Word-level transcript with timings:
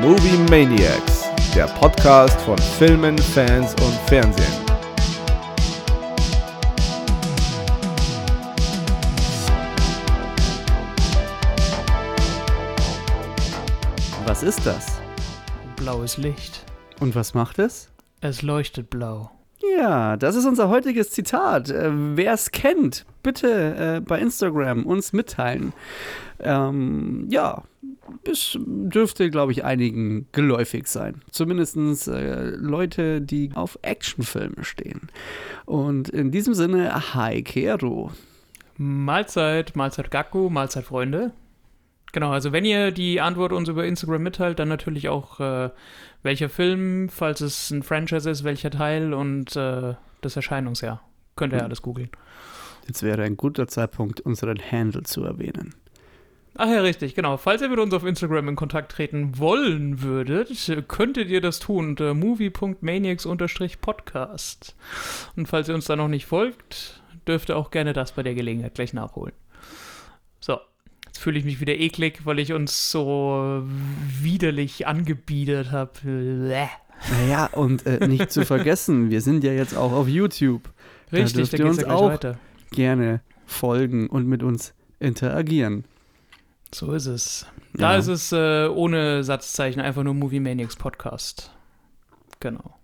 Movie 0.00 0.38
Maniacs, 0.48 1.28
der 1.54 1.66
Podcast 1.66 2.40
von 2.40 2.56
Filmen, 2.56 3.18
Fans 3.18 3.74
und 3.82 3.92
Fernsehen. 4.06 4.46
Was 14.24 14.42
ist 14.42 14.64
das? 14.64 14.86
Blaues 15.76 16.16
Licht. 16.16 16.64
Und 17.00 17.14
was 17.14 17.34
macht 17.34 17.58
es? 17.58 17.90
Es 18.22 18.40
leuchtet 18.40 18.88
blau. 18.88 19.30
Ja, 19.78 20.16
das 20.16 20.36
ist 20.36 20.46
unser 20.46 20.68
heutiges 20.68 21.10
Zitat. 21.10 21.70
Äh, 21.70 21.90
Wer 21.92 22.32
es 22.32 22.50
kennt, 22.50 23.04
bitte 23.22 23.96
äh, 23.96 24.00
bei 24.00 24.18
Instagram 24.18 24.86
uns 24.86 25.12
mitteilen. 25.12 25.72
Ähm, 26.38 27.26
ja, 27.28 27.64
es 28.30 28.58
dürfte, 28.64 29.30
glaube 29.30 29.52
ich, 29.52 29.64
einigen 29.64 30.26
geläufig 30.32 30.86
sein. 30.86 31.22
Zumindest 31.30 31.76
äh, 32.08 32.50
Leute, 32.50 33.20
die 33.20 33.50
auf 33.54 33.78
Actionfilme 33.82 34.64
stehen. 34.64 35.08
Und 35.66 36.08
in 36.08 36.30
diesem 36.30 36.54
Sinne, 36.54 37.14
hi 37.14 37.42
Kero. 37.42 38.12
Mahlzeit, 38.78 39.76
Mahlzeit 39.76 40.10
Gaku, 40.10 40.48
Mahlzeit 40.48 40.84
Freunde. 40.84 41.32
Genau, 42.12 42.32
also 42.32 42.52
wenn 42.52 42.64
ihr 42.64 42.90
die 42.90 43.20
Antwort 43.20 43.52
uns 43.52 43.68
über 43.68 43.84
Instagram 43.84 44.22
mitteilt, 44.22 44.58
dann 44.58 44.68
natürlich 44.68 45.08
auch 45.08 45.40
äh, 45.40 45.70
welcher 46.22 46.48
Film, 46.48 47.08
falls 47.08 47.40
es 47.40 47.70
ein 47.70 47.82
Franchise 47.82 48.28
ist, 48.28 48.44
welcher 48.44 48.70
Teil 48.70 49.14
und 49.14 49.54
äh, 49.56 49.94
das 50.20 50.36
Erscheinungsjahr. 50.36 51.02
Könnt 51.36 51.52
ihr 51.52 51.60
ja 51.60 51.64
alles 51.64 51.82
googeln. 51.82 52.10
Jetzt 52.86 53.02
wäre 53.02 53.22
ein 53.22 53.36
guter 53.36 53.68
Zeitpunkt, 53.68 54.20
unseren 54.20 54.58
Handle 54.58 55.04
zu 55.04 55.24
erwähnen. 55.24 55.74
Ach 56.56 56.68
ja, 56.68 56.80
richtig, 56.80 57.14
genau. 57.14 57.36
Falls 57.36 57.62
ihr 57.62 57.68
mit 57.68 57.78
uns 57.78 57.94
auf 57.94 58.04
Instagram 58.04 58.48
in 58.48 58.56
Kontakt 58.56 58.90
treten 58.92 59.38
wollen 59.38 60.02
würdet, 60.02 60.50
könntet 60.88 61.28
ihr 61.28 61.40
das 61.40 61.60
tun 61.60 61.90
unter 61.90 62.12
movie.maniacs-podcast. 62.12 64.74
Und 65.36 65.46
falls 65.46 65.68
ihr 65.68 65.76
uns 65.76 65.84
da 65.84 65.94
noch 65.94 66.08
nicht 66.08 66.26
folgt, 66.26 67.04
dürft 67.28 67.50
ihr 67.50 67.56
auch 67.56 67.70
gerne 67.70 67.92
das 67.92 68.10
bei 68.12 68.24
der 68.24 68.34
Gelegenheit 68.34 68.74
gleich 68.74 68.92
nachholen. 68.92 69.34
So, 70.40 70.58
fühle 71.20 71.38
ich 71.38 71.44
mich 71.44 71.60
wieder 71.60 71.76
eklig, 71.78 72.20
weil 72.24 72.38
ich 72.38 72.52
uns 72.52 72.90
so 72.90 73.62
widerlich 74.20 74.86
angebiedert 74.86 75.70
habe. 75.70 75.90
Naja, 77.10 77.46
und 77.52 77.86
äh, 77.86 78.06
nicht 78.08 78.32
zu 78.32 78.44
vergessen, 78.44 79.10
wir 79.10 79.20
sind 79.20 79.44
ja 79.44 79.52
jetzt 79.52 79.76
auch 79.76 79.92
auf 79.92 80.08
YouTube. 80.08 80.62
Richtig, 81.12 81.50
da 81.50 81.58
da 81.58 81.64
uns 81.66 81.80
ja 81.80 81.90
auch 81.90 82.08
weiter. 82.10 82.38
gerne 82.72 83.20
folgen 83.46 84.08
und 84.08 84.26
mit 84.26 84.42
uns 84.42 84.72
interagieren. 84.98 85.84
So 86.74 86.92
ist 86.92 87.06
es. 87.06 87.46
Da 87.74 87.92
Ja. 87.92 87.98
ist 87.98 88.06
es 88.06 88.32
äh, 88.32 88.68
ohne 88.68 89.22
Satzzeichen, 89.24 89.80
einfach 89.80 90.02
nur 90.04 90.14
Movie 90.14 90.40
Maniacs 90.40 90.76
Podcast. 90.76 91.50
Genau. 92.38 92.76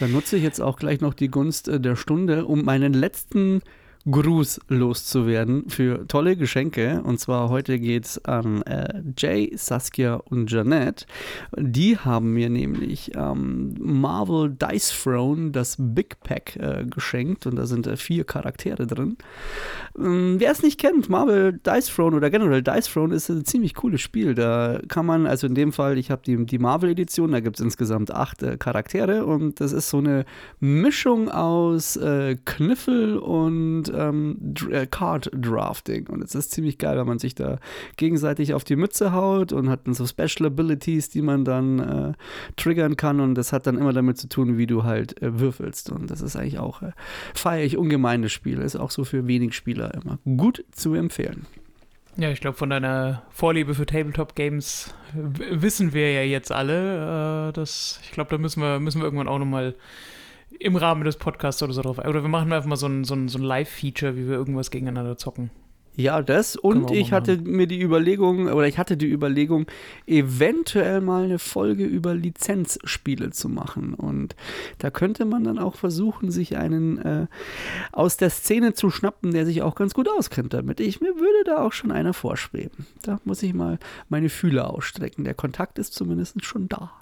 Dann 0.00 0.12
nutze 0.12 0.36
ich 0.36 0.42
jetzt 0.42 0.60
auch 0.60 0.76
gleich 0.76 1.00
noch 1.00 1.14
die 1.14 1.28
Gunst 1.28 1.68
äh, 1.68 1.80
der 1.80 1.96
Stunde, 1.96 2.44
um 2.46 2.64
meinen 2.64 2.92
letzten 2.92 3.62
Gruß 4.08 4.60
loszuwerden 4.68 5.68
für 5.68 6.06
tolle 6.08 6.36
Geschenke. 6.36 7.02
Und 7.02 7.20
zwar 7.20 7.50
heute 7.50 7.78
geht 7.78 8.06
es 8.06 8.24
an 8.24 8.62
äh, 8.62 9.02
Jay, 9.16 9.52
Saskia 9.54 10.14
und 10.14 10.50
Janette. 10.50 11.04
Die 11.58 11.98
haben 11.98 12.32
mir 12.32 12.48
nämlich 12.48 13.12
ähm, 13.14 13.74
Marvel 13.78 14.50
Dice 14.50 15.02
Throne, 15.02 15.50
das 15.50 15.76
Big 15.78 16.18
Pack, 16.20 16.56
äh, 16.56 16.86
geschenkt. 16.86 17.46
Und 17.46 17.56
da 17.56 17.66
sind 17.66 17.86
äh, 17.86 17.96
vier 17.96 18.24
Charaktere 18.24 18.86
drin. 18.86 19.18
Ähm, 19.98 20.36
Wer 20.38 20.52
es 20.52 20.62
nicht 20.62 20.80
kennt, 20.80 21.10
Marvel 21.10 21.52
Dice 21.52 21.94
Throne 21.94 22.16
oder 22.16 22.30
generell 22.30 22.62
Dice 22.62 22.90
Throne 22.90 23.14
ist 23.14 23.28
ein 23.28 23.44
ziemlich 23.44 23.74
cooles 23.74 24.00
Spiel. 24.00 24.34
Da 24.34 24.80
kann 24.88 25.04
man, 25.04 25.26
also 25.26 25.46
in 25.46 25.54
dem 25.54 25.72
Fall, 25.72 25.98
ich 25.98 26.10
habe 26.10 26.22
die, 26.24 26.46
die 26.46 26.58
Marvel-Edition, 26.58 27.32
da 27.32 27.40
gibt 27.40 27.56
es 27.56 27.64
insgesamt 27.64 28.10
acht 28.10 28.42
äh, 28.42 28.56
Charaktere 28.56 29.26
und 29.26 29.60
das 29.60 29.72
ist 29.72 29.90
so 29.90 29.98
eine 29.98 30.24
Mischung 30.58 31.28
aus 31.28 31.96
äh, 31.96 32.36
Kniffel 32.46 33.18
und 33.18 33.89
ähm, 33.94 34.54
äh, 34.70 34.86
Card 34.86 35.30
Drafting. 35.32 36.06
Und 36.08 36.22
es 36.22 36.34
ist 36.34 36.52
ziemlich 36.52 36.78
geil, 36.78 36.96
weil 36.96 37.04
man 37.04 37.18
sich 37.18 37.34
da 37.34 37.58
gegenseitig 37.96 38.54
auf 38.54 38.64
die 38.64 38.76
Mütze 38.76 39.12
haut 39.12 39.52
und 39.52 39.68
hat 39.68 39.86
dann 39.86 39.94
so 39.94 40.06
Special 40.06 40.46
Abilities, 40.46 41.08
die 41.08 41.22
man 41.22 41.44
dann 41.44 41.78
äh, 41.78 42.12
triggern 42.56 42.96
kann. 42.96 43.20
Und 43.20 43.34
das 43.34 43.52
hat 43.52 43.66
dann 43.66 43.78
immer 43.78 43.92
damit 43.92 44.18
zu 44.18 44.28
tun, 44.28 44.58
wie 44.58 44.66
du 44.66 44.84
halt 44.84 45.20
äh, 45.22 45.38
würfelst. 45.38 45.90
Und 45.90 46.10
das 46.10 46.20
ist 46.20 46.36
eigentlich 46.36 46.58
auch, 46.58 46.82
äh, 46.82 46.92
feiere 47.34 47.64
ich 47.64 47.76
ungemein 47.76 48.22
das 48.22 48.32
Spiel. 48.32 48.60
Ist 48.60 48.76
auch 48.76 48.90
so 48.90 49.04
für 49.04 49.26
wenig 49.26 49.54
Spieler 49.54 49.94
immer 49.94 50.18
gut 50.36 50.64
zu 50.72 50.94
empfehlen. 50.94 51.46
Ja, 52.16 52.30
ich 52.30 52.40
glaube, 52.40 52.56
von 52.56 52.70
deiner 52.70 53.22
Vorliebe 53.30 53.74
für 53.74 53.86
Tabletop-Games 53.86 54.92
wissen 55.14 55.92
wir 55.94 56.12
ja 56.12 56.22
jetzt 56.22 56.52
alle. 56.52 57.48
Äh, 57.48 57.52
dass, 57.52 58.00
ich 58.02 58.10
glaube, 58.10 58.30
da 58.30 58.38
müssen 58.38 58.62
wir, 58.62 58.80
müssen 58.80 59.00
wir 59.00 59.04
irgendwann 59.04 59.28
auch 59.28 59.38
nochmal 59.38 59.74
im 60.60 60.76
Rahmen 60.76 61.04
des 61.04 61.16
Podcasts 61.16 61.62
oder 61.62 61.72
so 61.72 61.82
drauf. 61.82 61.98
Oder 61.98 62.22
wir 62.22 62.28
machen 62.28 62.52
einfach 62.52 62.68
mal 62.68 62.76
so 62.76 62.86
ein, 62.86 63.04
so 63.04 63.14
ein, 63.14 63.28
so 63.28 63.38
ein 63.38 63.42
Live-Feature, 63.42 64.16
wie 64.16 64.28
wir 64.28 64.34
irgendwas 64.34 64.70
gegeneinander 64.70 65.16
zocken. 65.16 65.50
Ja, 65.96 66.22
das 66.22 66.56
und 66.56 66.92
ich 66.92 67.12
hatte 67.12 67.36
mir 67.38 67.66
die 67.66 67.82
Überlegung, 67.82 68.46
oder 68.46 68.66
ich 68.68 68.78
hatte 68.78 68.96
die 68.96 69.10
Überlegung, 69.10 69.66
eventuell 70.06 71.00
mal 71.00 71.24
eine 71.24 71.38
Folge 71.38 71.84
über 71.84 72.14
Lizenzspiele 72.14 73.30
zu 73.30 73.48
machen. 73.48 73.94
Und 73.94 74.36
da 74.78 74.90
könnte 74.90 75.24
man 75.24 75.44
dann 75.44 75.58
auch 75.58 75.74
versuchen, 75.74 76.30
sich 76.30 76.56
einen 76.56 76.98
äh, 76.98 77.26
aus 77.92 78.16
der 78.16 78.30
Szene 78.30 78.72
zu 78.72 78.90
schnappen, 78.90 79.32
der 79.32 79.44
sich 79.44 79.62
auch 79.62 79.74
ganz 79.74 79.92
gut 79.92 80.08
auskennt 80.08 80.54
damit. 80.54 80.80
Ich, 80.80 81.00
mir 81.00 81.16
würde 81.16 81.44
da 81.44 81.58
auch 81.58 81.72
schon 81.72 81.90
einer 81.90 82.14
vorschweben. 82.14 82.86
Da 83.02 83.20
muss 83.24 83.42
ich 83.42 83.52
mal 83.52 83.78
meine 84.08 84.28
Fühler 84.28 84.70
ausstrecken. 84.70 85.24
Der 85.24 85.34
Kontakt 85.34 85.78
ist 85.78 85.92
zumindest 85.92 86.44
schon 86.44 86.68
da. 86.68 86.92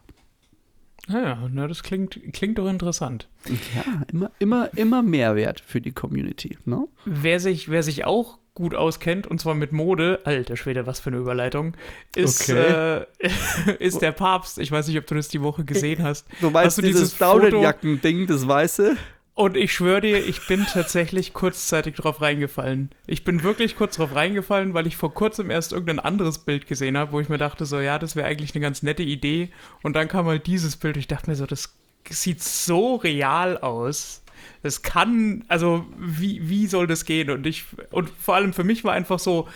Ja, 1.08 1.48
na, 1.52 1.66
das 1.66 1.82
klingt, 1.82 2.20
klingt 2.32 2.58
doch 2.58 2.69
interessant. 2.69 3.28
Ja, 3.46 4.02
immer, 4.12 4.30
immer, 4.38 4.70
immer 4.76 5.02
Mehrwert 5.02 5.60
für 5.60 5.80
die 5.80 5.92
Community. 5.92 6.58
Ne? 6.64 6.86
Wer 7.04 7.41
sich, 7.41 7.69
wer 7.70 7.82
sich 7.82 8.04
auch 8.04 8.38
gut 8.54 8.74
auskennt, 8.74 9.26
und 9.26 9.41
zwar 9.41 9.54
mit 9.54 9.72
Mode, 9.72 10.20
alter 10.24 10.56
Schwede, 10.56 10.86
was 10.86 10.98
für 11.00 11.10
eine 11.10 11.18
Überleitung, 11.18 11.76
ist, 12.16 12.50
Okay. 12.50 13.04
äh, 13.20 13.76
ist 13.78 14.02
der 14.02 14.12
Papst. 14.12 14.58
Ich 14.58 14.70
weiß 14.72 14.88
nicht, 14.88 14.98
ob 14.98 15.06
du 15.06 15.14
das 15.14 15.28
die 15.28 15.41
Woche 15.42 15.64
gesehen 15.64 16.02
hast. 16.02 16.26
Du 16.41 16.50
meinst 16.50 16.66
Hast 16.66 16.78
du 16.78 16.82
dieses 16.82 17.02
dieses 17.02 17.18
Daunenjacken-Ding, 17.18 18.26
das 18.26 18.47
Weiße? 18.48 18.97
Und 19.38 19.56
ich 19.56 19.72
schwöre 19.72 20.00
dir, 20.00 20.19
ich 20.26 20.49
bin 20.49 20.66
tatsächlich 20.66 21.32
kurzzeitig 21.32 21.94
drauf 21.94 22.21
reingefallen. 22.21 22.91
Ich 23.06 23.22
bin 23.22 23.44
wirklich 23.44 23.76
kurz 23.76 23.94
drauf 23.94 24.12
reingefallen, 24.12 24.75
weil 24.75 24.88
ich 24.88 24.97
vor 24.97 25.15
kurzem 25.15 25.53
erst 25.53 25.71
irgendein 25.71 26.00
anderes 26.00 26.38
Bild 26.38 26.66
gesehen 26.66 26.99
habe, 26.99 27.12
wo 27.12 27.21
ich 27.21 27.28
mir 27.28 27.38
dachte, 27.38 27.65
so, 27.65 27.78
ja, 27.78 28.00
das 28.00 28.16
wäre 28.16 28.27
eigentlich 28.27 28.56
eine 28.56 28.62
ganz 28.62 28.82
nette 28.82 29.04
Idee. 29.04 29.50
Und 29.84 29.94
dann 29.94 30.09
kam 30.09 30.27
halt 30.27 30.48
dieses 30.48 30.75
Bild. 30.75 30.97
Ich 30.97 31.06
dachte 31.06 31.31
mir 31.31 31.37
so, 31.37 31.47
das 31.47 31.72
sieht 32.10 32.43
so 32.43 32.97
real 32.97 33.59
aus. 33.59 34.25
Das 34.65 34.82
kann, 34.82 35.44
also, 35.47 35.87
wie, 35.97 36.48
wie 36.48 36.66
soll 36.66 36.88
das 36.88 37.04
gehen? 37.04 37.31
Und 37.31 37.47
ich, 37.47 37.65
und 37.93 38.10
vor 38.10 38.34
allem 38.34 38.53
für 38.53 38.65
mich 38.65 38.82
war 38.82 38.93
einfach 38.93 39.21
so, 39.21 39.47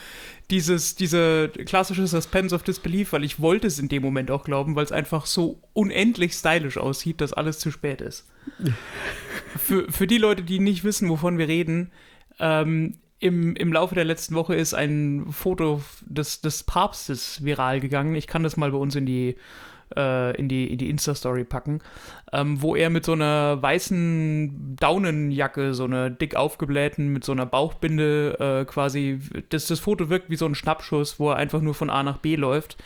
dieses, 0.53 0.95
diese 0.95 1.49
klassische 1.49 2.07
Suspense 2.07 2.55
of 2.55 2.63
Disbelief, 2.63 3.15
weil 3.15 3.25
ich 3.25 3.41
wollte 3.41 3.67
es 3.67 3.79
in 3.79 3.89
dem 3.89 4.03
Moment 4.03 4.31
auch 4.31 4.45
glauben, 4.45 4.77
weil 4.77 4.85
es 4.85 4.93
einfach 4.93 5.25
so 5.25 5.63
unendlich 5.73 6.35
stylisch 6.35 6.77
aussieht, 6.77 7.23
dass 7.23 7.33
alles 7.33 7.59
zu 7.59 7.71
spät 7.71 8.03
ist. 8.03 8.29
für, 9.57 9.91
für 9.91 10.07
die 10.07 10.19
Leute, 10.19 10.43
die 10.43 10.59
nicht 10.59 10.85
wissen, 10.85 11.09
wovon 11.09 11.39
wir 11.39 11.49
reden, 11.49 11.91
ähm, 12.39 12.99
im, 13.19 13.57
im 13.57 13.73
Laufe 13.73 13.95
der 13.95 14.05
letzten 14.05 14.35
Woche 14.35 14.55
ist 14.55 14.75
ein 14.75 15.27
Foto 15.31 15.83
des, 16.03 16.43
des 16.43 16.65
Papstes 16.65 17.43
viral 17.43 17.81
gegangen. 17.81 18.15
Ich 18.15 18.27
kann 18.27 18.43
das 18.43 18.59
mal 18.59 18.73
bei 18.73 18.79
uns 18.79 18.95
in 18.95 19.07
die, 19.07 19.37
äh, 19.97 20.37
in 20.37 20.49
die, 20.49 20.71
in 20.71 20.79
die 20.79 20.91
Insta-Story 20.91 21.45
packen, 21.45 21.81
ähm, 22.33 22.61
wo 22.63 22.75
er 22.75 22.91
mit 22.91 23.05
so 23.05 23.13
einer 23.13 23.63
weißen 23.63 24.77
Daunenjacke, 24.79 25.75
so 25.75 25.85
einer 25.85 26.11
dick 26.11 26.37
aufgeblähten, 26.37 27.09
mit 27.09 27.25
so 27.25 27.33
einer 27.33 27.47
Bauchbinde 27.47 28.37
äh, 28.39 28.65
quasi, 28.65 29.21
das, 29.49 29.67
das 29.67 29.81
Foto 29.81 30.09
wirkt 30.09 30.31
wie 30.31 30.37
so 30.37 30.47
ein 30.47 30.55
Schnappschuss, 30.55 31.19
wo 31.19 31.31
er 31.31 31.37
einfach 31.37 31.61
nur 31.61 31.75
von 31.75 31.91
A 31.91 32.03
nach 32.03 32.19
B 32.19 32.37
läuft. 32.37 32.77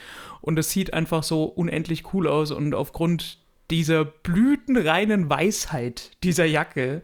Und 0.41 0.59
es 0.59 0.71
sieht 0.71 0.95
einfach 0.95 1.23
so 1.23 1.45
unendlich 1.45 2.13
cool 2.15 2.29
aus 2.29 2.51
und 2.51 2.75
aufgrund 2.75 3.39
dieser 3.71 4.05
blütenreinen 4.05 5.29
Weisheit 5.29 6.13
dieser 6.23 6.45
Jacke 6.45 7.03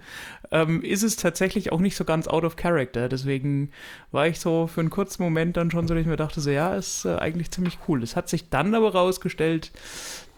ähm, 0.52 0.82
ist 0.82 1.02
es 1.02 1.16
tatsächlich 1.16 1.72
auch 1.72 1.80
nicht 1.80 1.96
so 1.96 2.04
ganz 2.04 2.28
out 2.28 2.44
of 2.44 2.56
character. 2.56 3.08
Deswegen 3.08 3.70
war 4.10 4.26
ich 4.26 4.38
so 4.38 4.66
für 4.66 4.80
einen 4.80 4.90
kurzen 4.90 5.22
Moment 5.22 5.56
dann 5.56 5.70
schon 5.70 5.88
so, 5.88 5.94
dass 5.94 6.02
ich 6.02 6.06
mir 6.06 6.16
dachte, 6.16 6.40
so 6.40 6.50
ja, 6.50 6.74
ist 6.74 7.04
äh, 7.04 7.16
eigentlich 7.16 7.50
ziemlich 7.50 7.78
cool. 7.88 8.02
Es 8.02 8.16
hat 8.16 8.28
sich 8.28 8.50
dann 8.50 8.74
aber 8.74 8.92
rausgestellt, 8.92 9.72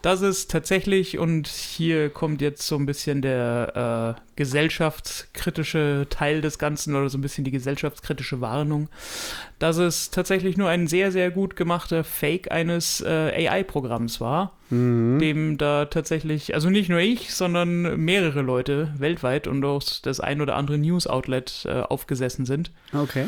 dass 0.05 0.21
es 0.21 0.47
tatsächlich, 0.47 1.17
und 1.17 1.47
hier 1.47 2.11
kommt 2.11 2.39
jetzt 2.39 2.67
so 2.67 2.75
ein 2.75 2.85
bisschen 2.85 3.23
der 3.23 4.15
äh, 4.15 4.21
gesellschaftskritische 4.35 6.05
Teil 6.11 6.41
des 6.41 6.59
Ganzen 6.59 6.93
oder 6.95 7.09
so 7.09 7.17
ein 7.17 7.21
bisschen 7.21 7.43
die 7.43 7.49
gesellschaftskritische 7.49 8.39
Warnung, 8.39 8.87
dass 9.57 9.77
es 9.77 10.11
tatsächlich 10.11 10.57
nur 10.57 10.69
ein 10.69 10.85
sehr, 10.85 11.11
sehr 11.11 11.31
gut 11.31 11.55
gemachter 11.55 12.03
Fake 12.03 12.51
eines 12.51 13.01
äh, 13.01 13.47
AI-Programms 13.49 14.21
war 14.21 14.53
dem 14.71 15.59
da 15.59 15.85
tatsächlich, 15.85 16.55
also 16.55 16.71
nicht 16.71 16.89
nur 16.89 16.99
ich, 16.99 17.35
sondern 17.35 18.03
mehrere 18.03 18.41
Leute 18.41 18.91
weltweit 18.97 19.45
und 19.45 19.63
auch 19.63 19.83
das 20.01 20.19
ein 20.19 20.41
oder 20.41 20.55
andere 20.55 20.79
News-Outlet 20.79 21.65
äh, 21.65 21.81
aufgesessen 21.81 22.47
sind. 22.47 22.71
Okay. 22.91 23.27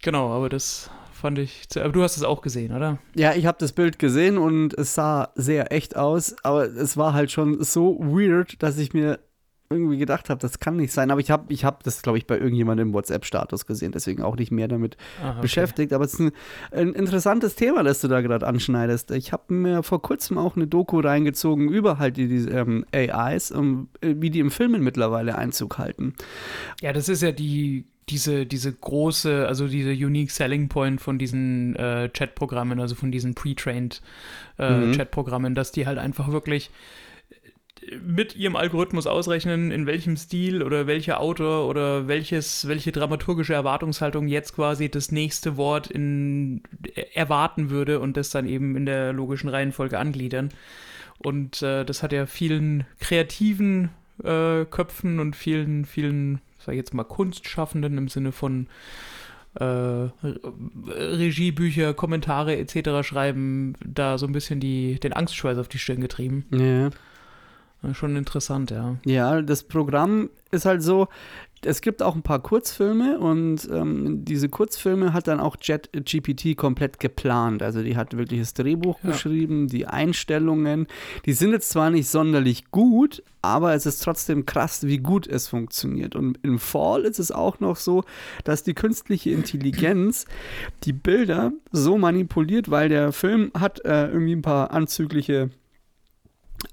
Genau, 0.00 0.32
aber 0.34 0.48
das 0.48 0.90
fand 1.18 1.38
ich. 1.38 1.66
Aber 1.76 1.90
du 1.90 2.02
hast 2.02 2.16
es 2.16 2.22
auch 2.22 2.40
gesehen, 2.40 2.74
oder? 2.74 2.98
Ja, 3.14 3.34
ich 3.34 3.46
habe 3.46 3.58
das 3.60 3.72
Bild 3.72 3.98
gesehen 3.98 4.38
und 4.38 4.74
es 4.74 4.94
sah 4.94 5.30
sehr 5.34 5.72
echt 5.72 5.96
aus, 5.96 6.36
aber 6.42 6.64
es 6.64 6.96
war 6.96 7.12
halt 7.12 7.30
schon 7.30 7.62
so 7.62 7.98
weird, 8.00 8.62
dass 8.62 8.78
ich 8.78 8.94
mir 8.94 9.18
irgendwie 9.70 9.98
gedacht 9.98 10.30
habe, 10.30 10.40
das 10.40 10.60
kann 10.60 10.76
nicht 10.76 10.92
sein. 10.92 11.10
Aber 11.10 11.20
ich 11.20 11.30
habe 11.30 11.52
ich 11.52 11.64
hab 11.64 11.82
das, 11.82 12.00
glaube 12.02 12.16
ich, 12.18 12.26
bei 12.26 12.38
irgendjemandem 12.38 12.88
im 12.88 12.94
WhatsApp-Status 12.94 13.66
gesehen, 13.66 13.92
deswegen 13.92 14.22
auch 14.22 14.36
nicht 14.36 14.50
mehr 14.50 14.68
damit 14.68 14.96
Aha, 15.20 15.32
okay. 15.32 15.40
beschäftigt. 15.42 15.92
Aber 15.92 16.04
es 16.04 16.14
ist 16.14 16.20
ein, 16.20 16.32
ein 16.72 16.92
interessantes 16.94 17.54
Thema, 17.54 17.82
das 17.82 18.00
du 18.00 18.08
da 18.08 18.20
gerade 18.20 18.46
anschneidest. 18.46 19.10
Ich 19.10 19.32
habe 19.32 19.52
mir 19.52 19.82
vor 19.82 20.00
kurzem 20.00 20.38
auch 20.38 20.56
eine 20.56 20.66
Doku 20.66 21.00
reingezogen 21.00 21.68
über 21.68 21.98
halt 21.98 22.16
die, 22.16 22.28
die 22.28 22.48
ähm, 22.50 22.86
AIs, 22.94 23.50
um, 23.50 23.88
äh, 24.00 24.14
wie 24.16 24.30
die 24.30 24.40
im 24.40 24.50
Filmen 24.50 24.82
mittlerweile 24.82 25.36
Einzug 25.36 25.76
halten. 25.76 26.14
Ja, 26.80 26.92
das 26.92 27.08
ist 27.08 27.22
ja 27.22 27.32
die 27.32 27.84
diese, 28.10 28.46
diese 28.46 28.72
große, 28.72 29.46
also 29.46 29.68
diese 29.68 29.90
Unique 29.90 30.30
Selling 30.30 30.68
Point 30.68 31.00
von 31.00 31.18
diesen 31.18 31.76
äh, 31.76 32.10
Chat-Programmen, 32.10 32.80
also 32.80 32.94
von 32.94 33.12
diesen 33.12 33.34
pre-trained 33.34 34.02
äh, 34.58 34.68
Mhm. 34.70 34.92
Chat-Programmen, 34.92 35.54
dass 35.54 35.72
die 35.72 35.86
halt 35.86 35.98
einfach 35.98 36.30
wirklich 36.30 36.70
mit 38.02 38.36
ihrem 38.36 38.56
Algorithmus 38.56 39.06
ausrechnen, 39.06 39.70
in 39.70 39.86
welchem 39.86 40.16
Stil 40.16 40.62
oder 40.62 40.86
welcher 40.86 41.20
Autor 41.20 41.68
oder 41.68 42.08
welches, 42.08 42.68
welche 42.68 42.92
dramaturgische 42.92 43.54
Erwartungshaltung 43.54 44.28
jetzt 44.28 44.54
quasi 44.54 44.90
das 44.90 45.12
nächste 45.12 45.56
Wort 45.56 45.90
in, 45.90 46.62
erwarten 47.14 47.70
würde 47.70 48.00
und 48.00 48.16
das 48.16 48.30
dann 48.30 48.46
eben 48.46 48.76
in 48.76 48.86
der 48.86 49.12
logischen 49.12 49.48
Reihenfolge 49.48 49.98
angliedern. 49.98 50.50
Und 51.18 51.62
äh, 51.62 51.84
das 51.84 52.02
hat 52.02 52.12
ja 52.12 52.26
vielen 52.26 52.84
kreativen 53.00 53.90
äh, 54.22 54.64
Köpfen 54.64 55.20
und 55.20 55.34
vielen, 55.34 55.84
vielen, 55.84 56.40
sag 56.58 56.72
ich 56.74 56.78
jetzt 56.78 56.94
mal, 56.94 57.04
Kunstschaffenden 57.04 57.98
im 57.98 58.08
Sinne 58.08 58.32
von 58.32 58.66
äh, 59.54 59.64
Re- 59.64 60.10
Regiebücher, 60.86 61.94
Kommentare 61.94 62.56
etc. 62.56 63.06
schreiben, 63.06 63.74
da 63.84 64.18
so 64.18 64.26
ein 64.26 64.32
bisschen 64.32 64.60
die, 64.60 65.00
den 65.00 65.12
Angstschweiß 65.12 65.58
auf 65.58 65.68
die 65.68 65.78
Stirn 65.78 66.00
getrieben. 66.00 66.44
Ja. 66.52 66.86
Äh, 66.86 67.94
Schon 67.94 68.16
interessant, 68.16 68.70
ja. 68.70 68.96
Ja, 69.04 69.40
das 69.40 69.62
Programm 69.62 70.30
ist 70.50 70.64
halt 70.66 70.82
so, 70.82 71.08
es 71.64 71.80
gibt 71.80 72.02
auch 72.02 72.14
ein 72.14 72.22
paar 72.22 72.40
Kurzfilme 72.40 73.18
und 73.18 73.68
ähm, 73.72 74.24
diese 74.24 74.48
Kurzfilme 74.48 75.12
hat 75.12 75.26
dann 75.28 75.40
auch 75.40 75.56
JetGPT 75.60 76.56
komplett 76.56 77.00
geplant. 77.00 77.62
Also 77.62 77.82
die 77.82 77.96
hat 77.96 78.16
wirklich 78.16 78.40
das 78.40 78.54
Drehbuch 78.54 78.98
Ja. 79.02 79.10
geschrieben, 79.10 79.68
die 79.68 79.86
Einstellungen. 79.86 80.86
Die 81.26 81.32
sind 81.32 81.52
jetzt 81.52 81.70
zwar 81.70 81.90
nicht 81.90 82.08
sonderlich 82.08 82.70
gut, 82.70 83.22
aber 83.42 83.74
es 83.74 83.86
ist 83.86 84.00
trotzdem 84.02 84.46
krass, 84.46 84.86
wie 84.86 84.98
gut 84.98 85.26
es 85.26 85.48
funktioniert. 85.48 86.16
Und 86.16 86.38
im 86.42 86.58
Fall 86.58 87.02
ist 87.04 87.18
es 87.18 87.30
auch 87.32 87.60
noch 87.60 87.76
so, 87.76 88.04
dass 88.44 88.62
die 88.62 88.74
künstliche 88.74 89.30
Intelligenz 89.30 90.26
die 90.84 90.92
Bilder 90.92 91.52
so 91.72 91.98
manipuliert, 91.98 92.70
weil 92.70 92.88
der 92.88 93.12
Film 93.12 93.50
hat 93.58 93.84
äh, 93.84 94.06
irgendwie 94.08 94.34
ein 94.36 94.42
paar 94.42 94.70
anzügliche 94.72 95.50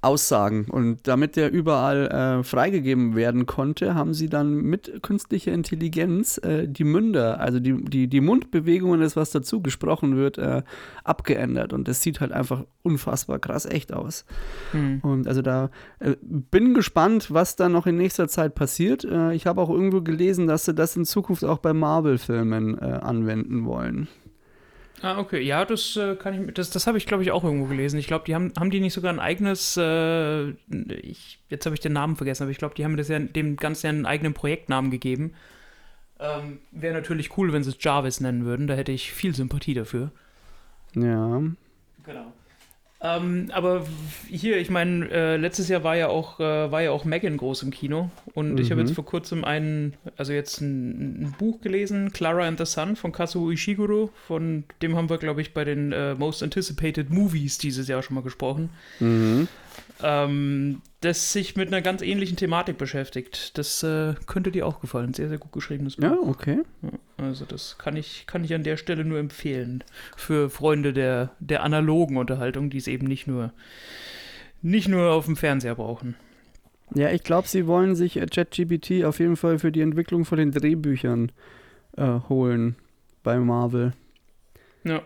Aussagen. 0.02 0.66
Und 0.66 1.06
damit 1.06 1.36
der 1.36 1.52
überall 1.52 2.08
äh, 2.08 2.42
freigegeben 2.42 3.14
werden 3.14 3.46
konnte, 3.46 3.94
haben 3.94 4.14
sie 4.14 4.28
dann 4.28 4.62
mit 4.62 5.02
künstlicher 5.02 5.52
Intelligenz 5.52 6.38
äh, 6.38 6.66
die 6.66 6.84
Münder, 6.84 7.40
also 7.40 7.60
die, 7.60 7.84
die, 7.84 8.08
die 8.08 8.20
Mundbewegungen, 8.20 9.00
das, 9.00 9.16
was 9.16 9.30
dazu 9.30 9.62
gesprochen 9.62 10.16
wird, 10.16 10.38
äh, 10.38 10.62
abgeändert. 11.04 11.72
Und 11.72 11.88
das 11.88 12.02
sieht 12.02 12.20
halt 12.20 12.32
einfach 12.32 12.64
unfassbar 12.82 13.38
krass 13.38 13.64
echt 13.64 13.92
aus. 13.92 14.24
Hm. 14.72 15.00
Und 15.02 15.28
also 15.28 15.42
da 15.42 15.70
äh, 16.00 16.16
bin 16.20 16.74
gespannt, 16.74 17.32
was 17.32 17.56
da 17.56 17.68
noch 17.68 17.86
in 17.86 17.96
nächster 17.96 18.28
Zeit 18.28 18.54
passiert. 18.54 19.04
Äh, 19.04 19.34
ich 19.34 19.46
habe 19.46 19.60
auch 19.60 19.70
irgendwo 19.70 20.02
gelesen, 20.02 20.46
dass 20.46 20.64
sie 20.64 20.74
das 20.74 20.96
in 20.96 21.04
Zukunft 21.04 21.44
auch 21.44 21.58
bei 21.58 21.72
Marvel-Filmen 21.72 22.78
äh, 22.78 22.84
anwenden 22.84 23.64
wollen. 23.64 24.08
Ah, 25.02 25.18
okay. 25.18 25.40
Ja, 25.42 25.64
das 25.66 25.96
äh, 25.96 26.16
kann 26.16 26.32
ich 26.34 26.40
mir- 26.40 26.52
das, 26.52 26.70
das 26.70 26.86
habe 26.86 26.96
ich, 26.96 27.06
glaube 27.06 27.22
ich, 27.22 27.30
auch 27.30 27.44
irgendwo 27.44 27.66
gelesen. 27.66 27.98
Ich 27.98 28.06
glaube, 28.06 28.24
die 28.24 28.34
haben, 28.34 28.52
haben 28.58 28.70
die 28.70 28.80
nicht 28.80 28.94
sogar 28.94 29.12
ein 29.12 29.20
eigenes, 29.20 29.76
äh, 29.76 30.50
ich, 31.02 31.38
jetzt 31.50 31.66
habe 31.66 31.74
ich 31.74 31.80
den 31.80 31.92
Namen 31.92 32.16
vergessen, 32.16 32.44
aber 32.44 32.50
ich 32.50 32.58
glaube, 32.58 32.74
die 32.74 32.84
haben 32.84 32.96
das 32.96 33.08
ja 33.08 33.18
dem 33.18 33.56
Ganzen 33.56 33.86
ja 33.86 33.90
einen 33.90 34.06
eigenen 34.06 34.32
Projektnamen 34.32 34.90
gegeben. 34.90 35.34
Ähm, 36.18 36.60
Wäre 36.70 36.94
natürlich 36.94 37.36
cool, 37.36 37.52
wenn 37.52 37.62
sie 37.62 37.70
es 37.70 37.76
Jarvis 37.78 38.20
nennen 38.20 38.46
würden. 38.46 38.66
Da 38.66 38.74
hätte 38.74 38.92
ich 38.92 39.12
viel 39.12 39.34
Sympathie 39.34 39.74
dafür. 39.74 40.12
Ja. 40.94 41.42
Genau. 42.04 42.32
Ähm, 43.02 43.50
aber 43.52 43.84
hier, 44.26 44.56
ich 44.56 44.70
meine, 44.70 45.08
äh, 45.10 45.36
letztes 45.36 45.68
Jahr 45.68 45.84
war 45.84 45.96
ja 45.96 46.08
auch, 46.08 46.40
äh, 46.40 46.70
war 46.72 46.80
ja 46.82 46.92
auch 46.92 47.04
Megan 47.04 47.36
groß 47.36 47.62
im 47.62 47.70
Kino. 47.70 48.10
Und 48.32 48.58
ich 48.58 48.70
habe 48.70 48.80
Mhm. 48.80 48.86
jetzt 48.86 48.94
vor 48.94 49.04
kurzem 49.04 49.44
ein, 49.44 49.92
also 50.16 50.32
jetzt 50.32 50.60
ein, 50.62 51.24
ein 51.24 51.34
Buch 51.38 51.60
gelesen, 51.60 52.12
Clara 52.12 52.46
and 52.46 52.58
the 52.58 52.64
Sun 52.64 52.96
von 52.96 53.12
Kazuo 53.12 53.50
Ishiguro. 53.50 54.10
Von 54.26 54.64
dem 54.80 54.96
haben 54.96 55.10
wir, 55.10 55.18
glaube 55.18 55.42
ich, 55.42 55.52
bei 55.52 55.64
den 55.64 55.92
äh, 55.92 56.14
Most 56.14 56.42
Anticipated 56.42 57.10
Movies 57.10 57.58
dieses 57.58 57.86
Jahr 57.86 58.02
schon 58.02 58.14
mal 58.14 58.22
gesprochen. 58.22 58.70
Mhm. 58.98 59.46
Ähm, 60.02 60.82
das 61.00 61.32
sich 61.32 61.56
mit 61.56 61.68
einer 61.68 61.82
ganz 61.82 62.02
ähnlichen 62.02 62.36
Thematik 62.36 62.78
beschäftigt. 62.78 63.56
Das 63.56 63.82
äh, 63.82 64.14
könnte 64.26 64.50
dir 64.50 64.66
auch 64.66 64.80
gefallen. 64.80 65.14
Sehr, 65.14 65.28
sehr 65.28 65.38
gut 65.38 65.52
geschriebenes 65.52 65.96
Buch. 65.96 66.02
Ja, 66.02 66.16
okay. 66.22 66.62
Also 67.16 67.44
das 67.44 67.78
kann 67.78 67.96
ich, 67.96 68.26
kann 68.26 68.44
ich 68.44 68.54
an 68.54 68.62
der 68.62 68.76
Stelle 68.76 69.04
nur 69.04 69.18
empfehlen. 69.18 69.84
Für 70.16 70.50
Freunde 70.50 70.92
der, 70.92 71.30
der 71.38 71.62
analogen 71.62 72.16
Unterhaltung, 72.16 72.70
die 72.70 72.78
es 72.78 72.88
eben 72.88 73.06
nicht 73.06 73.26
nur, 73.26 73.52
nicht 74.62 74.88
nur 74.88 75.12
auf 75.12 75.26
dem 75.26 75.36
Fernseher 75.36 75.76
brauchen. 75.76 76.16
Ja, 76.94 77.10
ich 77.10 77.22
glaube, 77.22 77.48
sie 77.48 77.66
wollen 77.66 77.94
sich 77.94 78.16
äh, 78.16 78.26
ChatGPT 78.26 79.04
auf 79.04 79.18
jeden 79.18 79.36
Fall 79.36 79.58
für 79.58 79.72
die 79.72 79.80
Entwicklung 79.80 80.24
von 80.24 80.38
den 80.38 80.52
Drehbüchern 80.52 81.32
äh, 81.96 82.20
holen 82.28 82.76
bei 83.22 83.38
Marvel. 83.38 83.92
Ja. 84.84 85.02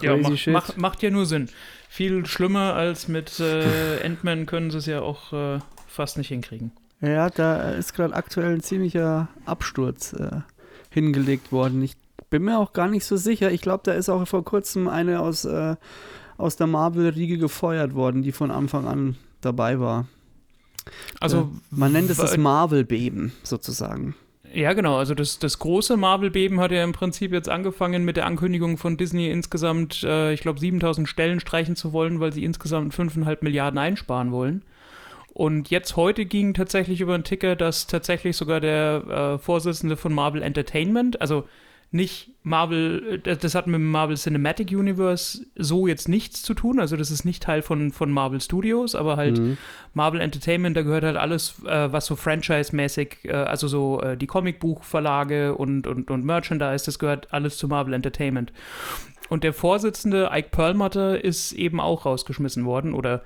Ja, 0.00 0.16
Crazy 0.16 0.22
macht, 0.22 0.38
shit. 0.38 0.52
macht, 0.52 0.76
macht 0.76 1.02
ja 1.02 1.10
nur 1.10 1.24
Sinn. 1.24 1.48
Viel 1.94 2.26
schlimmer 2.26 2.74
als 2.74 3.06
mit 3.06 3.38
äh, 3.38 4.02
Ant-Man 4.04 4.46
können 4.46 4.72
sie 4.72 4.78
es 4.78 4.86
ja 4.86 5.00
auch 5.00 5.32
äh, 5.32 5.60
fast 5.86 6.18
nicht 6.18 6.26
hinkriegen. 6.26 6.72
Ja, 7.00 7.30
da 7.30 7.70
ist 7.70 7.94
gerade 7.94 8.14
aktuell 8.14 8.54
ein 8.54 8.62
ziemlicher 8.62 9.28
Absturz 9.46 10.12
äh, 10.12 10.40
hingelegt 10.90 11.52
worden. 11.52 11.80
Ich 11.84 11.94
bin 12.30 12.42
mir 12.42 12.58
auch 12.58 12.72
gar 12.72 12.88
nicht 12.88 13.04
so 13.04 13.16
sicher. 13.16 13.52
Ich 13.52 13.60
glaube, 13.60 13.82
da 13.84 13.92
ist 13.92 14.08
auch 14.08 14.26
vor 14.26 14.44
kurzem 14.44 14.88
eine 14.88 15.20
aus, 15.20 15.44
äh, 15.44 15.76
aus 16.36 16.56
der 16.56 16.66
Marvel-Riege 16.66 17.38
gefeuert 17.38 17.94
worden, 17.94 18.22
die 18.22 18.32
von 18.32 18.50
Anfang 18.50 18.88
an 18.88 19.14
dabei 19.40 19.78
war. 19.78 20.08
Also 21.20 21.52
Man 21.70 21.92
nennt 21.92 22.10
es 22.10 22.16
das 22.16 22.36
Marvel-Beben 22.36 23.34
sozusagen. 23.44 24.16
Ja, 24.54 24.72
genau. 24.72 24.96
Also 24.98 25.14
das, 25.14 25.40
das 25.40 25.58
große 25.58 25.96
Marvel-Beben 25.96 26.60
hat 26.60 26.70
ja 26.70 26.84
im 26.84 26.92
Prinzip 26.92 27.32
jetzt 27.32 27.48
angefangen 27.48 28.04
mit 28.04 28.16
der 28.16 28.26
Ankündigung 28.26 28.78
von 28.78 28.96
Disney 28.96 29.28
insgesamt, 29.28 30.04
äh, 30.04 30.32
ich 30.32 30.42
glaube, 30.42 30.60
7000 30.60 31.08
Stellen 31.08 31.40
streichen 31.40 31.74
zu 31.74 31.92
wollen, 31.92 32.20
weil 32.20 32.32
sie 32.32 32.44
insgesamt 32.44 32.94
5,5 32.94 33.38
Milliarden 33.40 33.78
einsparen 33.78 34.30
wollen. 34.30 34.62
Und 35.32 35.70
jetzt 35.70 35.96
heute 35.96 36.24
ging 36.24 36.54
tatsächlich 36.54 37.00
über 37.00 37.18
den 37.18 37.24
Ticker, 37.24 37.56
dass 37.56 37.88
tatsächlich 37.88 38.36
sogar 38.36 38.60
der 38.60 39.34
äh, 39.34 39.38
Vorsitzende 39.38 39.96
von 39.96 40.14
Marvel 40.14 40.42
Entertainment, 40.42 41.20
also 41.20 41.48
nicht 41.90 42.32
Marvel, 42.42 43.20
äh, 43.24 43.36
das 43.36 43.54
hat 43.54 43.66
mit 43.66 43.76
dem 43.76 43.90
Marvel 43.90 44.16
Cinematic 44.16 44.70
Universe 44.70 45.46
so 45.56 45.86
jetzt 45.86 46.08
nichts 46.08 46.42
zu 46.42 46.54
tun, 46.54 46.80
also 46.80 46.96
das 46.96 47.10
ist 47.10 47.24
nicht 47.24 47.42
Teil 47.42 47.62
von, 47.62 47.92
von 47.92 48.10
Marvel 48.10 48.40
Studios, 48.40 48.94
aber 48.94 49.16
halt 49.16 49.38
Mhm. 49.38 49.56
Marvel 49.94 50.20
Entertainment, 50.20 50.76
da 50.76 50.82
gehört 50.82 51.04
halt 51.04 51.16
alles, 51.16 51.62
äh, 51.66 51.92
was 51.92 52.06
so 52.06 52.16
franchise-mäßig, 52.16 53.24
äh, 53.24 53.32
also 53.32 53.68
so 53.68 54.00
äh, 54.00 54.16
die 54.16 54.26
Comicbuchverlage 54.26 55.54
und, 55.54 55.86
und, 55.86 56.10
und 56.10 56.24
Merchandise, 56.24 56.84
das 56.84 56.98
gehört 56.98 57.32
alles 57.32 57.58
zu 57.58 57.68
Marvel 57.68 57.94
Entertainment. 57.94 58.52
Und 59.28 59.44
der 59.44 59.52
Vorsitzende, 59.52 60.30
Ike 60.32 60.50
Perlmutter, 60.50 61.22
ist 61.22 61.52
eben 61.52 61.80
auch 61.80 62.06
rausgeschmissen 62.06 62.64
worden 62.64 62.92
oder 62.94 63.22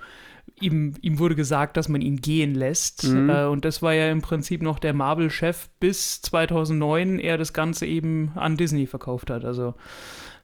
ihm, 0.61 0.95
ihm 1.01 1.19
wurde 1.19 1.35
gesagt, 1.35 1.77
dass 1.77 1.89
man 1.89 2.01
ihn 2.01 2.17
gehen 2.17 2.55
lässt. 2.55 3.05
Mhm. 3.05 3.31
Äh, 3.31 3.45
und 3.47 3.65
das 3.65 3.83
war 3.83 3.93
ja 3.95 4.11
im 4.11 4.23
Prinzip 4.23 4.63
noch 4.63 4.79
der 4.79 4.93
Marvel-Chef, 4.95 5.69
bis 5.81 6.21
2009 6.23 7.19
er 7.19 7.39
das 7.39 7.53
Ganze 7.53 7.87
eben 7.87 8.33
an 8.35 8.57
Disney 8.57 8.87
verkauft 8.87 9.31
hat. 9.31 9.45
Also 9.45 9.75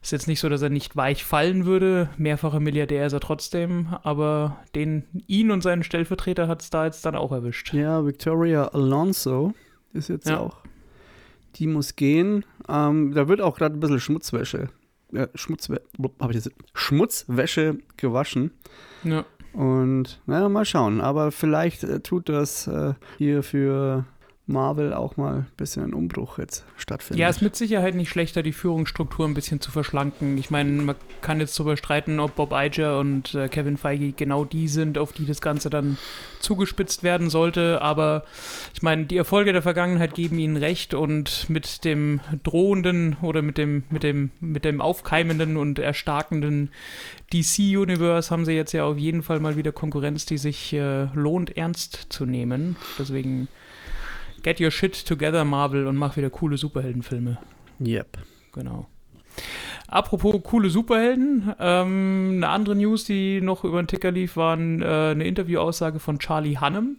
ist 0.01 0.11
jetzt 0.11 0.27
nicht 0.27 0.39
so, 0.39 0.49
dass 0.49 0.61
er 0.61 0.69
nicht 0.69 0.95
weich 0.95 1.23
fallen 1.25 1.65
würde. 1.65 2.09
Mehrfacher 2.17 2.59
Milliardär 2.59 3.07
ist 3.07 3.13
er 3.13 3.19
trotzdem, 3.19 3.95
aber 4.03 4.57
den, 4.75 5.03
ihn 5.27 5.49
und 5.49 5.61
seinen 5.63 5.83
Stellvertreter 5.83 6.47
hat 6.47 6.61
es 6.61 6.69
da 6.69 6.85
jetzt 6.85 7.05
dann 7.05 7.15
auch 7.15 7.31
erwischt. 7.31 7.73
Ja, 7.73 8.05
Victoria 8.05 8.65
Alonso 8.67 9.53
ist 9.93 10.09
jetzt 10.09 10.27
Ja. 10.29 10.39
auch. 10.39 10.57
Die 11.55 11.67
muss 11.67 11.95
gehen. 11.95 12.45
Ähm, 12.69 13.13
da 13.15 13.27
wird 13.27 13.41
auch 13.41 13.57
gerade 13.57 13.75
ein 13.75 13.79
bisschen 13.79 13.99
Schmutzwäsche. 13.99 14.69
Äh, 15.13 15.27
Schmutzwä 15.35 15.79
blub, 15.97 16.13
hab 16.19 16.29
ich 16.31 16.43
das? 16.43 16.51
Schmutzwäsche 16.73 17.77
gewaschen. 17.97 18.51
Ja. 19.03 19.25
Und 19.55 20.19
naja, 20.25 20.49
mal 20.49 20.65
schauen. 20.65 20.99
Aber 21.01 21.31
vielleicht 21.31 21.83
äh, 21.83 22.01
tut 22.01 22.29
das 22.29 22.67
äh, 22.67 22.93
hier 23.17 23.41
für 23.41 24.05
Marvel 24.47 24.93
auch 24.93 25.17
mal 25.17 25.33
ein 25.33 25.47
bisschen 25.57 25.83
ein 25.83 25.93
Umbruch 25.93 26.37
jetzt 26.37 26.65
stattfindet. 26.77 27.19
Ja, 27.19 27.29
ist 27.29 27.41
mit 27.41 27.55
Sicherheit 27.55 27.95
nicht 27.95 28.09
schlechter, 28.09 28.43
die 28.43 28.51
Führungsstruktur 28.51 29.27
ein 29.27 29.33
bisschen 29.33 29.59
zu 29.59 29.71
verschlanken. 29.71 30.37
Ich 30.37 30.51
meine, 30.51 30.69
man 30.83 30.95
kann 31.21 31.39
jetzt 31.39 31.57
darüber 31.57 31.77
streiten, 31.77 32.19
ob 32.19 32.35
Bob 32.35 32.53
Iger 32.53 32.99
und 32.99 33.33
äh, 33.33 33.47
Kevin 33.47 33.77
Feige 33.77 34.11
genau 34.11 34.45
die 34.45 34.67
sind, 34.67 34.99
auf 34.99 35.13
die 35.13 35.25
das 35.25 35.41
Ganze 35.41 35.71
dann 35.71 35.97
zugespitzt 36.39 37.01
werden 37.01 37.31
sollte. 37.31 37.81
Aber 37.81 38.23
ich 38.75 38.83
meine, 38.83 39.05
die 39.05 39.17
Erfolge 39.17 39.51
der 39.51 39.63
Vergangenheit 39.63 40.13
geben 40.13 40.37
ihnen 40.37 40.57
recht 40.57 40.93
und 40.93 41.49
mit 41.49 41.83
dem 41.83 42.19
drohenden 42.43 43.17
oder 43.23 43.41
mit 43.41 43.57
dem, 43.57 43.83
mit 43.89 44.03
dem, 44.03 44.29
mit 44.39 44.63
dem 44.63 44.79
aufkeimenden 44.79 45.57
und 45.57 45.79
erstarkenden 45.79 46.69
DC-Universe 47.33 48.29
haben 48.29 48.45
sie 48.45 48.53
jetzt 48.53 48.73
ja 48.73 48.85
auf 48.85 48.97
jeden 48.97 49.23
Fall 49.23 49.39
mal 49.39 49.57
wieder 49.57 49.71
Konkurrenz, 49.71 50.27
die 50.27 50.37
sich 50.37 50.71
äh, 50.73 51.05
lohnt, 51.15 51.57
ernst 51.57 52.07
zu 52.09 52.27
nehmen. 52.27 52.75
Deswegen 52.99 53.47
get 54.45 54.61
your 54.61 54.71
shit 54.71 55.05
together, 55.05 55.43
Marvel, 55.43 55.87
und 55.87 55.97
mach 55.97 56.15
wieder 56.15 56.29
coole 56.29 56.57
Superheldenfilme. 56.57 57.37
Yep. 57.79 58.19
Genau. 58.53 58.87
Apropos 59.87 60.41
coole 60.43 60.69
Superhelden, 60.69 61.53
ähm, 61.59 62.33
eine 62.37 62.47
andere 62.49 62.75
News, 62.75 63.03
die 63.03 63.41
noch 63.41 63.63
über 63.63 63.81
den 63.81 63.87
Ticker 63.87 64.11
lief, 64.11 64.37
war 64.37 64.57
äh, 64.57 65.11
eine 65.11 65.27
Interviewaussage 65.27 65.99
von 65.99 66.19
Charlie 66.19 66.57
Hannem, 66.57 66.97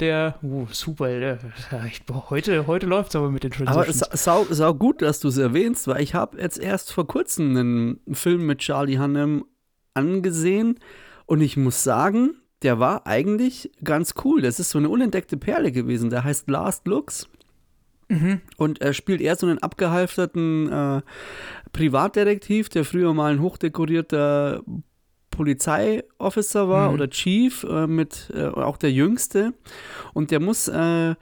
der, 0.00 0.36
oh, 0.42 0.66
super, 0.70 1.08
der, 1.08 1.38
ich, 1.86 2.04
boah, 2.04 2.30
heute, 2.30 2.66
heute 2.66 2.86
läuft 2.86 3.10
es 3.10 3.16
aber 3.16 3.30
mit 3.30 3.42
den 3.42 3.52
Aber 3.66 3.84
Transitions. 3.84 4.22
sau, 4.24 4.46
sau 4.48 4.74
gut, 4.74 5.02
dass 5.02 5.20
du 5.20 5.28
es 5.28 5.38
erwähnst, 5.38 5.88
weil 5.88 6.02
ich 6.02 6.14
habe 6.14 6.40
jetzt 6.40 6.58
erst 6.58 6.92
vor 6.92 7.06
kurzem 7.06 7.56
einen 7.56 8.00
Film 8.14 8.46
mit 8.46 8.58
Charlie 8.60 8.98
Hannem 8.98 9.44
angesehen 9.94 10.78
und 11.26 11.40
ich 11.40 11.56
muss 11.56 11.82
sagen, 11.82 12.41
der 12.62 12.78
war 12.78 13.06
eigentlich 13.06 13.70
ganz 13.84 14.14
cool. 14.24 14.42
Das 14.42 14.58
ist 14.60 14.70
so 14.70 14.78
eine 14.78 14.88
unentdeckte 14.88 15.36
Perle 15.36 15.72
gewesen. 15.72 16.10
Der 16.10 16.24
heißt 16.24 16.48
Last 16.48 16.86
Looks. 16.86 17.28
Und 18.58 18.82
er 18.82 18.92
spielt 18.92 19.22
eher 19.22 19.36
so 19.36 19.46
einen 19.46 19.58
abgehalfterten 19.60 20.70
äh, 20.70 21.00
Privatdetektiv, 21.72 22.68
der 22.68 22.84
früher 22.84 23.14
mal 23.14 23.32
ein 23.32 23.40
hochdekorierter 23.40 24.62
Polizeiofficer 25.30 26.68
war 26.68 26.88
Mhm. 26.88 26.94
oder 26.94 27.10
Chief, 27.10 27.64
äh, 27.64 27.86
mit 27.86 28.30
äh, 28.34 28.46
auch 28.46 28.76
der 28.76 28.92
Jüngste. 28.92 29.54
Und 30.12 30.30
der 30.30 30.40
muss 30.40 30.68
äh, 30.68 31.14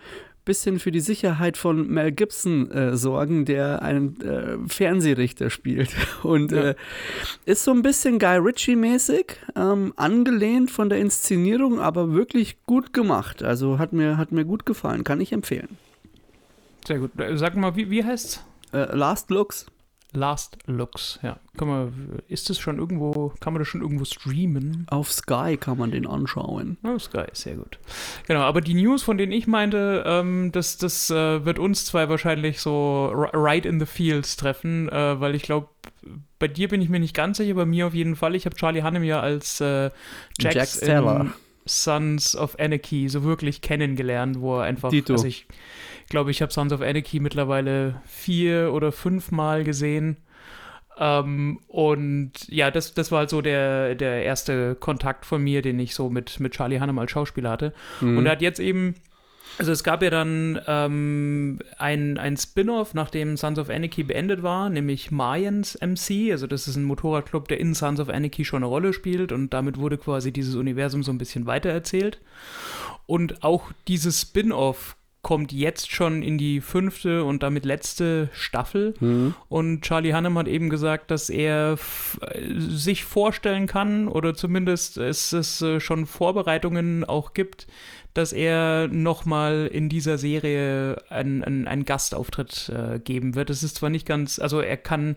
bisschen 0.50 0.80
für 0.80 0.90
die 0.90 1.00
Sicherheit 1.00 1.56
von 1.56 1.86
Mel 1.88 2.10
Gibson 2.10 2.70
äh, 2.72 2.96
sorgen, 2.96 3.44
der 3.44 3.82
einen 3.82 4.20
äh, 4.20 4.56
Fernsehrichter 4.68 5.48
spielt. 5.48 5.90
Und 6.24 6.50
Ja. 6.52 6.70
äh, 6.70 6.74
ist 7.44 7.62
so 7.64 7.70
ein 7.70 7.82
bisschen 7.82 8.18
Guy 8.18 8.36
Ritchie-mäßig, 8.38 9.36
ähm, 9.54 9.92
angelehnt 9.96 10.70
von 10.72 10.88
der 10.88 10.98
Inszenierung, 10.98 11.78
aber 11.78 12.12
wirklich 12.12 12.56
gut 12.66 12.92
gemacht. 12.92 13.42
Also 13.44 13.78
hat 13.78 13.92
mir, 13.92 14.16
hat 14.16 14.32
mir 14.32 14.44
gut 14.44 14.66
gefallen, 14.66 15.04
kann 15.04 15.20
ich 15.20 15.32
empfehlen. 15.32 15.76
Sehr 16.86 16.98
gut. 16.98 17.10
Sag 17.34 17.56
mal, 17.56 17.76
wie, 17.76 17.90
wie 17.90 18.02
heißt's? 18.04 18.44
Äh, 18.72 18.96
Last 18.96 19.30
Looks. 19.30 19.66
Last 20.12 20.58
Looks, 20.66 21.18
ja. 21.22 21.38
Kann 21.56 21.68
man, 21.68 22.18
ist 22.28 22.50
das 22.50 22.58
schon 22.58 22.78
irgendwo, 22.78 23.32
kann 23.40 23.52
man 23.52 23.60
das 23.60 23.68
schon 23.68 23.80
irgendwo 23.82 24.04
streamen? 24.04 24.86
Auf 24.90 25.12
Sky 25.12 25.56
kann 25.58 25.78
man 25.78 25.90
den 25.90 26.06
anschauen. 26.06 26.78
Oh, 26.82 26.98
Sky, 26.98 27.24
sehr 27.32 27.54
gut. 27.56 27.78
Genau, 28.26 28.40
aber 28.40 28.60
die 28.60 28.74
News, 28.74 29.02
von 29.02 29.18
denen 29.18 29.32
ich 29.32 29.46
meinte, 29.46 30.02
ähm, 30.06 30.50
das, 30.52 30.78
das 30.78 31.10
äh, 31.10 31.44
wird 31.44 31.58
uns 31.58 31.84
zwei 31.84 32.08
wahrscheinlich 32.08 32.60
so 32.60 33.10
ri- 33.14 33.30
right 33.34 33.64
in 33.66 33.78
the 33.78 33.86
fields 33.86 34.36
treffen, 34.36 34.88
äh, 34.88 35.20
weil 35.20 35.34
ich 35.34 35.42
glaube, 35.42 35.68
bei 36.38 36.48
dir 36.48 36.68
bin 36.68 36.80
ich 36.80 36.88
mir 36.88 37.00
nicht 37.00 37.14
ganz 37.14 37.36
sicher, 37.36 37.54
bei 37.54 37.66
mir 37.66 37.86
auf 37.86 37.94
jeden 37.94 38.16
Fall. 38.16 38.34
Ich 38.34 38.46
habe 38.46 38.56
Charlie 38.56 38.82
Hannem 38.82 39.04
ja 39.04 39.20
als 39.20 39.60
äh, 39.60 39.90
Jax 40.38 40.54
Jack 40.54 40.68
Steller. 40.68 41.20
in 41.20 41.32
Sons 41.66 42.34
of 42.34 42.58
Anarchy 42.58 43.08
so 43.08 43.22
wirklich 43.22 43.60
kennengelernt, 43.60 44.40
wo 44.40 44.56
er 44.58 44.64
einfach, 44.64 44.90
Dito. 44.90 45.12
also 45.12 45.26
ich 45.26 45.46
glaube, 46.10 46.30
ich 46.30 46.42
habe 46.42 46.52
Sons 46.52 46.72
of 46.72 46.82
Anarchy 46.82 47.20
mittlerweile 47.20 48.02
vier 48.04 48.72
oder 48.74 48.92
fünfmal 48.92 49.64
gesehen. 49.64 50.18
Ähm, 50.98 51.60
und 51.66 52.32
ja, 52.48 52.70
das, 52.70 52.92
das 52.92 53.10
war 53.10 53.20
halt 53.20 53.30
so 53.30 53.40
der, 53.40 53.94
der 53.94 54.22
erste 54.22 54.74
Kontakt 54.74 55.24
von 55.24 55.42
mir, 55.42 55.62
den 55.62 55.78
ich 55.78 55.94
so 55.94 56.10
mit, 56.10 56.38
mit 56.38 56.52
Charlie 56.52 56.78
Hannem 56.78 56.98
als 56.98 57.10
Schauspieler 57.10 57.50
hatte. 57.50 57.72
Mhm. 58.02 58.18
Und 58.18 58.26
er 58.26 58.32
hat 58.32 58.42
jetzt 58.42 58.60
eben, 58.60 58.96
also 59.56 59.72
es 59.72 59.82
gab 59.82 60.02
ja 60.02 60.10
dann 60.10 60.60
ähm, 60.66 61.60
ein, 61.78 62.18
ein 62.18 62.36
Spin-off, 62.36 62.92
nachdem 62.92 63.38
Sons 63.38 63.58
of 63.58 63.70
Anarchy 63.70 64.02
beendet 64.02 64.42
war, 64.42 64.68
nämlich 64.68 65.10
Mayans 65.10 65.78
MC. 65.80 66.32
Also 66.32 66.46
das 66.46 66.68
ist 66.68 66.76
ein 66.76 66.84
Motorradclub, 66.84 67.48
der 67.48 67.60
in 67.60 67.72
Sons 67.72 67.98
of 67.98 68.10
Anarchy 68.10 68.44
schon 68.44 68.62
eine 68.62 68.66
Rolle 68.66 68.92
spielt 68.92 69.32
und 69.32 69.54
damit 69.54 69.78
wurde 69.78 69.96
quasi 69.96 70.32
dieses 70.32 70.54
Universum 70.54 71.02
so 71.02 71.12
ein 71.12 71.18
bisschen 71.18 71.46
weitererzählt. 71.46 72.20
Und 73.06 73.42
auch 73.42 73.72
dieses 73.88 74.20
Spin-off 74.20 74.96
kommt 75.22 75.52
jetzt 75.52 75.90
schon 75.92 76.22
in 76.22 76.38
die 76.38 76.60
fünfte 76.60 77.24
und 77.24 77.42
damit 77.42 77.66
letzte 77.66 78.30
Staffel. 78.32 78.94
Mhm. 79.00 79.34
Und 79.48 79.82
Charlie 79.82 80.14
Hannem 80.14 80.38
hat 80.38 80.48
eben 80.48 80.70
gesagt, 80.70 81.10
dass 81.10 81.28
er 81.28 81.78
äh, 82.22 82.40
sich 82.58 83.04
vorstellen 83.04 83.66
kann 83.66 84.08
oder 84.08 84.34
zumindest 84.34 84.96
es, 84.96 85.32
es 85.32 85.60
äh, 85.60 85.78
schon 85.78 86.06
Vorbereitungen 86.06 87.04
auch 87.04 87.34
gibt, 87.34 87.66
dass 88.14 88.32
er 88.32 88.88
nochmal 88.88 89.68
in 89.70 89.88
dieser 89.88 90.16
Serie 90.16 91.02
einen, 91.10 91.44
einen, 91.44 91.68
einen 91.68 91.84
Gastauftritt 91.84 92.72
äh, 92.74 92.98
geben 92.98 93.34
wird. 93.34 93.50
Es 93.50 93.62
ist 93.62 93.76
zwar 93.76 93.90
nicht 93.90 94.06
ganz, 94.06 94.38
also 94.38 94.60
er 94.60 94.76
kann, 94.76 95.16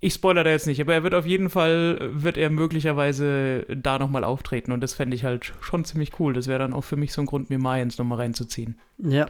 ich 0.00 0.14
spoilere 0.14 0.44
da 0.44 0.50
jetzt 0.50 0.66
nicht, 0.66 0.80
aber 0.80 0.94
er 0.94 1.02
wird 1.02 1.14
auf 1.14 1.26
jeden 1.26 1.50
Fall, 1.50 2.10
wird 2.12 2.36
er 2.36 2.50
möglicherweise 2.50 3.64
da 3.68 3.98
nochmal 3.98 4.24
auftreten 4.24 4.72
und 4.72 4.80
das 4.80 4.94
fände 4.94 5.16
ich 5.16 5.24
halt 5.24 5.52
schon 5.60 5.84
ziemlich 5.84 6.20
cool. 6.20 6.34
Das 6.34 6.46
wäre 6.48 6.58
dann 6.58 6.72
auch 6.72 6.84
für 6.84 6.96
mich 6.96 7.12
so 7.12 7.22
ein 7.22 7.26
Grund, 7.26 7.50
mir 7.50 7.58
Mayans 7.58 7.98
nochmal 7.98 8.18
reinzuziehen. 8.18 8.78
Ja. 8.98 9.26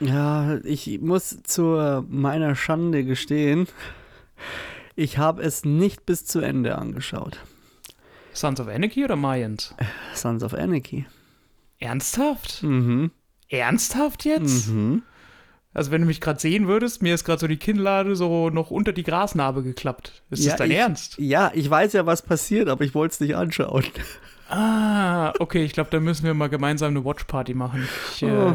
Ja, 0.00 0.58
ich 0.64 1.00
muss 1.00 1.42
zu 1.42 2.04
meiner 2.08 2.54
Schande 2.54 3.04
gestehen, 3.04 3.66
ich 4.94 5.18
habe 5.18 5.42
es 5.42 5.64
nicht 5.64 6.06
bis 6.06 6.24
zu 6.24 6.40
Ende 6.40 6.76
angeschaut. 6.76 7.38
Sons 8.32 8.60
of 8.60 8.68
Anarchy 8.68 9.04
oder 9.04 9.16
Mayans? 9.16 9.74
Sons 10.14 10.42
of 10.42 10.52
Anarchy. 10.52 11.06
Ernsthaft? 11.78 12.62
Mhm. 12.62 13.10
Ernsthaft 13.48 14.24
jetzt? 14.24 14.68
Mhm. 14.68 15.02
Also 15.76 15.90
wenn 15.90 16.00
du 16.00 16.06
mich 16.06 16.22
gerade 16.22 16.40
sehen 16.40 16.68
würdest, 16.68 17.02
mir 17.02 17.14
ist 17.14 17.24
gerade 17.24 17.38
so 17.40 17.46
die 17.46 17.58
Kinnlade 17.58 18.16
so 18.16 18.48
noch 18.48 18.70
unter 18.70 18.92
die 18.94 19.02
Grasnarbe 19.02 19.62
geklappt. 19.62 20.22
Ist 20.30 20.44
Ja, 20.44 20.52
das 20.52 20.58
dein 20.58 20.70
ich- 20.70 20.76
Ernst? 20.78 21.18
Ja, 21.18 21.50
ich 21.54 21.68
weiß 21.68 21.92
ja, 21.92 22.06
was 22.06 22.22
passiert, 22.22 22.68
aber 22.70 22.82
ich 22.84 22.94
wollte 22.94 23.12
es 23.12 23.20
nicht 23.20 23.36
anschauen. 23.36 23.84
Ah, 24.48 25.32
okay, 25.40 25.64
ich 25.64 25.72
glaube, 25.72 25.90
da 25.90 25.98
müssen 26.00 26.24
wir 26.24 26.32
mal 26.32 26.48
gemeinsam 26.48 26.90
eine 26.90 27.04
Watchparty 27.04 27.54
machen. 27.54 27.86
Ich, 28.14 28.22
äh, 28.22 28.26
Oh. 28.30 28.54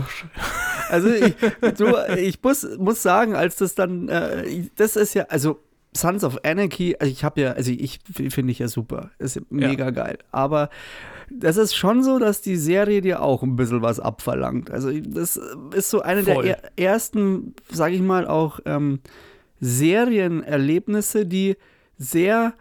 Also 0.89 1.09
ich, 1.09 1.35
du, 1.77 1.93
ich 2.17 2.41
muss, 2.41 2.67
muss 2.77 3.01
sagen, 3.03 3.35
als 3.35 3.57
das 3.57 3.75
dann, 3.75 4.09
äh, 4.09 4.63
das 4.77 4.95
ist 4.95 5.13
ja, 5.13 5.23
also 5.29 5.59
Sons 5.95 6.23
of 6.23 6.39
Anarchy, 6.43 6.95
also 6.99 7.11
ich 7.11 7.23
habe 7.23 7.41
ja, 7.41 7.51
also 7.51 7.71
ich 7.71 7.99
finde 8.29 8.51
ich 8.51 8.59
ja 8.59 8.67
super, 8.69 9.11
ist 9.19 9.35
ja 9.35 9.41
mega 9.49 9.89
geil, 9.91 10.17
aber 10.31 10.69
das 11.39 11.57
ist 11.57 11.75
schon 11.75 12.03
so, 12.03 12.19
dass 12.19 12.41
die 12.41 12.55
Serie 12.55 13.01
dir 13.01 13.21
auch 13.21 13.43
ein 13.43 13.55
bisschen 13.55 13.81
was 13.81 14.00
abverlangt. 14.00 14.71
Also 14.71 14.91
das 14.91 15.39
ist 15.73 15.89
so 15.89 16.01
eine 16.01 16.23
Voll. 16.23 16.43
der 16.43 16.63
er 16.75 16.93
ersten, 16.93 17.55
sage 17.69 17.95
ich 17.95 18.01
mal, 18.01 18.27
auch 18.27 18.59
ähm, 18.65 19.00
Serienerlebnisse, 19.59 21.25
die 21.25 21.57
sehr 21.97 22.53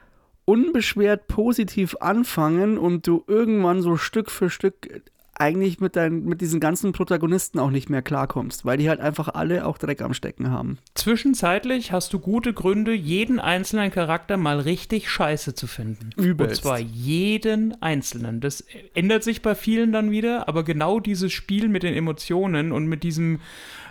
unbeschwert 0.44 1.28
positiv 1.28 1.96
anfangen 2.00 2.76
und 2.78 3.06
du 3.06 3.24
irgendwann 3.26 3.82
so 3.82 3.96
Stück 3.96 4.30
für 4.30 4.50
Stück 4.50 5.02
eigentlich 5.40 5.80
mit, 5.80 5.96
dein, 5.96 6.24
mit 6.24 6.40
diesen 6.40 6.60
ganzen 6.60 6.92
Protagonisten 6.92 7.58
auch 7.58 7.70
nicht 7.70 7.88
mehr 7.88 8.02
klarkommst, 8.02 8.64
weil 8.64 8.76
die 8.76 8.88
halt 8.88 9.00
einfach 9.00 9.28
alle 9.28 9.66
auch 9.66 9.78
Dreck 9.78 10.02
am 10.02 10.14
Stecken 10.14 10.50
haben. 10.50 10.78
zwischenzeitlich 10.94 11.92
hast 11.92 12.12
du 12.12 12.18
gute 12.18 12.52
Gründe, 12.52 12.92
jeden 12.92 13.40
einzelnen 13.40 13.90
Charakter 13.90 14.36
mal 14.36 14.60
richtig 14.60 15.08
scheiße 15.08 15.54
zu 15.54 15.66
finden. 15.66 16.10
Übelst. 16.16 16.56
Und 16.56 16.62
zwar 16.62 16.78
jeden 16.78 17.80
einzelnen. 17.82 18.40
Das 18.40 18.64
ändert 18.94 19.24
sich 19.24 19.42
bei 19.42 19.54
vielen 19.54 19.92
dann 19.92 20.10
wieder, 20.10 20.48
aber 20.48 20.62
genau 20.62 21.00
dieses 21.00 21.32
Spiel 21.32 21.68
mit 21.68 21.82
den 21.82 21.94
Emotionen 21.94 22.70
und 22.72 22.86
mit 22.86 23.02
diesem 23.02 23.40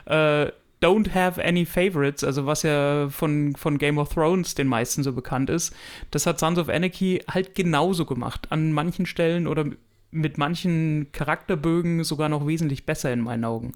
äh, 0.05 0.51
Don't 0.81 1.13
have 1.13 1.43
any 1.43 1.65
favorites, 1.65 2.23
also 2.23 2.45
was 2.45 2.63
ja 2.63 3.09
von, 3.09 3.53
von 3.57 3.77
Game 3.77 3.97
of 3.97 4.13
Thrones 4.13 4.55
den 4.55 4.67
meisten 4.67 5.03
so 5.03 5.11
bekannt 5.11 5.49
ist, 5.49 5.75
das 6.11 6.25
hat 6.25 6.39
Sons 6.39 6.57
of 6.57 6.69
Anarchy 6.69 7.21
halt 7.29 7.53
genauso 7.53 8.05
gemacht. 8.05 8.47
An 8.49 8.71
manchen 8.71 9.05
Stellen 9.05 9.45
oder 9.45 9.65
mit 10.11 10.37
manchen 10.37 11.11
Charakterbögen 11.11 12.03
sogar 12.03 12.29
noch 12.29 12.47
wesentlich 12.47 12.85
besser 12.85 13.11
in 13.13 13.21
meinen 13.21 13.45
Augen. 13.45 13.73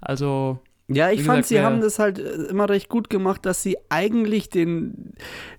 Also, 0.00 0.58
Ja, 0.88 1.10
ich 1.10 1.20
Wie 1.20 1.24
fand, 1.24 1.38
gesagt, 1.38 1.48
sie 1.48 1.60
haben 1.60 1.80
das 1.80 1.98
halt 2.00 2.18
äh, 2.18 2.48
immer 2.50 2.68
recht 2.68 2.88
gut 2.88 3.10
gemacht, 3.10 3.46
dass 3.46 3.62
sie 3.62 3.76
eigentlich 3.90 4.48
den, 4.50 5.12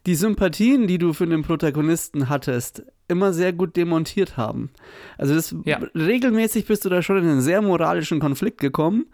die 0.06 0.16
Sympathien, 0.16 0.88
die 0.88 0.98
du 0.98 1.14
für 1.14 1.26
den 1.28 1.42
Protagonisten 1.44 2.28
hattest, 2.28 2.84
immer 3.08 3.32
sehr 3.32 3.54
gut 3.54 3.76
demontiert 3.78 4.36
haben. 4.38 4.72
Also 5.18 5.34
das, 5.34 5.56
Ja. 5.66 5.80
regelmäßig 5.96 6.66
bist 6.66 6.84
du 6.86 6.90
da 6.90 7.02
schon 7.02 7.18
in 7.18 7.30
einen 7.30 7.42
sehr 7.42 7.62
moralischen 7.62 8.20
Konflikt 8.20 8.60
gekommen, 8.60 9.06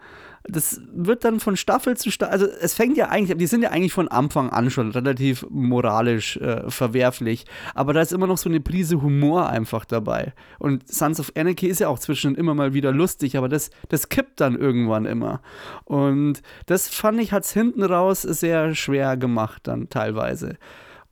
das 0.44 0.80
wird 0.92 1.24
dann 1.24 1.40
von 1.40 1.56
Staffel 1.56 1.96
zu 1.96 2.10
Staffel, 2.10 2.32
also 2.32 2.46
es 2.60 2.74
fängt 2.74 2.96
ja 2.96 3.08
eigentlich, 3.08 3.36
die 3.36 3.46
sind 3.46 3.62
ja 3.62 3.70
eigentlich 3.70 3.92
von 3.92 4.08
Anfang 4.08 4.50
an 4.50 4.70
schon 4.70 4.90
relativ 4.90 5.44
moralisch 5.50 6.36
äh, 6.38 6.70
verwerflich, 6.70 7.44
aber 7.74 7.92
da 7.92 8.00
ist 8.00 8.12
immer 8.12 8.26
noch 8.26 8.38
so 8.38 8.48
eine 8.48 8.60
Prise 8.60 9.02
Humor 9.02 9.48
einfach 9.48 9.84
dabei. 9.84 10.32
Und 10.58 10.88
Sons 10.88 11.20
of 11.20 11.32
Anarchy 11.36 11.66
ist 11.66 11.80
ja 11.80 11.88
auch 11.88 11.98
zwischen 11.98 12.34
immer 12.34 12.54
mal 12.54 12.72
wieder 12.74 12.92
lustig, 12.92 13.36
aber 13.36 13.48
das, 13.48 13.70
das 13.88 14.08
kippt 14.08 14.40
dann 14.40 14.56
irgendwann 14.56 15.04
immer. 15.04 15.40
Und 15.84 16.42
das 16.66 16.88
fand 16.88 17.20
ich, 17.20 17.32
hat 17.32 17.44
es 17.44 17.52
hinten 17.52 17.82
raus 17.82 18.22
sehr 18.22 18.74
schwer 18.74 19.16
gemacht 19.16 19.62
dann 19.66 19.88
teilweise. 19.88 20.56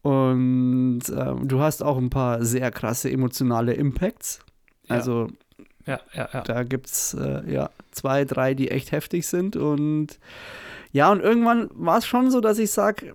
Und 0.03 1.03
äh, 1.09 1.35
du 1.43 1.61
hast 1.61 1.83
auch 1.83 1.99
ein 1.99 2.11
paar 2.11 2.45
sehr 2.45 2.71
krasse 2.71 3.11
emotionale 3.11 3.75
Impacts. 3.75 4.41
Also 4.89 5.23
Ja, 5.23 5.33
ja, 5.87 6.01
ja. 6.15 6.41
da 6.43 6.63
gibt 6.65 6.87
es 6.87 7.15
äh, 7.15 7.51
ja 7.51 7.71
zwei, 7.93 8.25
drei, 8.25 8.55
die 8.55 8.71
echt 8.71 8.93
heftig 8.93 9.27
sind. 9.27 9.57
Und 9.57 10.19
ja, 10.93 11.11
und 11.11 11.21
irgendwann 11.21 11.71
war 11.75 11.99
es 11.99 12.07
schon 12.07 12.31
so, 12.31 12.41
dass 12.41 12.59
ich 12.59 12.71
sage, 12.71 13.15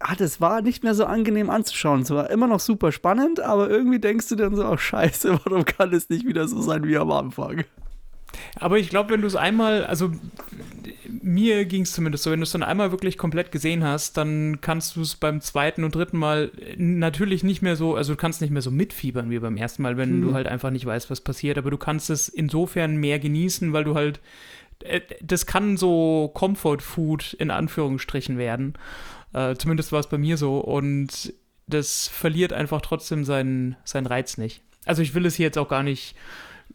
ah, 0.00 0.14
das 0.16 0.40
war 0.40 0.62
nicht 0.62 0.84
mehr 0.84 0.94
so 0.94 1.04
angenehm 1.04 1.50
anzuschauen. 1.50 2.02
Es 2.02 2.10
war 2.10 2.30
immer 2.30 2.46
noch 2.46 2.60
super 2.60 2.92
spannend, 2.92 3.40
aber 3.40 3.70
irgendwie 3.70 3.98
denkst 3.98 4.28
du 4.28 4.36
dann 4.36 4.56
so, 4.56 4.64
ach 4.64 4.78
scheiße, 4.78 5.40
warum 5.44 5.64
kann 5.64 5.92
es 5.92 6.08
nicht 6.08 6.26
wieder 6.26 6.48
so 6.48 6.60
sein 6.60 6.84
wie 6.84 6.96
am 6.96 7.10
Anfang? 7.10 7.64
Aber 8.56 8.78
ich 8.78 8.88
glaube, 8.88 9.10
wenn 9.10 9.20
du 9.20 9.26
es 9.26 9.36
einmal, 9.36 9.84
also 9.84 10.12
mir 11.22 11.64
ging 11.64 11.82
es 11.82 11.92
zumindest 11.92 12.24
so, 12.24 12.30
wenn 12.30 12.40
du 12.40 12.44
es 12.44 12.52
dann 12.52 12.62
einmal 12.62 12.90
wirklich 12.90 13.18
komplett 13.18 13.52
gesehen 13.52 13.84
hast, 13.84 14.16
dann 14.16 14.60
kannst 14.60 14.96
du 14.96 15.02
es 15.02 15.14
beim 15.16 15.40
zweiten 15.40 15.84
und 15.84 15.94
dritten 15.94 16.18
Mal 16.18 16.50
natürlich 16.76 17.44
nicht 17.44 17.62
mehr 17.62 17.76
so, 17.76 17.96
also 17.96 18.14
du 18.14 18.16
kannst 18.16 18.40
nicht 18.40 18.50
mehr 18.50 18.62
so 18.62 18.70
mitfiebern 18.70 19.30
wie 19.30 19.38
beim 19.38 19.56
ersten 19.56 19.82
Mal, 19.82 19.96
wenn 19.96 20.10
Hm. 20.10 20.22
du 20.22 20.34
halt 20.34 20.46
einfach 20.46 20.70
nicht 20.70 20.86
weißt, 20.86 21.10
was 21.10 21.20
passiert, 21.20 21.58
aber 21.58 21.70
du 21.70 21.78
kannst 21.78 22.10
es 22.10 22.28
insofern 22.28 22.96
mehr 22.96 23.18
genießen, 23.18 23.72
weil 23.72 23.84
du 23.84 23.94
halt, 23.94 24.20
äh, 24.80 25.00
das 25.20 25.46
kann 25.46 25.76
so 25.76 26.30
Comfort 26.34 26.78
Food 26.80 27.34
in 27.34 27.50
Anführungsstrichen 27.50 28.38
werden. 28.38 28.74
Äh, 29.32 29.54
zumindest 29.56 29.92
war 29.92 30.00
es 30.00 30.08
bei 30.08 30.18
mir 30.18 30.36
so 30.36 30.58
und 30.58 31.32
das 31.66 32.08
verliert 32.08 32.52
einfach 32.52 32.80
trotzdem 32.80 33.24
seinen, 33.24 33.76
seinen 33.84 34.06
Reiz 34.06 34.36
nicht. 34.36 34.62
Also 34.84 35.00
ich 35.02 35.14
will 35.14 35.24
es 35.26 35.36
hier 35.36 35.46
jetzt 35.46 35.58
auch 35.58 35.68
gar 35.68 35.82
nicht 35.82 36.16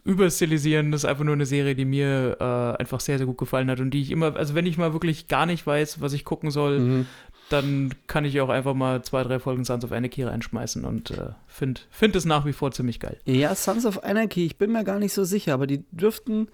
überstilisieren. 0.08 0.90
Das 0.90 1.02
ist 1.02 1.10
einfach 1.10 1.24
nur 1.24 1.34
eine 1.34 1.46
Serie, 1.46 1.74
die 1.74 1.84
mir 1.84 2.36
äh, 2.40 2.80
einfach 2.80 3.00
sehr, 3.00 3.18
sehr 3.18 3.26
gut 3.26 3.38
gefallen 3.38 3.70
hat 3.70 3.80
und 3.80 3.90
die 3.90 4.00
ich 4.02 4.10
immer, 4.10 4.34
also 4.36 4.54
wenn 4.54 4.66
ich 4.66 4.78
mal 4.78 4.92
wirklich 4.92 5.28
gar 5.28 5.46
nicht 5.46 5.66
weiß, 5.66 6.00
was 6.00 6.12
ich 6.12 6.24
gucken 6.24 6.50
soll, 6.50 6.78
Mhm. 6.80 7.06
dann 7.50 7.94
kann 8.06 8.24
ich 8.24 8.40
auch 8.40 8.48
einfach 8.48 8.74
mal 8.74 9.02
zwei, 9.02 9.22
drei 9.22 9.38
Folgen 9.38 9.64
Sons 9.64 9.84
of 9.84 9.92
Anarchy 9.92 10.22
reinschmeißen 10.24 10.84
und 10.84 11.10
äh, 11.12 11.30
finde 11.46 11.80
find 11.90 12.16
es 12.16 12.24
nach 12.24 12.44
wie 12.46 12.52
vor 12.52 12.72
ziemlich 12.72 13.00
geil. 13.00 13.18
Ja, 13.24 13.54
Sons 13.54 13.86
of 13.86 14.02
Anarchy, 14.02 14.44
ich 14.46 14.56
bin 14.58 14.72
mir 14.72 14.84
gar 14.84 14.98
nicht 14.98 15.12
so 15.12 15.24
sicher, 15.24 15.54
aber 15.54 15.66
die 15.66 15.84
dürften 15.90 16.48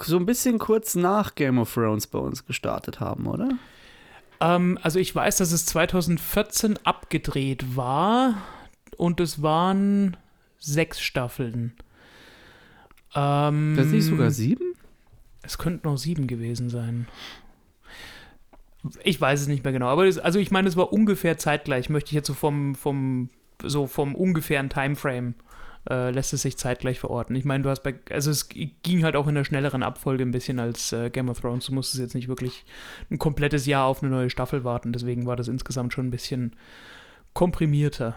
so 0.00 0.16
ein 0.16 0.26
bisschen 0.26 0.58
kurz 0.58 0.94
nach 0.96 1.34
Game 1.36 1.58
of 1.58 1.72
Thrones 1.72 2.06
bei 2.08 2.18
uns 2.18 2.46
gestartet 2.46 2.98
haben, 3.00 3.26
oder? 3.26 3.50
Ähm, 4.40 4.78
also 4.82 4.98
ich 4.98 5.14
weiß, 5.14 5.36
dass 5.36 5.52
es 5.52 5.66
2014 5.66 6.78
abgedreht 6.84 7.76
war 7.76 8.34
und 8.96 9.20
es 9.20 9.40
waren 9.42 10.16
sechs 10.58 11.00
Staffeln. 11.00 11.74
Ähm, 13.14 13.74
Das 13.76 13.86
sind 13.86 13.96
nicht 13.96 14.06
sogar 14.06 14.30
sieben? 14.30 14.74
Es 15.42 15.58
könnten 15.58 15.86
noch 15.86 15.96
sieben 15.96 16.26
gewesen 16.26 16.70
sein. 16.70 17.06
Ich 19.02 19.20
weiß 19.20 19.40
es 19.40 19.48
nicht 19.48 19.64
mehr 19.64 19.72
genau, 19.72 19.86
aber 19.86 20.04
das, 20.06 20.18
also 20.18 20.38
ich 20.38 20.50
meine, 20.50 20.68
es 20.68 20.76
war 20.76 20.92
ungefähr 20.92 21.38
zeitgleich, 21.38 21.88
möchte 21.88 22.08
ich 22.08 22.14
jetzt 22.14 22.26
so 22.26 22.34
vom, 22.34 22.74
vom, 22.74 23.30
so 23.62 23.86
vom 23.86 24.14
ungefähren 24.14 24.68
Timeframe 24.68 25.34
äh, 25.88 26.10
lässt 26.10 26.32
es 26.32 26.42
sich 26.42 26.56
zeitgleich 26.56 27.00
verorten. 27.00 27.36
Ich 27.36 27.44
meine, 27.44 27.62
du 27.62 27.70
hast 27.70 27.82
bei, 27.82 27.94
also 28.10 28.30
es 28.30 28.48
ging 28.48 29.04
halt 29.04 29.16
auch 29.16 29.26
in 29.26 29.34
der 29.34 29.44
schnelleren 29.44 29.82
Abfolge 29.82 30.22
ein 30.24 30.30
bisschen 30.30 30.58
als 30.58 30.92
äh, 30.92 31.10
Game 31.10 31.28
of 31.28 31.40
Thrones. 31.40 31.66
Du 31.66 31.74
musstest 31.74 32.00
jetzt 32.00 32.14
nicht 32.14 32.28
wirklich 32.28 32.64
ein 33.10 33.18
komplettes 33.18 33.66
Jahr 33.66 33.86
auf 33.86 34.02
eine 34.02 34.10
neue 34.10 34.30
Staffel 34.30 34.64
warten, 34.64 34.92
deswegen 34.92 35.26
war 35.26 35.36
das 35.36 35.48
insgesamt 35.48 35.92
schon 35.92 36.06
ein 36.06 36.10
bisschen 36.10 36.54
komprimierter. 37.32 38.16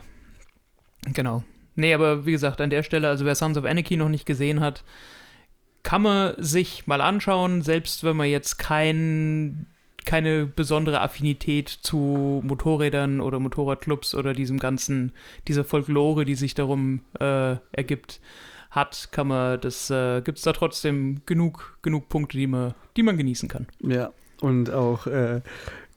Genau. 1.13 1.44
Nee, 1.77 1.93
aber 1.93 2.25
wie 2.25 2.31
gesagt, 2.31 2.60
an 2.60 2.72
der 2.72 2.81
Stelle, 2.81 3.07
also 3.07 3.24
wer 3.24 3.36
Sons 3.36 3.55
of 3.55 3.63
Anarchy 3.63 3.98
noch 3.98 4.10
nicht 4.10 4.25
gesehen 4.25 4.60
hat, 4.62 4.84
kann 5.84 6.01
man 6.01 6.34
sich 6.39 6.88
mal 6.88 7.01
anschauen, 7.01 7.62
selbst 7.62 8.03
wenn 8.03 8.17
man 8.17 8.27
jetzt 8.27 8.57
kein, 8.57 9.67
keine 10.03 10.48
besondere 10.48 11.01
Affinität 11.01 11.69
zu 11.69 12.41
Motorrädern 12.43 13.22
oder 13.22 13.39
Motorradclubs 13.39 14.15
oder 14.15 14.34
diesem 14.34 14.57
ganzen, 14.57 15.13
dieser 15.48 15.63
Folklore, 15.63 16.25
die 16.25 16.34
sich 16.34 16.55
darum 16.55 17.01
äh, 17.19 17.57
ergibt, 17.72 18.22
hat, 18.72 19.10
kann 19.12 19.27
man 19.27 19.62
das, 19.62 19.91
äh, 19.91 20.22
gibt 20.22 20.39
es 20.39 20.43
da 20.43 20.53
trotzdem 20.53 21.22
genug, 21.27 21.77
genug 21.84 22.10
Punkte, 22.10 22.39
die 22.39 22.48
man, 22.48 22.74
die 22.98 23.03
man 23.03 23.17
genießen 23.17 23.48
kann. 23.48 23.67
Ja, 23.81 24.12
und 24.41 24.72
auch 24.72 25.05
äh, 25.05 25.41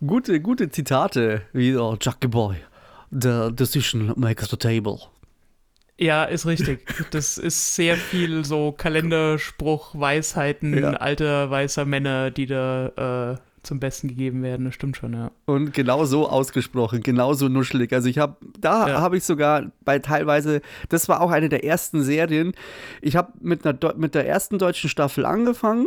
gute, 0.06 0.42
gute 0.42 0.68
Zitate 0.68 1.40
wie 1.54 1.74
oh, 1.74 1.96
Jackie 1.98 2.28
Boy. 2.28 2.56
The 3.10 3.48
decision 3.50 4.12
makes 4.16 4.50
the 4.50 4.58
table. 4.58 5.00
Ja, 6.00 6.24
ist 6.24 6.46
richtig. 6.46 6.86
Das 7.10 7.36
ist 7.36 7.74
sehr 7.74 7.96
viel 7.96 8.42
so 8.44 8.72
Kalenderspruch, 8.72 9.94
Weisheiten 9.98 10.76
Ja. 10.78 10.90
alter 10.94 11.50
weißer 11.50 11.84
Männer, 11.84 12.30
die 12.30 12.46
da 12.46 13.34
äh, 13.34 13.38
zum 13.62 13.80
Besten 13.80 14.08
gegeben 14.08 14.42
werden. 14.42 14.64
Das 14.64 14.74
stimmt 14.74 14.96
schon, 14.96 15.12
ja. 15.12 15.30
Und 15.44 15.74
genau 15.74 16.06
so 16.06 16.26
ausgesprochen, 16.26 17.02
genau 17.02 17.34
so 17.34 17.48
nuschelig. 17.48 17.92
Also 17.92 18.08
ich 18.08 18.16
habe, 18.18 18.36
da 18.58 18.88
Ja. 18.88 19.00
habe 19.02 19.18
ich 19.18 19.24
sogar 19.24 19.70
bei 19.84 19.98
teilweise, 19.98 20.62
das 20.88 21.08
war 21.10 21.20
auch 21.20 21.30
eine 21.30 21.50
der 21.50 21.64
ersten 21.64 22.02
Serien. 22.02 22.52
Ich 23.02 23.16
habe 23.16 23.32
mit, 23.40 23.66
einer 23.66 23.76
mit 23.96 24.14
der 24.14 24.26
ersten 24.26 24.58
deutschen 24.58 24.88
Staffel 24.88 25.26
angefangen 25.26 25.86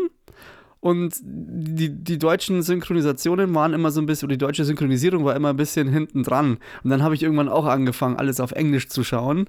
und 0.83 1.15
die, 1.23 1.89
die 1.89 2.17
deutschen 2.17 2.61
Synchronisationen 2.61 3.55
waren 3.55 3.71
immer 3.71 3.89
so 3.89 4.01
ein 4.01 4.05
bisschen, 4.05 4.25
oder 4.25 4.33
die 4.33 4.45
deutsche 4.45 4.65
Synchronisierung 4.65 5.23
war 5.23 5.33
immer 5.33 5.51
ein 5.51 5.55
bisschen 5.55 5.87
hinten 5.87 6.23
dran. 6.23 6.57
Und 6.83 6.89
dann 6.89 7.01
habe 7.01 7.15
ich 7.15 7.23
irgendwann 7.23 7.47
auch 7.47 7.65
angefangen, 7.65 8.17
alles 8.17 8.41
auf 8.41 8.51
Englisch 8.51 8.89
zu 8.89 9.05
schauen. 9.05 9.47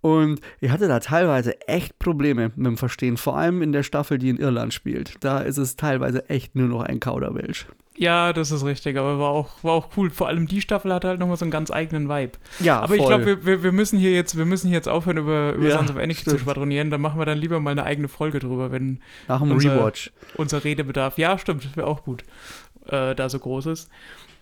Und 0.00 0.40
ich 0.58 0.70
hatte 0.70 0.88
da 0.88 0.98
teilweise 1.00 1.60
echt 1.68 1.98
Probleme 1.98 2.52
mit 2.56 2.66
dem 2.66 2.78
Verstehen, 2.78 3.18
vor 3.18 3.36
allem 3.36 3.60
in 3.60 3.72
der 3.72 3.82
Staffel, 3.82 4.16
die 4.16 4.30
in 4.30 4.38
Irland 4.38 4.72
spielt. 4.72 5.16
Da 5.20 5.40
ist 5.40 5.58
es 5.58 5.76
teilweise 5.76 6.30
echt 6.30 6.56
nur 6.56 6.68
noch 6.68 6.80
ein 6.80 6.98
Kauderwelsch. 6.98 7.66
Ja, 8.00 8.32
das 8.32 8.50
ist 8.50 8.64
richtig, 8.64 8.96
aber 8.96 9.18
war 9.18 9.28
auch, 9.28 9.62
war 9.62 9.72
auch 9.72 9.88
cool. 9.98 10.08
Vor 10.08 10.26
allem 10.26 10.46
die 10.46 10.62
Staffel 10.62 10.90
hatte 10.94 11.06
halt 11.08 11.20
nochmal 11.20 11.36
so 11.36 11.44
einen 11.44 11.50
ganz 11.52 11.70
eigenen 11.70 12.08
Vibe. 12.08 12.32
Ja, 12.58 12.80
aber 12.80 12.96
ich 12.96 13.04
glaube, 13.04 13.26
wir, 13.26 13.44
wir, 13.44 13.62
wir 13.62 13.72
müssen 13.72 13.98
hier 13.98 14.12
jetzt, 14.12 14.38
wir 14.38 14.46
müssen 14.46 14.68
hier 14.68 14.76
jetzt 14.78 14.88
aufhören, 14.88 15.18
über, 15.18 15.52
über 15.52 15.68
Ja, 15.68 15.76
Sons 15.76 15.90
of 15.90 15.98
Anarchy 15.98 16.24
zu 16.24 16.38
schwadronieren. 16.38 16.88
Dann 16.88 17.02
machen 17.02 17.20
wir 17.20 17.26
dann 17.26 17.36
lieber 17.36 17.60
mal 17.60 17.72
eine 17.72 17.84
eigene 17.84 18.08
Folge 18.08 18.38
drüber, 18.38 18.72
wenn 18.72 19.00
nach 19.28 19.40
dem 19.42 19.50
unser- 19.50 19.76
Rewatch. 19.76 20.12
unser 20.36 20.64
Redebedarf. 20.64 21.18
Ja, 21.18 21.36
stimmt, 21.36 21.66
das 21.66 21.76
wäre 21.76 21.86
auch 21.88 22.02
gut, 22.04 22.24
äh, 22.88 23.14
da 23.14 23.28
so 23.28 23.38
groß 23.38 23.66
ist. 23.66 23.90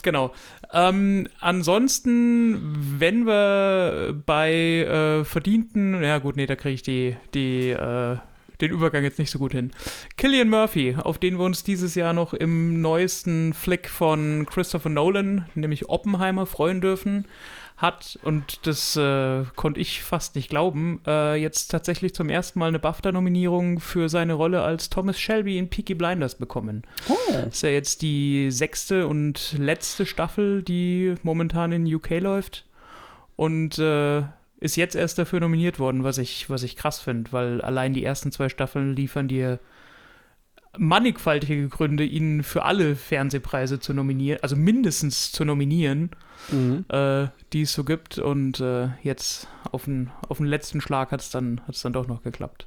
Genau. 0.04 0.32
Ähm, 0.72 1.26
ansonsten, 1.40 2.60
wenn 3.00 3.26
wir 3.26 4.14
bei 4.24 4.52
äh, 4.52 5.24
verdienten, 5.24 6.00
ja 6.00 6.18
gut, 6.18 6.36
nee, 6.36 6.46
da 6.46 6.54
kriege 6.54 6.74
ich 6.74 6.82
die, 6.84 7.16
die, 7.34 7.70
äh, 7.70 8.18
den 8.60 8.70
Übergang 8.70 9.04
jetzt 9.04 9.18
nicht 9.18 9.30
so 9.30 9.38
gut 9.38 9.52
hin. 9.52 9.70
Killian 10.16 10.48
Murphy, 10.48 10.96
auf 10.96 11.18
den 11.18 11.38
wir 11.38 11.44
uns 11.44 11.64
dieses 11.64 11.94
Jahr 11.94 12.12
noch 12.12 12.34
im 12.34 12.80
neuesten 12.80 13.54
Flick 13.54 13.88
von 13.88 14.46
Christopher 14.46 14.88
Nolan, 14.88 15.46
nämlich 15.54 15.88
Oppenheimer, 15.88 16.46
freuen 16.46 16.80
dürfen, 16.80 17.26
hat, 17.78 18.18
und 18.24 18.66
das 18.66 18.96
äh, 18.96 19.44
konnte 19.54 19.80
ich 19.80 20.02
fast 20.02 20.34
nicht 20.34 20.50
glauben, 20.50 21.00
äh, 21.06 21.36
jetzt 21.36 21.68
tatsächlich 21.68 22.12
zum 22.12 22.28
ersten 22.28 22.58
Mal 22.58 22.66
eine 22.66 22.80
BAFTA-Nominierung 22.80 23.78
für 23.78 24.08
seine 24.08 24.34
Rolle 24.34 24.62
als 24.62 24.90
Thomas 24.90 25.18
Shelby 25.18 25.58
in 25.58 25.70
Peaky 25.70 25.94
Blinders 25.94 26.34
bekommen. 26.34 26.82
Oh. 27.08 27.14
Das 27.32 27.54
ist 27.54 27.62
ja 27.62 27.68
jetzt 27.68 28.02
die 28.02 28.50
sechste 28.50 29.06
und 29.06 29.54
letzte 29.58 30.06
Staffel, 30.06 30.64
die 30.64 31.14
momentan 31.22 31.70
in 31.70 31.94
UK 31.94 32.18
läuft. 32.18 32.64
Und 33.36 33.78
äh, 33.78 34.24
ist 34.60 34.76
jetzt 34.76 34.96
erst 34.96 35.18
dafür 35.18 35.40
nominiert 35.40 35.78
worden, 35.78 36.04
was 36.04 36.18
ich, 36.18 36.50
was 36.50 36.62
ich 36.62 36.76
krass 36.76 37.00
finde, 37.00 37.32
weil 37.32 37.60
allein 37.60 37.94
die 37.94 38.04
ersten 38.04 38.32
zwei 38.32 38.48
Staffeln 38.48 38.94
liefern 38.96 39.28
dir 39.28 39.60
mannigfaltige 40.76 41.68
Gründe, 41.68 42.04
ihn 42.04 42.42
für 42.42 42.64
alle 42.64 42.94
Fernsehpreise 42.94 43.80
zu 43.80 43.94
nominieren, 43.94 44.40
also 44.42 44.54
mindestens 44.56 45.32
zu 45.32 45.44
nominieren, 45.44 46.10
Mhm. 46.52 46.84
äh, 46.88 47.28
die 47.52 47.62
es 47.62 47.72
so 47.72 47.84
gibt. 47.84 48.18
Und 48.18 48.60
äh, 48.60 48.88
jetzt 49.02 49.48
auf 49.72 49.84
den, 49.86 50.10
auf 50.28 50.38
den 50.38 50.46
letzten 50.46 50.80
Schlag 50.80 51.10
hat 51.10 51.20
es 51.20 51.30
dann, 51.30 51.60
hat's 51.66 51.82
dann 51.82 51.92
doch 51.92 52.06
noch 52.06 52.22
geklappt. 52.22 52.66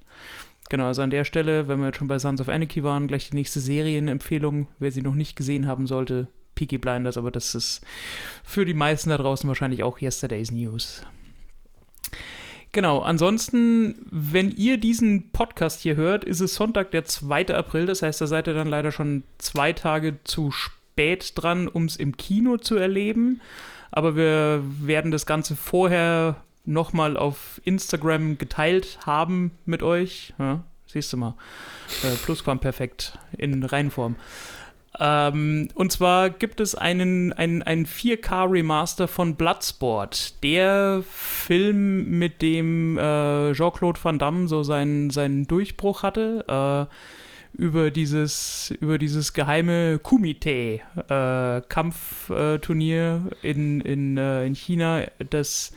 Genau, 0.70 0.88
also 0.88 1.02
an 1.02 1.10
der 1.10 1.24
Stelle, 1.26 1.68
wenn 1.68 1.80
wir 1.80 1.88
jetzt 1.88 1.98
schon 1.98 2.08
bei 2.08 2.20
Sons 2.20 2.42
of 2.42 2.50
Anarchy 2.50 2.84
waren, 2.84 3.08
gleich 3.08 3.30
die 3.30 3.36
nächste 3.36 3.60
Serienempfehlung, 3.60 4.68
wer 4.80 4.92
sie 4.92 5.02
noch 5.02 5.16
nicht 5.16 5.36
gesehen 5.36 5.68
haben 5.68 5.88
sollte, 5.88 6.28
Peaky 6.56 6.78
Blinders, 6.78 7.18
aber 7.18 7.32
das 7.32 7.56
ist 7.56 7.82
für 8.44 8.66
die 8.66 8.74
meisten 8.74 9.10
da 9.10 9.18
draußen 9.18 9.48
wahrscheinlich 9.48 9.84
auch 9.84 10.02
Yesterday's 10.02 10.52
News. 10.52 11.04
Genau, 12.74 13.00
ansonsten, 13.00 13.96
wenn 14.10 14.52
ihr 14.52 14.78
diesen 14.78 15.32
Podcast 15.32 15.82
hier 15.82 15.98
hört, 15.98 16.24
ist 16.24 16.40
es 16.40 16.56
Sonntag, 16.56 16.92
der 16.92 17.04
2. 17.04 17.48
April, 17.54 17.86
das 17.86 18.02
heißt, 18.02 18.22
da 18.22 18.28
seid 18.28 18.48
ihr 18.48 18.54
dann 18.54 18.68
leider 18.68 18.94
schon 18.94 19.24
zwei 19.40 19.74
Tage 19.74 20.24
zu 20.24 20.52
spät 20.52 21.34
dran, 21.36 21.68
um 21.68 21.86
es 21.86 21.98
im 21.98 22.16
Kino 22.16 22.58
zu 22.58 22.78
erleben. 22.78 23.42
Aber 23.92 24.16
wir 24.16 24.64
werden 24.80 25.12
das 25.12 25.26
Ganze 25.26 25.58
vorher 25.58 26.38
nochmal 26.64 27.18
auf 27.18 27.60
Instagram 27.66 28.38
geteilt 28.38 29.00
haben 29.06 29.52
mit 29.66 29.84
euch. 29.84 30.34
Ja, 30.40 30.64
Siehst 30.92 31.14
du 31.14 31.18
mal. 31.18 31.36
Äh, 32.04 32.16
Plusquamperfekt 32.18 33.18
in 33.38 33.64
Reihenform. 33.64 34.18
Ähm, 35.04 35.70
und 35.74 35.92
zwar 35.92 36.30
gibt 36.30 36.60
es 36.60 36.76
einen, 36.76 37.34
einen, 37.34 37.64
einen 37.64 37.88
4K-Remaster 37.88 39.08
von 39.08 39.36
Bloodsport. 39.36 40.44
Der 40.44 41.04
Film, 41.10 42.20
mit 42.20 42.44
dem 42.44 43.00
äh, 43.00 43.52
Jean-Claude 43.54 44.00
Van 44.02 44.20
Damme 44.20 44.48
so 44.48 44.62
seinen, 44.62 45.10
seinen 45.10 45.48
Durchbruch 45.48 46.04
hatte. 46.04 46.88
Äh, 46.88 46.96
über 47.58 47.92
dieses, 47.92 48.74
über 48.80 48.98
dieses 48.98 49.34
geheime 49.34 50.00
Kumite 50.00 50.80
äh, 51.10 51.62
in, 53.42 53.82
in, 53.82 54.18
äh, 54.18 54.46
in 54.46 54.56
China, 54.56 55.02
das 55.30 55.74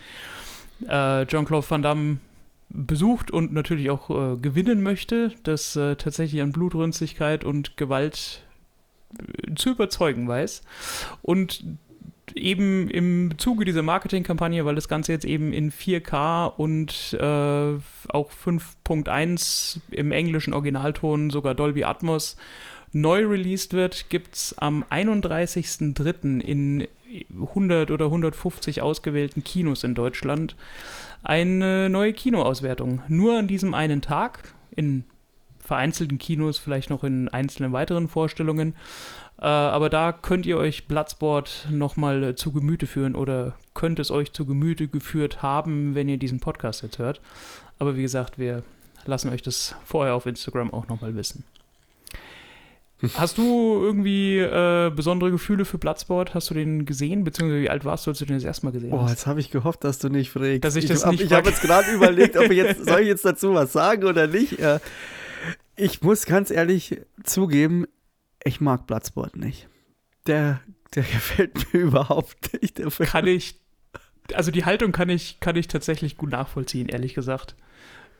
äh, 0.87 1.27
Jean-Claude 1.27 1.69
Van 1.69 1.83
Damme 1.83 2.19
besucht 2.69 3.31
und 3.33 3.53
natürlich 3.53 3.91
auch 3.91 4.11
äh, 4.11 4.37
gewinnen 4.37 4.83
möchte, 4.83 5.33
das 5.43 5.75
äh, 5.75 5.97
tatsächlich 5.97 6.43
an 6.43 6.53
Blutrünstigkeit 6.53 7.43
und 7.45 7.77
Gewalt 7.77 8.44
zu 9.55 9.71
überzeugen 9.71 10.29
weiß. 10.29 10.63
Und 11.23 11.65
eben 12.35 12.89
im 12.91 13.39
Zuge 13.39 13.65
dieser 13.65 13.83
Marketingkampagne, 13.83 14.65
weil 14.65 14.75
das 14.75 14.89
Ganze 14.89 15.13
jetzt 15.13 15.25
eben 15.25 15.53
in 15.53 15.71
4K 15.71 16.47
und 16.47 17.17
äh, 17.21 17.79
auch 18.09 18.31
5.1 18.31 19.81
im 19.91 20.13
englischen 20.13 20.55
Originalton, 20.55 21.31
sogar 21.31 21.55
Dolby 21.55 21.85
Atmos, 21.85 22.37
neu 22.93 23.27
released 23.27 23.73
wird, 23.73 24.09
gibt 24.09 24.35
es 24.35 24.59
am 24.59 24.85
31.03. 24.91 26.41
in 26.41 26.87
100 27.35 27.91
oder 27.91 28.07
150 28.07 28.83
ausgewählten 28.83 29.45
Kinos 29.45 29.85
in 29.85 29.95
Deutschland 29.95 30.57
eine 31.23 31.89
neue 31.89 32.13
Kinoauswertung. 32.13 33.03
Nur 33.09 33.39
an 33.39 33.49
diesem 33.49 33.75
einen 33.75 34.03
Tag, 34.03 34.55
in 34.77 35.05
vereinzelten 35.65 36.19
Kinos, 36.19 36.59
vielleicht 36.59 36.91
noch 36.91 37.05
in 37.05 37.29
einzelnen 37.29 37.73
weiteren 37.73 38.09
Vorstellungen. 38.09 38.75
Äh, 39.39 39.47
aber 39.47 39.89
da 39.89 40.13
könnt 40.13 40.47
ihr 40.47 40.59
euch 40.59 40.87
Bloodsport 40.87 41.69
nochmal 41.71 42.23
äh, 42.23 42.35
zu 42.37 42.53
Gemüte 42.53 42.87
führen 42.87 43.15
oder 43.15 43.55
könnt 43.73 43.99
es 43.99 44.11
euch 44.11 44.33
zu 44.33 44.47
Gemüte 44.47 44.89
geführt 44.89 45.43
haben, 45.43 45.95
wenn 45.95 46.09
ihr 46.09 46.19
diesen 46.19 46.41
Podcast 46.41 46.83
jetzt 46.83 46.99
hört. 46.99 47.21
Aber 47.79 47.97
wie 47.97 48.03
gesagt, 48.03 48.39
wir 48.39 48.63
lassen 49.07 49.31
euch 49.31 49.43
das 49.43 49.75
vorher 49.85 50.15
auf 50.15 50.27
Instagram 50.27 50.73
auch 50.73 50.89
nochmal 50.89 51.17
wissen. 51.17 51.45
Hast 53.15 53.37
du 53.37 53.83
irgendwie 53.83 54.39
äh, 54.39 54.91
besondere 54.95 55.31
Gefühle 55.31 55.65
für 55.65 55.79
Bloodsport? 55.79 56.33
Hast 56.33 56.49
du 56.51 56.55
den 56.55 56.87
gesehen? 56.87 57.25
Beziehungsweise 57.25 57.63
wie 57.63 57.71
alt 57.71 57.85
warst 57.85 58.07
du, 58.07 58.11
als 58.11 58.19
du 58.19 58.25
den 58.25 58.37
das 58.37 58.45
erste 58.45 58.65
Mal 58.65 58.73
gesehen 58.73 58.91
Boah, 58.91 59.03
hast? 59.03 59.11
jetzt 59.11 59.27
habe 59.27 59.41
ich 59.41 59.51
gehofft, 59.51 59.85
dass 59.85 59.99
du 59.99 60.09
nicht 60.09 60.31
fragst. 60.31 60.65
Dass 60.65 60.77
ich 60.77 60.87
das 60.87 61.05
hab, 61.05 61.13
nicht 61.13 61.23
Ich 61.25 61.33
habe 61.33 61.49
jetzt 61.49 61.61
gerade 61.61 61.91
überlegt, 61.93 62.37
ob 62.37 62.45
ich 62.45 62.57
jetzt, 62.57 62.87
soll 62.87 63.01
ich 63.01 63.09
jetzt 63.09 63.25
dazu 63.25 63.53
was 63.53 63.73
sagen 63.73 64.05
oder 64.05 64.27
nicht. 64.27 64.59
Äh, 64.59 64.79
ich 65.77 66.03
muss 66.03 66.27
ganz 66.27 66.51
ehrlich 66.51 67.01
zugeben, 67.23 67.87
ich 68.45 68.61
mag 68.61 68.87
Bloodsport 68.87 69.37
nicht. 69.37 69.69
Der, 70.27 70.61
der 70.95 71.03
gefällt 71.13 71.73
mir 71.73 71.81
überhaupt 71.81 72.61
nicht. 72.61 72.81
Kann 72.99 73.27
ich, 73.27 73.61
also 74.35 74.51
die 74.51 74.65
Haltung 74.65 74.93
kann 74.93 75.09
ich, 75.09 75.41
kann 75.41 75.57
ich 75.57 75.69
tatsächlich 75.69 76.17
gut 76.17 76.31
nachvollziehen, 76.31 76.89
ehrlich 76.89 77.15
gesagt. 77.15 77.57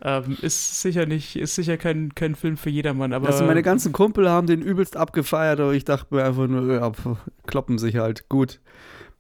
Ähm, 0.03 0.37
ist 0.43 0.83
sicher 0.83 1.07
nicht, 1.07 1.37
ist 1.37 1.55
sicher 1.55 1.77
kein, 1.77 2.15
kein 2.15 2.35
Film 2.35 2.57
für 2.57 2.69
jedermann, 2.69 3.13
aber. 3.13 3.29
Also 3.29 3.45
meine 3.45 3.63
ganzen 3.63 3.93
Kumpel 3.93 4.29
haben 4.29 4.47
den 4.47 4.61
übelst 4.61 4.97
abgefeiert, 4.97 5.61
aber 5.61 5.73
ich 5.73 5.85
dachte 5.85 6.15
mir 6.15 6.25
einfach 6.25 6.47
nur, 6.47 6.75
ja, 6.75 6.91
pf, 6.91 7.17
kloppen 7.47 7.79
sich 7.79 7.97
halt, 7.97 8.29
gut. 8.29 8.61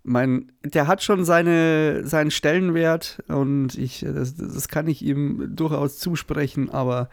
Mein, 0.03 0.53
der 0.63 0.87
hat 0.87 1.03
schon 1.03 1.25
seine, 1.25 2.07
seinen 2.07 2.31
Stellenwert 2.31 3.23
und 3.29 3.79
ich, 3.79 4.05
das, 4.07 4.37
das 4.37 4.69
kann 4.69 4.87
ich 4.87 5.01
ihm 5.01 5.57
durchaus 5.57 5.99
zusprechen, 5.99 6.69
aber 6.69 7.09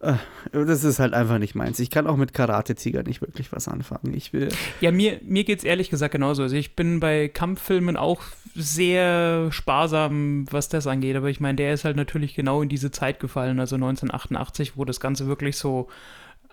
das 0.00 0.84
ist 0.84 1.00
halt 1.00 1.12
einfach 1.12 1.38
nicht 1.38 1.56
meins. 1.56 1.80
Ich 1.80 1.90
kann 1.90 2.06
auch 2.06 2.16
mit 2.16 2.32
Karate-Tiger 2.32 3.02
nicht 3.02 3.20
wirklich 3.20 3.50
was 3.50 3.66
anfangen. 3.66 4.14
Ich 4.14 4.32
will. 4.32 4.48
Ja, 4.80 4.92
mir, 4.92 5.18
mir 5.22 5.42
geht 5.42 5.58
es 5.58 5.64
ehrlich 5.64 5.90
gesagt 5.90 6.12
genauso. 6.12 6.44
Also 6.44 6.54
ich 6.54 6.76
bin 6.76 7.00
bei 7.00 7.28
Kampffilmen 7.28 7.96
auch 7.96 8.22
sehr 8.54 9.50
sparsam, 9.50 10.46
was 10.50 10.68
das 10.68 10.86
angeht. 10.86 11.16
Aber 11.16 11.30
ich 11.30 11.40
meine, 11.40 11.56
der 11.56 11.74
ist 11.74 11.84
halt 11.84 11.96
natürlich 11.96 12.34
genau 12.36 12.62
in 12.62 12.68
diese 12.68 12.92
Zeit 12.92 13.18
gefallen, 13.18 13.58
also 13.58 13.74
1988, 13.74 14.76
wo 14.76 14.84
das 14.84 15.00
Ganze 15.00 15.26
wirklich 15.26 15.56
so. 15.56 15.88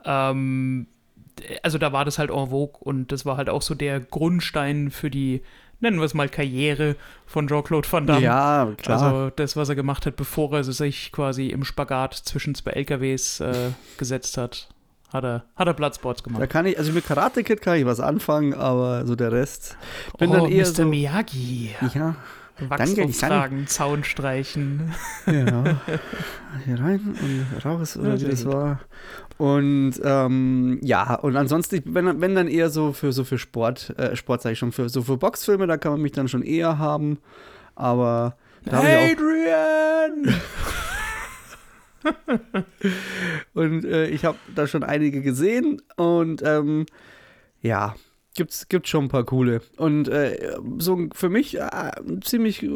Ähm, 0.04 0.88
also 1.62 1.78
da 1.78 1.92
war 1.92 2.06
das 2.06 2.18
halt 2.18 2.32
en 2.32 2.48
vogue 2.48 2.80
und 2.80 3.12
das 3.12 3.26
war 3.26 3.38
halt 3.38 3.50
auch 3.50 3.62
so 3.62 3.76
der 3.76 4.00
Grundstein 4.00 4.90
für 4.90 5.10
die 5.10 5.42
nennen 5.86 6.00
wir 6.00 6.06
es 6.06 6.14
mal 6.14 6.28
Karriere 6.28 6.96
von 7.26 7.48
Jean-Claude 7.48 7.88
Van 7.90 8.08
Damme. 8.08 8.22
Ja, 8.22 8.72
klar. 8.78 9.02
Also 9.02 9.32
das, 9.36 9.56
was 9.56 9.70
er 9.70 9.76
gemacht 9.76 10.06
hat, 10.06 10.16
bevor 10.16 10.52
er 10.54 10.64
sich 10.64 11.12
quasi 11.12 11.48
im 11.48 11.64
Spagat 11.64 12.16
zwischen 12.16 12.56
zwei 12.56 12.72
LKWs 12.72 13.40
äh, 13.40 13.72
gesetzt 13.98 14.38
hat, 14.38 14.70
hat 15.14 15.24
er, 15.24 15.46
hat 15.56 15.68
er 15.68 15.74
Bloodsports 15.74 16.24
gemacht. 16.24 16.42
Da 16.42 16.48
kann 16.48 16.66
ich, 16.66 16.78
also 16.78 16.92
mit 16.92 17.06
Karate 17.06 17.44
Kid 17.44 17.62
kann 17.62 17.78
ich 17.78 17.86
was 17.86 18.00
anfangen, 18.00 18.54
aber 18.54 19.06
so 19.06 19.16
der 19.16 19.32
Rest. 19.32 19.78
Bin 20.18 20.32
oh, 20.32 20.34
dann 20.34 20.52
eher 20.52 20.66
Mr. 20.66 20.74
so, 20.74 20.86
Miyagi. 20.86 21.76
Ja, 21.94 22.16
Wachs 22.60 22.98
auftragen, 22.98 23.68
Zaun 23.68 24.04
streichen. 24.04 24.94
Genau. 25.26 25.64
Hier 26.66 26.80
rein 26.80 27.16
und 27.22 27.66
raus, 27.66 27.98
oder 27.98 28.16
Ja, 28.16 28.22
wie 28.22 28.32
das 28.32 28.46
war. 28.46 28.80
Und 29.38 29.94
ähm, 30.04 30.80
ja, 30.82 31.16
und 31.16 31.36
ansonsten, 31.36 31.82
wenn, 31.86 32.22
wenn 32.22 32.36
dann 32.36 32.48
eher 32.48 32.70
so 32.70 32.94
für 32.94 33.12
so 33.12 33.26
für 33.26 33.38
Sport, 33.38 33.94
äh, 33.98 34.16
Sport 34.16 34.42
sage 34.42 34.54
ich 34.54 34.60
schon, 34.60 34.72
für 34.72 34.88
so 34.88 35.02
für 35.02 35.18
Boxfilme, 35.18 35.68
da 35.68 35.78
kann 35.78 35.92
man 35.92 36.02
mich 36.02 36.14
dann 36.14 36.28
schon 36.28 36.44
eher 36.44 36.78
haben. 36.78 37.20
Aber 37.76 38.38
da 38.64 38.80
Adrian! 38.80 40.34
Und 43.54 43.86
äh, 43.86 44.08
ich 44.08 44.26
habe 44.26 44.38
da 44.54 44.68
schon 44.68 44.84
einige 44.84 45.22
gesehen 45.22 45.82
und 45.96 46.44
ähm, 46.46 46.86
ja. 47.62 47.96
Gibt's, 48.36 48.68
gibt's 48.68 48.90
schon 48.90 49.06
ein 49.06 49.10
paar 49.10 49.24
coole. 49.24 49.62
Und 49.78 50.10
äh, 50.10 50.58
so 50.78 51.08
für 51.14 51.30
mich 51.30 51.58
äh, 51.58 51.92
ziemlich 52.22 52.64
äh, 52.64 52.70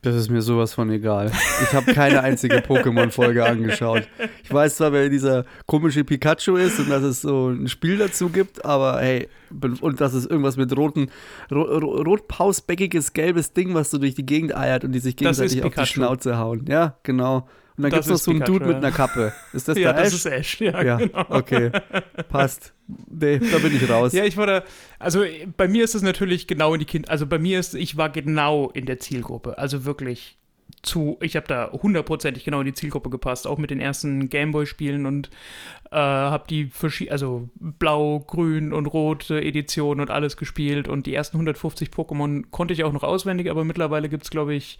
Das 0.05 0.15
ist 0.15 0.29
mir 0.29 0.43
sowas 0.43 0.75
von 0.75 0.91
egal. 0.91 1.31
Ich 1.63 1.73
habe 1.73 1.91
keine 1.91 2.21
einzige 2.21 2.57
Pokémon-Folge 2.57 3.43
angeschaut. 3.43 4.07
Ich 4.43 4.53
weiß 4.53 4.75
zwar, 4.75 4.93
wer 4.93 5.09
dieser 5.09 5.45
komische 5.65 6.03
Pikachu 6.03 6.57
ist 6.57 6.79
und 6.79 6.91
dass 6.91 7.01
es 7.01 7.21
so 7.21 7.49
ein 7.49 7.67
Spiel 7.67 7.97
dazu 7.97 8.29
gibt, 8.29 8.63
aber 8.63 9.01
hey, 9.01 9.27
und 9.81 10.01
dass 10.01 10.13
es 10.13 10.27
irgendwas 10.27 10.57
mit 10.57 10.77
roten, 10.77 11.09
ro 11.51 11.63
rotpausbäckiges, 11.63 13.13
gelbes 13.13 13.53
Ding, 13.53 13.73
was 13.73 13.89
so 13.89 13.97
durch 13.97 14.13
die 14.13 14.27
Gegend 14.27 14.55
eiert 14.55 14.83
und 14.83 14.91
die 14.91 14.99
sich 14.99 15.15
gegenseitig 15.15 15.63
auf 15.63 15.73
die 15.73 15.85
Schnauze 15.87 16.37
hauen. 16.37 16.65
Ja, 16.67 16.97
genau. 17.01 17.47
Und 17.77 17.83
dann 17.83 17.91
gibt 17.91 18.03
es 18.03 18.09
noch 18.09 18.17
so 18.17 18.31
einen 18.31 18.39
Pikachu, 18.39 18.59
Dude 18.59 18.65
mit 18.67 18.77
einer 18.77 18.91
Kappe. 18.91 19.33
Ist 19.51 19.67
das 19.67 19.77
ja, 19.77 19.91
der 19.91 20.03
Ash? 20.03 20.11
das 20.11 20.13
ist 20.13 20.25
Ash, 20.25 20.61
ja, 20.61 20.81
ja 20.81 20.97
genau. 20.97 21.25
okay. 21.29 21.71
Passt. 22.29 22.73
Nee, 22.87 23.39
da 23.39 23.57
bin 23.57 23.75
ich 23.75 23.89
raus. 23.89 24.13
Ja, 24.13 24.23
ich 24.23 24.37
war 24.37 24.47
da, 24.47 24.63
also 24.99 25.23
bei 25.57 25.67
mir 25.67 25.83
ist 25.83 25.95
es 25.95 26.01
natürlich 26.01 26.47
genau 26.47 26.73
in 26.73 26.79
die 26.79 26.85
Kind, 26.85 27.09
also 27.09 27.25
bei 27.25 27.39
mir 27.39 27.59
ist, 27.59 27.73
ich 27.73 27.97
war 27.97 28.09
genau 28.09 28.69
in 28.69 28.85
der 28.85 28.99
Zielgruppe, 28.99 29.57
also 29.57 29.85
wirklich 29.85 30.37
zu, 30.83 31.17
ich 31.21 31.35
habe 31.35 31.47
da 31.47 31.71
hundertprozentig 31.71 32.43
genau 32.43 32.59
in 32.59 32.67
die 32.67 32.73
Zielgruppe 32.73 33.09
gepasst, 33.09 33.47
auch 33.47 33.57
mit 33.57 33.71
den 33.71 33.79
ersten 33.79 34.29
Gameboy-Spielen 34.29 35.05
und 35.05 35.29
äh, 35.91 35.95
habe 35.95 36.45
die 36.49 36.65
verschiedenen, 36.67 37.11
also 37.11 37.49
blau, 37.55 38.19
grün 38.19 38.71
und 38.71 38.85
rote 38.85 39.41
Editionen 39.41 40.01
und 40.01 40.11
alles 40.11 40.37
gespielt 40.37 40.87
und 40.87 41.07
die 41.07 41.15
ersten 41.15 41.37
150 41.37 41.89
Pokémon 41.89 42.45
konnte 42.51 42.73
ich 42.73 42.83
auch 42.83 42.93
noch 42.93 43.03
auswendig, 43.03 43.49
aber 43.49 43.65
mittlerweile 43.65 44.09
gibt 44.09 44.23
es, 44.23 44.29
glaube 44.29 44.53
ich, 44.53 44.79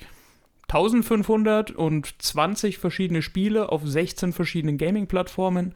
1520 0.67 2.78
verschiedene 2.78 3.21
Spiele 3.21 3.71
auf 3.71 3.82
16 3.86 4.34
verschiedenen 4.34 4.78
Gaming-Plattformen. 4.78 5.75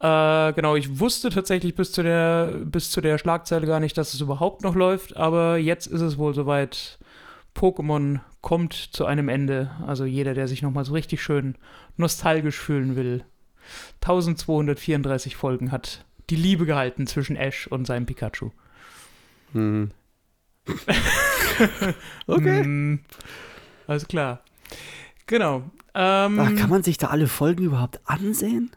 Äh, 0.00 0.52
genau, 0.52 0.76
ich 0.76 1.00
wusste 1.00 1.30
tatsächlich 1.30 1.74
bis 1.74 1.92
zu, 1.92 2.02
der, 2.02 2.52
bis 2.64 2.90
zu 2.90 3.00
der 3.00 3.18
Schlagzeile 3.18 3.66
gar 3.66 3.80
nicht, 3.80 3.96
dass 3.96 4.12
es 4.12 4.20
überhaupt 4.20 4.62
noch 4.62 4.74
läuft, 4.74 5.16
aber 5.16 5.56
jetzt 5.56 5.86
ist 5.86 6.00
es 6.00 6.18
wohl 6.18 6.34
soweit. 6.34 6.98
Pokémon 7.54 8.18
kommt 8.40 8.74
zu 8.74 9.06
einem 9.06 9.28
Ende. 9.28 9.70
Also 9.86 10.04
jeder, 10.04 10.34
der 10.34 10.48
sich 10.48 10.60
nochmal 10.60 10.84
so 10.84 10.92
richtig 10.92 11.22
schön 11.22 11.54
nostalgisch 11.96 12.58
fühlen 12.58 12.96
will. 12.96 13.24
1234 14.02 15.36
Folgen 15.36 15.72
hat 15.72 16.04
die 16.30 16.36
Liebe 16.36 16.66
gehalten 16.66 17.06
zwischen 17.06 17.36
Ash 17.36 17.66
und 17.66 17.86
seinem 17.86 18.06
Pikachu. 18.06 18.50
Hm. 19.52 19.90
okay. 22.26 22.98
Alles 23.86 24.08
klar. 24.08 24.40
Genau. 25.26 25.62
Ähm, 25.94 26.40
Ach, 26.40 26.54
kann 26.56 26.70
man 26.70 26.82
sich 26.82 26.98
da 26.98 27.08
alle 27.08 27.28
Folgen 27.28 27.64
überhaupt 27.64 28.00
ansehen? 28.04 28.70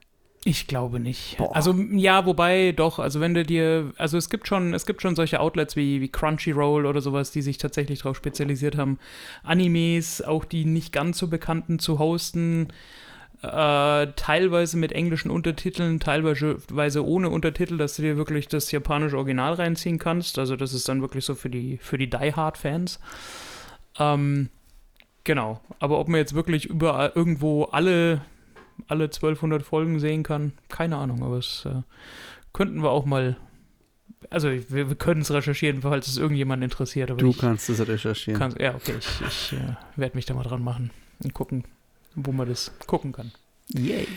Ich 0.46 0.67
glaube 0.67 1.02
nicht. 1.02 1.36
Boah. 1.38 1.54
Also 1.54 1.74
ja, 1.74 2.26
wobei 2.26 2.72
doch, 2.72 3.00
also 3.00 3.20
wenn 3.20 3.34
du 3.34 3.43
dir, 3.43 3.91
also 3.98 4.17
es 4.17 4.30
gibt 4.30 4.48
schon, 4.48 4.74
es 4.74 4.86
gibt 4.86 5.02
schon 5.02 5.13
solche 5.13 5.41
Outlets 5.41 5.76
wie, 5.76 6.00
wie 6.00 6.08
Crunchyroll 6.08 6.86
oder 6.86 7.02
sowas, 7.02 7.32
die 7.32 7.41
sich 7.41 7.58
tatsächlich 7.58 8.00
darauf 8.00 8.15
spezialisiert 8.15 8.78
haben, 8.78 8.98
Animes, 9.43 10.22
auch 10.22 10.46
die 10.46 10.63
nicht 10.63 10.93
ganz 10.93 11.17
so 11.17 11.28
bekannten 11.28 11.80
zu 11.80 12.00
hosten, 12.00 12.70
äh, 13.41 14.08
teilweise 14.15 14.78
mit 14.78 14.93
englischen 14.93 15.32
Untertiteln, 15.32 16.00
teilweise 16.00 17.06
ohne 17.06 17.30
Untertitel, 17.30 17.78
dass 17.78 17.98
du 17.98 18.04
dir 18.04 18.15
wirklich 18.15 18.48
das 18.48 18.72
japanische 18.72 19.17
Original 19.17 19.54
reinziehen 19.54 20.00
kannst. 20.00 20.39
Also 20.39 20.56
das 20.56 20.74
ist 20.74 20.88
dann 20.88 21.02
wirklich 21.02 21.26
so 21.26 21.36
für 21.36 21.50
die, 21.50 21.78
für 21.78 21.98
die 21.98 22.10
Die 22.10 22.34
Hard 22.34 22.58
Fans. 22.58 23.02
Ähm, 24.00 24.50
Genau, 25.28 25.60
aber 25.80 26.00
ob 26.00 26.08
man 26.08 26.20
jetzt 26.20 26.36
wirklich 26.36 26.68
überall 26.68 27.12
irgendwo 27.13 27.66
alle, 27.66 28.22
alle 28.88 29.04
1200 29.04 29.62
Folgen 29.62 30.00
sehen 30.00 30.24
kann, 30.24 30.54
keine 30.70 30.96
Ahnung, 30.96 31.22
aber 31.22 31.36
es 31.36 31.66
äh, 31.66 31.82
könnten 32.54 32.82
wir 32.82 32.92
auch 32.92 33.04
mal, 33.04 33.36
also 34.30 34.48
wir, 34.50 34.88
wir 34.88 34.96
können 34.96 35.20
es 35.20 35.30
recherchieren, 35.30 35.82
falls 35.82 36.08
es 36.08 36.18
irgendjemand 36.18 36.63
interessiert. 36.63 37.10
du 37.10 37.30
ich, 37.30 37.38
kannst 37.40 37.70
es 37.70 37.86
recherchieren. 37.86 38.40
Kann, 38.40 38.56
ja, 38.58 38.74
okay, 38.74 38.94
ich, 38.98 39.22
ich 39.28 39.60
äh, 39.60 39.76
werde 39.98 40.16
mich 40.16 40.26
da 40.26 40.34
mal 40.34 40.44
dran 40.44 40.63
machen 40.63 40.92
und 41.22 41.34
gucken, 41.34 41.66
wo 42.16 42.32
man 42.32 42.48
das 42.48 42.72
gucken 42.88 43.12
kann. 43.12 43.34
Yay. 43.74 44.08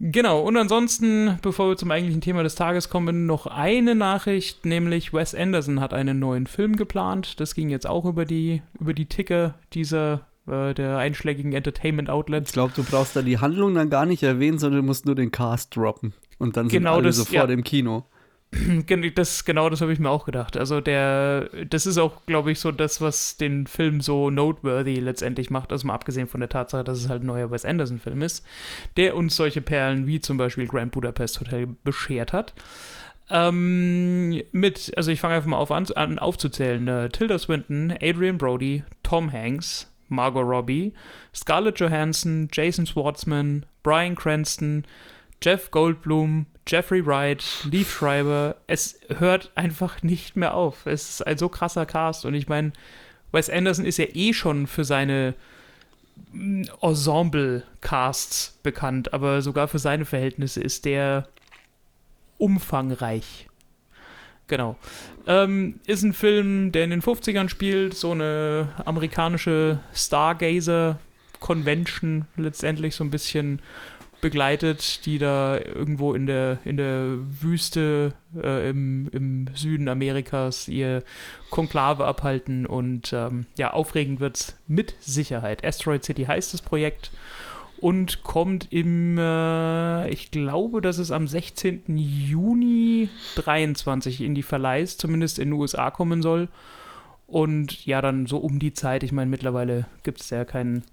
Genau, 0.00 0.40
und 0.40 0.56
ansonsten, 0.56 1.38
bevor 1.42 1.68
wir 1.68 1.76
zum 1.76 1.92
eigentlichen 1.92 2.22
Thema 2.22 2.42
des 2.42 2.56
Tages 2.56 2.88
kommen, 2.90 3.26
noch 3.26 3.46
eine 3.46 3.94
Nachricht, 3.94 4.66
nämlich 4.66 5.12
Wes 5.12 5.32
Anderson 5.32 5.78
hat 5.78 5.94
einen 5.94 6.18
neuen 6.18 6.48
Film 6.48 6.74
geplant. 6.74 7.38
Das 7.38 7.54
ging 7.54 7.68
jetzt 7.68 7.86
auch 7.86 8.04
über 8.04 8.24
die, 8.24 8.62
über 8.80 8.94
die 8.94 9.06
Ticker 9.06 9.54
dieser 9.72 10.26
äh, 10.46 10.74
der 10.74 10.98
einschlägigen 10.98 11.52
Entertainment-Outlets. 11.52 12.50
Ich 12.50 12.54
glaube, 12.54 12.72
du 12.74 12.84
brauchst 12.84 13.16
da 13.16 13.22
die 13.22 13.38
Handlung 13.38 13.74
dann 13.74 13.90
gar 13.90 14.06
nicht 14.06 14.22
erwähnen, 14.22 14.58
sondern 14.58 14.82
du 14.82 14.86
musst 14.86 15.06
nur 15.06 15.14
den 15.14 15.30
Cast 15.30 15.76
droppen. 15.76 16.14
Und 16.38 16.56
dann 16.56 16.68
genau 16.68 16.92
sind 16.92 16.98
alle 16.98 17.06
das, 17.08 17.16
sofort 17.16 17.48
ja. 17.48 17.54
im 17.54 17.64
Kino. 17.64 18.04
Das, 19.14 19.44
genau 19.44 19.68
das 19.68 19.80
habe 19.80 19.92
ich 19.92 19.98
mir 19.98 20.08
auch 20.08 20.24
gedacht. 20.24 20.56
Also 20.56 20.80
der, 20.80 21.50
das 21.68 21.84
ist 21.86 21.98
auch, 21.98 22.24
glaube 22.26 22.52
ich, 22.52 22.60
so 22.60 22.70
das, 22.70 23.00
was 23.00 23.36
den 23.36 23.66
Film 23.66 24.00
so 24.00 24.30
noteworthy 24.30 25.00
letztendlich 25.00 25.50
macht, 25.50 25.72
also 25.72 25.86
mal 25.86 25.94
abgesehen 25.94 26.28
von 26.28 26.40
der 26.40 26.48
Tatsache, 26.48 26.84
dass 26.84 26.98
es 26.98 27.08
halt 27.08 27.22
ein 27.22 27.26
neuer 27.26 27.50
Wes 27.50 27.64
Anderson-Film 27.64 28.22
ist, 28.22 28.46
der 28.96 29.16
uns 29.16 29.36
solche 29.36 29.60
Perlen 29.60 30.06
wie 30.06 30.20
zum 30.20 30.36
Beispiel 30.36 30.66
Grand 30.66 30.92
Budapest 30.92 31.40
Hotel 31.40 31.66
beschert 31.82 32.32
hat. 32.32 32.54
Ähm, 33.28 34.42
mit, 34.52 34.92
also 34.96 35.10
ich 35.10 35.20
fange 35.20 35.34
einfach 35.34 35.48
mal 35.48 35.56
auf 35.56 35.72
an, 35.72 35.86
an 35.96 36.18
aufzuzählen. 36.18 36.86
Äh, 36.86 37.08
Tilda 37.08 37.38
Swinton, 37.38 37.92
Adrian 38.00 38.38
Brody, 38.38 38.84
Tom 39.02 39.32
Hanks, 39.32 39.92
Margot 40.08 40.42
Robbie, 40.42 40.92
Scarlett 41.34 41.78
Johansson, 41.80 42.48
Jason 42.52 42.86
Schwartzman, 42.86 43.64
Brian 43.82 44.14
Cranston, 44.14 44.84
Jeff 45.42 45.70
Goldblum, 45.70 46.46
Jeffrey 46.66 47.04
Wright, 47.04 47.44
Leaf 47.70 47.92
Schreiber. 47.92 48.56
Es 48.66 48.98
hört 49.18 49.52
einfach 49.54 50.02
nicht 50.02 50.36
mehr 50.36 50.54
auf. 50.54 50.86
Es 50.86 51.10
ist 51.10 51.26
ein 51.26 51.38
so 51.38 51.48
krasser 51.48 51.86
Cast 51.86 52.24
und 52.24 52.34
ich 52.34 52.48
meine, 52.48 52.72
Wes 53.32 53.50
Anderson 53.50 53.84
ist 53.84 53.98
ja 53.98 54.06
eh 54.12 54.32
schon 54.32 54.66
für 54.66 54.84
seine 54.84 55.34
mm, 56.32 56.64
Ensemble-Casts 56.80 58.58
bekannt, 58.62 59.12
aber 59.12 59.42
sogar 59.42 59.68
für 59.68 59.78
seine 59.78 60.04
Verhältnisse 60.04 60.60
ist 60.60 60.84
der 60.84 61.28
umfangreich. 62.38 63.45
Genau. 64.48 64.76
Ähm, 65.26 65.80
ist 65.86 66.04
ein 66.04 66.12
Film, 66.12 66.70
der 66.70 66.84
in 66.84 66.90
den 66.90 67.02
50ern 67.02 67.48
spielt, 67.48 67.94
so 67.94 68.12
eine 68.12 68.68
amerikanische 68.84 69.80
Stargazer-Convention 69.92 72.26
letztendlich 72.36 72.94
so 72.94 73.02
ein 73.02 73.10
bisschen 73.10 73.60
begleitet, 74.20 75.04
die 75.04 75.18
da 75.18 75.58
irgendwo 75.58 76.14
in 76.14 76.26
der, 76.26 76.58
in 76.64 76.76
der 76.76 77.16
Wüste 77.40 78.12
äh, 78.40 78.70
im, 78.70 79.08
im 79.12 79.48
Süden 79.54 79.88
Amerikas 79.88 80.68
ihr 80.68 81.02
Konklave 81.50 82.06
abhalten 82.06 82.66
und 82.66 83.12
ähm, 83.12 83.46
ja, 83.56 83.72
aufregend 83.72 84.20
wird 84.20 84.36
es 84.36 84.56
mit 84.66 84.94
Sicherheit. 85.00 85.64
Asteroid 85.64 86.04
City 86.04 86.24
heißt 86.24 86.54
das 86.54 86.62
Projekt 86.62 87.10
und 87.80 88.22
kommt 88.22 88.72
im, 88.72 89.18
äh, 89.18 90.08
ich 90.08 90.30
glaube, 90.30 90.80
dass 90.80 90.98
es 90.98 91.10
am 91.10 91.28
16. 91.28 91.82
Juni 91.96 93.08
23 93.36 94.22
in 94.22 94.34
die 94.34 94.42
Verleihs, 94.42 94.96
zumindest 94.96 95.38
in 95.38 95.50
den 95.50 95.60
USA 95.60 95.90
kommen 95.90 96.22
soll. 96.22 96.48
Und 97.26 97.84
ja, 97.86 98.00
dann 98.00 98.26
so 98.26 98.38
um 98.38 98.58
die 98.58 98.72
Zeit, 98.72 99.02
ich 99.02 99.12
meine, 99.12 99.30
mittlerweile 99.30 99.86
gibt 100.04 100.20
es 100.20 100.30
ja 100.30 100.44
keinen, 100.44 100.84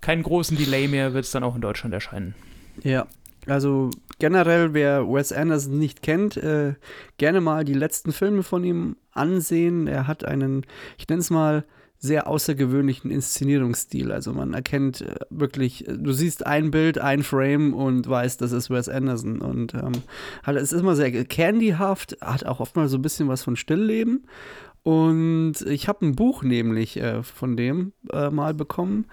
keinen 0.00 0.22
großen 0.22 0.56
Delay 0.56 0.88
mehr, 0.88 1.14
wird 1.14 1.24
es 1.24 1.30
dann 1.30 1.44
auch 1.44 1.54
in 1.54 1.60
Deutschland 1.60 1.94
erscheinen. 1.94 2.34
Ja, 2.82 3.06
also 3.46 3.90
generell, 4.18 4.74
wer 4.74 5.06
Wes 5.08 5.32
Anderson 5.32 5.78
nicht 5.78 6.02
kennt, 6.02 6.36
äh, 6.36 6.74
gerne 7.18 7.40
mal 7.40 7.64
die 7.64 7.74
letzten 7.74 8.12
Filme 8.12 8.42
von 8.42 8.64
ihm 8.64 8.96
ansehen. 9.12 9.86
Er 9.86 10.06
hat 10.06 10.24
einen, 10.24 10.66
ich 10.98 11.08
nenne 11.08 11.20
es 11.20 11.30
mal, 11.30 11.64
sehr 12.02 12.26
außergewöhnlichen 12.26 13.10
Inszenierungsstil. 13.10 14.10
Also 14.10 14.32
man 14.32 14.54
erkennt 14.54 15.02
äh, 15.02 15.16
wirklich, 15.28 15.86
äh, 15.86 15.98
du 15.98 16.12
siehst 16.12 16.46
ein 16.46 16.70
Bild, 16.70 16.98
ein 16.98 17.22
Frame 17.22 17.74
und 17.74 18.08
weißt, 18.08 18.40
das 18.40 18.52
ist 18.52 18.70
Wes 18.70 18.88
Anderson. 18.88 19.40
Und 19.40 19.74
ähm, 19.74 19.92
halt, 20.42 20.56
es 20.56 20.72
ist 20.72 20.80
immer 20.80 20.96
sehr 20.96 21.12
candyhaft, 21.24 22.16
hat 22.22 22.46
auch 22.46 22.60
oft 22.60 22.74
mal 22.74 22.88
so 22.88 22.96
ein 22.96 23.02
bisschen 23.02 23.28
was 23.28 23.44
von 23.44 23.54
Stillleben. 23.54 24.24
Und 24.82 25.56
ich 25.66 25.88
habe 25.88 26.06
ein 26.06 26.16
Buch 26.16 26.42
nämlich 26.42 26.96
äh, 26.96 27.22
von 27.22 27.54
dem 27.54 27.92
äh, 28.14 28.30
mal 28.30 28.54
bekommen. 28.54 29.04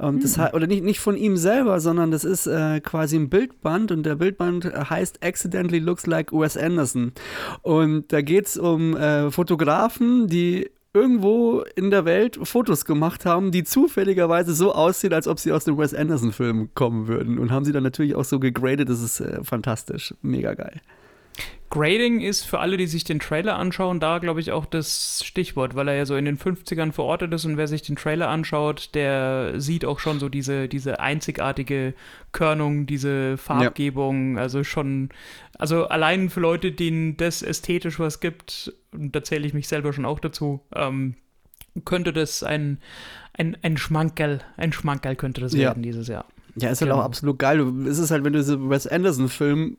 Ähm, 0.00 0.20
das 0.20 0.38
hm. 0.38 0.46
oder 0.54 0.66
nicht, 0.66 0.82
nicht 0.82 1.00
von 1.00 1.18
ihm 1.18 1.36
selber, 1.36 1.78
sondern 1.80 2.10
das 2.10 2.24
ist 2.24 2.46
äh, 2.46 2.80
quasi 2.80 3.16
ein 3.16 3.28
Bildband 3.28 3.92
und 3.92 4.04
der 4.04 4.14
Bildband 4.14 4.64
heißt 4.64 5.22
Accidentally 5.22 5.78
Looks 5.78 6.06
Like 6.06 6.32
Wes 6.32 6.56
Anderson. 6.56 7.12
Und 7.60 8.10
da 8.14 8.22
geht 8.22 8.46
es 8.46 8.56
um 8.56 8.96
äh, 8.96 9.30
Fotografen, 9.30 10.26
die 10.26 10.70
irgendwo 10.92 11.62
in 11.76 11.90
der 11.90 12.04
Welt 12.04 12.38
Fotos 12.42 12.84
gemacht 12.84 13.24
haben, 13.24 13.52
die 13.52 13.64
zufälligerweise 13.64 14.54
so 14.54 14.74
aussehen, 14.74 15.12
als 15.12 15.28
ob 15.28 15.38
sie 15.38 15.52
aus 15.52 15.64
dem 15.64 15.78
Wes 15.78 15.94
Anderson-Film 15.94 16.70
kommen 16.74 17.06
würden. 17.06 17.38
Und 17.38 17.50
haben 17.52 17.64
sie 17.64 17.72
dann 17.72 17.82
natürlich 17.82 18.14
auch 18.14 18.24
so 18.24 18.40
gegradet. 18.40 18.88
Das 18.88 19.00
ist 19.00 19.20
äh, 19.20 19.44
fantastisch. 19.44 20.14
Mega 20.22 20.54
geil. 20.54 20.80
Grading 21.70 22.20
ist 22.20 22.42
für 22.42 22.58
alle, 22.58 22.76
die 22.76 22.88
sich 22.88 23.04
den 23.04 23.20
Trailer 23.20 23.56
anschauen, 23.56 24.00
da 24.00 24.18
glaube 24.18 24.40
ich 24.40 24.50
auch 24.50 24.66
das 24.66 25.22
Stichwort, 25.24 25.76
weil 25.76 25.86
er 25.86 25.94
ja 25.94 26.04
so 26.04 26.16
in 26.16 26.24
den 26.24 26.36
50ern 26.36 26.90
verortet 26.90 27.32
ist 27.32 27.44
und 27.44 27.56
wer 27.56 27.68
sich 27.68 27.82
den 27.82 27.94
Trailer 27.94 28.28
anschaut, 28.28 28.90
der 28.94 29.60
sieht 29.60 29.84
auch 29.84 30.00
schon 30.00 30.18
so 30.18 30.28
diese, 30.28 30.66
diese 30.66 30.98
einzigartige 30.98 31.94
Körnung, 32.32 32.86
diese 32.86 33.36
Farbgebung, 33.36 34.34
ja. 34.34 34.42
also 34.42 34.64
schon, 34.64 35.10
also 35.60 35.86
allein 35.86 36.30
für 36.30 36.40
Leute, 36.40 36.72
denen 36.72 37.16
das 37.16 37.42
ästhetisch 37.42 37.98
was 38.00 38.20
gibt, 38.20 38.72
und 38.92 39.14
da 39.14 39.22
zähle 39.22 39.46
ich 39.46 39.54
mich 39.54 39.68
selber 39.68 39.92
schon 39.92 40.04
auch 40.04 40.18
dazu, 40.20 40.60
ähm, 40.74 41.14
könnte 41.84 42.12
das 42.12 42.42
ein, 42.42 42.78
ein, 43.34 43.56
ein 43.62 43.76
Schmankerl, 43.76 44.40
ein 44.56 44.72
Schmankerl 44.72 45.14
könnte 45.16 45.40
das 45.40 45.52
Ja. 45.52 45.60
werden 45.68 45.82
dieses 45.82 46.08
Jahr. 46.08 46.24
Ja, 46.56 46.70
ist 46.70 46.80
halt 46.80 46.90
Genau. 46.90 47.00
auch 47.00 47.04
absolut 47.04 47.38
geil. 47.38 47.60
Es 47.86 47.98
ist 47.98 48.10
halt, 48.10 48.24
wenn 48.24 48.32
du 48.32 48.42
so 48.42 48.68
Wes 48.70 48.86
Anderson-Film 48.88 49.76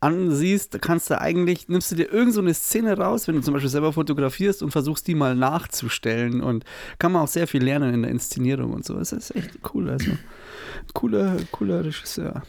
ansiehst, 0.00 0.74
da 0.74 0.78
kannst 0.78 1.10
du 1.10 1.20
eigentlich, 1.20 1.68
nimmst 1.68 1.90
du 1.90 1.96
dir 1.96 2.10
irgend 2.12 2.32
so 2.32 2.40
eine 2.40 2.54
Szene 2.54 2.96
raus, 2.96 3.26
wenn 3.26 3.34
du 3.34 3.40
zum 3.42 3.52
Beispiel 3.54 3.68
selber 3.70 3.92
fotografierst 3.92 4.62
und 4.62 4.70
versuchst 4.70 5.06
die 5.08 5.14
mal 5.16 5.34
nachzustellen 5.34 6.40
und 6.40 6.64
kann 6.98 7.12
man 7.12 7.22
auch 7.22 7.28
sehr 7.28 7.48
viel 7.48 7.62
lernen 7.64 7.92
in 7.92 8.02
der 8.02 8.10
Inszenierung 8.12 8.72
und 8.72 8.84
so. 8.84 8.96
Es 8.98 9.12
ist 9.12 9.34
echt 9.34 9.58
cool, 9.74 9.90
also 9.90 10.12
cooler, 10.94 11.36
cooler 11.50 11.84
Regisseur. 11.84 12.42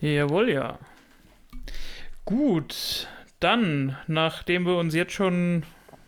Jawohl, 0.00 0.50
ja. 0.50 0.78
Gut, 2.24 3.08
dann, 3.40 3.96
nachdem 4.06 4.66
wir 4.66 4.76
uns 4.76 4.94
jetzt 4.94 5.12
schon 5.12 5.64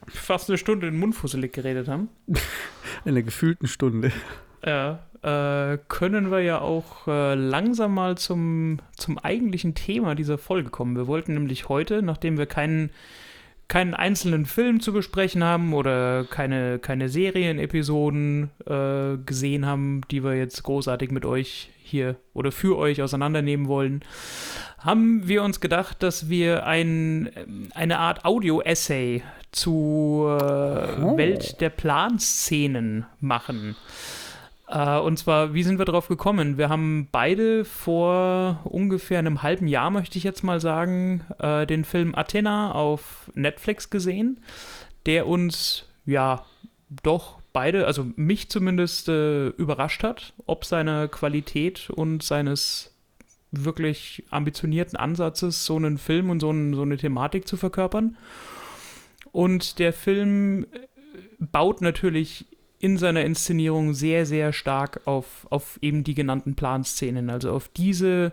fast 0.07 0.49
eine 0.49 0.59
Stunde 0.59 0.87
in 0.87 0.95
den 0.95 1.01
Mund 1.01 1.15
fusselig 1.15 1.53
geredet 1.53 1.89
haben, 1.89 2.09
In 3.05 3.11
einer 3.11 3.23
gefühlten 3.23 3.67
Stunde. 3.67 4.13
ja, 4.65 5.05
äh, 5.23 5.79
können 5.89 6.31
wir 6.31 6.41
ja 6.41 6.61
auch 6.61 7.07
äh, 7.09 7.35
langsam 7.35 7.95
mal 7.95 8.17
zum, 8.17 8.79
zum 8.97 9.19
eigentlichen 9.19 9.75
Thema 9.75 10.15
dieser 10.15 10.39
Folge 10.39 10.71
kommen. 10.71 10.97
Wir 10.97 11.07
wollten 11.07 11.35
nämlich 11.35 11.69
heute, 11.69 12.03
nachdem 12.03 12.39
wir 12.39 12.47
keinen, 12.47 12.91
keinen 13.69 13.95
einzelnen 13.95 14.47
Film 14.47 14.81
zu 14.81 14.93
besprechen 14.93 15.43
haben 15.43 15.75
oder 15.75 16.25
keine, 16.25 16.79
keine 16.79 17.09
Serienepisoden 17.09 18.51
äh, 18.67 19.17
gesehen 19.25 19.67
haben, 19.67 20.03
die 20.11 20.23
wir 20.23 20.35
jetzt 20.35 20.63
großartig 20.63 21.11
mit 21.11 21.25
euch 21.25 21.71
hier 21.83 22.17
oder 22.33 22.53
für 22.53 22.77
euch 22.79 23.03
auseinandernehmen 23.03 23.67
wollen, 23.67 24.03
haben 24.85 25.27
wir 25.27 25.43
uns 25.43 25.61
gedacht, 25.61 26.03
dass 26.03 26.29
wir 26.29 26.67
ein, 26.67 27.31
ähm, 27.35 27.69
eine 27.75 27.99
Art 27.99 28.25
Audio-Essay 28.25 29.23
zur 29.51 30.39
äh, 30.41 31.01
Oh. 31.03 31.17
Welt 31.17 31.61
der 31.61 31.71
Planszenen 31.71 33.07
machen. 33.21 33.77
Äh, 34.69 34.99
und 34.99 35.19
zwar, 35.19 35.55
wie 35.55 35.63
sind 35.63 35.79
wir 35.79 35.87
drauf 35.87 36.09
gekommen? 36.09 36.59
Wir 36.59 36.69
haben 36.69 37.09
beide 37.11 37.65
vor 37.65 38.61
ungefähr 38.65 39.19
einem 39.19 39.43
halben 39.43 39.69
Jahr, 39.69 39.91
möchte 39.91 40.19
ich 40.19 40.25
jetzt 40.25 40.43
mal 40.43 40.61
sagen, 40.61 41.23
äh, 41.39 41.67
den 41.67 41.85
Film 41.85 42.15
Athena 42.15 42.73
auf 42.73 43.31
Netflix 43.35 43.89
gesehen, 43.89 44.39
der 45.07 45.27
uns, 45.27 45.87
ja, 46.05 46.45
doch 47.03 47.39
beide, 47.53 47.87
also 47.87 48.07
mich 48.17 48.51
zumindest 48.51 49.09
überrascht 49.09 50.03
hat, 50.03 50.33
ob 50.47 50.65
seiner 50.65 51.09
Qualität 51.09 51.89
und 51.91 52.23
seines 52.23 52.94
wirklich 53.57 54.25
ambitionierten 54.31 54.97
Ansatzes, 54.97 55.65
so 55.65 55.77
einen 55.77 55.99
Film 55.99 56.31
und 56.31 56.41
so, 56.41 56.51
einen, 56.51 56.75
so 56.75 56.83
eine 56.83 56.97
Thematik 56.97 57.47
zu 57.47 57.57
verkörpern. 57.57 58.17
Und 59.33 59.79
der 59.79 59.93
Film 59.93 60.65
äh, 60.65 60.87
baut 61.39 61.81
natürlich 61.81 62.47
in 62.79 62.99
seiner 62.99 63.25
Inszenierung 63.25 63.95
sehr, 63.95 64.27
sehr 64.27 64.53
stark 64.53 65.01
auf, 65.07 65.47
auf 65.51 65.79
eben 65.81 66.05
die 66.05 66.15
genannten 66.15 66.55
Planszenen, 66.55 67.31
also 67.31 67.51
auf 67.51 67.69
diese 67.69 68.33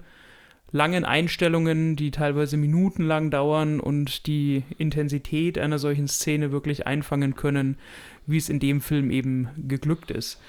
langen 0.71 1.05
Einstellungen, 1.05 1.95
die 1.95 2.11
teilweise 2.11 2.57
minutenlang 2.57 3.29
dauern 3.29 3.79
und 3.79 4.27
die 4.27 4.63
Intensität 4.77 5.57
einer 5.57 5.79
solchen 5.79 6.07
Szene 6.07 6.51
wirklich 6.51 6.87
einfangen 6.87 7.35
können, 7.35 7.77
wie 8.25 8.37
es 8.37 8.49
in 8.49 8.59
dem 8.59 8.81
Film 8.81 9.11
eben 9.11 9.49
geglückt 9.57 10.11
ist. 10.11 10.39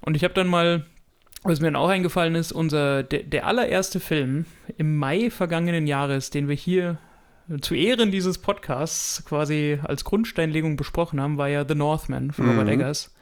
Und 0.00 0.16
ich 0.16 0.24
habe 0.24 0.34
dann 0.34 0.48
mal, 0.48 0.86
was 1.44 1.60
mir 1.60 1.66
dann 1.68 1.76
auch 1.76 1.88
eingefallen 1.88 2.34
ist, 2.34 2.52
unser, 2.52 3.02
der, 3.02 3.24
der 3.24 3.46
allererste 3.46 4.00
Film 4.00 4.46
im 4.78 4.96
Mai 4.96 5.30
vergangenen 5.30 5.86
Jahres, 5.86 6.30
den 6.30 6.48
wir 6.48 6.54
hier 6.54 6.98
zu 7.60 7.74
Ehren 7.74 8.10
dieses 8.12 8.38
Podcasts 8.38 9.24
quasi 9.24 9.78
als 9.82 10.04
Grundsteinlegung 10.04 10.76
besprochen 10.76 11.20
haben, 11.20 11.38
war 11.38 11.48
ja 11.48 11.64
The 11.66 11.74
Northman 11.74 12.30
von 12.30 12.48
Robert 12.48 12.66
Mhm. 12.66 12.72
Eggers. 12.72 13.14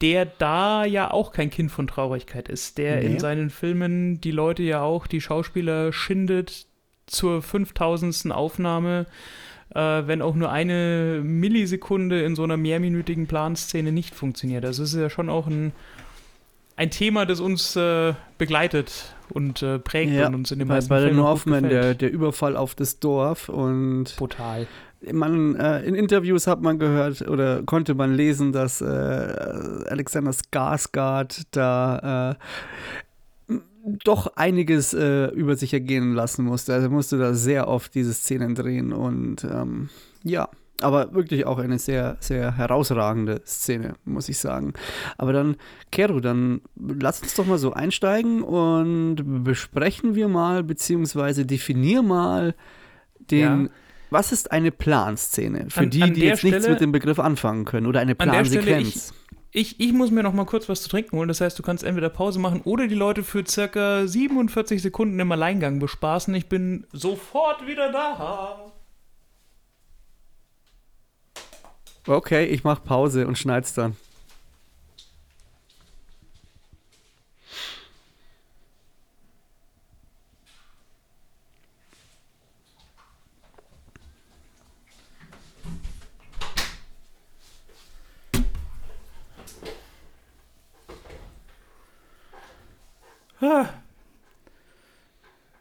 Der 0.00 0.26
da 0.26 0.84
ja 0.84 1.10
auch 1.10 1.32
kein 1.32 1.50
Kind 1.50 1.70
von 1.70 1.86
Traurigkeit 1.88 2.48
ist, 2.48 2.78
der 2.78 3.02
in 3.02 3.14
Nee. 3.14 3.18
seinen 3.18 3.50
Filmen 3.50 4.20
die 4.20 4.30
Leute 4.30 4.62
ja 4.62 4.80
auch, 4.80 5.06
die 5.06 5.20
Schauspieler 5.20 5.92
schindet 5.92 6.66
zur 7.06 7.42
5000. 7.42 8.30
Aufnahme, 8.32 9.06
äh, 9.74 9.80
wenn 10.06 10.22
auch 10.22 10.34
nur 10.36 10.50
eine 10.52 11.20
Millisekunde 11.24 12.22
in 12.22 12.36
so 12.36 12.44
einer 12.44 12.56
mehrminütigen 12.56 13.26
Planszene 13.26 13.90
nicht 13.92 14.14
funktioniert. 14.14 14.64
Also 14.64 14.84
es 14.84 14.94
ist 14.94 15.00
ja 15.00 15.10
schon 15.10 15.28
auch 15.28 15.46
ein, 15.48 15.72
ein 16.78 16.90
Thema, 16.90 17.26
das 17.26 17.40
uns 17.40 17.74
äh, 17.74 18.14
begleitet 18.38 19.12
und 19.30 19.62
äh, 19.62 19.80
prägt 19.80 20.12
Ja, 20.12 20.28
und 20.28 20.36
uns 20.36 20.52
in 20.52 20.60
den 20.60 20.68
Bei, 20.68 20.74
meisten 20.74 20.88
bei 20.88 21.08
gut 21.08 21.16
Northman, 21.16 21.68
der, 21.68 21.94
der 21.94 22.10
Überfall 22.10 22.56
auf 22.56 22.76
das 22.76 23.00
Dorf 23.00 23.48
und 23.48 24.14
Brutal. 24.16 24.68
man, 25.12 25.56
äh, 25.56 25.82
in 25.82 25.96
Interviews 25.96 26.46
hat 26.46 26.62
man 26.62 26.78
gehört 26.78 27.22
oder 27.28 27.64
konnte 27.64 27.94
man 27.94 28.14
lesen, 28.14 28.52
dass 28.52 28.80
äh, 28.80 28.84
Alexander 28.86 30.30
Skarsgård 30.30 31.46
da 31.50 32.36
äh, 33.50 33.54
doch 34.04 34.36
einiges 34.36 34.94
äh, 34.94 35.26
über 35.32 35.56
sich 35.56 35.72
ergehen 35.72 36.14
lassen 36.14 36.44
musste. 36.44 36.74
Also 36.74 36.86
er 36.86 36.90
musste 36.90 37.18
da 37.18 37.34
sehr 37.34 37.66
oft 37.66 37.92
diese 37.96 38.14
Szenen 38.14 38.54
drehen 38.54 38.92
und 38.92 39.42
ähm, 39.42 39.88
ja, 40.22 40.48
aber 40.80 41.12
wirklich 41.14 41.44
auch 41.46 41.58
eine 41.58 41.78
sehr, 41.78 42.16
sehr 42.20 42.56
herausragende 42.56 43.40
Szene, 43.46 43.94
muss 44.04 44.28
ich 44.28 44.38
sagen. 44.38 44.74
Aber 45.16 45.32
dann, 45.32 45.56
Kero, 45.90 46.20
dann 46.20 46.60
lass 46.76 47.20
uns 47.22 47.34
doch 47.34 47.46
mal 47.46 47.58
so 47.58 47.72
einsteigen 47.72 48.42
und 48.42 49.16
besprechen 49.44 50.14
wir 50.14 50.28
mal, 50.28 50.62
beziehungsweise 50.62 51.44
definier 51.46 52.02
mal 52.02 52.54
den, 53.30 53.64
Ja. 53.64 53.70
was 54.10 54.32
ist 54.32 54.52
eine 54.52 54.70
Planszene? 54.70 55.66
Für 55.68 55.80
An- 55.80 55.90
die, 55.90 56.02
an 56.02 56.14
die 56.14 56.20
jetzt 56.22 56.44
nichts 56.44 56.60
Stelle- 56.60 56.74
mit 56.74 56.80
dem 56.80 56.92
Begriff 56.92 57.18
anfangen 57.18 57.64
können 57.64 57.86
oder 57.86 58.00
eine 58.00 58.14
Plansequenz. 58.14 59.12
Ich, 59.50 59.80
ich 59.80 59.92
muss 59.94 60.10
mir 60.10 60.22
noch 60.22 60.34
mal 60.34 60.44
kurz 60.44 60.68
was 60.68 60.82
zu 60.82 60.90
trinken 60.90 61.16
holen. 61.16 61.28
Das 61.28 61.40
heißt, 61.40 61.58
du 61.58 61.62
kannst 61.62 61.82
entweder 61.82 62.10
Pause 62.10 62.38
machen 62.38 62.60
oder 62.64 62.86
die 62.86 62.94
Leute 62.94 63.22
für 63.24 63.44
circa 63.46 64.06
47 64.06 64.80
Sekunden 64.82 65.18
im 65.18 65.32
Alleingang 65.32 65.78
bespaßen. 65.78 66.34
Ich 66.34 66.50
bin 66.50 66.86
sofort 66.92 67.66
wieder 67.66 67.90
da. 67.90 68.72
Okay, 72.06 72.46
ich 72.46 72.64
mach 72.64 72.82
Pause 72.82 73.26
und 73.26 73.36
schneid's 73.36 73.74
dann. 73.74 73.96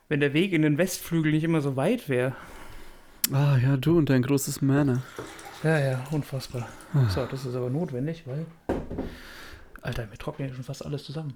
Wenn 0.09 0.21
der 0.21 0.33
Weg 0.33 0.53
in 0.53 0.61
den 0.61 0.77
Westflügel 0.77 1.31
nicht 1.31 1.43
immer 1.43 1.61
so 1.61 1.75
weit 1.75 2.09
wäre. 2.09 2.35
Ah 3.31 3.57
ja, 3.57 3.77
du 3.77 3.97
und 3.97 4.09
dein 4.09 4.23
großes 4.23 4.61
Männer. 4.61 5.03
Ja, 5.63 5.79
ja, 5.79 6.03
unfassbar. 6.11 6.67
So, 7.09 7.25
das 7.25 7.45
ist 7.45 7.55
aber 7.55 7.69
notwendig, 7.69 8.23
weil. 8.25 8.45
Alter, 9.81 10.05
mir 10.07 10.17
trocknet 10.17 10.49
ja 10.49 10.55
schon 10.55 10.63
fast 10.63 10.85
alles 10.85 11.03
zusammen. 11.03 11.35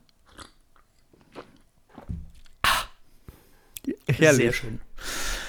Sehr 3.85 3.95
Herrlich. 4.15 4.55
schön. 4.55 4.79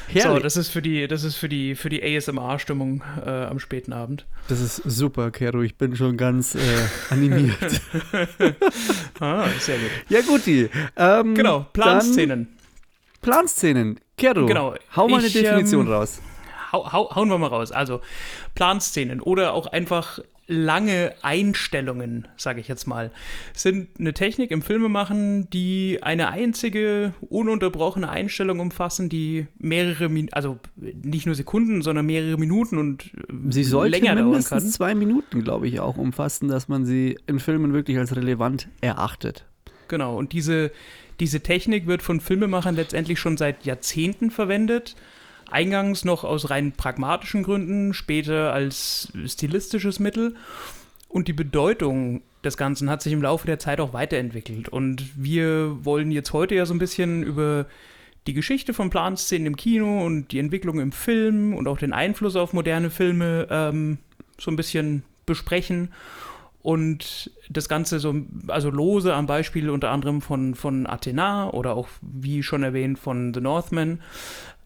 Herrlich. 0.09 0.33
So, 0.35 0.39
das 0.41 0.57
ist 0.57 0.69
für 0.69 0.83
die, 0.83 1.07
das 1.07 1.25
ist 1.25 1.37
für 1.37 1.49
die, 1.49 1.75
für 1.75 1.89
die 1.89 2.03
ASMR-Stimmung 2.03 3.03
äh, 3.25 3.29
am 3.45 3.59
späten 3.59 3.93
Abend. 3.93 4.27
Das 4.49 4.61
ist 4.61 4.77
super, 4.85 5.31
Kero. 5.31 5.63
Ich 5.63 5.77
bin 5.77 5.97
schon 5.97 6.17
ganz 6.17 6.55
äh, 6.55 6.59
animiert. 7.11 7.59
Ah, 9.21 9.47
sehr 9.61 9.79
gut. 9.79 9.91
ja, 10.09 10.21
guti. 10.23 10.69
Ähm, 10.97 11.37
Genau, 11.37 11.65
Planszenen. 11.73 12.57
Planszenen. 13.21 14.01
Kero, 14.17 14.47
Genau, 14.47 14.75
hau 14.97 15.07
mal 15.09 15.19
eine 15.19 15.29
ich, 15.29 15.33
Definition 15.33 15.87
ähm, 15.87 15.93
raus. 15.93 16.21
Hau, 16.73 16.91
hau, 16.93 17.15
hauen 17.15 17.29
wir 17.29 17.39
mal 17.39 17.49
raus. 17.49 17.71
Also, 17.73 18.01
Planszenen 18.55 19.21
oder 19.21 19.53
auch 19.53 19.67
einfach 19.67 20.21
lange 20.49 21.15
Einstellungen, 21.23 22.29
sage 22.37 22.61
ich 22.61 22.69
jetzt 22.69 22.87
mal, 22.87 23.11
sind 23.55 23.89
eine 23.99 24.13
Technik 24.13 24.51
im 24.51 24.61
Filmemachen, 24.61 25.49
die 25.51 26.01
eine 26.03 26.29
einzige 26.29 27.15
ununterbrochene 27.31 28.09
Einstellung 28.09 28.61
umfassen, 28.61 29.09
die 29.09 29.47
mehrere, 29.59 30.09
Min 30.09 30.33
also 30.33 30.59
nicht 30.77 31.27
nur 31.27 31.35
Sekunden, 31.35 31.83
sondern 31.83 32.07
mehrere 32.07 32.39
Minuten 32.39 32.79
und 32.79 33.05
äh, 33.05 33.33
Sie 33.51 33.65
sollte 33.65 33.99
länger 33.99 34.15
dauern 34.15 34.31
mindestens 34.31 34.63
kann. 34.65 34.73
zwei 34.73 34.95
Minuten, 34.95 35.43
glaube 35.45 35.69
ich, 35.69 35.81
auch 35.81 35.97
umfassen, 35.97 36.49
dass 36.49 36.69
man 36.69 36.85
sie 36.85 37.19
in 37.27 37.39
Filmen 37.39 37.73
wirklich 37.73 37.97
als 37.99 38.15
relevant 38.15 38.69
erachtet. 38.81 39.47
Genau, 39.89 40.17
und 40.17 40.33
diese, 40.33 40.73
diese 41.21 41.41
Technik 41.41 41.87
wird 41.87 42.03
von 42.03 42.21
Filmemachern 42.21 42.75
letztendlich 42.75 43.21
schon 43.21 43.37
seit 43.37 43.65
Jahrzehnten 43.65 44.31
verwendet. 44.31 44.97
Eingangs 45.53 46.05
noch 46.05 46.25
aus 46.25 46.51
rein 46.51 46.73
pragmatischen 46.73 47.43
Gründen, 47.43 47.95
später 47.95 48.53
als 48.53 49.13
stilistisches 49.27 49.99
Mittel. 49.99 50.37
Und 51.09 51.29
die 51.29 51.33
Bedeutung 51.33 52.23
des 52.43 52.57
Ganzen 52.57 52.91
hat 52.91 53.03
sich 53.03 53.13
im 53.13 53.23
Laufe 53.23 53.47
der 53.47 53.59
Zeit 53.59 53.81
auch 53.81 53.93
weiterentwickelt. 53.93 54.69
Und 54.69 55.05
wir 55.15 55.85
wollen 55.85 56.11
jetzt 56.11 56.33
heute 56.33 56.55
ja 56.55 56.67
so 56.67 56.75
ein 56.75 56.79
bisschen 56.79 57.23
über 57.23 57.67
die 58.27 58.35
Geschichte 58.35 58.73
von 58.73 58.91
Planszenen 58.91 59.47
im 59.47 59.57
Kino 59.57 60.05
und 60.05 60.33
die 60.33 60.39
Entwicklung 60.39 60.81
im 60.81 60.93
Film 60.93 61.55
und 61.55 61.69
auch 61.69 61.79
den 61.79 61.93
Einfluss 61.93 62.37
auf 62.37 62.53
moderne 62.53 62.91
Filme 62.91 63.47
ähm, 63.51 63.99
so 64.39 64.51
ein 64.51 64.57
bisschen 64.57 65.03
besprechen 65.27 65.91
und 66.63 67.31
das 67.51 67.69
Ganze 67.69 67.99
so, 67.99 68.15
also 68.47 68.71
lose 68.71 69.13
am 69.13 69.27
Beispiel 69.27 69.69
unter 69.69 69.91
anderem 69.91 70.23
von, 70.23 70.55
von 70.55 70.87
Athena 70.87 71.51
oder 71.51 71.75
auch, 71.75 71.89
wie 72.01 72.43
schon 72.43 72.63
erwähnt, 72.63 72.99
von 72.99 73.35
The 73.35 73.41
Northman. 73.41 74.01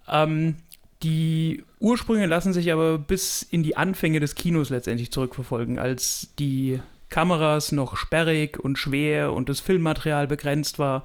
Ähm, 0.08 0.56
die 1.02 1.64
Ursprünge 1.78 2.26
lassen 2.26 2.52
sich 2.52 2.72
aber 2.72 2.98
bis 2.98 3.42
in 3.42 3.62
die 3.62 3.76
Anfänge 3.76 4.20
des 4.20 4.34
Kinos 4.34 4.70
letztendlich 4.70 5.10
zurückverfolgen, 5.12 5.78
als 5.78 6.28
die 6.38 6.80
Kameras 7.08 7.72
noch 7.72 7.96
sperrig 7.96 8.58
und 8.58 8.78
schwer 8.78 9.32
und 9.32 9.48
das 9.48 9.60
Filmmaterial 9.60 10.26
begrenzt 10.26 10.78
war, 10.78 11.04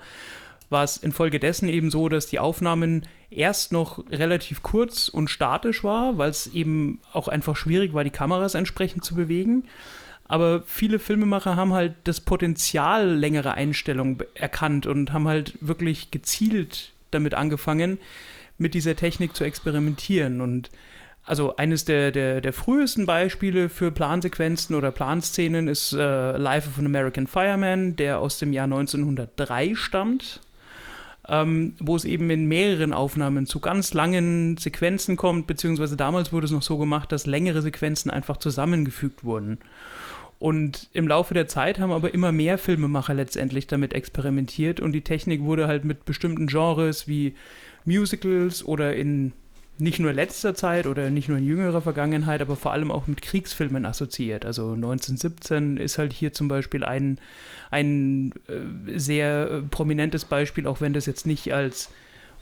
war 0.70 0.84
es 0.84 0.98
infolgedessen 0.98 1.68
eben 1.68 1.92
so, 1.92 2.08
dass 2.08 2.28
die 2.28 2.40
Aufnahmen 2.40 3.06
erst 3.30 3.72
noch 3.72 4.04
relativ 4.10 4.64
kurz 4.64 5.10
und 5.10 5.30
statisch 5.30 5.84
war, 5.84 6.18
weil 6.18 6.30
es 6.30 6.48
eben 6.48 7.00
auch 7.12 7.28
einfach 7.28 7.56
schwierig 7.56 7.94
war, 7.94 8.04
die 8.04 8.10
Kameras 8.10 8.56
entsprechend 8.56 9.04
zu 9.04 9.16
bewegen. 9.16 9.66
Aber 10.26 10.64
viele 10.66 11.00
Filmemacher 11.00 11.58
haben 11.58 11.74
halt 11.74 11.96
das 12.06 12.22
Potenzial 12.22 13.10
längerer 13.10 13.56
Einstellungen 13.56 14.20
erkannt 14.34 14.88
und 14.88 15.12
haben 15.12 15.28
halt 15.28 15.58
wirklich 15.60 16.10
gezielt 16.10 16.94
damit 17.12 17.34
angefangen, 17.34 18.00
mit 18.62 18.74
dieser 18.74 18.96
Technik 18.96 19.36
zu 19.36 19.44
experimentieren. 19.44 20.40
Und 20.40 20.70
also 21.26 21.56
eines 21.56 21.86
der, 21.86 22.12
der, 22.12 22.42
der 22.42 22.54
frühesten 22.54 23.06
Beispiele 23.06 23.70
für 23.70 23.92
Plansequenzen 23.92 24.76
oder 24.76 24.92
Planszenen 24.92 25.68
ist 25.68 25.94
äh, 25.94 26.38
Life 26.38 26.70
of 26.70 26.80
an 26.80 26.86
American 26.86 27.28
Fireman, 27.28 27.96
der 27.96 28.20
aus 28.20 28.40
dem 28.40 28.54
Jahr 28.54 28.66
1903 28.66 29.76
stammt. 29.76 30.40
Ähm, 31.30 31.76
wo 31.80 31.96
es 31.96 32.04
eben 32.04 32.32
in 32.32 32.48
mehreren 32.48 32.94
Aufnahmen 32.94 33.46
zu 33.46 33.60
ganz 33.60 33.94
langen 33.94 34.58
Sequenzen 34.58 35.18
kommt, 35.18 35.46
beziehungsweise 35.46 35.96
damals 35.96 36.34
wurde 36.34 36.46
es 36.46 36.52
noch 36.52 36.64
so 36.64 36.80
gemacht, 36.80 37.12
dass 37.12 37.28
längere 37.28 37.62
Sequenzen 37.62 38.10
einfach 38.10 38.38
zusammengefügt 38.38 39.24
wurden. 39.24 39.60
Und 40.40 40.90
im 40.94 41.08
Laufe 41.08 41.36
der 41.36 41.48
Zeit 41.48 41.78
haben 41.78 41.92
aber 41.92 42.16
immer 42.16 42.32
mehr 42.32 42.58
Filmemacher 42.58 43.14
letztendlich 43.14 43.68
damit 43.68 43.94
experimentiert 43.94 44.80
und 44.80 44.94
die 44.94 45.04
Technik 45.04 45.42
wurde 45.42 45.68
halt 45.68 45.86
mit 45.86 46.06
bestimmten 46.06 46.48
Genres 46.48 47.08
wie 47.08 47.36
Musicals 47.86 48.64
oder 48.64 48.96
in 48.96 49.34
nicht 49.78 50.00
nur 50.00 50.14
letzter 50.14 50.54
Zeit 50.54 50.86
oder 50.86 51.10
nicht 51.10 51.28
nur 51.28 51.40
in 51.40 51.46
jüngerer 51.46 51.82
Vergangenheit, 51.82 52.42
aber 52.42 52.56
vor 52.56 52.72
allem 52.72 52.92
auch 52.92 53.08
mit 53.08 53.24
Kriegsfilmen 53.24 53.86
assoziiert. 53.86 54.46
Also 54.46 54.74
1917 54.74 55.78
ist 55.78 55.98
halt 55.98 56.14
hier 56.14 56.34
zum 56.34 56.48
Beispiel 56.48 56.84
ein, 56.84 57.18
ein 57.72 58.32
äh, 58.48 59.00
sehr 59.00 59.50
äh, 59.50 59.62
prominentes 59.64 60.26
Beispiel, 60.26 60.68
auch 60.68 60.82
wenn 60.82 60.94
das 60.94 61.08
jetzt 61.08 61.26
nicht 61.26 61.52
als 61.52 61.90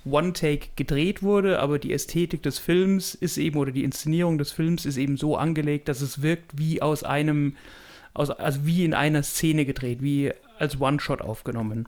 One-Take 0.06 0.70
gedreht 0.76 1.24
wurde, 1.24 1.60
aber 1.60 1.80
die 1.80 1.94
Ästhetik 1.94 2.44
des 2.44 2.60
Films 2.60 3.16
ist 3.16 3.38
eben, 3.38 3.58
oder 3.58 3.72
die 3.72 3.84
Inszenierung 3.84 4.38
des 4.38 4.52
Films 4.52 4.86
ist 4.86 4.98
eben 4.98 5.16
so 5.16 5.38
angelegt, 5.38 5.88
dass 5.88 6.02
es 6.02 6.22
wirkt 6.22 6.58
wie 6.58 6.82
aus 6.82 7.04
einem 7.04 7.56
aus, 8.14 8.32
also 8.32 8.66
wie 8.66 8.84
in 8.84 8.94
einer 8.94 9.24
Szene 9.24 9.66
gedreht, 9.66 10.02
wie 10.02 10.32
als 10.58 10.82
One-Shot 10.82 11.22
aufgenommen. 11.22 11.88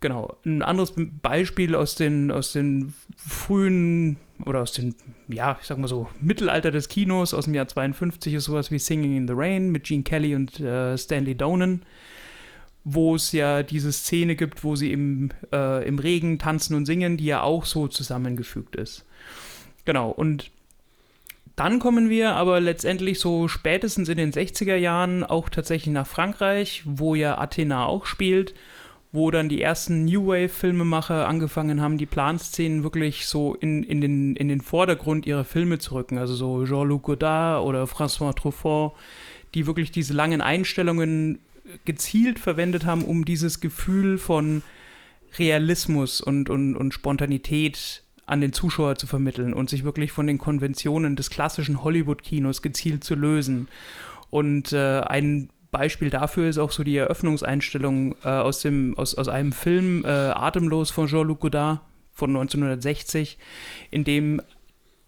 Genau. 0.00 0.36
Ein 0.44 0.62
anderes 0.62 0.92
Beispiel 0.96 1.74
aus 1.74 1.94
den, 1.94 2.30
aus 2.30 2.52
den 2.52 2.94
frühen 3.16 4.16
oder 4.44 4.60
aus 4.62 4.72
dem, 4.72 4.94
ja, 5.28 5.56
ich 5.60 5.66
sag 5.66 5.78
mal 5.78 5.88
so, 5.88 6.08
Mittelalter 6.20 6.70
des 6.70 6.88
Kinos 6.88 7.34
aus 7.34 7.44
dem 7.44 7.54
Jahr 7.54 7.68
52 7.68 8.34
ist 8.34 8.44
sowas 8.44 8.70
wie 8.70 8.78
Singing 8.78 9.16
in 9.16 9.28
the 9.28 9.34
Rain 9.36 9.70
mit 9.70 9.84
Gene 9.84 10.02
Kelly 10.02 10.34
und 10.34 10.60
äh, 10.60 10.98
Stanley 10.98 11.34
Donen, 11.34 11.82
wo 12.84 13.14
es 13.14 13.32
ja 13.32 13.62
diese 13.62 13.92
Szene 13.92 14.36
gibt, 14.36 14.64
wo 14.64 14.76
sie 14.76 14.92
im, 14.92 15.30
äh, 15.52 15.86
im 15.86 15.98
Regen 15.98 16.38
tanzen 16.38 16.74
und 16.74 16.86
singen, 16.86 17.16
die 17.16 17.26
ja 17.26 17.42
auch 17.42 17.64
so 17.64 17.88
zusammengefügt 17.88 18.76
ist. 18.76 19.04
Genau, 19.84 20.10
und 20.10 20.50
dann 21.56 21.78
kommen 21.78 22.10
wir 22.10 22.34
aber 22.34 22.60
letztendlich 22.60 23.20
so 23.20 23.46
spätestens 23.46 24.08
in 24.08 24.16
den 24.16 24.32
60er 24.32 24.74
Jahren 24.74 25.22
auch 25.22 25.48
tatsächlich 25.48 25.92
nach 25.92 26.06
Frankreich, 26.06 26.82
wo 26.84 27.14
ja 27.14 27.38
Athena 27.38 27.86
auch 27.86 28.06
spielt, 28.06 28.54
wo 29.14 29.30
dann 29.30 29.48
die 29.48 29.62
ersten 29.62 30.04
New 30.06 30.26
Wave-Filmemacher 30.26 31.28
angefangen 31.28 31.80
haben, 31.80 31.98
die 31.98 32.04
Planszenen 32.04 32.82
wirklich 32.82 33.26
so 33.26 33.54
in, 33.54 33.84
in, 33.84 34.00
den, 34.00 34.34
in 34.34 34.48
den 34.48 34.60
Vordergrund 34.60 35.24
ihrer 35.24 35.44
Filme 35.44 35.78
zu 35.78 35.94
rücken. 35.94 36.18
Also 36.18 36.34
so 36.34 36.66
Jean-Luc 36.66 37.04
Godard 37.04 37.64
oder 37.64 37.84
François 37.84 38.34
Truffaut, 38.34 38.92
die 39.54 39.68
wirklich 39.68 39.92
diese 39.92 40.14
langen 40.14 40.40
Einstellungen 40.40 41.38
gezielt 41.84 42.40
verwendet 42.40 42.86
haben, 42.86 43.04
um 43.04 43.24
dieses 43.24 43.60
Gefühl 43.60 44.18
von 44.18 44.62
Realismus 45.38 46.20
und, 46.20 46.50
und, 46.50 46.74
und 46.74 46.92
Spontanität 46.92 48.02
an 48.26 48.40
den 48.40 48.52
Zuschauer 48.52 48.96
zu 48.96 49.06
vermitteln 49.06 49.54
und 49.54 49.70
sich 49.70 49.84
wirklich 49.84 50.10
von 50.10 50.26
den 50.26 50.38
Konventionen 50.38 51.14
des 51.14 51.30
klassischen 51.30 51.84
Hollywood-Kinos 51.84 52.62
gezielt 52.62 53.04
zu 53.04 53.14
lösen. 53.14 53.68
Und 54.30 54.72
äh, 54.72 55.02
ein 55.02 55.50
Beispiel 55.74 56.08
dafür 56.08 56.48
ist 56.48 56.58
auch 56.58 56.70
so 56.70 56.84
die 56.84 56.96
Eröffnungseinstellung 56.96 58.14
äh, 58.22 58.28
aus, 58.28 58.60
dem, 58.60 58.96
aus, 58.96 59.16
aus 59.16 59.26
einem 59.26 59.50
Film 59.50 60.04
äh, 60.04 60.08
Atemlos 60.08 60.92
von 60.92 61.08
Jean-Luc 61.08 61.40
Godard 61.40 61.80
von 62.12 62.30
1960, 62.30 63.38
in 63.90 64.04
dem 64.04 64.40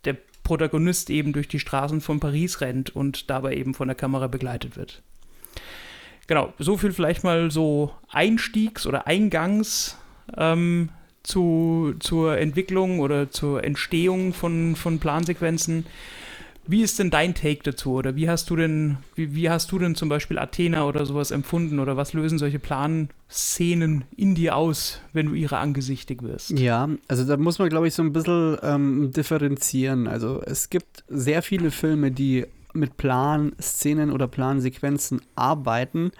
der 0.04 0.16
Protagonist 0.42 1.08
eben 1.08 1.32
durch 1.32 1.46
die 1.46 1.60
Straßen 1.60 2.00
von 2.00 2.18
Paris 2.18 2.60
rennt 2.60 2.90
und 2.90 3.30
dabei 3.30 3.54
eben 3.54 3.74
von 3.74 3.86
der 3.86 3.94
Kamera 3.94 4.26
begleitet 4.26 4.76
wird. 4.76 5.02
Genau, 6.26 6.52
so 6.58 6.76
viel 6.76 6.92
vielleicht 6.92 7.22
mal 7.22 7.52
so 7.52 7.92
Einstiegs- 8.10 8.88
oder 8.88 9.06
Eingangs 9.06 9.96
ähm, 10.36 10.88
zu, 11.22 11.94
zur 12.00 12.38
Entwicklung 12.38 12.98
oder 12.98 13.30
zur 13.30 13.62
Entstehung 13.62 14.32
von, 14.32 14.74
von 14.74 14.98
Plansequenzen. 14.98 15.86
Wie 16.68 16.82
ist 16.82 16.98
denn 16.98 17.10
dein 17.10 17.34
Take 17.34 17.62
dazu? 17.62 17.92
Oder 17.92 18.16
wie 18.16 18.28
hast 18.28 18.50
du 18.50 18.56
denn, 18.56 18.98
wie, 19.14 19.34
wie 19.34 19.50
hast 19.50 19.70
du 19.72 19.78
denn 19.78 19.94
zum 19.94 20.08
Beispiel 20.08 20.38
Athena 20.38 20.84
oder 20.84 21.06
sowas 21.06 21.30
empfunden? 21.30 21.78
Oder 21.78 21.96
was 21.96 22.12
lösen 22.12 22.38
solche 22.38 22.58
Planszenen 22.58 24.04
in 24.16 24.34
dir 24.34 24.56
aus, 24.56 25.00
wenn 25.12 25.26
du 25.26 25.34
ihrer 25.34 25.58
angesichtig 25.58 26.22
wirst? 26.22 26.58
Ja, 26.58 26.88
also 27.08 27.24
da 27.24 27.36
muss 27.36 27.58
man, 27.58 27.68
glaube 27.68 27.88
ich, 27.88 27.94
so 27.94 28.02
ein 28.02 28.12
bisschen 28.12 28.58
ähm, 28.62 29.10
differenzieren. 29.12 30.08
Also 30.08 30.42
es 30.44 30.70
gibt 30.70 31.04
sehr 31.08 31.42
viele 31.42 31.70
Filme, 31.70 32.10
die 32.10 32.46
mit 32.72 32.96
Planszenen 32.96 34.12
oder 34.12 34.28
Plansequenzen 34.28 35.22
arbeiten, 35.34 36.12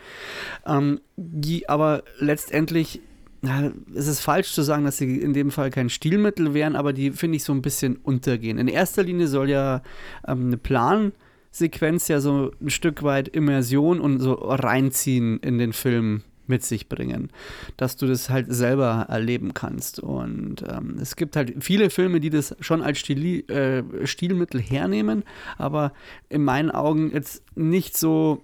ähm, 0.67 1.01
die 1.17 1.69
aber 1.69 2.03
letztendlich 2.19 3.01
na, 3.47 3.71
es 3.95 4.09
ist 4.09 4.21
falsch 4.21 4.53
zu 4.53 4.63
sagen, 4.63 4.85
dass 4.85 4.97
sie 4.97 5.19
in 5.21 5.33
dem 5.33 5.53
Fall 5.53 5.71
kein 5.71 5.89
Stilmittel 5.89 6.53
wären, 6.53 6.75
aber 6.75 6.93
die 6.93 7.13
finde 7.13 7.37
ich 7.37 7.45
so 7.45 7.53
ein 7.53 7.63
bisschen 7.63 7.95
untergehen. 7.95 8.59
In 8.59 8.67
erster 8.67 9.05
Linie 9.05 9.29
soll 9.29 9.49
ja 9.49 9.83
ähm, 10.27 10.47
eine 10.47 10.57
Plansequenz 10.57 12.09
ja 12.09 12.21
so 12.21 12.51
ein 12.61 12.71
Stück 12.71 13.05
weit 13.05 13.29
Immersion 13.29 14.01
und 14.01 14.19
so 14.19 14.33
reinziehen 14.33 15.39
in 15.39 15.59
den 15.59 15.73
Film 15.73 16.23
mit 16.49 16.65
sich 16.65 16.89
bringen, 16.89 17.31
dass 17.77 17.97
du 17.97 18.07
das 18.09 18.31
halt 18.31 18.47
selber 18.53 19.07
erleben 19.09 19.55
kannst. 19.55 20.01
Und 20.01 20.65
ähm, 20.69 20.97
es 21.01 21.15
gibt 21.15 21.37
halt 21.37 21.55
viele 21.61 21.91
Filme, 21.91 22.19
die 22.19 22.31
das 22.31 22.57
schon 22.59 22.83
als 22.83 22.99
Stili 22.99 23.41
äh, 23.47 23.85
Stilmittel 24.07 24.61
hernehmen, 24.61 25.23
aber 25.57 25.93
in 26.29 26.43
meinen 26.43 26.73
Augen 26.73 27.13
jetzt 27.13 27.45
nicht 27.55 27.97
so 27.97 28.43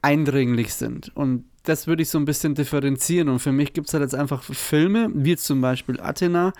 eindringlich 0.00 0.72
sind. 0.72 1.14
Und 1.14 1.44
das 1.64 1.86
würde 1.86 2.02
ich 2.02 2.10
so 2.10 2.18
ein 2.18 2.24
bisschen 2.24 2.54
differenzieren. 2.54 3.28
Und 3.28 3.40
für 3.40 3.52
mich 3.52 3.72
gibt 3.72 3.88
es 3.88 3.94
halt 3.94 4.02
jetzt 4.02 4.14
einfach 4.14 4.42
Filme, 4.42 5.10
wie 5.12 5.36
zum 5.36 5.60
Beispiel 5.60 6.00
Athena, 6.00 6.52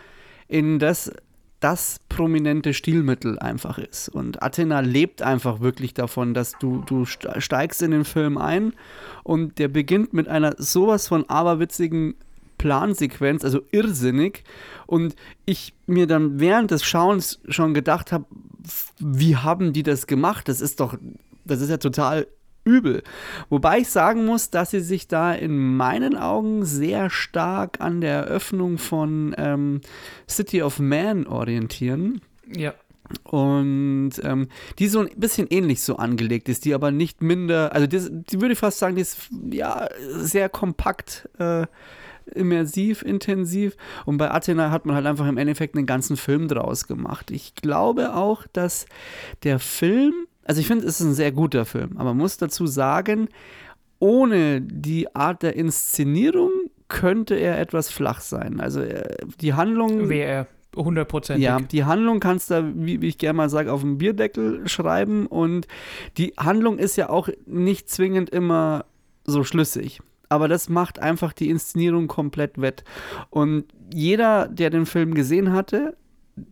in 0.49 0.79
das 0.79 1.13
das 1.61 1.99
prominente 2.11 2.75
Stilmittel 2.75 3.39
einfach 3.39 3.79
ist. 3.79 4.11
Und 4.11 4.43
Athena 4.43 4.81
lebt 4.81 5.23
einfach 5.23 5.61
wirklich 5.61 5.95
davon, 5.95 6.35
dass 6.35 6.53
du, 6.59 6.83
du 6.85 7.07
steigst 7.07 7.81
in 7.81 7.91
den 7.91 8.05
Film 8.05 8.37
ein 8.37 8.75
und 9.23 9.59
der 9.59 9.69
beginnt 9.69 10.13
mit 10.13 10.29
einer 10.29 10.57
sowas 10.59 11.09
von 11.09 11.29
aberwitzigen 11.31 12.17
Plansequenz, 12.59 13.45
also 13.47 13.63
irrsinnig. 13.73 14.45
Und 14.87 15.17
ich 15.47 15.73
mir 15.87 16.07
dann 16.07 16.39
während 16.39 16.71
des 16.71 16.85
Schauens 16.85 17.41
schon 17.49 17.73
gedacht 17.73 18.13
habe, 18.13 18.27
wie 18.99 19.37
haben 19.37 19.73
die 19.73 19.83
das 19.83 20.07
gemacht? 20.07 20.49
Das 20.49 20.61
ist 20.61 20.81
doch, 20.81 20.99
das 21.47 21.63
ist 21.63 21.71
ja 21.71 21.79
total 21.79 22.27
übel. 22.65 23.03
Wobei 23.49 23.79
ich 23.79 23.89
sagen 23.89 24.25
muss, 24.25 24.51
dass 24.51 24.71
sie 24.71 24.81
sich 24.81 25.09
da 25.09 25.33
in 25.33 25.77
meinen 25.77 26.17
Augen 26.17 26.65
sehr 26.65 27.11
stark 27.11 27.81
an 27.81 28.01
der 28.01 28.15
Eröffnung 28.15 28.79
von 28.79 29.35
ähm, 29.39 29.81
City 30.29 30.63
of 30.63 30.79
Man 30.79 31.27
orientieren. 31.27 32.21
Ja. 32.55 32.75
Und 33.25 34.13
ähm, 34.23 34.49
die 34.79 34.89
so 34.89 35.01
ein 35.01 35.11
bisschen 35.17 35.47
ähnlich 35.51 35.83
so 35.83 35.97
angelegt 35.97 36.49
ist, 36.49 36.65
die 36.65 36.73
aber 36.73 36.91
nicht 36.91 37.23
minder, 37.23 37.73
also 37.75 37.87
die, 37.87 38.01
die 38.11 38.41
würde 38.41 38.55
ich 38.55 38.59
fast 38.59 38.79
sagen, 38.79 38.97
die 38.97 39.03
ist 39.03 39.29
ja 39.51 39.89
sehr 40.09 40.49
kompakt, 40.49 41.29
äh, 41.39 41.67
immersiv, 42.35 43.03
intensiv. 43.03 43.77
Und 44.07 44.17
bei 44.17 44.31
Athena 44.31 44.71
hat 44.71 44.87
man 44.87 44.97
halt 44.97 45.07
einfach 45.07 45.27
im 45.27 45.37
Endeffekt 45.37 45.77
einen 45.77 45.87
ganzen 45.87 46.17
Film 46.17 46.49
draus 46.49 46.87
gemacht. 46.87 47.31
Ich 47.31 47.55
glaube 47.55 48.15
auch, 48.15 48.47
dass 48.53 48.87
der 49.43 49.59
Film 49.59 50.15
also 50.45 50.61
ich 50.61 50.67
finde, 50.67 50.87
es 50.87 51.01
ist 51.01 51.07
ein 51.07 51.15
sehr 51.15 51.33
guter 51.33 51.65
Film, 51.65 51.97
aber 51.97 52.11
man 52.11 52.19
muss 52.19 52.37
dazu 52.37 52.67
sagen, 52.67 53.29
ohne 53.99 54.61
die 54.61 55.15
Art 55.15 55.43
der 55.43 55.57
Inszenierung 55.57 56.51
könnte 56.89 57.35
er 57.35 57.59
etwas 57.59 57.91
flach 57.91 58.21
sein. 58.21 58.61
Also 58.61 58.81
äh, 58.81 59.17
die 59.41 59.55
Handlung. 59.55 60.09
Wäre 60.09 60.31
er 60.31 60.47
hundertprozentig. 60.77 61.45
Ja, 61.45 61.61
die 61.61 61.85
Handlung 61.85 62.21
kannst 62.21 62.51
du, 62.51 62.73
wie, 62.77 63.01
wie 63.01 63.09
ich 63.09 63.19
gerne 63.19 63.37
mal 63.37 63.49
sage, 63.49 63.73
auf 63.73 63.81
dem 63.81 63.99
Bierdeckel 63.99 64.69
schreiben 64.69 65.27
und 65.27 65.67
die 66.19 66.35
Handlung 66.37 66.79
ist 66.79 66.97
ja 66.97 67.09
auch 67.11 67.29
nicht 67.47 67.89
zwingend 67.89 68.31
immer 68.31 68.85
so 69.25 69.45
schlüssig. 69.45 70.01
Aber 70.29 70.49
das 70.49 70.69
macht 70.69 70.99
einfach 70.99 71.33
die 71.33 71.49
Inszenierung 71.49 72.09
komplett 72.09 72.61
wett. 72.61 72.83
Und 73.31 73.67
jeder, 73.93 74.49
der 74.49 74.71
den 74.71 74.87
Film 74.87 75.15
gesehen 75.15 75.53
hatte, 75.53 75.97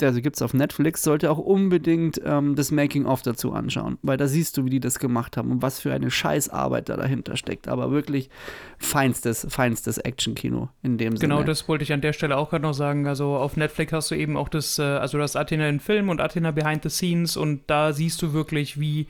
also 0.00 0.20
gibt 0.20 0.36
es 0.36 0.42
auf 0.42 0.54
Netflix, 0.54 1.02
sollte 1.02 1.30
auch 1.30 1.38
unbedingt 1.38 2.20
ähm, 2.24 2.54
das 2.54 2.70
Making-of 2.70 3.22
dazu 3.22 3.52
anschauen, 3.52 3.98
weil 4.02 4.16
da 4.16 4.28
siehst 4.28 4.56
du, 4.56 4.64
wie 4.64 4.70
die 4.70 4.80
das 4.80 4.98
gemacht 4.98 5.36
haben 5.36 5.50
und 5.50 5.62
was 5.62 5.80
für 5.80 5.92
eine 5.92 6.10
Scheißarbeit 6.10 6.88
da 6.88 6.96
dahinter 6.96 7.36
steckt. 7.36 7.68
Aber 7.68 7.90
wirklich 7.90 8.30
feinstes, 8.78 9.46
feinstes 9.48 9.98
Action-Kino 9.98 10.68
in 10.82 10.98
dem 10.98 11.16
Sinne. 11.16 11.34
Genau, 11.34 11.42
das 11.42 11.68
wollte 11.68 11.82
ich 11.84 11.92
an 11.92 12.00
der 12.00 12.12
Stelle 12.12 12.36
auch 12.36 12.50
gerade 12.50 12.62
noch 12.62 12.74
sagen. 12.74 13.06
Also 13.06 13.36
auf 13.36 13.56
Netflix 13.56 13.92
hast 13.92 14.10
du 14.10 14.14
eben 14.14 14.36
auch 14.36 14.48
das, 14.48 14.78
äh, 14.78 14.82
also 14.82 15.18
das 15.18 15.34
Athena 15.34 15.68
in 15.68 15.80
Film 15.80 16.08
und 16.08 16.20
Athena 16.20 16.52
Behind 16.52 16.82
the 16.82 16.90
Scenes 16.90 17.36
und 17.36 17.62
da 17.66 17.92
siehst 17.92 18.22
du 18.22 18.32
wirklich, 18.32 18.78
wie 18.78 19.08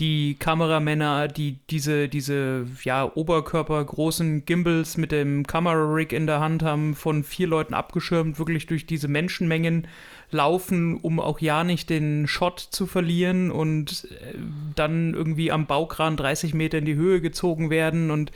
die 0.00 0.36
Kameramänner, 0.38 1.28
die 1.28 1.58
diese, 1.68 2.08
diese 2.08 2.66
ja, 2.82 3.10
oberkörpergroßen 3.14 4.44
Gimbals 4.44 4.96
mit 4.96 5.12
dem 5.12 5.46
Kamerarig 5.46 6.12
in 6.12 6.26
der 6.26 6.40
Hand 6.40 6.62
haben, 6.62 6.94
von 6.94 7.24
vier 7.24 7.46
Leuten 7.46 7.74
abgeschirmt, 7.74 8.38
wirklich 8.38 8.66
durch 8.66 8.86
diese 8.86 9.08
Menschenmengen 9.08 9.86
laufen, 10.30 10.96
um 10.96 11.20
auch 11.20 11.40
ja 11.40 11.62
nicht 11.62 11.90
den 11.90 12.26
Shot 12.26 12.58
zu 12.58 12.86
verlieren 12.86 13.50
und 13.50 14.08
äh, 14.10 14.34
dann 14.74 15.12
irgendwie 15.12 15.52
am 15.52 15.66
Baukran 15.66 16.16
30 16.16 16.54
Meter 16.54 16.78
in 16.78 16.86
die 16.86 16.94
Höhe 16.94 17.20
gezogen 17.20 17.68
werden 17.68 18.10
und 18.10 18.32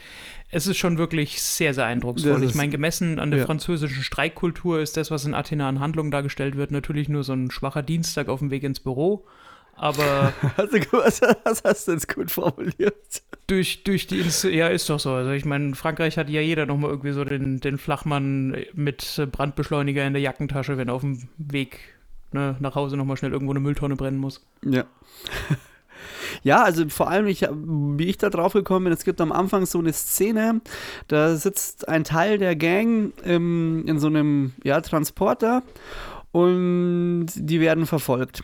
es 0.49 0.67
ist 0.67 0.77
schon 0.77 0.97
wirklich 0.97 1.41
sehr, 1.41 1.73
sehr 1.73 1.85
eindrucksvoll. 1.85 2.41
ich 2.43 2.55
meine, 2.55 2.71
gemessen 2.71 3.19
an 3.19 3.31
der 3.31 3.41
ja. 3.41 3.45
französischen 3.45 4.03
Streikkultur 4.03 4.79
ist 4.79 4.95
das, 4.95 5.11
was 5.11 5.25
in 5.25 5.33
Athena 5.33 5.67
an 5.67 5.79
Handlung 5.79 6.11
dargestellt 6.11 6.55
wird, 6.55 6.71
natürlich 6.71 7.09
nur 7.09 7.23
so 7.23 7.33
ein 7.33 7.51
schwacher 7.51 7.83
Dienstag 7.83 8.29
auf 8.29 8.39
dem 8.39 8.51
Weg 8.51 8.63
ins 8.63 8.79
Büro. 8.79 9.25
Aber. 9.77 10.33
Also, 10.57 10.77
was, 10.91 11.21
was 11.43 11.63
hast 11.63 11.87
du 11.87 11.91
jetzt 11.93 12.13
gut 12.13 12.31
formuliert? 12.31 13.23
Durch, 13.47 13.83
durch 13.83 14.07
die. 14.07 14.19
Inst 14.19 14.43
ja, 14.43 14.67
ist 14.67 14.89
doch 14.89 14.99
so. 14.99 15.11
Also, 15.11 15.31
ich 15.31 15.45
meine, 15.45 15.65
in 15.65 15.75
Frankreich 15.75 16.17
hat 16.17 16.29
ja 16.29 16.41
jeder 16.41 16.65
nochmal 16.65 16.89
irgendwie 16.89 17.11
so 17.11 17.23
den, 17.23 17.59
den 17.59 17.77
Flachmann 17.77 18.57
mit 18.73 19.27
Brandbeschleuniger 19.31 20.05
in 20.05 20.13
der 20.13 20.21
Jackentasche, 20.21 20.77
wenn 20.77 20.89
er 20.89 20.95
auf 20.95 21.01
dem 21.01 21.29
Weg 21.37 21.79
ne, 22.31 22.55
nach 22.59 22.75
Hause 22.75 22.97
nochmal 22.97 23.17
schnell 23.17 23.31
irgendwo 23.31 23.53
eine 23.53 23.59
Mülltonne 23.59 23.95
brennen 23.95 24.17
muss. 24.17 24.45
Ja. 24.63 24.85
Ja, 26.43 26.63
also 26.63 26.87
vor 26.89 27.09
allem, 27.09 27.27
ich, 27.27 27.41
wie 27.41 28.05
ich 28.05 28.17
da 28.17 28.29
drauf 28.29 28.53
gekommen 28.53 28.85
bin, 28.85 28.93
es 28.93 29.03
gibt 29.03 29.19
am 29.21 29.31
Anfang 29.31 29.65
so 29.65 29.79
eine 29.79 29.93
Szene, 29.93 30.61
da 31.07 31.35
sitzt 31.35 31.87
ein 31.87 32.03
Teil 32.03 32.37
der 32.37 32.55
Gang 32.55 33.13
im, 33.23 33.85
in 33.87 33.99
so 33.99 34.07
einem 34.07 34.53
ja, 34.63 34.79
Transporter 34.81 35.63
und 36.31 37.27
die 37.35 37.59
werden 37.59 37.85
verfolgt. 37.85 38.43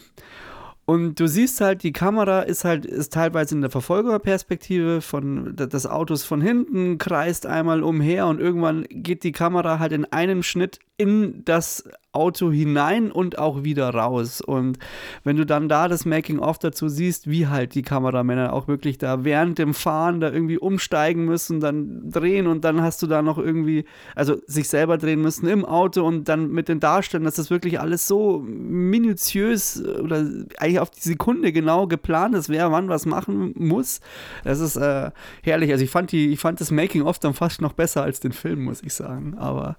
Und 0.85 1.19
du 1.19 1.27
siehst 1.27 1.61
halt, 1.61 1.83
die 1.83 1.93
Kamera 1.93 2.41
ist 2.41 2.65
halt 2.65 2.85
ist 2.85 3.13
teilweise 3.13 3.55
in 3.55 3.61
der 3.61 3.69
Verfolgerperspektive 3.69 4.99
von 4.99 5.55
des 5.55 5.85
Autos 5.85 6.25
von 6.25 6.41
hinten, 6.41 6.97
kreist 6.97 7.45
einmal 7.45 7.83
umher 7.83 8.27
und 8.27 8.41
irgendwann 8.41 8.85
geht 8.89 9.23
die 9.23 9.31
Kamera 9.31 9.79
halt 9.79 9.93
in 9.93 10.05
einem 10.05 10.43
Schnitt 10.43 10.79
in 10.97 11.43
das 11.45 11.83
Auto 12.11 12.51
hinein 12.51 13.11
und 13.11 13.39
auch 13.39 13.63
wieder 13.63 13.89
raus. 13.89 14.39
Und 14.41 14.77
wenn 15.23 15.35
du 15.35 15.45
dann 15.45 15.67
da 15.67 15.87
das 15.87 16.05
Making-of 16.05 16.59
dazu 16.59 16.87
siehst, 16.87 17.27
wie 17.27 17.47
halt 17.47 17.73
die 17.73 17.81
Kameramänner 17.81 18.53
auch 18.53 18.67
wirklich 18.67 18.99
da 18.99 19.23
während 19.23 19.57
dem 19.57 19.73
Fahren 19.73 20.19
da 20.19 20.31
irgendwie 20.31 20.59
umsteigen 20.59 21.25
müssen, 21.25 21.59
dann 21.59 22.11
drehen 22.11 22.45
und 22.45 22.63
dann 22.63 22.83
hast 22.83 23.01
du 23.01 23.07
da 23.07 23.23
noch 23.23 23.39
irgendwie, 23.39 23.85
also 24.13 24.37
sich 24.45 24.69
selber 24.69 24.99
drehen 24.99 25.21
müssen 25.21 25.47
im 25.47 25.65
Auto 25.65 26.05
und 26.05 26.29
dann 26.29 26.51
mit 26.51 26.69
den 26.69 26.79
Darstellern, 26.79 27.25
dass 27.25 27.35
das 27.35 27.49
wirklich 27.49 27.79
alles 27.79 28.07
so 28.07 28.43
minutiös 28.45 29.83
oder 29.83 30.17
eigentlich 30.59 30.79
auf 30.79 30.91
die 30.91 31.01
Sekunde 31.01 31.51
genau 31.51 31.87
geplant 31.87 32.35
ist, 32.35 32.49
wer 32.49 32.71
wann 32.71 32.89
was 32.89 33.07
machen 33.07 33.55
muss. 33.57 34.01
Das 34.43 34.59
ist 34.59 34.75
äh, 34.75 35.09
herrlich. 35.41 35.71
Also 35.71 35.83
ich 35.83 35.89
fand 35.89 36.11
die, 36.11 36.27
ich 36.27 36.39
fand 36.39 36.61
das 36.61 36.69
Making-of 36.69 37.17
dann 37.17 37.33
fast 37.33 37.61
noch 37.61 37.73
besser 37.73 38.03
als 38.03 38.19
den 38.19 38.33
Film, 38.33 38.63
muss 38.63 38.83
ich 38.83 38.93
sagen. 38.93 39.35
Aber 39.39 39.77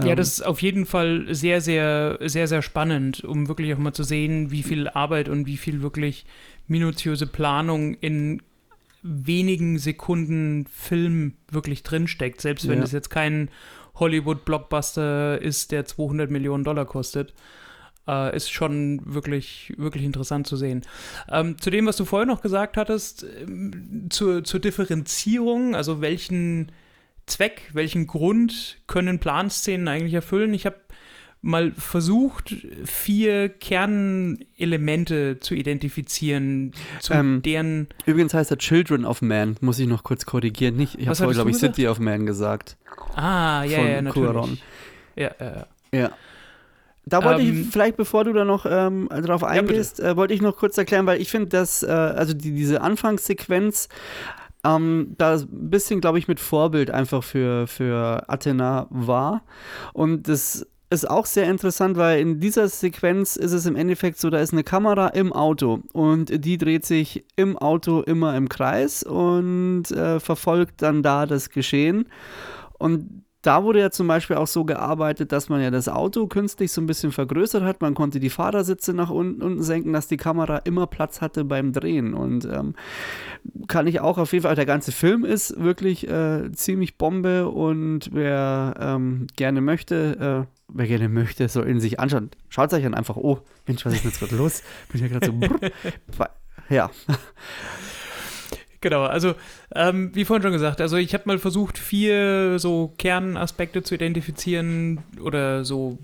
ja, 0.00 0.10
ähm. 0.10 0.16
das 0.16 0.28
ist 0.28 0.46
auf 0.46 0.62
jeden 0.62 0.86
Fall 0.86 1.26
sehr, 1.30 1.60
sehr, 1.60 2.18
sehr, 2.20 2.46
sehr 2.46 2.62
spannend, 2.62 3.24
um 3.24 3.48
wirklich 3.48 3.74
auch 3.74 3.78
mal 3.78 3.92
zu 3.92 4.04
sehen, 4.04 4.50
wie 4.50 4.62
viel 4.62 4.88
Arbeit 4.88 5.28
und 5.28 5.46
wie 5.46 5.56
viel 5.56 5.82
wirklich 5.82 6.24
minutiöse 6.66 7.26
Planung 7.26 7.94
in 7.94 8.42
wenigen 9.02 9.78
Sekunden 9.78 10.66
Film 10.66 11.34
wirklich 11.50 11.82
drinsteckt. 11.82 12.40
Selbst 12.40 12.68
wenn 12.68 12.82
es 12.82 12.92
jetzt 12.92 13.10
kein 13.10 13.48
Hollywood-Blockbuster 13.94 15.40
ist, 15.40 15.72
der 15.72 15.84
200 15.84 16.30
Millionen 16.30 16.64
Dollar 16.64 16.84
kostet. 16.84 17.34
Äh, 18.06 18.34
ist 18.34 18.50
schon 18.50 19.00
wirklich, 19.04 19.74
wirklich 19.76 20.04
interessant 20.04 20.46
zu 20.46 20.56
sehen. 20.56 20.82
Ähm, 21.30 21.60
zu 21.60 21.70
dem, 21.70 21.86
was 21.86 21.96
du 21.96 22.04
vorher 22.04 22.26
noch 22.26 22.40
gesagt 22.40 22.76
hattest, 22.76 23.24
ähm, 23.24 24.06
zur, 24.08 24.44
zur 24.44 24.60
Differenzierung, 24.60 25.74
also 25.74 26.00
welchen 26.00 26.72
Zweck, 27.28 27.70
welchen 27.72 28.06
Grund 28.06 28.78
können 28.86 29.18
Planszenen 29.18 29.88
eigentlich 29.88 30.14
erfüllen? 30.14 30.54
Ich 30.54 30.66
habe 30.66 30.76
mal 31.40 31.72
versucht, 31.72 32.54
vier 32.84 33.48
Kernelemente 33.48 35.38
zu 35.38 35.54
identifizieren, 35.54 36.72
zu 37.00 37.12
ähm, 37.12 37.42
deren. 37.42 37.88
Übrigens 38.06 38.34
heißt 38.34 38.50
er 38.50 38.58
Children 38.58 39.04
of 39.04 39.22
Man, 39.22 39.56
muss 39.60 39.78
ich 39.78 39.86
noch 39.86 40.02
kurz 40.02 40.26
korrigieren. 40.26 40.76
Nicht, 40.76 40.98
ich 40.98 41.06
habe 41.06 41.16
vorher, 41.16 41.34
glaube 41.34 41.50
ich, 41.50 41.56
City 41.56 41.86
of 41.86 42.00
Man 42.00 42.26
gesagt. 42.26 42.76
Ah, 43.14 43.62
ja, 43.64 43.80
ja, 43.82 44.02
natürlich. 44.02 44.30
Cuaron. 44.30 44.58
Ja, 45.16 45.30
ja. 45.40 45.66
ja. 45.92 46.10
Da 47.06 47.24
wollte 47.24 47.42
ähm, 47.42 47.62
ich 47.62 47.68
vielleicht, 47.72 47.96
bevor 47.96 48.24
du 48.24 48.32
da 48.32 48.44
noch 48.44 48.66
ähm, 48.68 49.08
drauf 49.08 49.42
eingehst, 49.42 49.98
ja, 49.98 50.10
äh, 50.10 50.16
wollte 50.16 50.34
ich 50.34 50.42
noch 50.42 50.56
kurz 50.56 50.76
erklären, 50.76 51.06
weil 51.06 51.20
ich 51.20 51.30
finde, 51.30 51.48
dass 51.48 51.82
äh, 51.82 51.86
also 51.86 52.34
die, 52.34 52.52
diese 52.52 52.82
Anfangssequenz 52.82 53.88
ähm, 54.64 55.14
da 55.18 55.34
ein 55.34 55.70
bisschen, 55.70 56.00
glaube 56.00 56.18
ich, 56.18 56.28
mit 56.28 56.40
Vorbild 56.40 56.90
einfach 56.90 57.22
für, 57.22 57.66
für 57.66 58.28
Athena 58.28 58.86
war. 58.90 59.42
Und 59.92 60.28
das 60.28 60.66
ist 60.90 61.08
auch 61.08 61.26
sehr 61.26 61.50
interessant, 61.50 61.96
weil 61.96 62.20
in 62.20 62.40
dieser 62.40 62.68
Sequenz 62.68 63.36
ist 63.36 63.52
es 63.52 63.66
im 63.66 63.76
Endeffekt 63.76 64.18
so, 64.18 64.30
da 64.30 64.38
ist 64.38 64.52
eine 64.52 64.64
Kamera 64.64 65.08
im 65.08 65.32
Auto 65.32 65.80
und 65.92 66.44
die 66.44 66.56
dreht 66.56 66.86
sich 66.86 67.24
im 67.36 67.58
Auto 67.58 68.00
immer 68.00 68.36
im 68.36 68.48
Kreis 68.48 69.02
und 69.02 69.90
äh, 69.90 70.18
verfolgt 70.18 70.80
dann 70.80 71.02
da 71.02 71.26
das 71.26 71.50
Geschehen. 71.50 72.08
Und 72.78 73.24
da 73.42 73.62
wurde 73.62 73.78
ja 73.78 73.90
zum 73.90 74.08
Beispiel 74.08 74.36
auch 74.36 74.48
so 74.48 74.64
gearbeitet, 74.64 75.30
dass 75.30 75.48
man 75.48 75.60
ja 75.60 75.70
das 75.70 75.88
Auto 75.88 76.26
künstlich 76.26 76.72
so 76.72 76.80
ein 76.80 76.86
bisschen 76.86 77.12
vergrößert 77.12 77.62
hat. 77.62 77.80
Man 77.80 77.94
konnte 77.94 78.18
die 78.18 78.30
Fahrersitze 78.30 78.92
nach 78.92 79.10
unten, 79.10 79.42
unten 79.42 79.62
senken, 79.62 79.92
dass 79.92 80.08
die 80.08 80.16
Kamera 80.16 80.58
immer 80.58 80.88
Platz 80.88 81.20
hatte 81.20 81.44
beim 81.44 81.72
Drehen. 81.72 82.14
Und 82.14 82.46
ähm, 82.46 82.74
kann 83.68 83.86
ich 83.86 84.00
auch 84.00 84.18
auf 84.18 84.32
jeden 84.32 84.42
Fall, 84.42 84.56
der 84.56 84.66
ganze 84.66 84.90
Film 84.90 85.24
ist 85.24 85.58
wirklich 85.58 86.08
äh, 86.08 86.50
ziemlich 86.52 86.98
Bombe 86.98 87.48
und 87.48 88.10
wer 88.12 88.74
ähm, 88.80 89.28
gerne 89.36 89.60
möchte, 89.60 90.46
äh, 90.48 90.52
wer 90.68 90.86
gerne 90.86 91.08
möchte, 91.08 91.48
soll 91.48 91.68
ihn 91.68 91.80
sich 91.80 92.00
anschauen. 92.00 92.30
Schaut 92.48 92.72
euch 92.72 92.82
dann 92.82 92.94
einfach, 92.94 93.16
oh, 93.16 93.38
Mensch, 93.66 93.86
was 93.86 93.94
ist 93.94 94.04
jetzt 94.04 94.18
gerade 94.18 94.36
los? 94.36 94.62
Bin 94.90 95.02
ich 95.04 95.10
ja 95.10 95.18
gerade 95.18 95.26
so, 95.26 95.32
brr, 96.16 96.30
ja. 96.70 96.90
Genau, 98.80 99.02
also 99.02 99.34
ähm, 99.74 100.14
wie 100.14 100.24
vorhin 100.24 100.42
schon 100.42 100.52
gesagt, 100.52 100.80
also 100.80 100.96
ich 100.96 101.12
habe 101.12 101.24
mal 101.26 101.38
versucht, 101.40 101.78
vier 101.78 102.60
so 102.60 102.94
Kernaspekte 102.96 103.82
zu 103.82 103.96
identifizieren 103.96 105.00
oder 105.20 105.64
so 105.64 105.98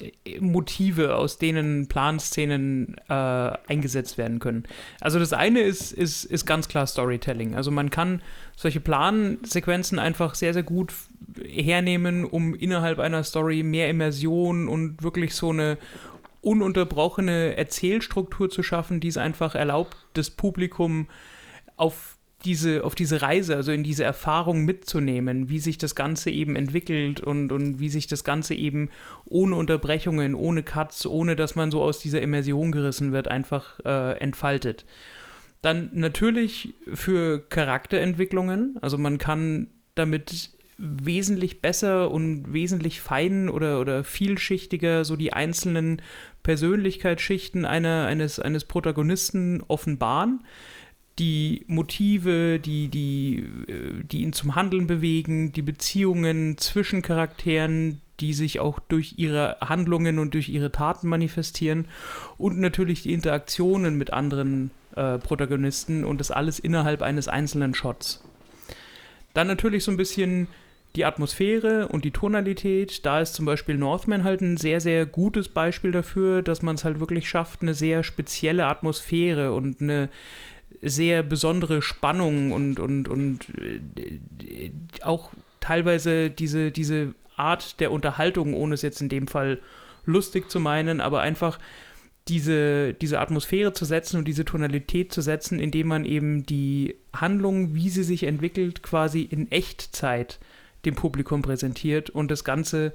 äh, 0.00 0.40
Motive, 0.40 1.14
aus 1.14 1.38
denen 1.38 1.86
Planszenen 1.86 2.96
äh, 3.08 3.12
eingesetzt 3.12 4.18
werden 4.18 4.40
können. 4.40 4.64
Also 5.00 5.20
das 5.20 5.32
eine 5.32 5.60
ist, 5.60 5.92
ist, 5.92 6.24
ist 6.24 6.44
ganz 6.44 6.66
klar 6.66 6.88
Storytelling. 6.88 7.54
Also 7.54 7.70
man 7.70 7.90
kann 7.90 8.20
solche 8.56 8.80
Plansequenzen 8.80 10.00
einfach 10.00 10.34
sehr, 10.34 10.54
sehr 10.54 10.64
gut 10.64 10.92
hernehmen, 11.44 12.24
um 12.24 12.54
innerhalb 12.54 12.98
einer 12.98 13.22
Story 13.22 13.62
mehr 13.62 13.88
Immersion 13.90 14.66
und 14.66 15.04
wirklich 15.04 15.36
so 15.36 15.50
eine 15.50 15.78
ununterbrochene 16.40 17.56
Erzählstruktur 17.56 18.50
zu 18.50 18.64
schaffen, 18.64 18.98
die 18.98 19.08
es 19.08 19.16
einfach 19.16 19.54
erlaubt, 19.54 19.96
das 20.14 20.30
Publikum 20.30 21.06
auf 21.76 22.16
diese, 22.44 22.84
auf 22.84 22.94
diese 22.94 23.22
Reise, 23.22 23.56
also 23.56 23.72
in 23.72 23.82
diese 23.82 24.04
Erfahrung 24.04 24.64
mitzunehmen, 24.64 25.48
wie 25.48 25.58
sich 25.58 25.78
das 25.78 25.94
Ganze 25.94 26.30
eben 26.30 26.54
entwickelt 26.54 27.20
und, 27.20 27.50
und 27.50 27.80
wie 27.80 27.88
sich 27.88 28.06
das 28.06 28.24
Ganze 28.24 28.54
eben 28.54 28.90
ohne 29.24 29.56
Unterbrechungen, 29.56 30.34
ohne 30.34 30.62
Cuts, 30.62 31.06
ohne 31.06 31.34
dass 31.34 31.56
man 31.56 31.70
so 31.70 31.82
aus 31.82 31.98
dieser 31.98 32.22
Immersion 32.22 32.72
gerissen 32.72 33.12
wird, 33.12 33.28
einfach 33.28 33.80
äh, 33.84 34.18
entfaltet. 34.18 34.84
Dann 35.62 35.90
natürlich 35.94 36.74
für 36.92 37.40
Charakterentwicklungen, 37.48 38.78
also 38.80 38.98
man 38.98 39.18
kann 39.18 39.68
damit 39.94 40.50
wesentlich 40.78 41.62
besser 41.62 42.10
und 42.10 42.52
wesentlich 42.52 43.00
fein 43.00 43.48
oder, 43.48 43.80
oder 43.80 44.04
vielschichtiger 44.04 45.06
so 45.06 45.16
die 45.16 45.32
einzelnen 45.32 46.02
Persönlichkeitsschichten 46.42 47.64
einer, 47.64 48.06
eines, 48.06 48.38
eines 48.38 48.66
Protagonisten 48.66 49.64
offenbaren 49.66 50.44
die 51.18 51.64
Motive, 51.66 52.58
die, 52.58 52.88
die, 52.88 53.44
äh, 53.68 54.04
die 54.04 54.22
ihn 54.22 54.32
zum 54.32 54.54
Handeln 54.54 54.86
bewegen, 54.86 55.52
die 55.52 55.62
Beziehungen 55.62 56.58
zwischen 56.58 57.02
Charakteren, 57.02 58.00
die 58.20 58.34
sich 58.34 58.60
auch 58.60 58.78
durch 58.78 59.14
ihre 59.18 59.58
Handlungen 59.60 60.18
und 60.18 60.34
durch 60.34 60.48
ihre 60.48 60.72
Taten 60.72 61.08
manifestieren 61.08 61.86
und 62.38 62.58
natürlich 62.58 63.02
die 63.02 63.12
Interaktionen 63.12 63.96
mit 63.96 64.12
anderen 64.12 64.70
äh, 64.94 65.18
Protagonisten 65.18 66.04
und 66.04 66.20
das 66.20 66.30
alles 66.30 66.58
innerhalb 66.58 67.02
eines 67.02 67.28
einzelnen 67.28 67.74
Shots. 67.74 68.22
Dann 69.34 69.46
natürlich 69.46 69.84
so 69.84 69.90
ein 69.90 69.98
bisschen 69.98 70.48
die 70.96 71.04
Atmosphäre 71.04 71.88
und 71.88 72.06
die 72.06 72.10
Tonalität. 72.10 73.04
Da 73.04 73.20
ist 73.20 73.34
zum 73.34 73.44
Beispiel 73.44 73.76
Northman 73.76 74.24
halt 74.24 74.40
ein 74.40 74.56
sehr, 74.56 74.80
sehr 74.80 75.04
gutes 75.04 75.48
Beispiel 75.50 75.92
dafür, 75.92 76.40
dass 76.40 76.62
man 76.62 76.76
es 76.76 76.84
halt 76.84 77.00
wirklich 77.00 77.28
schafft, 77.28 77.60
eine 77.60 77.74
sehr 77.74 78.02
spezielle 78.02 78.66
Atmosphäre 78.66 79.52
und 79.52 79.82
eine 79.82 80.08
sehr 80.82 81.22
besondere 81.22 81.82
Spannung 81.82 82.52
und, 82.52 82.80
und, 82.80 83.08
und 83.08 83.46
äh, 83.58 84.70
auch 85.02 85.30
teilweise 85.60 86.30
diese, 86.30 86.70
diese 86.70 87.14
Art 87.36 87.80
der 87.80 87.92
Unterhaltung, 87.92 88.54
ohne 88.54 88.74
es 88.74 88.82
jetzt 88.82 89.00
in 89.00 89.08
dem 89.08 89.26
Fall 89.26 89.58
lustig 90.04 90.50
zu 90.50 90.60
meinen, 90.60 91.00
aber 91.00 91.20
einfach 91.20 91.58
diese, 92.28 92.94
diese 92.94 93.20
Atmosphäre 93.20 93.72
zu 93.72 93.84
setzen 93.84 94.18
und 94.18 94.26
diese 94.26 94.44
Tonalität 94.44 95.12
zu 95.12 95.20
setzen, 95.20 95.60
indem 95.60 95.88
man 95.88 96.04
eben 96.04 96.44
die 96.44 96.96
Handlung, 97.12 97.74
wie 97.74 97.88
sie 97.88 98.02
sich 98.02 98.24
entwickelt, 98.24 98.82
quasi 98.82 99.22
in 99.22 99.50
Echtzeit 99.52 100.38
dem 100.84 100.94
Publikum 100.94 101.42
präsentiert 101.42 102.10
und 102.10 102.30
das 102.30 102.44
Ganze 102.44 102.92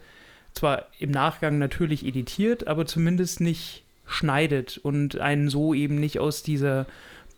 zwar 0.54 0.88
im 1.00 1.12
Nachgang 1.12 1.60
natürlich 1.60 2.06
editiert, 2.06 2.68
aber 2.68 2.86
zumindest 2.86 3.40
nicht 3.40 3.84
schneidet 4.06 4.78
und 4.78 5.20
einen 5.20 5.50
so 5.50 5.74
eben 5.74 5.96
nicht 5.96 6.20
aus 6.20 6.44
dieser 6.44 6.86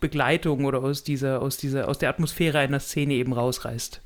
Begleitung 0.04 0.66
oder 0.66 0.82
aus 0.82 1.02
dieser, 1.02 1.40
aus 1.40 1.56
dieser, 1.56 1.88
aus 1.88 1.96
der 1.96 2.10
Atmosphäre 2.10 2.58
einer 2.58 2.78
Szene 2.78 3.14
eben 3.14 3.32
rausreißt. 3.32 4.02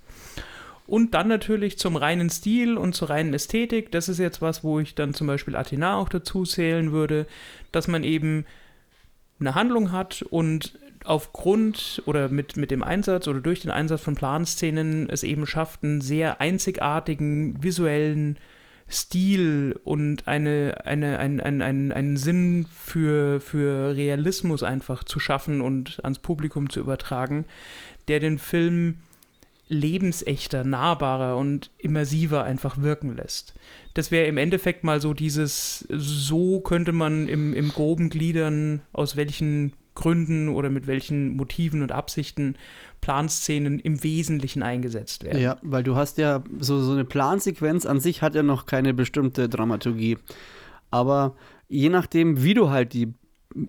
Und 0.86 1.12
dann 1.12 1.26
natürlich 1.26 1.76
zum 1.76 1.96
reinen 1.96 2.30
Stil 2.30 2.78
und 2.78 2.94
zur 2.94 3.10
reinen 3.10 3.34
Ästhetik. 3.34 3.90
Das 3.90 4.08
ist 4.08 4.18
jetzt 4.18 4.40
was, 4.40 4.62
wo 4.62 4.78
ich 4.78 4.94
dann 4.94 5.12
zum 5.12 5.26
Beispiel 5.26 5.56
Athena 5.56 5.96
auch 5.96 6.08
dazu 6.08 6.44
zählen 6.44 6.92
würde, 6.92 7.26
dass 7.72 7.88
man 7.88 8.04
eben 8.04 8.46
eine 9.40 9.56
Handlung 9.56 9.90
hat 9.90 10.22
und 10.22 10.78
aufgrund 11.04 12.02
oder 12.06 12.28
mit, 12.28 12.56
mit 12.56 12.70
dem 12.70 12.84
Einsatz 12.84 13.26
oder 13.26 13.40
durch 13.40 13.60
den 13.60 13.72
Einsatz 13.72 14.02
von 14.02 14.14
Planszenen 14.14 15.10
es 15.10 15.24
eben 15.24 15.46
schafft, 15.46 15.82
einen 15.82 16.00
sehr 16.00 16.40
einzigartigen 16.40 17.60
visuellen 17.60 18.38
Stil 18.90 19.78
und 19.84 20.26
eine, 20.26 20.78
eine, 20.84 21.18
ein, 21.18 21.40
ein, 21.40 21.60
ein, 21.62 21.92
einen 21.92 22.16
Sinn 22.16 22.66
für, 22.74 23.40
für 23.40 23.94
Realismus 23.94 24.62
einfach 24.62 25.04
zu 25.04 25.20
schaffen 25.20 25.60
und 25.60 26.00
ans 26.02 26.18
Publikum 26.20 26.70
zu 26.70 26.80
übertragen, 26.80 27.44
der 28.08 28.20
den 28.20 28.38
Film 28.38 28.98
lebensechter, 29.68 30.64
nahbarer 30.64 31.36
und 31.36 31.70
immersiver 31.76 32.44
einfach 32.44 32.80
wirken 32.80 33.14
lässt. 33.14 33.54
Das 33.92 34.10
wäre 34.10 34.26
im 34.26 34.38
Endeffekt 34.38 34.84
mal 34.84 35.00
so 35.00 35.12
dieses, 35.12 35.86
so 35.90 36.60
könnte 36.60 36.92
man 36.92 37.28
im, 37.28 37.52
im 37.52 37.68
groben 37.68 38.08
gliedern, 38.08 38.80
aus 38.92 39.16
welchen 39.16 39.74
Gründen 39.94 40.48
oder 40.48 40.70
mit 40.70 40.86
welchen 40.86 41.36
Motiven 41.36 41.82
und 41.82 41.92
Absichten 41.92 42.56
Planszenen 43.08 43.78
im 43.78 44.04
Wesentlichen 44.04 44.62
eingesetzt 44.62 45.24
werden. 45.24 45.40
Ja, 45.40 45.56
weil 45.62 45.82
du 45.82 45.96
hast 45.96 46.18
ja 46.18 46.44
so, 46.58 46.78
so 46.82 46.92
eine 46.92 47.06
Plansequenz 47.06 47.86
an 47.86 48.00
sich 48.00 48.20
hat 48.20 48.34
ja 48.34 48.42
noch 48.42 48.66
keine 48.66 48.92
bestimmte 48.92 49.48
Dramaturgie. 49.48 50.18
Aber 50.90 51.34
je 51.68 51.88
nachdem, 51.88 52.42
wie 52.42 52.52
du 52.52 52.68
halt 52.68 52.92
die 52.92 53.14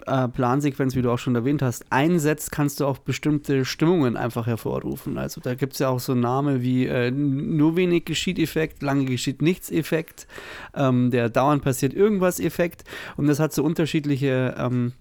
äh, 0.08 0.28
Plansequenz, 0.28 0.94
wie 0.98 1.02
du 1.02 1.10
auch 1.10 1.20
schon 1.20 1.36
erwähnt 1.36 1.62
hast, 1.62 1.86
einsetzt, 1.90 2.52
kannst 2.52 2.82
du 2.82 2.86
auch 2.86 2.98
bestimmte 2.98 3.64
Stimmungen 3.64 4.18
einfach 4.18 4.46
hervorrufen. 4.46 5.18
Also 5.18 5.40
da 5.40 5.56
gibt 5.56 5.72
es 5.72 5.80
ja 5.80 5.88
auch 5.88 6.02
so 6.02 6.16
Namen 6.16 6.62
wie 6.62 6.88
äh, 6.88 7.10
nur 7.10 7.78
wenig 7.78 8.04
geschieht 8.04 8.40
Effekt, 8.40 8.84
lange 8.84 9.06
geschieht 9.06 9.42
nichts 9.42 9.72
Effekt, 9.72 10.28
ähm, 10.76 11.12
der 11.12 11.30
dauernd 11.30 11.64
passiert 11.64 11.94
irgendwas 11.94 12.42
Effekt 12.42 12.84
und 13.16 13.28
das 13.28 13.40
hat 13.40 13.54
so 13.54 13.64
unterschiedliche 13.64 14.54
ähm, 14.58 14.92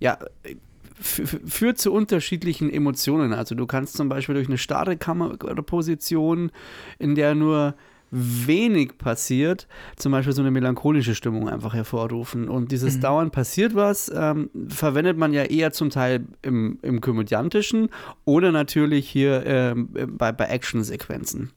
ja, 0.00 0.18
führt 1.04 1.78
zu 1.78 1.92
unterschiedlichen 1.92 2.72
Emotionen. 2.72 3.32
Also 3.32 3.54
du 3.54 3.66
kannst 3.66 3.96
zum 3.96 4.08
Beispiel 4.08 4.34
durch 4.34 4.48
eine 4.48 4.58
starre 4.58 4.96
Kameraposition, 4.96 6.50
in 6.98 7.14
der 7.14 7.34
nur 7.34 7.74
wenig 8.10 8.96
passiert, 8.96 9.66
zum 9.96 10.12
Beispiel 10.12 10.32
so 10.32 10.40
eine 10.40 10.52
melancholische 10.52 11.14
Stimmung 11.14 11.48
einfach 11.48 11.74
hervorrufen. 11.74 12.48
Und 12.48 12.70
dieses 12.70 12.96
mhm. 12.96 13.00
Dauern 13.00 13.30
passiert 13.30 13.74
was, 13.74 14.10
ähm, 14.14 14.50
verwendet 14.68 15.18
man 15.18 15.32
ja 15.32 15.42
eher 15.42 15.72
zum 15.72 15.90
Teil 15.90 16.24
im, 16.42 16.78
im 16.82 17.00
Komödiantischen 17.00 17.88
oder 18.24 18.52
natürlich 18.52 19.08
hier 19.08 19.44
ähm, 19.46 19.88
bei, 20.16 20.30
bei 20.30 20.44
Actionsequenzen. 20.44 21.50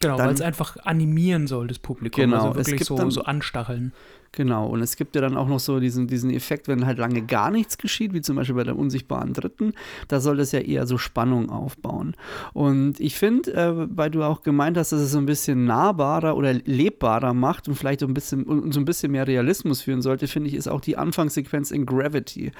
Genau, 0.00 0.18
weil 0.18 0.32
es 0.32 0.40
einfach 0.40 0.76
animieren 0.84 1.46
soll, 1.48 1.66
das 1.66 1.80
Publikum. 1.80 2.22
Genau, 2.22 2.52
also 2.52 2.56
wirklich 2.56 2.84
so, 2.84 2.96
dann, 2.96 3.10
so 3.10 3.24
anstacheln. 3.24 3.92
Genau, 4.32 4.66
und 4.66 4.82
es 4.82 4.96
gibt 4.96 5.14
ja 5.14 5.20
dann 5.20 5.36
auch 5.36 5.48
noch 5.48 5.58
so 5.58 5.80
diesen, 5.80 6.06
diesen 6.06 6.30
Effekt, 6.30 6.68
wenn 6.68 6.86
halt 6.86 6.98
lange 6.98 7.22
gar 7.22 7.50
nichts 7.50 7.78
geschieht, 7.78 8.12
wie 8.12 8.20
zum 8.20 8.36
Beispiel 8.36 8.54
bei 8.54 8.64
der 8.64 8.78
unsichtbaren 8.78 9.32
Dritten, 9.32 9.72
da 10.06 10.20
soll 10.20 10.36
das 10.36 10.52
ja 10.52 10.60
eher 10.60 10.86
so 10.86 10.98
Spannung 10.98 11.50
aufbauen. 11.50 12.14
Und 12.52 13.00
ich 13.00 13.16
finde, 13.16 13.54
äh, 13.54 13.88
weil 13.96 14.10
du 14.10 14.22
auch 14.22 14.42
gemeint 14.42 14.76
hast, 14.76 14.92
dass 14.92 15.00
es 15.00 15.12
so 15.12 15.18
ein 15.18 15.26
bisschen 15.26 15.64
nahbarer 15.64 16.36
oder 16.36 16.52
lebbarer 16.52 17.32
macht 17.32 17.68
und 17.68 17.74
vielleicht 17.74 18.00
so 18.00 18.06
ein 18.06 18.14
bisschen, 18.14 18.44
und 18.44 18.72
so 18.72 18.80
ein 18.80 18.84
bisschen 18.84 19.12
mehr 19.12 19.26
Realismus 19.26 19.82
führen 19.82 20.02
sollte, 20.02 20.28
finde 20.28 20.48
ich, 20.48 20.54
ist 20.54 20.68
auch 20.68 20.80
die 20.80 20.96
Anfangssequenz 20.96 21.70
in 21.70 21.86
Gravity. 21.86 22.52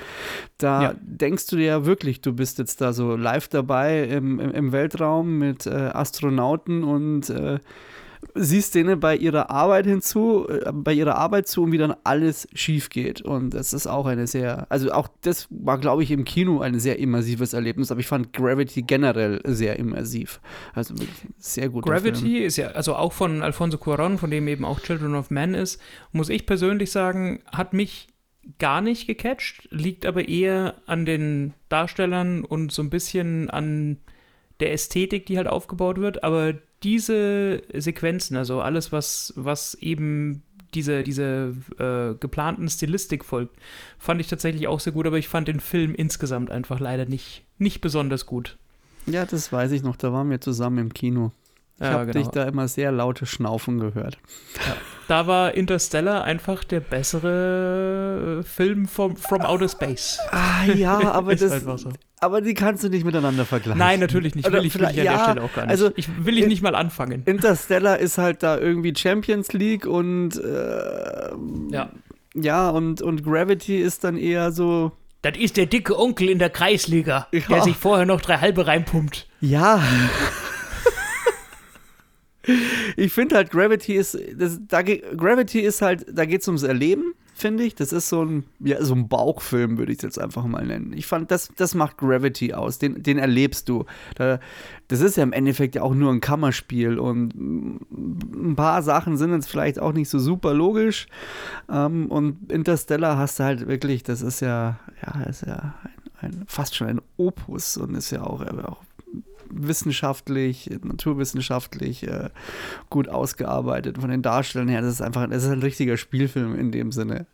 Da 0.56 0.82
ja. 0.82 0.94
denkst 1.00 1.46
du 1.48 1.56
dir 1.56 1.66
ja 1.66 1.86
wirklich, 1.86 2.22
du 2.22 2.32
bist 2.32 2.58
jetzt 2.58 2.80
da 2.80 2.92
so 2.92 3.14
live 3.14 3.48
dabei 3.48 4.04
im, 4.04 4.40
im, 4.40 4.50
im 4.52 4.72
Weltraum 4.72 5.38
mit 5.38 5.66
äh, 5.66 5.70
Astronauten 5.70 6.82
und 6.82 7.28
äh, 7.30 7.58
siehst 8.34 8.74
denen 8.74 9.00
bei 9.00 9.16
ihrer 9.16 9.50
Arbeit 9.50 9.86
hinzu, 9.86 10.46
äh, 10.48 10.72
bei 10.72 10.92
ihrer 10.92 11.16
Arbeit 11.16 11.48
zu 11.48 11.62
und 11.62 11.72
wie 11.72 11.78
dann 11.78 11.94
alles 12.04 12.48
schief 12.54 12.90
geht. 12.90 13.20
Und 13.22 13.50
das 13.54 13.72
ist 13.72 13.86
auch 13.86 14.06
eine 14.06 14.26
sehr, 14.26 14.66
also 14.70 14.92
auch 14.92 15.08
das 15.22 15.46
war, 15.50 15.78
glaube 15.78 16.02
ich, 16.02 16.10
im 16.10 16.24
Kino 16.24 16.60
ein 16.60 16.78
sehr 16.78 16.98
immersives 16.98 17.52
Erlebnis, 17.52 17.90
aber 17.90 18.00
ich 18.00 18.06
fand 18.06 18.32
Gravity 18.32 18.82
generell 18.82 19.40
sehr 19.44 19.78
immersiv. 19.78 20.40
Also 20.74 20.94
sehr 21.38 21.68
gut. 21.68 21.84
Gravity 21.84 22.20
Film. 22.20 22.44
ist 22.44 22.56
ja, 22.56 22.68
also 22.68 22.94
auch 22.94 23.12
von 23.12 23.42
Alfonso 23.42 23.78
Cuaron, 23.78 24.18
von 24.18 24.30
dem 24.30 24.48
eben 24.48 24.64
auch 24.64 24.80
Children 24.80 25.14
of 25.14 25.30
Men 25.30 25.54
ist, 25.54 25.80
muss 26.12 26.28
ich 26.28 26.46
persönlich 26.46 26.90
sagen, 26.90 27.40
hat 27.52 27.72
mich 27.72 28.08
gar 28.58 28.80
nicht 28.80 29.06
gecatcht, 29.06 29.68
liegt 29.70 30.06
aber 30.06 30.28
eher 30.28 30.74
an 30.86 31.04
den 31.04 31.54
Darstellern 31.68 32.44
und 32.44 32.72
so 32.72 32.82
ein 32.82 32.90
bisschen 32.90 33.50
an 33.50 33.98
der 34.60 34.72
Ästhetik, 34.72 35.26
die 35.26 35.36
halt 35.36 35.46
aufgebaut 35.46 35.98
wird, 35.98 36.24
aber 36.24 36.54
diese 36.82 37.62
Sequenzen, 37.74 38.36
also 38.36 38.60
alles, 38.60 38.92
was, 38.92 39.32
was 39.36 39.74
eben 39.74 40.42
diese, 40.74 41.02
diese 41.02 41.54
äh, 41.78 42.14
geplanten 42.18 42.68
Stilistik 42.68 43.24
folgt, 43.24 43.56
fand 43.98 44.20
ich 44.20 44.28
tatsächlich 44.28 44.68
auch 44.68 44.80
sehr 44.80 44.92
gut, 44.92 45.06
aber 45.06 45.18
ich 45.18 45.28
fand 45.28 45.48
den 45.48 45.60
Film 45.60 45.94
insgesamt 45.94 46.50
einfach 46.50 46.78
leider 46.78 47.06
nicht, 47.06 47.44
nicht 47.58 47.80
besonders 47.80 48.26
gut. 48.26 48.58
Ja, 49.06 49.24
das 49.24 49.52
weiß 49.52 49.72
ich 49.72 49.82
noch, 49.82 49.96
da 49.96 50.12
waren 50.12 50.30
wir 50.30 50.40
zusammen 50.40 50.78
im 50.78 50.94
Kino. 50.94 51.32
Ich 51.76 51.82
ja, 51.82 51.92
habe 51.92 52.12
genau. 52.12 52.24
dich 52.24 52.28
da 52.28 52.44
immer 52.44 52.68
sehr 52.68 52.92
laute 52.92 53.24
Schnaufen 53.24 53.78
gehört. 53.78 54.18
Ja. 54.56 54.76
Da 55.08 55.26
war 55.26 55.54
Interstellar 55.54 56.22
einfach 56.24 56.64
der 56.64 56.80
bessere 56.80 58.42
Film 58.44 58.86
vom, 58.86 59.16
from 59.16 59.40
Outer 59.40 59.70
Space. 59.70 60.18
Ah 60.30 60.66
ja, 60.66 60.98
aber 61.12 61.34
das, 61.34 61.62
so. 61.62 61.90
aber 62.20 62.42
die 62.42 62.52
kannst 62.52 62.84
du 62.84 62.90
nicht 62.90 63.06
miteinander 63.06 63.46
vergleichen. 63.46 63.78
Nein, 63.78 64.00
natürlich 64.00 64.34
nicht. 64.34 64.52
Will 64.52 64.66
ich, 64.66 64.78
will 64.78 64.82
ich 64.82 65.00
an 65.00 65.04
ja, 65.06 65.16
der 65.16 65.22
Stelle 65.24 65.42
auch 65.42 65.52
gar 65.54 65.62
nicht. 65.62 65.70
Also, 65.70 65.90
ich 65.96 66.26
will 66.26 66.36
ich 66.36 66.46
nicht 66.46 66.62
mal 66.62 66.74
anfangen. 66.74 67.22
Interstellar 67.24 67.98
ist 67.98 68.18
halt 68.18 68.42
da 68.42 68.58
irgendwie 68.58 68.92
Champions 68.94 69.54
League 69.54 69.86
und 69.86 70.36
äh, 70.36 71.30
ja, 71.70 71.90
ja 72.34 72.68
und, 72.68 73.00
und 73.00 73.24
Gravity 73.24 73.78
ist 73.78 74.04
dann 74.04 74.18
eher 74.18 74.52
so 74.52 74.92
das 75.22 75.36
ist 75.36 75.56
der 75.56 75.66
dicke 75.66 75.98
Onkel 75.98 76.28
in 76.28 76.38
der 76.38 76.50
Kreisliga, 76.50 77.26
ja. 77.32 77.40
der 77.48 77.62
sich 77.62 77.76
vorher 77.76 78.06
noch 78.06 78.20
drei 78.20 78.36
halbe 78.36 78.66
reinpumpt. 78.66 79.26
Ja 79.40 79.82
ich 82.96 83.12
finde 83.12 83.36
halt, 83.36 83.50
Gravity 83.50 83.94
ist, 83.94 84.18
das, 84.36 84.60
da, 84.66 84.82
Gravity 84.82 85.60
ist 85.60 85.82
halt, 85.82 86.06
da 86.10 86.24
geht 86.24 86.42
es 86.42 86.48
ums 86.48 86.62
Erleben, 86.62 87.14
finde 87.38 87.62
ich. 87.62 87.74
Das 87.74 87.92
ist 87.92 88.08
so 88.08 88.24
ein, 88.24 88.44
ja, 88.58 88.82
so 88.84 88.94
ein 88.94 89.08
Bauchfilm, 89.08 89.78
würde 89.78 89.92
ich 89.92 89.98
es 89.98 90.02
jetzt 90.02 90.20
einfach 90.20 90.44
mal 90.44 90.66
nennen. 90.66 90.92
Ich 90.92 91.06
fand, 91.06 91.30
das, 91.30 91.50
das 91.56 91.74
macht 91.74 91.96
Gravity 91.96 92.52
aus. 92.52 92.78
Den, 92.78 93.02
den 93.02 93.18
erlebst 93.18 93.68
du. 93.68 93.84
Da, 94.16 94.40
das 94.88 95.00
ist 95.00 95.16
ja 95.16 95.22
im 95.22 95.32
Endeffekt 95.32 95.76
ja 95.76 95.82
auch 95.82 95.94
nur 95.94 96.12
ein 96.12 96.20
Kammerspiel 96.20 96.98
und 96.98 97.34
ein 97.34 98.54
paar 98.56 98.82
Sachen 98.82 99.16
sind 99.16 99.32
jetzt 99.32 99.48
vielleicht 99.48 99.78
auch 99.78 99.92
nicht 99.92 100.08
so 100.08 100.18
super 100.18 100.52
logisch. 100.52 101.06
Ähm, 101.70 102.06
und 102.06 102.50
Interstellar 102.50 103.16
hast 103.16 103.38
du 103.38 103.44
halt 103.44 103.68
wirklich, 103.68 104.02
das 104.02 104.20
ist 104.20 104.40
ja, 104.40 104.80
ja, 105.06 105.22
ist 105.22 105.46
ja 105.46 105.74
ein, 106.20 106.30
ein, 106.30 106.44
fast 106.48 106.74
schon 106.74 106.88
ein 106.88 107.00
Opus 107.16 107.76
und 107.76 107.94
ist 107.94 108.10
ja 108.10 108.22
auch, 108.22 108.40
auch 108.40 108.82
wissenschaftlich, 109.50 110.70
naturwissenschaftlich 110.82 112.06
äh, 112.06 112.30
gut 112.90 113.08
ausgearbeitet 113.08 113.98
von 113.98 114.10
den 114.10 114.22
Darstellern 114.22 114.68
her. 114.68 114.80
Das 114.80 114.92
ist 114.92 115.02
einfach, 115.02 115.28
es 115.30 115.44
ist 115.44 115.50
ein 115.50 115.62
richtiger 115.62 115.96
Spielfilm 115.96 116.58
in 116.58 116.72
dem 116.72 116.92
Sinne. 116.92 117.26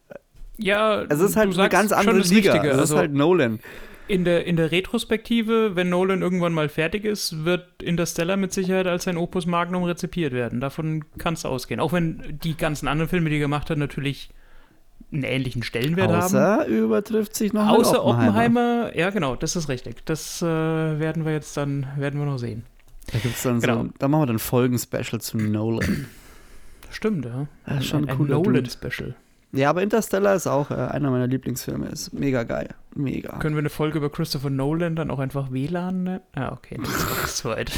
Ja, 0.57 1.03
es 1.03 1.21
ist 1.21 1.37
halt 1.37 1.57
eine 1.59 1.69
ganz 1.69 1.93
andere 1.93 2.19
Liga. 2.19 2.53
Richtige, 2.53 2.69
es 2.69 2.75
ist 2.75 2.81
also 2.81 2.99
halt 2.99 3.13
Nolan. 3.13 3.61
In 4.07 4.25
der, 4.25 4.47
in 4.47 4.57
der 4.57 4.71
Retrospektive, 4.71 5.77
wenn 5.77 5.89
Nolan 5.89 6.21
irgendwann 6.21 6.53
mal 6.53 6.69
fertig 6.69 7.05
ist, 7.05 7.45
wird 7.45 7.83
Interstellar 7.83 8.37
mit 8.37 8.53
Sicherheit 8.53 8.87
als 8.87 9.05
sein 9.05 9.17
Opus 9.17 9.47
Magnum 9.47 9.85
rezipiert 9.85 10.33
werden. 10.33 10.61
Davon 10.61 11.07
kannst 11.17 11.45
du 11.45 11.49
ausgehen. 11.49 11.81
Auch 11.81 11.93
wenn 11.93 12.39
die 12.43 12.55
ganzen 12.55 12.87
anderen 12.87 13.09
Filme, 13.09 13.31
die 13.31 13.37
er 13.37 13.41
gemacht 13.41 13.71
hat, 13.71 13.79
natürlich 13.79 14.29
einen 15.15 15.23
ähnlichen 15.25 15.63
Stellenwert 15.63 16.11
Außer 16.11 16.41
haben. 16.61 16.65
übertrifft 16.73 17.35
sich 17.37 17.53
noch 17.53 17.67
Außer 17.69 18.05
Oppenheimer. 18.05 18.95
Ja, 18.97 19.11
genau, 19.11 19.37
das 19.37 19.57
ist 19.57 19.69
richtig. 19.69 20.05
Das 20.05 20.43
äh, 20.43 20.47
werden 20.47 21.25
wir 21.25 21.33
jetzt 21.33 21.57
dann, 21.57 21.87
werden 21.97 22.19
wir 22.21 22.27
noch 22.27 22.39
sehen. 22.39 22.65
Da 23.13 23.19
gibt's 23.19 23.43
dann 23.43 23.61
Genau. 23.61 23.85
so, 23.85 23.89
da 23.99 24.09
machen 24.09 24.23
wir 24.23 24.27
dann 24.27 24.39
Folgen-Special 24.39 25.21
zu 25.21 25.37
Nolan. 25.39 26.07
Stimmt, 26.91 27.25
ja. 27.25 27.47
Das 27.67 27.79
ist 27.81 27.87
schon 27.87 28.05
ein 28.05 28.11
ein 28.11 28.17
cooler 28.17 28.37
Dude. 28.37 28.51
Nolan-Special. 28.51 29.15
Ja, 29.53 29.71
aber 29.71 29.83
Interstellar 29.83 30.35
ist 30.35 30.47
auch 30.49 30.71
äh, 30.71 30.75
einer 30.75 31.11
meiner 31.11 31.27
Lieblingsfilme. 31.29 31.87
Ist 31.89 32.13
mega 32.13 32.43
geil. 32.43 32.71
Mega. 32.95 33.39
Können 33.39 33.55
wir 33.55 33.61
eine 33.61 33.71
Folge 33.71 33.99
über 33.99 34.11
Christopher 34.11 34.51
Nolan 34.51 34.97
dann 34.97 35.11
auch 35.11 35.21
einfach 35.21 35.53
WLAN 35.53 36.03
nennen? 36.05 36.21
Ah, 36.35 36.53
okay, 36.53 36.79
das 36.83 37.25
ist 37.25 37.37
zu 37.39 37.49
weit. 37.51 37.71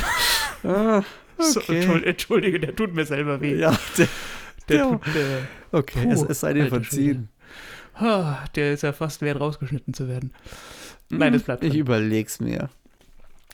Ah, 0.64 1.02
So, 1.38 1.60
okay. 1.60 1.80
Entschuld- 1.82 2.04
Entschuldige, 2.04 2.60
der 2.60 2.74
tut 2.74 2.94
mir 2.94 3.04
selber 3.04 3.40
weh. 3.42 3.56
ja, 3.56 3.76
der, 3.98 4.08
der, 4.68 4.76
der- 4.78 4.88
tut, 4.90 5.06
der, 5.14 5.38
okay, 5.76 6.04
Puh, 6.04 6.12
es, 6.12 6.22
es 6.22 6.40
sei 6.40 6.52
dir 6.54 6.66
verziehen. 6.68 7.28
Ah, 7.94 8.44
der 8.54 8.72
ist 8.74 8.82
ja 8.82 8.92
fast 8.92 9.22
wert, 9.22 9.40
rausgeschnitten 9.40 9.94
zu 9.94 10.08
werden. 10.08 10.32
Nein, 11.08 11.32
das 11.32 11.42
bleibt 11.44 11.64
Ich 11.64 11.70
drin. 11.70 11.80
überleg's 11.80 12.40
mir. 12.40 12.68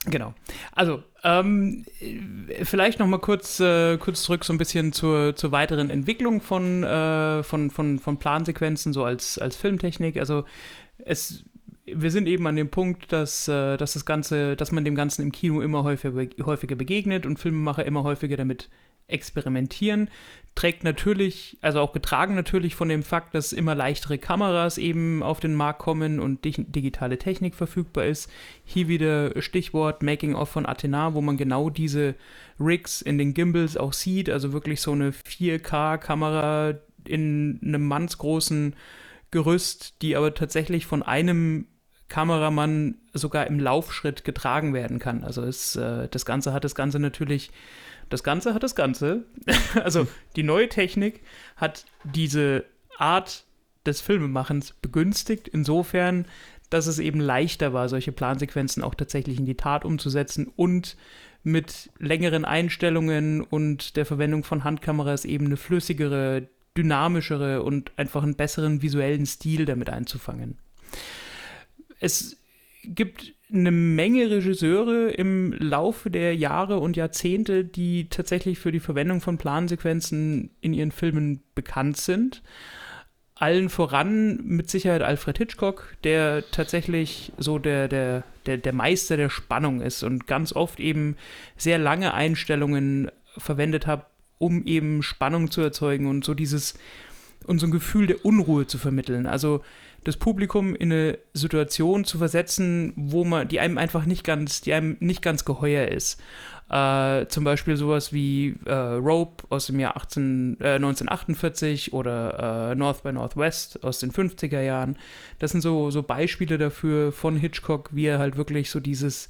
Genau. 0.06 0.34
Also, 0.72 1.04
ähm, 1.22 1.84
äh, 2.00 2.64
vielleicht 2.64 2.98
noch 2.98 3.06
mal 3.06 3.20
kurz, 3.20 3.60
äh, 3.60 3.98
kurz 3.98 4.24
zurück 4.24 4.44
so 4.44 4.52
ein 4.52 4.58
bisschen 4.58 4.92
zur, 4.92 5.36
zur 5.36 5.52
weiteren 5.52 5.90
Entwicklung 5.90 6.40
von, 6.40 6.82
äh, 6.82 7.44
von, 7.44 7.70
von, 7.70 8.00
von 8.00 8.18
Plansequenzen, 8.18 8.92
so 8.92 9.04
als, 9.04 9.38
als 9.38 9.54
Filmtechnik. 9.54 10.16
Also, 10.16 10.44
es, 10.98 11.44
wir 11.84 12.10
sind 12.10 12.26
eben 12.26 12.46
an 12.48 12.56
dem 12.56 12.68
Punkt, 12.68 13.12
dass, 13.12 13.46
äh, 13.46 13.76
dass 13.76 13.92
das 13.92 14.04
Ganze, 14.04 14.56
dass 14.56 14.72
man 14.72 14.84
dem 14.84 14.96
Ganzen 14.96 15.22
im 15.22 15.30
Kino 15.30 15.60
immer 15.60 15.84
häufiger, 15.84 16.26
häufiger 16.46 16.74
begegnet 16.74 17.24
und 17.24 17.38
Filmemacher 17.38 17.84
immer 17.84 18.02
häufiger 18.02 18.36
damit 18.36 18.70
experimentieren. 19.06 20.08
Trägt 20.54 20.84
natürlich, 20.84 21.56
also 21.62 21.80
auch 21.80 21.92
getragen 21.92 22.34
natürlich 22.34 22.74
von 22.74 22.88
dem 22.88 23.02
Fakt, 23.02 23.34
dass 23.34 23.52
immer 23.52 23.74
leichtere 23.74 24.18
Kameras 24.18 24.76
eben 24.76 25.22
auf 25.22 25.40
den 25.40 25.54
Markt 25.54 25.78
kommen 25.78 26.20
und 26.20 26.44
dig 26.44 26.56
digitale 26.70 27.18
Technik 27.18 27.54
verfügbar 27.54 28.04
ist. 28.04 28.30
Hier 28.64 28.86
wieder 28.86 29.40
Stichwort 29.40 30.02
Making 30.02 30.34
of 30.34 30.50
von 30.50 30.66
Athena, 30.66 31.14
wo 31.14 31.22
man 31.22 31.38
genau 31.38 31.70
diese 31.70 32.14
Rigs 32.60 33.00
in 33.00 33.16
den 33.16 33.32
Gimbals 33.32 33.78
auch 33.78 33.94
sieht, 33.94 34.28
also 34.28 34.52
wirklich 34.52 34.82
so 34.82 34.92
eine 34.92 35.12
4K-Kamera 35.12 36.74
in 37.04 37.58
einem 37.62 37.86
mannsgroßen 37.88 38.76
Gerüst, 39.30 40.02
die 40.02 40.16
aber 40.16 40.34
tatsächlich 40.34 40.84
von 40.84 41.02
einem 41.02 41.66
Kameramann 42.12 42.96
sogar 43.14 43.46
im 43.46 43.58
Laufschritt 43.58 44.22
getragen 44.22 44.74
werden 44.74 44.98
kann. 44.98 45.24
Also 45.24 45.42
es, 45.42 45.76
äh, 45.76 46.08
das 46.10 46.26
Ganze 46.26 46.52
hat 46.52 46.62
das 46.62 46.74
Ganze 46.74 46.98
natürlich, 46.98 47.50
das 48.12 48.22
Ganze 48.22 48.54
hat 48.54 48.62
das 48.62 48.74
Ganze. 48.74 49.24
also 49.82 50.06
die 50.36 50.42
neue 50.42 50.68
Technik 50.68 51.20
hat 51.56 51.84
diese 52.04 52.64
Art 52.98 53.44
des 53.86 54.00
Filmemachens 54.00 54.74
begünstigt, 54.80 55.48
insofern, 55.48 56.26
dass 56.70 56.86
es 56.86 56.98
eben 56.98 57.20
leichter 57.20 57.72
war, 57.72 57.88
solche 57.88 58.12
Plansequenzen 58.12 58.82
auch 58.82 58.94
tatsächlich 58.94 59.38
in 59.38 59.46
die 59.46 59.56
Tat 59.56 59.84
umzusetzen 59.84 60.50
und 60.54 60.96
mit 61.42 61.90
längeren 61.98 62.44
Einstellungen 62.44 63.40
und 63.40 63.96
der 63.96 64.06
Verwendung 64.06 64.44
von 64.44 64.62
Handkameras 64.62 65.24
eben 65.24 65.46
eine 65.46 65.56
flüssigere, 65.56 66.48
dynamischere 66.76 67.62
und 67.62 67.92
einfach 67.96 68.22
einen 68.22 68.36
besseren 68.36 68.80
visuellen 68.80 69.26
Stil 69.26 69.64
damit 69.64 69.90
einzufangen. 69.90 70.58
Es 71.98 72.36
gibt 72.84 73.34
eine 73.52 73.70
Menge 73.70 74.30
Regisseure 74.30 75.10
im 75.10 75.52
Laufe 75.52 76.10
der 76.10 76.34
Jahre 76.34 76.78
und 76.78 76.96
Jahrzehnte, 76.96 77.64
die 77.64 78.08
tatsächlich 78.08 78.58
für 78.58 78.72
die 78.72 78.80
Verwendung 78.80 79.20
von 79.20 79.38
Plansequenzen 79.38 80.50
in 80.60 80.72
ihren 80.72 80.90
Filmen 80.90 81.42
bekannt 81.54 81.98
sind. 81.98 82.42
Allen 83.34 83.68
voran 83.68 84.40
mit 84.44 84.70
Sicherheit 84.70 85.02
Alfred 85.02 85.36
Hitchcock, 85.36 85.96
der 86.04 86.44
tatsächlich 86.50 87.32
so 87.38 87.58
der, 87.58 87.88
der, 87.88 88.24
der, 88.46 88.56
der 88.56 88.72
Meister 88.72 89.16
der 89.16 89.30
Spannung 89.30 89.80
ist 89.80 90.02
und 90.02 90.26
ganz 90.26 90.52
oft 90.52 90.80
eben 90.80 91.16
sehr 91.56 91.78
lange 91.78 92.14
Einstellungen 92.14 93.10
verwendet 93.36 93.86
hat, 93.86 94.06
um 94.38 94.64
eben 94.64 95.02
Spannung 95.02 95.50
zu 95.50 95.60
erzeugen 95.60 96.06
und 96.06 96.24
so 96.24 96.34
dieses 96.34 96.74
und 97.46 97.58
so 97.58 97.66
ein 97.66 97.72
Gefühl 97.72 98.06
der 98.06 98.24
Unruhe 98.24 98.66
zu 98.66 98.78
vermitteln. 98.78 99.26
Also 99.26 99.62
das 100.04 100.16
Publikum 100.16 100.74
in 100.74 100.92
eine 100.92 101.18
Situation 101.32 102.04
zu 102.04 102.18
versetzen, 102.18 102.92
wo 102.96 103.24
man, 103.24 103.48
die 103.48 103.60
einem 103.60 103.78
einfach 103.78 104.04
nicht 104.04 104.24
ganz, 104.24 104.60
die 104.60 104.72
einem 104.72 104.96
nicht 105.00 105.22
ganz 105.22 105.44
geheuer 105.44 105.88
ist. 105.88 106.20
Äh, 106.70 107.26
zum 107.28 107.44
Beispiel 107.44 107.76
sowas 107.76 108.12
wie 108.12 108.56
äh, 108.64 108.72
Rope 108.72 109.44
aus 109.50 109.66
dem 109.66 109.78
Jahr 109.78 109.96
18, 109.96 110.56
äh, 110.60 110.74
1948 110.76 111.92
oder 111.92 112.70
äh, 112.70 112.74
North 112.74 113.02
by 113.02 113.12
Northwest 113.12 113.84
aus 113.84 113.98
den 113.98 114.10
50er 114.10 114.60
Jahren. 114.60 114.96
Das 115.38 115.52
sind 115.52 115.60
so, 115.60 115.90
so 115.90 116.02
Beispiele 116.02 116.56
dafür 116.56 117.12
von 117.12 117.36
Hitchcock, 117.36 117.90
wie 117.92 118.06
er 118.06 118.18
halt 118.18 118.36
wirklich 118.36 118.70
so 118.70 118.80
dieses, 118.80 119.28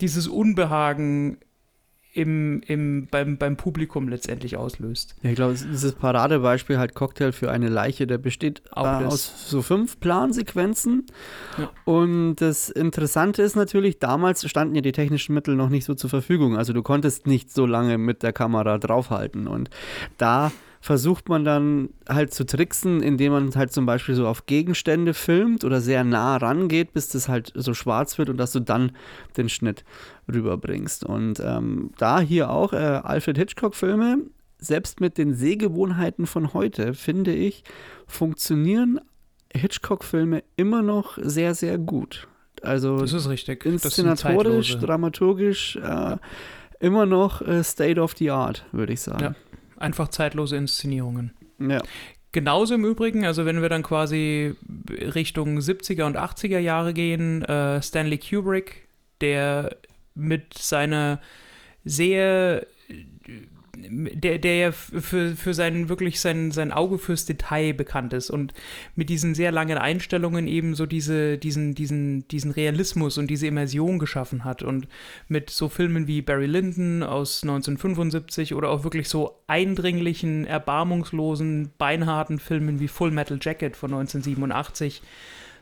dieses 0.00 0.28
Unbehagen 0.28 1.38
im, 2.12 2.60
im, 2.66 3.06
beim, 3.10 3.36
beim 3.36 3.56
Publikum 3.56 4.08
letztendlich 4.08 4.56
auslöst. 4.56 5.14
Ja, 5.22 5.30
ich 5.30 5.36
glaube, 5.36 5.54
dieses 5.54 5.92
Paradebeispiel 5.92 6.78
halt 6.78 6.94
Cocktail 6.94 7.32
für 7.32 7.50
eine 7.50 7.68
Leiche, 7.68 8.06
der 8.06 8.18
besteht 8.18 8.62
Auch 8.72 8.84
äh, 8.84 9.04
aus 9.04 9.48
so 9.48 9.62
fünf 9.62 10.00
Plansequenzen. 10.00 11.06
Ja. 11.56 11.70
Und 11.84 12.36
das 12.36 12.68
Interessante 12.68 13.42
ist 13.42 13.54
natürlich, 13.54 13.98
damals 13.98 14.48
standen 14.48 14.74
ja 14.74 14.80
die 14.80 14.92
technischen 14.92 15.34
Mittel 15.34 15.54
noch 15.54 15.68
nicht 15.68 15.84
so 15.84 15.94
zur 15.94 16.10
Verfügung. 16.10 16.56
Also 16.56 16.72
du 16.72 16.82
konntest 16.82 17.26
nicht 17.26 17.52
so 17.52 17.64
lange 17.64 17.96
mit 17.96 18.22
der 18.22 18.32
Kamera 18.32 18.78
draufhalten. 18.78 19.46
Und 19.46 19.70
da 20.18 20.50
versucht 20.80 21.28
man 21.28 21.44
dann 21.44 21.90
halt 22.08 22.32
zu 22.32 22.44
tricksen, 22.44 23.02
indem 23.02 23.32
man 23.32 23.54
halt 23.54 23.70
zum 23.70 23.84
Beispiel 23.84 24.14
so 24.14 24.26
auf 24.26 24.46
Gegenstände 24.46 25.12
filmt 25.12 25.62
oder 25.62 25.80
sehr 25.80 26.04
nah 26.04 26.38
rangeht, 26.38 26.94
bis 26.94 27.10
das 27.10 27.28
halt 27.28 27.52
so 27.54 27.74
schwarz 27.74 28.16
wird 28.16 28.30
und 28.30 28.38
dass 28.38 28.52
du 28.52 28.60
dann 28.60 28.92
den 29.36 29.50
Schnitt 29.50 29.84
rüberbringst. 30.32 31.04
Und 31.04 31.40
ähm, 31.40 31.90
da 31.98 32.20
hier 32.20 32.50
auch 32.50 32.72
äh, 32.72 32.76
Alfred 32.76 33.38
Hitchcock-Filme, 33.38 34.18
selbst 34.58 35.00
mit 35.00 35.18
den 35.18 35.34
Sehgewohnheiten 35.34 36.26
von 36.26 36.52
heute, 36.52 36.94
finde 36.94 37.32
ich, 37.32 37.64
funktionieren 38.06 39.00
Hitchcock-Filme 39.52 40.42
immer 40.56 40.82
noch 40.82 41.18
sehr, 41.20 41.54
sehr 41.54 41.78
gut. 41.78 42.28
Also 42.62 42.98
Das 42.98 43.12
ist 43.12 43.28
richtig. 43.28 43.64
Inszenatorisch, 43.64 44.78
dramaturgisch 44.78 45.76
äh, 45.76 46.16
immer 46.78 47.06
noch 47.06 47.40
äh, 47.42 47.64
State 47.64 48.00
of 48.00 48.14
the 48.18 48.30
Art, 48.30 48.64
würde 48.72 48.92
ich 48.92 49.00
sagen. 49.00 49.22
Ja. 49.22 49.34
Einfach 49.78 50.08
zeitlose 50.08 50.56
Inszenierungen. 50.56 51.32
Ja. 51.58 51.80
Genauso 52.32 52.74
im 52.74 52.84
Übrigen, 52.84 53.24
also 53.24 53.44
wenn 53.44 53.60
wir 53.60 53.68
dann 53.68 53.82
quasi 53.82 54.54
Richtung 54.88 55.58
70er 55.58 56.04
und 56.04 56.16
80er 56.16 56.58
Jahre 56.58 56.94
gehen, 56.94 57.42
äh, 57.42 57.82
Stanley 57.82 58.18
Kubrick, 58.18 58.88
der 59.20 59.76
mit 60.20 60.56
seiner 60.56 61.20
sehr, 61.84 62.66
der, 63.74 64.38
der 64.38 64.56
ja 64.56 64.72
für, 64.72 65.34
für 65.34 65.54
sein, 65.54 65.88
wirklich 65.88 66.20
sein, 66.20 66.50
sein 66.50 66.72
Auge 66.72 66.98
fürs 66.98 67.24
Detail 67.24 67.72
bekannt 67.72 68.12
ist 68.12 68.30
und 68.30 68.52
mit 68.94 69.08
diesen 69.08 69.34
sehr 69.34 69.52
langen 69.52 69.78
Einstellungen 69.78 70.46
eben 70.46 70.74
so 70.74 70.86
diese, 70.86 71.38
diesen, 71.38 71.74
diesen, 71.74 72.28
diesen 72.28 72.50
Realismus 72.50 73.16
und 73.16 73.28
diese 73.28 73.46
Immersion 73.46 73.98
geschaffen 73.98 74.44
hat 74.44 74.62
und 74.62 74.88
mit 75.28 75.50
so 75.50 75.68
Filmen 75.68 76.06
wie 76.06 76.22
Barry 76.22 76.46
Lyndon 76.46 77.02
aus 77.02 77.42
1975 77.42 78.54
oder 78.54 78.68
auch 78.68 78.84
wirklich 78.84 79.08
so 79.08 79.40
eindringlichen, 79.46 80.44
erbarmungslosen, 80.44 81.70
beinharten 81.78 82.38
Filmen 82.38 82.80
wie 82.80 82.88
Full 82.88 83.10
Metal 83.10 83.38
Jacket 83.40 83.76
von 83.76 83.92
1987 83.92 85.02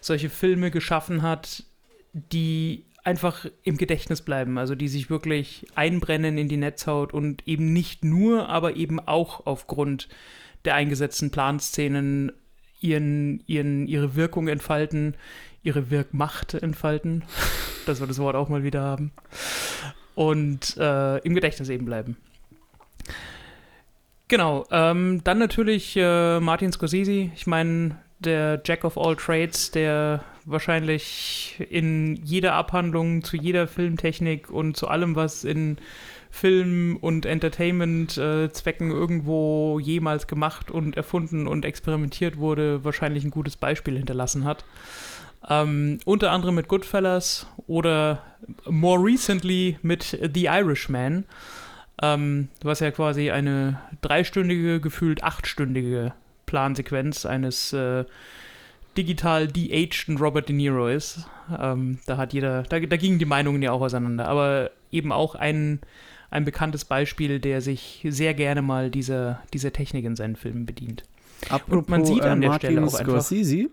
solche 0.00 0.30
Filme 0.30 0.70
geschaffen 0.70 1.22
hat, 1.22 1.64
die 2.12 2.84
einfach 3.08 3.46
im 3.62 3.78
Gedächtnis 3.78 4.20
bleiben, 4.20 4.58
also 4.58 4.74
die 4.74 4.88
sich 4.88 5.08
wirklich 5.08 5.66
einbrennen 5.74 6.36
in 6.36 6.46
die 6.46 6.58
Netzhaut 6.58 7.14
und 7.14 7.48
eben 7.48 7.72
nicht 7.72 8.04
nur, 8.04 8.50
aber 8.50 8.76
eben 8.76 9.00
auch 9.00 9.46
aufgrund 9.46 10.10
der 10.66 10.74
eingesetzten 10.74 11.30
Planszenen 11.30 12.32
ihren, 12.82 13.42
ihren, 13.46 13.86
ihre 13.88 14.14
Wirkung 14.14 14.48
entfalten, 14.48 15.16
ihre 15.62 15.90
Wirkmacht 15.90 16.52
entfalten, 16.52 17.24
dass 17.86 18.00
wir 18.00 18.06
das 18.06 18.18
Wort 18.18 18.36
auch 18.36 18.50
mal 18.50 18.62
wieder 18.62 18.82
haben, 18.82 19.12
und 20.14 20.76
äh, 20.76 21.16
im 21.20 21.34
Gedächtnis 21.34 21.70
eben 21.70 21.86
bleiben. 21.86 22.18
Genau, 24.28 24.66
ähm, 24.70 25.22
dann 25.24 25.38
natürlich 25.38 25.96
äh, 25.96 26.40
Martin 26.40 26.72
Scorsese, 26.72 27.30
ich 27.34 27.46
meine, 27.46 27.96
der 28.20 28.60
Jack 28.64 28.84
of 28.84 28.98
all 28.98 29.16
Trades, 29.16 29.70
der 29.70 30.24
wahrscheinlich 30.44 31.56
in 31.70 32.16
jeder 32.24 32.54
Abhandlung 32.54 33.22
zu 33.22 33.36
jeder 33.36 33.66
Filmtechnik 33.68 34.50
und 34.50 34.76
zu 34.76 34.88
allem, 34.88 35.14
was 35.14 35.44
in 35.44 35.78
Film- 36.30 36.98
und 37.00 37.26
Entertainment-Zwecken 37.26 38.90
irgendwo 38.90 39.78
jemals 39.78 40.26
gemacht 40.26 40.70
und 40.70 40.96
erfunden 40.96 41.46
und 41.46 41.64
experimentiert 41.64 42.36
wurde, 42.36 42.84
wahrscheinlich 42.84 43.24
ein 43.24 43.30
gutes 43.30 43.56
Beispiel 43.56 43.96
hinterlassen 43.96 44.44
hat. 44.44 44.64
Ähm, 45.48 46.00
unter 46.04 46.30
anderem 46.32 46.56
mit 46.56 46.68
Goodfellas 46.68 47.46
oder 47.66 48.22
more 48.68 49.02
recently 49.02 49.78
mit 49.82 50.18
The 50.34 50.46
Irishman, 50.46 51.24
ähm, 52.02 52.48
was 52.62 52.80
ja 52.80 52.90
quasi 52.90 53.30
eine 53.30 53.80
dreistündige, 54.00 54.80
gefühlt 54.80 55.22
achtstündige 55.22 56.12
Plansequenz 56.48 57.24
eines 57.26 57.72
äh, 57.72 58.04
digital 58.96 59.46
de-ageden 59.46 60.16
Robert 60.16 60.48
De 60.48 60.56
Niro 60.56 60.88
ist. 60.88 61.26
Ähm, 61.56 61.98
da 62.06 62.16
hat 62.16 62.32
jeder, 62.32 62.64
da, 62.64 62.80
da 62.80 62.96
gingen 62.96 63.18
die 63.20 63.24
Meinungen 63.26 63.62
ja 63.62 63.70
auch 63.70 63.82
auseinander, 63.82 64.26
aber 64.26 64.70
eben 64.90 65.12
auch 65.12 65.34
ein, 65.36 65.80
ein 66.30 66.44
bekanntes 66.44 66.84
Beispiel, 66.84 67.38
der 67.38 67.60
sich 67.60 68.04
sehr 68.08 68.34
gerne 68.34 68.62
mal 68.62 68.90
dieser, 68.90 69.40
dieser 69.52 69.72
Technik 69.72 70.04
in 70.04 70.16
seinen 70.16 70.36
Filmen 70.36 70.66
bedient. 70.66 71.04
Apropos 71.50 71.78
Und 71.78 71.88
man 71.88 72.04
sieht 72.04 72.22
an 72.22 72.38
äh, 72.38 72.40
der 72.40 72.50
Martin 72.50 72.70
Stelle 72.72 72.86
auch 72.86 72.94
einfach- 72.94 73.22
Scorsese. 73.22 73.68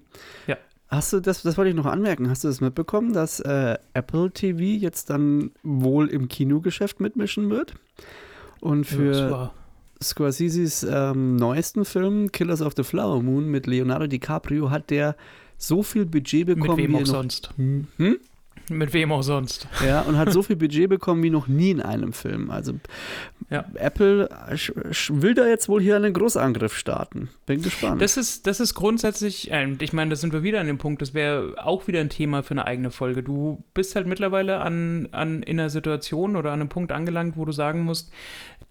Ja. 0.47 0.57
Hast 0.87 1.11
du 1.13 1.19
das, 1.19 1.41
das 1.41 1.57
wollte 1.57 1.69
ich 1.69 1.75
noch 1.75 1.87
anmerken, 1.87 2.29
hast 2.29 2.43
du 2.43 2.47
das 2.47 2.61
mitbekommen, 2.61 3.11
dass 3.11 3.39
äh, 3.39 3.77
Apple 3.95 4.29
TV 4.29 4.59
jetzt 4.59 5.09
dann 5.09 5.49
wohl 5.63 6.07
im 6.09 6.27
Kinogeschäft 6.27 6.99
mitmischen 6.99 7.49
wird? 7.49 7.73
Und 8.61 8.85
für 8.85 9.51
Scorseses 10.01 10.83
ähm, 10.89 11.35
neuesten 11.35 11.85
Film, 11.85 12.31
Killers 12.31 12.61
of 12.61 12.73
the 12.75 12.83
Flower 12.83 13.21
Moon 13.21 13.47
mit 13.49 13.67
Leonardo 13.67 14.07
DiCaprio, 14.07 14.69
hat 14.69 14.89
der 14.89 15.15
so 15.57 15.83
viel 15.83 16.05
Budget 16.05 16.47
mit 16.47 16.59
bekommen, 16.59 16.77
wem 16.77 16.91
wie 16.91 16.95
auch 16.95 16.99
noch, 17.01 17.07
sonst. 17.07 17.49
Hm? 17.57 17.87
Mit 18.69 18.93
wem 18.93 19.11
auch 19.11 19.21
sonst. 19.21 19.67
Ja, 19.85 20.01
und 20.01 20.17
hat 20.17 20.31
so 20.31 20.41
viel 20.43 20.55
Budget 20.55 20.89
bekommen 20.89 21.21
wie 21.21 21.29
noch 21.29 21.47
nie 21.47 21.71
in 21.71 21.81
einem 21.81 22.13
Film. 22.13 22.49
Also 22.49 22.73
Ja. 23.49 23.65
Apple 23.75 24.27
will 25.09 25.33
da 25.35 25.47
jetzt 25.47 25.69
wohl 25.69 25.81
hier 25.81 25.95
einen 25.95 26.13
Großangriff 26.13 26.75
starten. 26.75 27.29
Bin 27.45 27.61
gespannt. 27.61 28.01
Das 28.01 28.17
ist, 28.17 28.47
das 28.47 28.59
ist 28.59 28.73
grundsätzlich, 28.73 29.49
ähm, 29.51 29.77
ich 29.79 29.93
meine, 29.93 30.09
da 30.09 30.15
sind 30.15 30.33
wir 30.33 30.41
wieder 30.41 30.59
an 30.59 30.67
dem 30.67 30.79
Punkt, 30.79 31.01
das 31.01 31.13
wäre 31.13 31.53
auch 31.63 31.87
wieder 31.87 31.99
ein 31.99 32.09
Thema 32.09 32.41
für 32.41 32.51
eine 32.51 32.65
eigene 32.65 32.89
Folge. 32.89 33.21
Du 33.21 33.63
bist 33.73 33.95
halt 33.95 34.07
mittlerweile 34.07 34.61
an, 34.61 35.09
an, 35.11 35.43
in 35.43 35.59
einer 35.59 35.69
Situation 35.69 36.35
oder 36.35 36.51
an 36.51 36.61
einem 36.61 36.69
Punkt 36.69 36.91
angelangt, 36.91 37.37
wo 37.37 37.45
du 37.45 37.51
sagen 37.51 37.83
musst, 37.83 38.11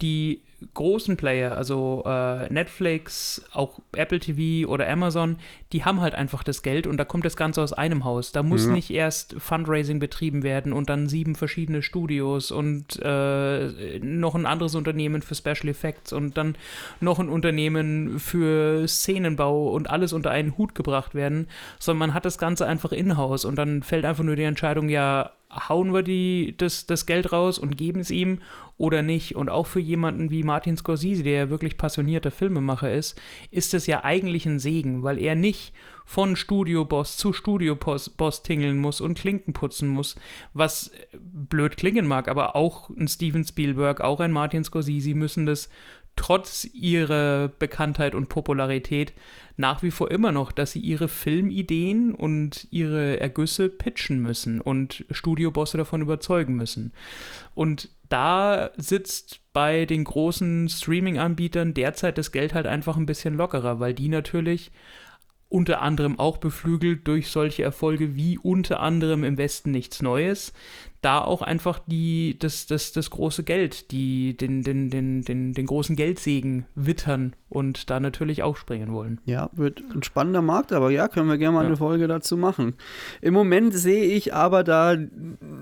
die 0.01 0.41
großen 0.73 1.17
Player, 1.17 1.55
also 1.57 2.03
äh, 2.05 2.51
Netflix, 2.51 3.43
auch 3.53 3.79
Apple 3.95 4.19
TV 4.19 4.67
oder 4.69 4.89
Amazon, 4.89 5.37
die 5.71 5.85
haben 5.85 6.01
halt 6.01 6.15
einfach 6.15 6.43
das 6.43 6.61
Geld 6.61 6.87
und 6.87 6.97
da 6.97 7.05
kommt 7.05 7.25
das 7.25 7.37
Ganze 7.37 7.61
aus 7.61 7.73
einem 7.73 8.03
Haus. 8.03 8.31
Da 8.31 8.43
muss 8.43 8.65
Ja. 8.65 8.71
nicht 8.71 8.89
erst 8.89 9.35
Fundraising 9.37 9.99
betrieben 9.99 10.43
werden 10.43 10.73
und 10.73 10.89
dann 10.89 11.07
sieben 11.07 11.35
verschiedene 11.35 11.81
Studios 11.81 12.51
und 12.51 12.99
äh, 13.01 13.99
noch 13.99 14.35
ein 14.35 14.45
anderes 14.45 14.75
Unternehmen 14.75 15.21
für 15.21 15.35
Special 15.35 15.67
Effects 15.69 16.13
und 16.13 16.37
dann 16.37 16.55
noch 16.99 17.19
ein 17.19 17.29
Unternehmen 17.29 18.19
für 18.19 18.87
Szenenbau 18.87 19.69
und 19.69 19.89
alles 19.89 20.13
unter 20.13 20.31
einen 20.31 20.57
Hut 20.57 20.75
gebracht 20.75 21.15
werden, 21.15 21.47
sondern 21.79 22.09
man 22.09 22.13
hat 22.13 22.25
das 22.25 22.37
Ganze 22.37 22.65
einfach 22.65 22.91
in-house 22.91 23.45
und 23.45 23.55
dann 23.55 23.83
fällt 23.83 24.05
einfach 24.05 24.23
nur 24.23 24.35
die 24.35 24.43
Entscheidung, 24.43 24.89
ja, 24.89 25.31
hauen 25.51 25.93
wir 25.93 26.03
die, 26.03 26.55
das, 26.57 26.85
das 26.85 27.05
Geld 27.05 27.31
raus 27.31 27.59
und 27.59 27.77
geben 27.77 27.99
es 27.99 28.11
ihm 28.11 28.39
oder 28.77 29.01
nicht. 29.01 29.35
Und 29.35 29.49
auch 29.49 29.67
für 29.67 29.79
jemanden 29.79 30.31
wie 30.31 30.43
Martin 30.43 30.77
Scorsese, 30.77 31.23
der 31.23 31.33
ja 31.33 31.49
wirklich 31.49 31.77
passionierter 31.77 32.31
Filmemacher 32.31 32.93
ist, 32.93 33.19
ist 33.51 33.73
es 33.73 33.87
ja 33.87 34.03
eigentlich 34.03 34.45
ein 34.45 34.59
Segen, 34.59 35.03
weil 35.03 35.17
er 35.17 35.35
nicht 35.35 35.73
von 36.05 36.35
Studioboss 36.35 37.17
zu 37.17 37.33
Studioboss 37.33 38.09
Boss 38.09 38.43
tingeln 38.43 38.77
muss 38.77 39.01
und 39.01 39.17
Klinken 39.17 39.53
putzen 39.53 39.87
muss, 39.87 40.15
was 40.53 40.91
blöd 41.13 41.77
klingen 41.77 42.05
mag, 42.05 42.27
aber 42.27 42.55
auch 42.55 42.89
ein 42.89 43.07
Steven 43.07 43.43
Spielberg, 43.43 44.01
auch 44.01 44.19
ein 44.19 44.31
Martin 44.31 44.63
Scorsese 44.63 45.15
müssen 45.15 45.45
das 45.45 45.69
trotz 46.15 46.65
ihrer 46.73 47.49
Bekanntheit 47.59 48.15
und 48.15 48.29
Popularität 48.29 49.13
nach 49.57 49.83
wie 49.83 49.91
vor 49.91 50.11
immer 50.11 50.31
noch, 50.31 50.51
dass 50.51 50.71
sie 50.71 50.79
ihre 50.79 51.07
Filmideen 51.07 52.13
und 52.13 52.67
ihre 52.71 53.19
Ergüsse 53.19 53.69
pitchen 53.69 54.21
müssen 54.21 54.59
und 54.59 55.05
Studiobosse 55.11 55.77
davon 55.77 56.01
überzeugen 56.01 56.55
müssen. 56.55 56.93
Und 57.53 57.89
da 58.09 58.71
sitzt 58.77 59.39
bei 59.53 59.85
den 59.85 60.03
großen 60.03 60.69
Streaming-Anbietern 60.69 61.73
derzeit 61.73 62.17
das 62.17 62.31
Geld 62.31 62.53
halt 62.53 62.67
einfach 62.67 62.97
ein 62.97 63.05
bisschen 63.05 63.35
lockerer, 63.35 63.79
weil 63.79 63.93
die 63.93 64.09
natürlich 64.09 64.71
unter 65.47 65.81
anderem 65.81 66.19
auch 66.19 66.37
beflügelt 66.37 67.07
durch 67.07 67.29
solche 67.29 67.63
Erfolge 67.63 68.15
wie 68.15 68.37
unter 68.37 68.79
anderem 68.79 69.23
im 69.23 69.37
Westen 69.37 69.71
nichts 69.71 70.01
Neues, 70.01 70.53
da 71.01 71.21
auch 71.21 71.43
einfach 71.43 71.79
die, 71.85 72.35
das, 72.39 72.65
das, 72.65 72.91
das 72.93 73.11
große 73.11 73.43
Geld, 73.43 73.91
die, 73.91 74.35
den, 74.35 74.63
den, 74.63 74.89
den, 74.89 75.21
den, 75.21 75.53
den 75.53 75.65
großen 75.67 75.95
Geldsegen 75.95 76.65
wittern 76.73 77.35
und 77.47 77.91
da 77.91 77.99
natürlich 77.99 78.41
aufspringen 78.41 78.91
wollen. 78.91 79.21
Ja, 79.25 79.51
wird 79.53 79.83
ein 79.93 80.01
spannender 80.01 80.41
Markt, 80.41 80.73
aber 80.73 80.89
ja, 80.89 81.07
können 81.07 81.29
wir 81.29 81.37
gerne 81.37 81.55
mal 81.55 81.61
Ja. 81.61 81.67
eine 81.67 81.77
Folge 81.77 82.07
dazu 82.07 82.37
machen. 82.37 82.73
Im 83.21 83.35
Moment 83.35 83.75
sehe 83.75 84.05
ich 84.05 84.33
aber 84.33 84.63
da 84.63 84.97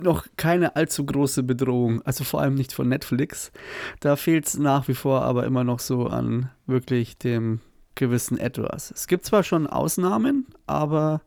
noch 0.01 0.27
keine 0.37 0.77
allzu 0.77 1.05
große 1.05 1.43
Bedrohung, 1.43 2.01
also 2.03 2.23
vor 2.23 2.39
allem 2.39 2.55
nicht 2.55 2.71
von 2.71 2.87
Netflix. 2.87 3.51
Da 3.99 4.15
fehlt 4.15 4.47
es 4.47 4.57
nach 4.57 4.87
wie 4.87 4.93
vor 4.95 5.23
aber 5.23 5.45
immer 5.45 5.65
noch 5.65 5.79
so 5.79 6.07
an 6.07 6.51
wirklich 6.67 7.17
dem 7.17 7.59
gewissen 7.95 8.37
Etwas. 8.37 8.91
Es 8.91 9.07
gibt 9.07 9.25
zwar 9.25 9.43
schon 9.43 9.67
Ausnahmen, 9.67 10.47
aber 10.67 11.21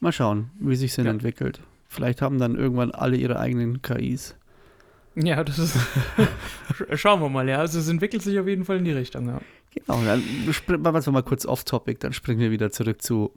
mal 0.00 0.12
schauen, 0.12 0.50
wie 0.58 0.76
sich 0.76 0.94
denn 0.94 1.06
Ja. 1.06 1.10
entwickelt. 1.12 1.60
Vielleicht 1.88 2.22
haben 2.22 2.38
dann 2.38 2.56
irgendwann 2.56 2.90
alle 2.90 3.16
ihre 3.16 3.38
eigenen 3.38 3.82
KIs. 3.82 4.34
Ja, 5.14 5.44
das 5.44 5.58
ist. 5.58 5.76
Sch- 6.72 6.96
Schauen 6.96 7.20
wir 7.20 7.28
mal, 7.28 7.46
ja. 7.48 7.58
Also 7.58 7.78
es 7.78 7.88
entwickelt 7.88 8.22
sich 8.22 8.38
auf 8.38 8.46
jeden 8.48 8.64
Fall 8.64 8.78
in 8.78 8.84
die 8.84 8.92
Richtung, 8.92 9.28
ja. 9.28 9.40
Genau, 9.74 10.02
dann 10.04 10.22
machen 10.82 11.04
wir 11.06 11.12
mal 11.12 11.22
kurz 11.22 11.44
off-topic, 11.46 11.98
dann 12.00 12.12
springen 12.12 12.40
wir 12.40 12.50
wieder 12.50 12.70
zurück 12.70 13.00
zu 13.02 13.32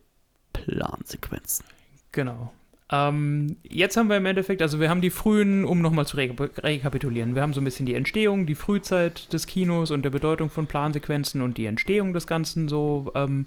Plansequenzen. 0.53 1.65
Genau. 2.11 2.51
Ähm, 2.91 3.57
jetzt 3.63 3.97
haben 3.97 4.09
wir 4.09 4.17
im 4.17 4.27
Endeffekt, 4.27 4.61
also 4.61 4.79
wir 4.79 4.89
haben 4.89 5.01
die 5.01 5.09
frühen, 5.09 5.65
um 5.65 5.81
nochmal 5.81 6.05
zu 6.05 6.17
re 6.17 6.29
rekapitulieren, 6.57 7.33
wir 7.33 7.41
haben 7.41 7.53
so 7.53 7.61
ein 7.61 7.63
bisschen 7.63 7.87
die 7.87 7.95
Entstehung, 7.95 8.45
die 8.45 8.53
Frühzeit 8.53 9.33
des 9.33 9.47
Kinos 9.47 9.89
und 9.89 10.03
der 10.03 10.11
Bedeutung 10.11 10.51
von 10.51 10.67
Plansequenzen 10.67 11.41
und 11.41 11.57
die 11.57 11.65
Entstehung 11.65 12.13
des 12.13 12.27
Ganzen 12.27 12.67
so 12.67 13.11
ähm, 13.15 13.45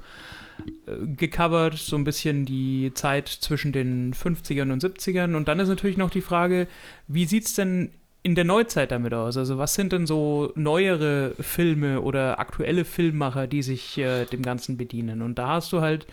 äh, 0.87 1.07
gecovert, 1.07 1.75
so 1.75 1.95
ein 1.95 2.03
bisschen 2.03 2.47
die 2.47 2.91
Zeit 2.95 3.29
zwischen 3.29 3.71
den 3.71 4.13
50ern 4.13 4.73
und 4.73 4.83
70ern 4.83 5.37
und 5.37 5.47
dann 5.47 5.61
ist 5.61 5.69
natürlich 5.69 5.97
noch 5.99 6.11
die 6.11 6.21
Frage, 6.21 6.67
wie 7.07 7.25
sieht 7.25 7.45
es 7.45 7.55
denn 7.55 7.93
in 8.25 8.35
der 8.35 8.45
Neuzeit 8.45 8.91
damit 8.91 9.15
aus? 9.15 9.37
Also 9.37 9.57
was 9.59 9.75
sind 9.75 9.93
denn 9.93 10.09
so 10.09 10.53
neuere 10.57 11.35
Filme 11.39 12.01
oder 12.01 12.41
aktuelle 12.41 12.85
Filmmacher, 12.85 13.47
die 13.47 13.63
sich 13.63 13.99
äh, 13.99 14.25
dem 14.25 14.43
Ganzen 14.43 14.77
bedienen? 14.77 15.23
Und 15.23 15.39
da 15.39 15.49
hast 15.49 15.73
du 15.73 15.81
halt 15.81 16.09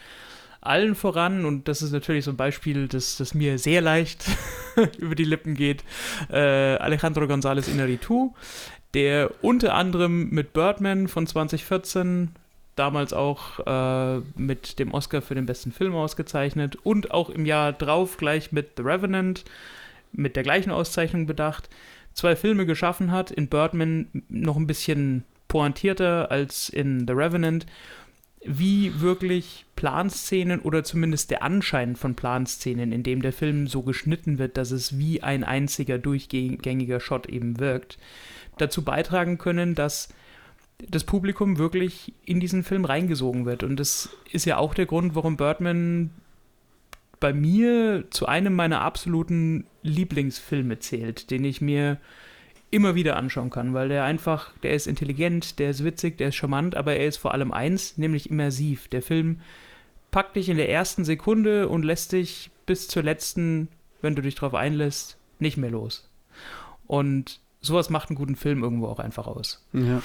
allen 0.65 0.95
voran, 0.95 1.45
und 1.45 1.67
das 1.67 1.81
ist 1.81 1.91
natürlich 1.91 2.25
so 2.25 2.31
ein 2.31 2.37
Beispiel, 2.37 2.87
das, 2.87 3.17
das 3.17 3.33
mir 3.33 3.57
sehr 3.57 3.81
leicht 3.81 4.25
über 4.97 5.15
die 5.15 5.23
Lippen 5.23 5.55
geht, 5.55 5.83
äh, 6.29 6.37
Alejandro 6.77 7.25
González 7.25 7.69
Inarritu, 7.69 8.33
der 8.93 9.31
unter 9.41 9.75
anderem 9.75 10.29
mit 10.29 10.53
Birdman 10.53 11.07
von 11.07 11.27
2014 11.27 12.29
damals 12.75 13.13
auch 13.13 13.59
äh, 13.65 14.21
mit 14.35 14.79
dem 14.79 14.93
Oscar 14.93 15.21
für 15.21 15.35
den 15.35 15.45
besten 15.45 15.71
Film 15.71 15.95
ausgezeichnet 15.95 16.77
und 16.83 17.11
auch 17.11 17.29
im 17.29 17.45
Jahr 17.45 17.71
drauf 17.71 18.17
gleich 18.17 18.51
mit 18.51 18.71
The 18.77 18.83
Revenant 18.83 19.45
mit 20.11 20.35
der 20.35 20.43
gleichen 20.43 20.71
Auszeichnung 20.71 21.25
bedacht, 21.25 21.69
zwei 22.13 22.35
Filme 22.35 22.65
geschaffen 22.65 23.11
hat, 23.11 23.31
in 23.31 23.47
Birdman 23.47 24.07
noch 24.29 24.55
ein 24.55 24.67
bisschen 24.67 25.23
pointierter 25.47 26.31
als 26.31 26.69
in 26.69 27.05
The 27.07 27.13
Revenant, 27.13 27.65
wie 28.45 29.01
wirklich 29.01 29.65
Planszenen 29.75 30.59
oder 30.61 30.83
zumindest 30.83 31.31
der 31.31 31.43
Anschein 31.43 31.95
von 31.95 32.15
Planszenen, 32.15 32.91
in 32.91 33.03
dem 33.03 33.21
der 33.21 33.33
Film 33.33 33.67
so 33.67 33.81
geschnitten 33.81 34.37
wird, 34.37 34.57
dass 34.57 34.71
es 34.71 34.97
wie 34.97 35.23
ein 35.23 35.43
einziger 35.43 35.97
durchgängiger 35.97 36.99
Shot 36.99 37.27
eben 37.27 37.59
wirkt, 37.59 37.97
dazu 38.57 38.83
beitragen 38.83 39.37
können, 39.37 39.75
dass 39.75 40.09
das 40.77 41.03
Publikum 41.03 41.57
wirklich 41.57 42.13
in 42.25 42.39
diesen 42.39 42.63
Film 42.63 42.85
reingesogen 42.85 43.45
wird. 43.45 43.63
Und 43.63 43.79
das 43.79 44.09
ist 44.31 44.45
ja 44.45 44.57
auch 44.57 44.73
der 44.73 44.85
Grund, 44.85 45.15
warum 45.15 45.37
Birdman 45.37 46.11
bei 47.19 47.33
mir 47.33 48.05
zu 48.09 48.25
einem 48.25 48.53
meiner 48.53 48.81
absoluten 48.81 49.65
Lieblingsfilme 49.83 50.79
zählt, 50.79 51.31
den 51.31 51.45
ich 51.45 51.61
mir 51.61 51.97
immer 52.71 52.95
wieder 52.95 53.15
anschauen 53.15 53.49
kann, 53.49 53.73
weil 53.73 53.89
der 53.89 54.03
einfach, 54.03 54.51
der 54.63 54.73
ist 54.73 54.87
intelligent, 54.87 55.59
der 55.59 55.69
ist 55.69 55.83
witzig, 55.83 56.17
der 56.17 56.29
ist 56.29 56.35
charmant, 56.35 56.75
aber 56.75 56.95
er 56.95 57.07
ist 57.07 57.17
vor 57.17 57.33
allem 57.33 57.51
eins, 57.51 57.97
nämlich 57.97 58.29
immersiv. 58.29 58.87
Der 58.87 59.01
Film 59.01 59.41
packt 60.11 60.35
dich 60.35 60.49
in 60.49 60.57
der 60.57 60.69
ersten 60.69 61.05
Sekunde 61.05 61.69
und 61.69 61.83
lässt 61.83 62.11
dich 62.11 62.51
bis 62.65 62.87
zur 62.87 63.03
letzten, 63.03 63.67
wenn 64.01 64.15
du 64.15 64.21
dich 64.21 64.35
darauf 64.35 64.55
einlässt, 64.55 65.17
nicht 65.39 65.57
mehr 65.57 65.71
los. 65.71 66.09
Und 66.87 67.39
sowas 67.61 67.89
macht 67.89 68.09
einen 68.09 68.17
guten 68.17 68.35
Film 68.35 68.63
irgendwo 68.63 68.87
auch 68.87 68.99
einfach 68.99 69.27
aus. 69.27 69.65
Ja. 69.73 70.01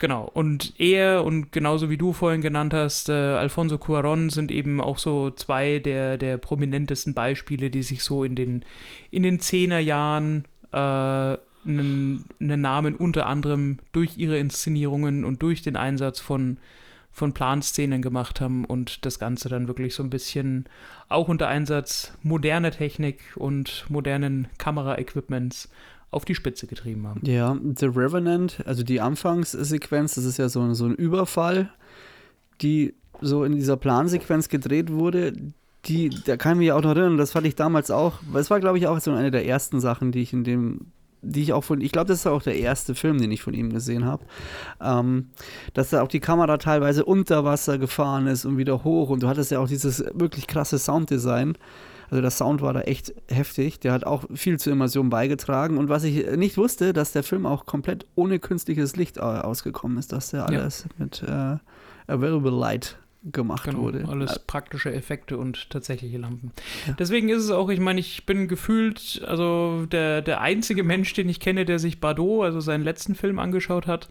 Genau, 0.00 0.30
und 0.32 0.78
er 0.78 1.24
und 1.24 1.50
genauso 1.50 1.90
wie 1.90 1.96
du 1.96 2.12
vorhin 2.12 2.40
genannt 2.40 2.72
hast, 2.72 3.08
äh, 3.08 3.12
Alfonso 3.12 3.78
Cuaron 3.78 4.30
sind 4.30 4.52
eben 4.52 4.80
auch 4.80 4.96
so 4.96 5.30
zwei 5.30 5.80
der, 5.80 6.18
der 6.18 6.38
prominentesten 6.38 7.14
Beispiele, 7.14 7.68
die 7.68 7.82
sich 7.82 8.04
so 8.04 8.22
in 8.22 8.36
den, 8.36 8.64
in 9.10 9.24
den 9.24 9.40
Zehnerjahren 9.40 10.44
äh, 10.72 11.36
einen, 11.66 12.24
einen 12.40 12.60
Namen 12.60 12.94
unter 12.94 13.26
anderem 13.26 13.78
durch 13.92 14.16
ihre 14.16 14.38
Inszenierungen 14.38 15.24
und 15.24 15.42
durch 15.42 15.62
den 15.62 15.76
Einsatz 15.76 16.20
von, 16.20 16.58
von 17.10 17.32
Planszenen 17.32 18.02
gemacht 18.02 18.40
haben 18.40 18.64
und 18.64 19.04
das 19.04 19.18
Ganze 19.18 19.48
dann 19.48 19.68
wirklich 19.68 19.94
so 19.94 20.02
ein 20.02 20.10
bisschen 20.10 20.66
auch 21.08 21.28
unter 21.28 21.48
Einsatz 21.48 22.12
moderner 22.22 22.70
Technik 22.70 23.20
und 23.36 23.86
modernen 23.88 24.48
Kameraequipments 24.58 25.68
auf 26.10 26.24
die 26.24 26.34
Spitze 26.34 26.66
getrieben 26.66 27.06
haben. 27.06 27.20
Ja, 27.24 27.58
The 27.76 27.86
Revenant, 27.86 28.62
also 28.64 28.82
die 28.82 29.00
Anfangssequenz, 29.00 30.14
das 30.14 30.24
ist 30.24 30.38
ja 30.38 30.48
so, 30.48 30.72
so 30.74 30.86
ein 30.86 30.94
Überfall, 30.94 31.70
die 32.62 32.94
so 33.20 33.44
in 33.44 33.52
dieser 33.52 33.76
Plansequenz 33.76 34.48
gedreht 34.48 34.90
wurde. 34.90 35.34
Die, 35.84 36.08
da 36.08 36.36
kann 36.36 36.52
ich 36.52 36.58
mich 36.58 36.72
auch 36.72 36.82
noch 36.82 36.90
erinnern, 36.90 37.18
das 37.18 37.32
fand 37.32 37.46
ich 37.46 37.56
damals 37.56 37.90
auch, 37.90 38.20
es 38.34 38.50
war, 38.50 38.60
glaube 38.60 38.78
ich, 38.78 38.86
auch 38.86 38.98
so 39.00 39.12
eine 39.12 39.30
der 39.30 39.46
ersten 39.46 39.80
Sachen, 39.80 40.12
die 40.12 40.22
ich 40.22 40.32
in 40.32 40.44
dem 40.44 40.92
die 41.22 41.42
ich 41.42 41.52
auch 41.52 41.64
von, 41.64 41.80
ich 41.80 41.92
glaube, 41.92 42.08
das 42.08 42.20
ist 42.20 42.26
auch 42.26 42.42
der 42.42 42.56
erste 42.56 42.94
Film, 42.94 43.20
den 43.20 43.30
ich 43.32 43.42
von 43.42 43.54
ihm 43.54 43.72
gesehen 43.72 44.04
habe, 44.04 44.24
ähm, 44.80 45.30
dass 45.74 45.90
da 45.90 46.02
auch 46.02 46.08
die 46.08 46.20
Kamera 46.20 46.58
teilweise 46.58 47.04
unter 47.04 47.44
Wasser 47.44 47.78
gefahren 47.78 48.26
ist 48.26 48.44
und 48.44 48.56
wieder 48.56 48.84
hoch 48.84 49.10
und 49.10 49.22
du 49.22 49.28
hattest 49.28 49.50
ja 49.50 49.58
auch 49.58 49.68
dieses 49.68 50.04
wirklich 50.14 50.46
krasse 50.46 50.78
Sounddesign. 50.78 51.56
Also 52.10 52.22
der 52.22 52.30
Sound 52.30 52.62
war 52.62 52.72
da 52.72 52.80
echt 52.82 53.12
heftig. 53.28 53.80
Der 53.80 53.92
hat 53.92 54.04
auch 54.04 54.24
viel 54.34 54.58
zur 54.58 54.72
Immersion 54.72 55.10
beigetragen. 55.10 55.76
Und 55.76 55.90
was 55.90 56.04
ich 56.04 56.26
nicht 56.36 56.56
wusste, 56.56 56.94
dass 56.94 57.12
der 57.12 57.22
Film 57.22 57.44
auch 57.44 57.66
komplett 57.66 58.06
ohne 58.14 58.38
künstliches 58.38 58.96
Licht 58.96 59.20
ausgekommen 59.20 59.98
ist, 59.98 60.12
dass 60.12 60.30
der 60.30 60.46
alles 60.46 60.86
ja. 60.88 61.04
mit 61.04 61.22
äh, 61.22 61.58
Available 62.10 62.58
Light 62.58 62.98
gemacht 63.32 63.64
genau, 63.64 63.80
wurde. 63.80 64.06
Alles 64.08 64.38
praktische 64.38 64.92
Effekte 64.92 65.38
und 65.38 65.70
tatsächliche 65.70 66.18
Lampen. 66.18 66.52
Ja. 66.86 66.94
Deswegen 66.98 67.28
ist 67.28 67.42
es 67.42 67.50
auch, 67.50 67.68
ich 67.68 67.80
meine, 67.80 68.00
ich 68.00 68.26
bin 68.26 68.48
gefühlt, 68.48 69.22
also 69.26 69.86
der, 69.86 70.22
der 70.22 70.40
einzige 70.40 70.84
Mensch, 70.84 71.12
den 71.14 71.28
ich 71.28 71.40
kenne, 71.40 71.64
der 71.64 71.78
sich 71.78 72.00
Bardot, 72.00 72.44
also 72.44 72.60
seinen 72.60 72.84
letzten 72.84 73.14
Film 73.14 73.38
angeschaut 73.38 73.86
hat. 73.86 74.08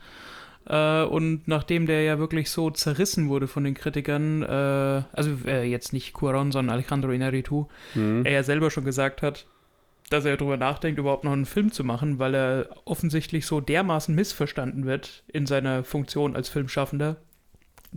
Äh, 0.69 1.03
und 1.03 1.47
nachdem 1.47 1.85
der 1.85 2.03
ja 2.03 2.19
wirklich 2.19 2.49
so 2.49 2.69
zerrissen 2.69 3.29
wurde 3.29 3.47
von 3.47 3.63
den 3.63 3.73
Kritikern, 3.73 4.43
äh, 4.43 5.03
also 5.13 5.31
äh, 5.45 5.63
jetzt 5.63 5.93
nicht 5.93 6.13
Cuaron, 6.13 6.51
sondern 6.51 6.75
Alejandro 6.75 7.11
Inarritu, 7.11 7.67
mhm. 7.95 8.25
er 8.25 8.31
ja 8.33 8.43
selber 8.43 8.69
schon 8.69 8.85
gesagt 8.85 9.21
hat, 9.21 9.45
dass 10.09 10.25
er 10.25 10.37
darüber 10.37 10.57
nachdenkt, 10.57 10.99
überhaupt 10.99 11.23
noch 11.23 11.33
einen 11.33 11.45
Film 11.45 11.71
zu 11.71 11.83
machen, 11.83 12.19
weil 12.19 12.33
er 12.33 12.69
offensichtlich 12.85 13.45
so 13.45 13.59
dermaßen 13.59 14.15
missverstanden 14.15 14.85
wird 14.85 15.23
in 15.27 15.45
seiner 15.45 15.83
Funktion 15.83 16.35
als 16.35 16.49
Filmschaffender, 16.49 17.17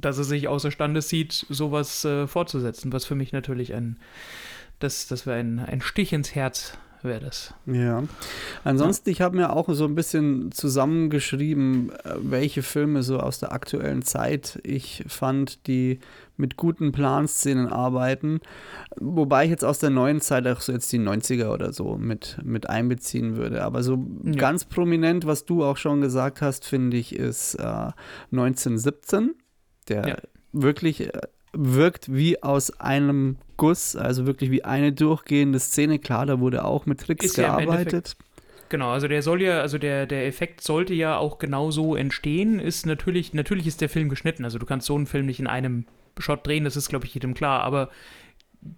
dass 0.01 0.19
er 0.19 0.25
sich 0.25 0.49
außerstande 0.49 1.03
sieht, 1.03 1.47
sowas 1.49 2.05
äh, 2.05 2.27
fortzusetzen, 2.27 2.93
was 2.93 3.05
für 3.05 3.15
mich 3.15 3.33
natürlich 3.33 3.75
ein, 3.75 3.99
das, 4.79 5.07
das 5.07 5.27
wäre 5.27 5.39
ein, 5.39 5.59
ein 5.59 5.81
Stich 5.81 6.13
ins 6.13 6.35
Herz 6.35 6.79
wäre 7.03 7.21
das. 7.21 7.55
Ja. 7.67 8.05
Ansonsten, 8.65 9.09
ja. 9.09 9.13
ich 9.13 9.21
habe 9.21 9.37
mir 9.37 9.53
auch 9.53 9.69
so 9.71 9.85
ein 9.85 9.95
bisschen 9.95 10.53
zusammengeschrieben, 10.53 11.91
äh, 11.91 12.15
welche 12.21 12.63
Filme 12.63 13.03
so 13.03 13.19
aus 13.19 13.39
der 13.39 13.53
aktuellen 13.53 14.03
Zeit 14.03 14.61
ich 14.65 15.05
fand, 15.07 15.67
die 15.67 16.01
mit 16.37 16.57
guten 16.57 16.93
Planszenen 16.93 17.69
arbeiten. 17.69 18.41
Wobei 18.97 19.45
ich 19.45 19.51
jetzt 19.51 19.65
aus 19.65 19.79
der 19.79 19.91
neuen 19.91 20.21
Zeit 20.21 20.47
auch 20.47 20.61
so 20.61 20.73
jetzt 20.73 20.93
die 20.93 20.99
90er 20.99 21.53
oder 21.53 21.73
so 21.73 21.97
mit, 21.97 22.39
mit 22.43 22.69
einbeziehen 22.69 23.37
würde. 23.37 23.63
Aber 23.63 23.83
so 23.83 24.07
ja. 24.25 24.33
ganz 24.33 24.65
prominent, 24.65 25.27
was 25.27 25.45
du 25.45 25.65
auch 25.65 25.77
schon 25.77 26.01
gesagt 26.01 26.41
hast, 26.41 26.65
finde 26.65 26.97
ich, 26.97 27.15
ist 27.15 27.55
äh, 27.57 27.93
1917, 28.33 29.35
der 29.89 30.09
ja. 30.09 30.17
wirklich 30.53 31.01
äh, 31.01 31.21
wirkt 31.53 32.13
wie 32.13 32.43
aus 32.43 32.79
einem 32.81 33.37
Guss, 33.57 33.97
also 33.97 34.27
wirklich 34.27 34.51
wie 34.51 34.65
eine 34.65 34.93
durchgehende 34.93 35.59
Szene. 35.59 35.99
Klar, 35.99 36.27
da 36.27 36.41
wurde 36.41 36.65
auch 36.65 36.87
mit 36.87 37.01
Tricks 37.01 37.27
ist 37.27 37.37
gearbeitet. 37.37 38.17
Ja 38.19 38.25
Genau, 38.71 38.91
also 38.91 39.09
der 39.09 39.21
soll 39.23 39.43
ja, 39.43 39.61
also 39.61 39.79
der, 39.79 40.07
der 40.07 40.27
Effekt 40.27 40.63
sollte 40.63 40.95
ja 40.95 41.19
auch 41.19 41.39
genau 41.39 41.73
so 41.73 41.97
entstehen. 41.97 42.61
Ist 42.61 42.87
natürlich, 42.87 43.35
natürlich 43.35 43.67
ist 43.67 43.81
der 43.81 43.89
Film 43.89 44.09
geschnitten. 44.09 44.45
Also 44.45 44.59
du 44.59 44.65
kannst 44.65 44.87
so 44.87 44.95
einen 44.95 45.07
Film 45.07 45.27
nicht 45.27 45.41
in 45.41 45.49
einem 45.49 45.87
Shot 46.19 46.47
drehen, 46.47 46.63
das 46.63 46.77
ist, 46.77 46.89
glaube 46.89 47.05
ich, 47.05 47.13
jedem 47.13 47.35
klar. 47.35 47.63
Aber 47.63 47.91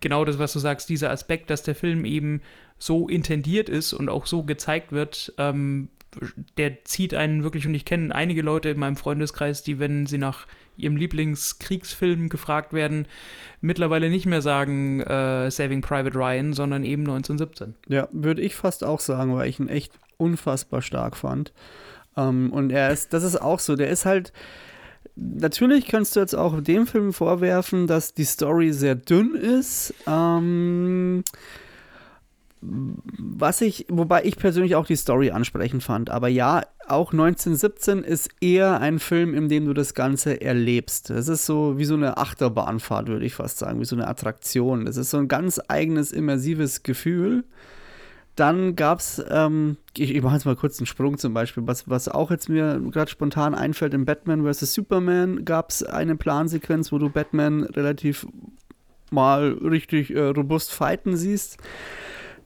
genau 0.01 0.25
das, 0.25 0.39
was 0.39 0.55
du 0.55 0.61
sagst, 0.61 0.89
dieser 0.89 1.11
Aspekt, 1.11 1.51
dass 1.51 1.63
der 1.63 1.75
Film 1.75 2.07
eben 2.07 2.41
so 2.79 3.07
intendiert 3.07 3.69
ist 3.69 3.93
und 3.93 4.09
auch 4.09 4.25
so 4.25 4.45
gezeigt 4.45 4.93
wird, 4.93 5.35
ähm, 5.37 5.91
der 6.57 6.85
zieht 6.85 7.13
einen 7.13 7.43
wirklich, 7.43 7.67
und 7.67 7.75
ich 7.75 7.85
kenne 7.85 8.15
einige 8.15 8.41
Leute 8.41 8.71
in 8.71 8.79
meinem 8.79 8.97
Freundeskreis, 8.97 9.63
die, 9.63 9.79
wenn 9.79 10.07
sie 10.07 10.19
nach 10.19 10.47
ihrem 10.77 10.97
Lieblingskriegsfilm 10.97 12.29
gefragt 12.29 12.73
werden, 12.73 13.07
mittlerweile 13.61 14.11
nicht 14.11 14.27
mehr 14.27 14.43
sagen 14.43 15.01
äh, 15.01 15.51
Saving 15.51 15.81
Private 15.81 16.17
Ryan, 16.17 16.53
sondern 16.53 16.85
eben 16.85 17.03
1917. 17.03 17.75
Ja, 17.89 18.09
würde 18.13 18.43
ich 18.43 18.55
fast 18.55 18.85
auch 18.85 19.01
sagen, 19.01 19.35
weil 19.35 19.49
ich 19.49 19.61
ihn 19.61 19.69
echt 19.69 19.93
unfassbar 20.17 20.83
stark 20.83 21.17
fand. 21.17 21.53
Ähm, 22.17 22.53
und 22.53 22.71
er 22.71 22.91
ist, 22.91 23.13
das 23.13 23.25
ist 23.25 23.41
auch 23.41 23.59
so, 23.59 23.77
der 23.77 23.91
ist 23.91 24.05
halt. 24.05 24.33
Natürlich 25.15 25.89
kannst 25.89 26.17
du 26.17 26.21
jetzt 26.21 26.35
auch 26.35 26.59
dem 26.63 26.87
Film 26.87 27.13
vorwerfen, 27.13 27.87
dass 27.87 28.15
die 28.15 28.25
Story 28.25 28.73
sehr 28.73 28.95
dünn 28.95 29.35
ist. 29.35 29.93
Ähm, 30.07 31.23
was 32.63 33.61
ich, 33.61 33.87
wobei 33.89 34.25
ich 34.25 34.37
persönlich 34.37 34.77
auch 34.77 34.87
die 34.87 34.97
Story 34.97 35.33
ansprechend 35.33 35.83
fand. 35.83 36.11
Aber 36.11 36.29
ja, 36.29 36.63
auch 36.87 37.13
1917 37.13 38.05
ist 38.05 38.31
eher 38.41 38.81
ein 38.81 39.01
Film, 39.01 39.35
in 39.35 39.49
dem 39.49 39.67
du 39.67 39.75
das 39.75 39.95
Ganze 39.95 40.41
erlebst. 40.41 41.11
Es 41.11 41.29
ist 41.29 41.45
so 41.45 41.77
wie 41.79 41.85
so 41.85 41.95
eine 41.95 42.19
Achterbahnfahrt, 42.19 43.09
würde 43.09 43.27
ich 43.27 43.35
fast 43.35 43.59
sagen, 43.59 43.81
wie 43.81 43.85
so 43.85 43.97
eine 43.97 44.07
Attraktion. 44.07 44.87
Es 44.87 44.97
ist 44.97 45.11
so 45.11 45.19
ein 45.19 45.29
ganz 45.29 45.61
eigenes, 45.67 46.13
immersives 46.13 46.85
Gefühl. 46.85 47.45
Dann 48.37 48.77
gab 48.77 49.01
es, 49.01 49.23
ähm, 49.29 49.77
ich, 49.97 50.15
ich 50.15 50.23
mache 50.23 50.35
jetzt 50.35 50.47
mal 50.47 50.57
kurz 50.57 50.79
einen 50.79 50.87
Sprung 50.87 51.19
zum 51.19 51.35
Beispiel, 51.35 51.67
was, 51.67 51.89
was 51.91 52.09
auch 52.09 52.31
jetzt 52.31 52.49
mir 52.49 52.81
gerade 52.91 53.11
spontan 53.11 53.55
einfällt, 53.55 53.93
in 53.93 54.05
Batman 54.05 54.45
vs. 54.51 54.73
Superman 54.73 55.45
gab 55.45 55.71
es 55.71 55.83
eine 55.83 56.17
Plansequenz, 56.17 56.93
wo 56.93 56.99
du 56.99 57.11
Batman 57.11 57.65
relativ 57.65 58.27
mal 59.11 59.53
richtig 59.63 60.15
äh, 60.15 60.29
robust 60.29 60.73
fighten 60.73 61.17
siehst. 61.17 61.59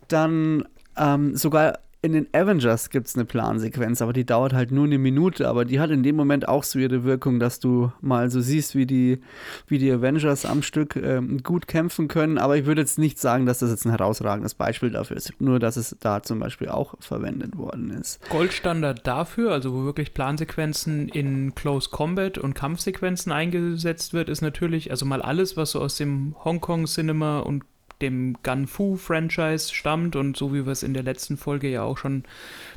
Dann 0.08 0.64
ähm, 0.96 1.36
sogar 1.36 1.78
in 2.06 2.12
den 2.12 2.28
Avengers 2.32 2.90
gibt 2.90 3.08
es 3.08 3.16
eine 3.16 3.24
Plansequenz, 3.24 4.00
aber 4.00 4.12
die 4.12 4.24
dauert 4.24 4.52
halt 4.52 4.70
nur 4.70 4.84
eine 4.84 4.96
Minute. 4.96 5.48
Aber 5.48 5.64
die 5.64 5.80
hat 5.80 5.90
in 5.90 6.04
dem 6.04 6.14
Moment 6.14 6.46
auch 6.46 6.62
so 6.62 6.78
ihre 6.78 7.02
Wirkung, 7.02 7.40
dass 7.40 7.58
du 7.58 7.90
mal 8.00 8.30
so 8.30 8.40
siehst, 8.40 8.76
wie 8.76 8.86
die, 8.86 9.20
wie 9.66 9.78
die 9.78 9.90
Avengers 9.90 10.46
am 10.46 10.62
Stück 10.62 10.94
ähm, 10.94 11.42
gut 11.42 11.66
kämpfen 11.66 12.06
können. 12.06 12.38
Aber 12.38 12.56
ich 12.56 12.64
würde 12.64 12.82
jetzt 12.82 12.98
nicht 12.98 13.18
sagen, 13.18 13.44
dass 13.44 13.58
das 13.58 13.70
jetzt 13.70 13.86
ein 13.86 13.90
herausragendes 13.90 14.54
Beispiel 14.54 14.90
dafür 14.90 15.16
ist. 15.16 15.32
Nur, 15.40 15.58
dass 15.58 15.76
es 15.76 15.96
da 15.98 16.22
zum 16.22 16.38
Beispiel 16.38 16.68
auch 16.68 16.94
verwendet 17.00 17.56
worden 17.56 17.90
ist. 17.90 18.20
Goldstandard 18.30 19.04
dafür, 19.06 19.50
also 19.50 19.74
wo 19.74 19.84
wirklich 19.84 20.14
Plansequenzen 20.14 21.08
in 21.08 21.56
Close 21.56 21.90
Combat 21.90 22.38
und 22.38 22.54
Kampfsequenzen 22.54 23.32
eingesetzt 23.32 24.12
wird, 24.12 24.28
ist 24.28 24.42
natürlich, 24.42 24.92
also 24.92 25.06
mal 25.06 25.22
alles, 25.22 25.56
was 25.56 25.72
so 25.72 25.80
aus 25.80 25.96
dem 25.96 26.36
Hongkong-Cinema 26.44 27.40
und 27.40 27.64
dem 28.02 28.36
Gun 28.42 28.66
Fu-Franchise 28.66 29.74
stammt 29.74 30.16
und 30.16 30.36
so 30.36 30.52
wie 30.52 30.66
wir 30.66 30.72
es 30.72 30.82
in 30.82 30.94
der 30.94 31.02
letzten 31.02 31.36
Folge 31.36 31.68
ja 31.68 31.82
auch 31.82 31.98
schon 31.98 32.24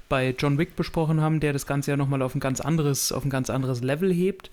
bei 0.07 0.33
John 0.37 0.57
Wick 0.57 0.75
besprochen 0.75 1.21
haben, 1.21 1.39
der 1.39 1.53
das 1.53 1.67
Ganze 1.67 1.91
ja 1.91 1.97
nochmal 1.97 2.21
auf 2.21 2.35
ein 2.35 2.39
ganz 2.39 2.61
anderes, 2.61 3.11
auf 3.11 3.25
ein 3.25 3.29
ganz 3.29 3.49
anderes 3.49 3.81
Level 3.81 4.13
hebt. 4.13 4.49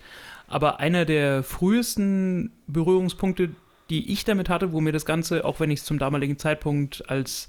Aber 0.48 0.80
einer 0.80 1.04
der 1.04 1.42
frühesten 1.42 2.52
Berührungspunkte, 2.66 3.50
die 3.90 4.12
ich 4.12 4.24
damit 4.24 4.48
hatte, 4.48 4.72
wo 4.72 4.80
mir 4.80 4.92
das 4.92 5.06
Ganze, 5.06 5.44
auch 5.44 5.60
wenn 5.60 5.70
ich 5.70 5.80
es 5.80 5.86
zum 5.86 5.98
damaligen 5.98 6.38
Zeitpunkt 6.38 7.08
als 7.08 7.48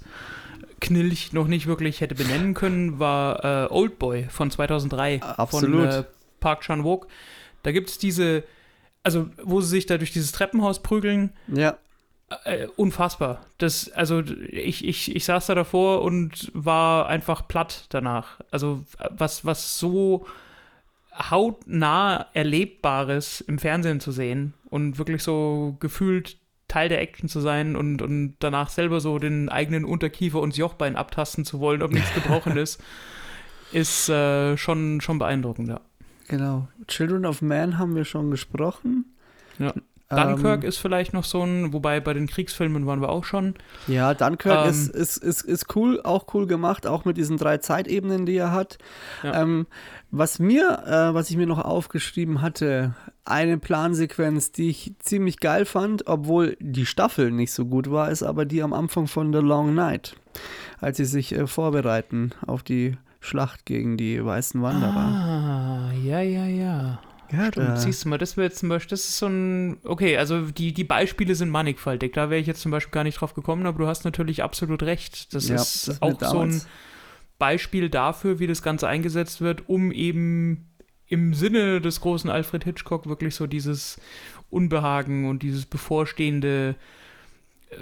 Knilch 0.80 1.32
noch 1.32 1.48
nicht 1.48 1.66
wirklich 1.66 2.00
hätte 2.00 2.14
benennen 2.14 2.54
können, 2.54 2.98
war 2.98 3.44
äh, 3.44 3.72
Old 3.72 3.98
Boy 3.98 4.26
von 4.30 4.50
2003 4.50 5.22
Absolut. 5.22 5.80
von 5.80 6.00
äh, 6.00 6.04
Park 6.40 6.62
Chan-wook. 6.62 7.08
Da 7.62 7.72
gibt 7.72 7.88
es 7.90 7.98
diese, 7.98 8.44
also 9.02 9.28
wo 9.42 9.60
sie 9.60 9.68
sich 9.68 9.86
da 9.86 9.98
durch 9.98 10.12
dieses 10.12 10.32
Treppenhaus 10.32 10.82
prügeln. 10.82 11.32
Ja. 11.48 11.76
Äh, 12.44 12.66
unfassbar. 12.76 13.46
Das, 13.56 13.90
also 13.92 14.20
ich, 14.20 14.86
ich, 14.86 15.16
ich 15.16 15.24
saß 15.24 15.46
da 15.46 15.54
davor 15.54 16.02
und 16.02 16.50
war 16.52 17.06
einfach 17.06 17.48
platt 17.48 17.86
danach. 17.88 18.40
Also 18.50 18.84
was, 19.10 19.46
was 19.46 19.78
so 19.78 20.26
hautnah 21.18 22.26
Erlebbares 22.34 23.40
im 23.40 23.58
Fernsehen 23.58 24.00
zu 24.00 24.12
sehen 24.12 24.54
und 24.68 24.98
wirklich 24.98 25.22
so 25.22 25.76
gefühlt 25.80 26.36
Teil 26.68 26.90
der 26.90 27.00
Action 27.00 27.30
zu 27.30 27.40
sein 27.40 27.76
und, 27.76 28.02
und 28.02 28.36
danach 28.40 28.68
selber 28.68 29.00
so 29.00 29.18
den 29.18 29.48
eigenen 29.48 29.86
Unterkiefer 29.86 30.40
und 30.40 30.56
Jochbein 30.56 30.96
abtasten 30.96 31.46
zu 31.46 31.60
wollen, 31.60 31.82
ob 31.82 31.92
nichts 31.92 32.12
gebrochen 32.22 32.58
ist, 32.58 32.80
ist 33.72 34.10
äh, 34.10 34.56
schon, 34.58 35.00
schon 35.00 35.18
beeindruckend, 35.18 35.68
ja. 35.68 35.80
Genau. 36.28 36.68
Children 36.86 37.24
of 37.24 37.40
Man 37.40 37.78
haben 37.78 37.96
wir 37.96 38.04
schon 38.04 38.30
gesprochen. 38.30 39.06
Ja. 39.58 39.72
Dunkirk 40.10 40.62
ähm, 40.62 40.68
ist 40.68 40.78
vielleicht 40.78 41.12
noch 41.12 41.24
so 41.24 41.42
ein, 41.42 41.72
wobei 41.74 42.00
bei 42.00 42.14
den 42.14 42.26
Kriegsfilmen 42.26 42.86
waren 42.86 43.02
wir 43.02 43.10
auch 43.10 43.24
schon. 43.24 43.54
Ja, 43.86 44.14
Dunkirk 44.14 44.64
ähm, 44.64 44.70
ist, 44.70 44.88
ist, 44.88 45.18
ist, 45.18 45.42
ist 45.42 45.76
cool, 45.76 46.00
auch 46.02 46.32
cool 46.32 46.46
gemacht, 46.46 46.86
auch 46.86 47.04
mit 47.04 47.18
diesen 47.18 47.36
drei 47.36 47.58
Zeitebenen, 47.58 48.24
die 48.24 48.36
er 48.36 48.52
hat. 48.52 48.78
Ja. 49.22 49.42
Ähm, 49.42 49.66
was 50.10 50.38
mir, 50.38 50.82
äh, 50.86 51.14
was 51.14 51.28
ich 51.28 51.36
mir 51.36 51.46
noch 51.46 51.62
aufgeschrieben 51.62 52.40
hatte, 52.40 52.94
eine 53.26 53.58
Plansequenz, 53.58 54.50
die 54.50 54.70
ich 54.70 54.94
ziemlich 54.98 55.40
geil 55.40 55.66
fand, 55.66 56.06
obwohl 56.06 56.56
die 56.58 56.86
Staffel 56.86 57.30
nicht 57.30 57.52
so 57.52 57.66
gut 57.66 57.90
war, 57.90 58.10
ist 58.10 58.22
aber 58.22 58.46
die 58.46 58.62
am 58.62 58.72
Anfang 58.72 59.08
von 59.08 59.30
The 59.32 59.40
Long 59.40 59.74
Night, 59.74 60.16
als 60.80 60.96
sie 60.96 61.04
sich 61.04 61.34
äh, 61.34 61.46
vorbereiten 61.46 62.30
auf 62.46 62.62
die 62.62 62.96
Schlacht 63.20 63.66
gegen 63.66 63.98
die 63.98 64.24
weißen 64.24 64.62
Wanderer. 64.62 64.96
Ah, 64.96 65.92
ja, 66.02 66.20
ja, 66.20 66.46
ja. 66.46 67.00
Ja, 67.30 67.50
da- 67.50 67.50
Stimmt, 67.52 67.78
siehst 67.78 68.04
du 68.04 68.08
mal, 68.08 68.18
das 68.18 68.36
wäre 68.36 68.46
jetzt 68.46 68.58
zum 68.58 68.68
Beispiel, 68.68 68.90
das 68.90 69.00
ist 69.08 69.18
so 69.18 69.26
ein, 69.26 69.78
okay, 69.84 70.16
also 70.16 70.46
die, 70.50 70.72
die 70.72 70.84
Beispiele 70.84 71.34
sind 71.34 71.50
mannigfaltig, 71.50 72.12
da 72.14 72.30
wäre 72.30 72.40
ich 72.40 72.46
jetzt 72.46 72.62
zum 72.62 72.70
Beispiel 72.72 72.90
gar 72.92 73.04
nicht 73.04 73.20
drauf 73.20 73.34
gekommen, 73.34 73.66
aber 73.66 73.78
du 73.78 73.86
hast 73.86 74.04
natürlich 74.04 74.42
absolut 74.42 74.82
recht. 74.82 75.34
Das 75.34 75.48
Ja, 75.48 75.56
ist 75.56 75.88
das 75.88 76.02
auch 76.02 76.20
so 76.22 76.40
ein. 76.40 76.62
Beispiel 77.38 77.88
dafür, 77.88 78.40
wie 78.40 78.48
das 78.48 78.62
Ganze 78.62 78.88
eingesetzt 78.88 79.40
wird, 79.40 79.68
um 79.68 79.92
eben 79.92 80.66
im 81.06 81.34
Sinne 81.34 81.80
des 81.80 82.00
großen 82.00 82.28
Alfred 82.30 82.64
Hitchcock 82.64 83.06
wirklich 83.06 83.34
so 83.36 83.46
dieses 83.46 84.00
Unbehagen 84.50 85.28
und 85.28 85.42
dieses 85.44 85.64
bevorstehende 85.64 86.74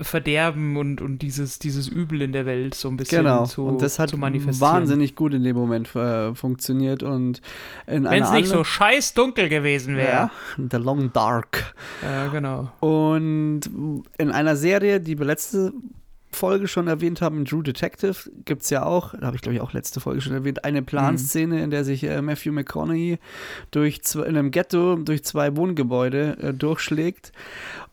Verderben 0.01 0.77
und, 0.77 1.01
und 1.01 1.19
dieses, 1.23 1.59
dieses 1.59 1.89
Übel 1.89 2.21
in 2.23 2.33
der 2.33 2.45
Welt 2.45 2.75
so 2.75 2.89
ein 2.89 2.97
bisschen 2.97 3.23
Genau, 3.23 3.47
zu, 3.47 3.67
und 3.67 3.83
das 3.83 3.99
hat 3.99 4.13
wahnsinnig 4.21 5.15
gut 5.15 5.33
in 5.33 5.45
dem 5.45 5.57
Moment 5.57 5.95
äh, 5.95 6.35
funktioniert 6.35 7.03
und 7.03 7.41
in 7.87 8.05
Wenn 8.05 8.23
es 8.23 8.33
nicht 8.33 8.49
so 8.49 8.65
scheiß 8.65 9.15
dunkel 9.15 9.49
gewesen 9.49 9.97
wäre. 9.97 10.11
ja, 10.11 10.31
The 10.57 10.77
Long 10.79 11.13
Dark. 11.13 11.75
Ja, 12.03 12.27
genau. 12.29 12.71
Und 12.81 13.61
in 14.19 14.31
einer 14.33 14.57
Serie, 14.57 15.01
die 15.01 15.15
letzte 15.15 15.73
Folge 16.37 16.69
schon 16.69 16.87
erwähnt 16.87 17.21
haben, 17.21 17.45
True 17.45 17.63
Detective, 17.63 18.15
gibt 18.45 18.63
es 18.63 18.71
ja 18.71 18.85
auch, 18.85 19.15
da 19.19 19.27
habe 19.27 19.37
ich 19.37 19.43
glaube 19.43 19.57
ich 19.57 19.61
auch 19.61 19.73
letzte 19.73 20.01
Folge 20.01 20.21
schon 20.21 20.33
erwähnt, 20.35 20.65
eine 20.65 20.83
Planszene, 20.83 21.63
in 21.63 21.71
der 21.71 21.85
sich 21.85 22.05
äh, 22.05 22.23
Matthew 22.23 22.53
McConaughey 22.53 23.19
durch 23.71 24.01
in 24.15 24.23
einem 24.23 24.51
Ghetto 24.51 24.97
durch 24.97 25.25
zwei 25.25 25.57
Wohngebäude 25.57 26.37
äh, 26.41 26.53
durchschlägt. 26.53 27.33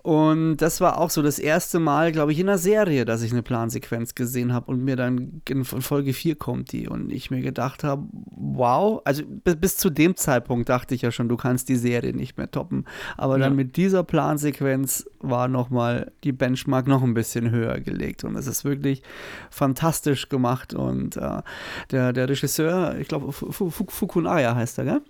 Und 0.01 0.57
das 0.57 0.81
war 0.81 0.97
auch 0.97 1.09
so 1.09 1.21
das 1.21 1.39
erste 1.39 1.79
Mal, 1.79 2.11
glaube 2.11 2.33
ich, 2.33 2.39
in 2.39 2.49
einer 2.49 2.57
Serie, 2.57 3.05
dass 3.05 3.21
ich 3.21 3.31
eine 3.31 3.41
Plansequenz 3.41 4.15
gesehen 4.15 4.51
habe 4.51 4.69
und 4.69 4.83
mir 4.83 4.97
dann 4.97 5.41
in 5.47 5.63
Folge 5.63 6.11
4 6.11 6.35
kommt 6.35 6.73
die 6.73 6.89
und 6.89 7.09
ich 7.09 7.31
mir 7.31 7.39
gedacht 7.41 7.85
habe, 7.85 8.03
wow, 8.11 9.01
also 9.05 9.23
bis, 9.25 9.55
bis 9.55 9.77
zu 9.77 9.89
dem 9.89 10.17
Zeitpunkt 10.17 10.67
dachte 10.67 10.93
ich 10.93 11.03
ja 11.03 11.11
schon, 11.11 11.29
du 11.29 11.37
kannst 11.37 11.69
die 11.69 11.77
Serie 11.77 12.13
nicht 12.13 12.37
mehr 12.37 12.51
toppen. 12.51 12.83
Aber 13.15 13.39
dann 13.39 13.53
Ja. 13.53 13.55
mit 13.55 13.77
dieser 13.77 14.03
Plansequenz 14.03 15.05
war 15.21 15.47
nochmal 15.47 16.11
die 16.25 16.33
Benchmark 16.33 16.85
noch 16.85 17.01
ein 17.01 17.13
bisschen 17.13 17.49
höher 17.51 17.79
gelegt 17.79 18.25
und 18.25 18.32
es 18.35 18.47
ist 18.47 18.65
wirklich 18.65 19.01
fantastisch 19.49 20.29
gemacht 20.29 20.73
und 20.73 21.17
äh, 21.17 21.41
der, 21.91 22.13
der 22.13 22.29
Regisseur, 22.29 22.95
ich 22.99 23.07
glaube 23.07 23.31
Fu- 23.31 23.51
Fu- 23.51 23.69
Fukunaga 23.71 24.55
heißt 24.55 24.77
er, 24.79 24.83
gell? 24.85 25.01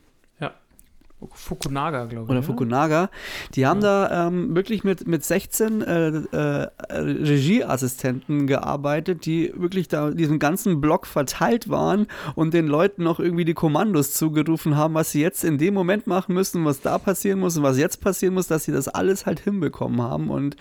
Fukunaga, 1.36 2.04
glaube 2.04 2.26
ich. 2.26 2.30
oder 2.32 2.40
ne? 2.42 2.44
Fukunaga, 2.44 3.10
die 3.56 3.66
haben 3.66 3.80
da 3.80 4.28
ähm, 4.28 4.56
wirklich 4.58 4.84
mit, 4.84 5.08
mit 5.08 5.24
16 5.24 5.82
äh, 5.82 6.08
äh, 6.10 6.68
Regieassistenten 6.92 8.48
gearbeitet, 8.48 9.26
die 9.26 9.54
wirklich 9.56 9.88
da 9.88 10.12
diesen 10.12 10.40
ganzen 10.40 10.82
Block 10.82 11.08
verteilt 11.08 11.70
waren 11.70 12.08
und 12.36 12.54
den 12.54 12.68
Leuten 12.68 13.04
noch 13.04 13.20
irgendwie 13.20 13.46
die 13.46 13.54
Kommandos 13.54 14.14
zugerufen 14.14 14.76
haben, 14.76 14.94
was 14.96 15.12
sie 15.12 15.22
jetzt 15.22 15.44
in 15.44 15.58
dem 15.58 15.74
Moment 15.74 16.08
machen 16.08 16.34
müssen, 16.34 16.66
was 16.66 16.82
da 16.82 16.98
passieren 16.98 17.40
muss 17.40 17.58
und 17.58 17.64
was 17.64 17.78
jetzt 17.78 18.02
passieren 18.02 18.34
muss, 18.34 18.48
dass 18.48 18.66
sie 18.66 18.72
das 18.72 18.88
alles 18.88 19.26
halt 19.26 19.40
hinbekommen 19.40 20.02
haben. 20.02 20.30
Und 20.30 20.56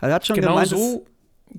er 0.00 0.12
hat 0.14 0.26
schon 0.26 0.36
Genau 0.36 0.48
gemeint, 0.54 0.68
so, 0.68 1.06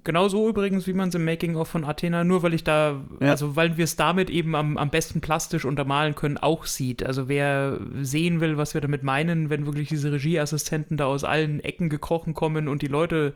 genau 0.03 0.27
so 0.27 0.47
übrigens, 0.49 0.87
wie 0.87 0.93
man 0.93 1.09
es 1.09 1.15
im 1.15 1.25
Making-of 1.25 1.67
von 1.67 1.83
Athena, 1.85 2.23
nur 2.23 2.43
weil 2.43 2.53
ich 2.53 2.63
da, 2.63 3.01
Ja. 3.19 3.31
also 3.31 3.55
weil 3.55 3.77
wir 3.77 3.83
es 3.83 3.95
damit 3.95 4.29
eben 4.29 4.55
am, 4.55 4.77
am 4.77 4.89
besten 4.89 5.21
plastisch 5.21 5.65
untermalen 5.65 6.15
können, 6.15 6.37
auch 6.37 6.65
sieht. 6.65 7.03
Also 7.05 7.27
wer 7.27 7.79
sehen 8.01 8.39
will, 8.41 8.57
was 8.57 8.73
wir 8.73 8.81
damit 8.81 9.03
meinen, 9.03 9.49
wenn 9.49 9.65
wirklich 9.65 9.89
diese 9.89 10.11
Regieassistenten 10.11 10.97
da 10.97 11.05
aus 11.05 11.23
allen 11.23 11.59
Ecken 11.59 11.89
gekrochen 11.89 12.33
kommen 12.33 12.67
und 12.67 12.81
die 12.81 12.87
Leute 12.87 13.33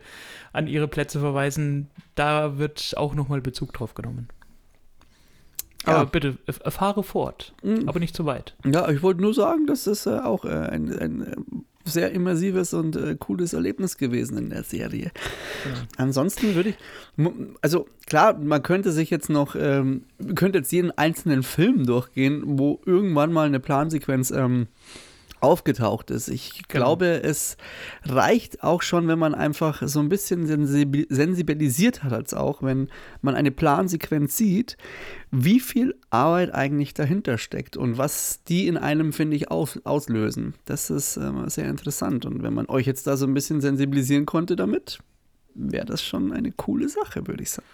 an 0.52 0.66
ihre 0.66 0.88
Plätze 0.88 1.20
verweisen, 1.20 1.88
da 2.14 2.58
wird 2.58 2.94
auch 2.96 3.14
nochmal 3.14 3.40
Bezug 3.40 3.72
drauf 3.72 3.94
genommen. 3.94 4.28
Ja. 5.86 5.96
Aber 5.96 6.06
bitte, 6.06 6.38
erfahre 6.46 7.02
fort, 7.02 7.52
Mhm. 7.62 7.88
aber 7.88 8.00
nicht 8.00 8.16
zu 8.16 8.24
weit. 8.24 8.54
Ja, 8.64 8.88
ich 8.88 9.02
wollte 9.02 9.20
nur 9.20 9.34
sagen, 9.34 9.66
das 9.66 9.86
ist 9.86 10.06
äh, 10.06 10.18
auch 10.18 10.44
äh, 10.46 10.48
ein, 10.48 10.90
ein 10.98 11.20
äh, 11.20 11.36
sehr 11.84 12.12
immersives 12.12 12.72
und 12.74 12.96
äh, 12.96 13.16
cooles 13.18 13.52
Erlebnis 13.52 13.98
gewesen 13.98 14.38
in 14.38 14.50
der 14.50 14.62
Serie. 14.62 15.10
Ansonsten 15.96 16.54
würde 16.54 16.70
ich, 16.70 16.76
also 17.60 17.86
klar, 18.06 18.38
man 18.38 18.62
könnte 18.62 18.90
sich 18.90 19.10
jetzt 19.10 19.28
noch, 19.28 19.54
ähm, 19.58 20.04
könnte 20.34 20.58
jetzt 20.58 20.72
jeden 20.72 20.90
einzelnen 20.92 21.42
Film 21.42 21.86
durchgehen, 21.86 22.42
wo 22.46 22.80
irgendwann 22.86 23.32
mal 23.32 23.46
eine 23.46 23.60
Plansequenz 23.60 24.30
ähm, 24.30 24.66
aufgetaucht 25.44 26.10
ist. 26.10 26.28
Ich 26.28 26.62
Genau. 26.68 26.84
glaube, 26.96 27.22
es 27.22 27.56
reicht 28.04 28.62
auch 28.62 28.82
schon, 28.82 29.06
wenn 29.08 29.18
man 29.18 29.34
einfach 29.34 29.82
so 29.86 30.00
ein 30.00 30.08
bisschen 30.08 30.46
sensibil 30.46 31.06
sensibilisiert 31.08 32.02
hat, 32.02 32.12
als 32.12 32.34
auch, 32.34 32.62
wenn 32.62 32.88
man 33.22 33.34
eine 33.34 33.50
Plansequenz 33.50 34.36
sieht, 34.36 34.76
wie 35.30 35.60
viel 35.60 35.94
Arbeit 36.10 36.54
eigentlich 36.54 36.94
dahinter 36.94 37.38
steckt 37.38 37.76
und 37.76 37.98
was 37.98 38.42
die 38.44 38.66
in 38.66 38.76
einem, 38.76 39.12
finde 39.12 39.36
ich, 39.36 39.50
aus, 39.50 39.80
auslösen. 39.84 40.54
Das 40.64 40.90
ist 40.90 41.16
ähm, 41.16 41.48
sehr 41.48 41.68
interessant. 41.68 42.24
Und 42.24 42.42
wenn 42.42 42.54
man 42.54 42.66
euch 42.66 42.86
jetzt 42.86 43.06
da 43.06 43.16
so 43.16 43.26
ein 43.26 43.34
bisschen 43.34 43.60
sensibilisieren 43.60 44.26
konnte 44.26 44.56
damit, 44.56 44.98
wäre 45.54 45.86
das 45.86 46.02
schon 46.02 46.32
eine 46.32 46.50
coole 46.52 46.88
Sache, 46.88 47.26
würde 47.26 47.42
ich 47.42 47.50
sagen. 47.50 47.66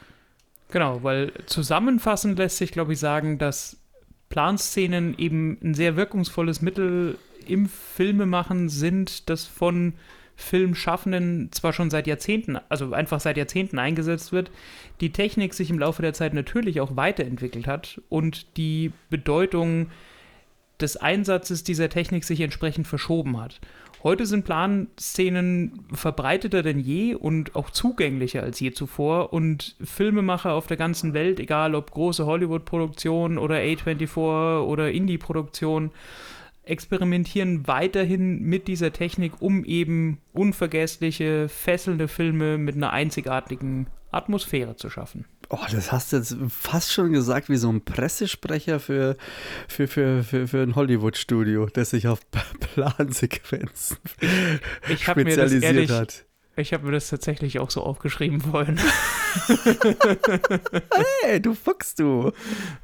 Genau, 0.70 1.02
weil 1.02 1.32
zusammenfassend 1.46 2.38
lässt 2.38 2.58
sich, 2.58 2.70
glaube 2.70 2.92
ich, 2.92 2.98
sagen, 2.98 3.38
dass 3.38 3.76
Planszenen 4.28 5.18
eben 5.18 5.58
ein 5.62 5.74
sehr 5.74 5.96
wirkungsvolles 5.96 6.62
Mittel 6.62 7.18
im 7.48 7.68
Filmemachen 7.68 8.68
sind, 8.68 9.28
das 9.30 9.44
von 9.46 9.94
Filmschaffenden 10.36 11.50
zwar 11.52 11.72
schon 11.72 11.90
seit 11.90 12.06
Jahrzehnten, 12.06 12.58
also 12.68 12.92
einfach 12.92 13.20
seit 13.20 13.36
Jahrzehnten 13.36 13.78
eingesetzt 13.78 14.32
wird, 14.32 14.50
die 15.00 15.12
Technik 15.12 15.54
sich 15.54 15.70
im 15.70 15.78
Laufe 15.78 16.02
der 16.02 16.14
Zeit 16.14 16.34
natürlich 16.34 16.80
auch 16.80 16.96
weiterentwickelt 16.96 17.66
hat 17.66 18.00
und 18.08 18.56
die 18.56 18.92
Bedeutung 19.10 19.88
des 20.80 20.96
Einsatzes 20.96 21.62
dieser 21.62 21.90
Technik 21.90 22.24
sich 22.24 22.40
entsprechend 22.40 22.86
verschoben 22.86 23.38
hat. 23.38 23.60
Heute 24.02 24.24
sind 24.24 24.46
Planszenen 24.46 25.84
verbreiteter 25.92 26.62
denn 26.62 26.78
je 26.78 27.14
und 27.14 27.54
auch 27.54 27.68
zugänglicher 27.68 28.42
als 28.42 28.58
je 28.58 28.72
zuvor 28.72 29.34
und 29.34 29.76
Filmemacher 29.84 30.54
auf 30.54 30.66
der 30.66 30.78
ganzen 30.78 31.12
Welt, 31.12 31.38
egal 31.38 31.74
ob 31.74 31.90
große 31.90 32.24
Hollywood-Produktion 32.24 33.36
oder 33.36 33.56
A24 33.56 34.62
oder 34.62 34.90
Indie-Produktion, 34.90 35.90
experimentieren 36.70 37.66
weiterhin 37.66 38.40
mit 38.42 38.68
dieser 38.68 38.92
Technik, 38.92 39.32
um 39.40 39.64
eben 39.64 40.18
unvergessliche, 40.32 41.48
fesselnde 41.48 42.08
Filme 42.08 42.58
mit 42.58 42.76
einer 42.76 42.92
einzigartigen 42.92 43.88
Atmosphäre 44.12 44.76
zu 44.76 44.90
schaffen. 44.90 45.24
Oh, 45.50 45.58
das 45.70 45.92
hast 45.92 46.12
du 46.12 46.16
jetzt 46.16 46.36
fast 46.48 46.92
schon 46.92 47.12
gesagt 47.12 47.48
wie 47.48 47.56
so 47.56 47.70
ein 47.70 47.84
Pressesprecher 47.84 48.78
für, 48.78 49.16
für, 49.68 49.88
für, 49.88 50.22
für, 50.22 50.46
für 50.46 50.62
ein 50.62 50.76
Hollywood-Studio, 50.76 51.66
das 51.66 51.90
sich 51.90 52.06
auf 52.06 52.20
Plansequenzen 52.74 53.98
Ich 54.88 55.08
habe 55.08 55.24
mir 55.24 55.36
das 55.36 55.50
spezialisiert 55.50 55.62
ehrlich, 55.62 55.90
hat. 55.90 56.24
Ich 56.56 56.72
habe 56.72 56.84
mir 56.86 56.92
das 56.92 57.08
tatsächlich 57.08 57.58
auch 57.58 57.70
so 57.70 57.82
aufgeschrieben 57.82 58.40
vorhin. 58.40 58.78
Hey, 61.22 61.40
du 61.40 61.54
Fuchs, 61.54 61.94
du. 61.94 62.32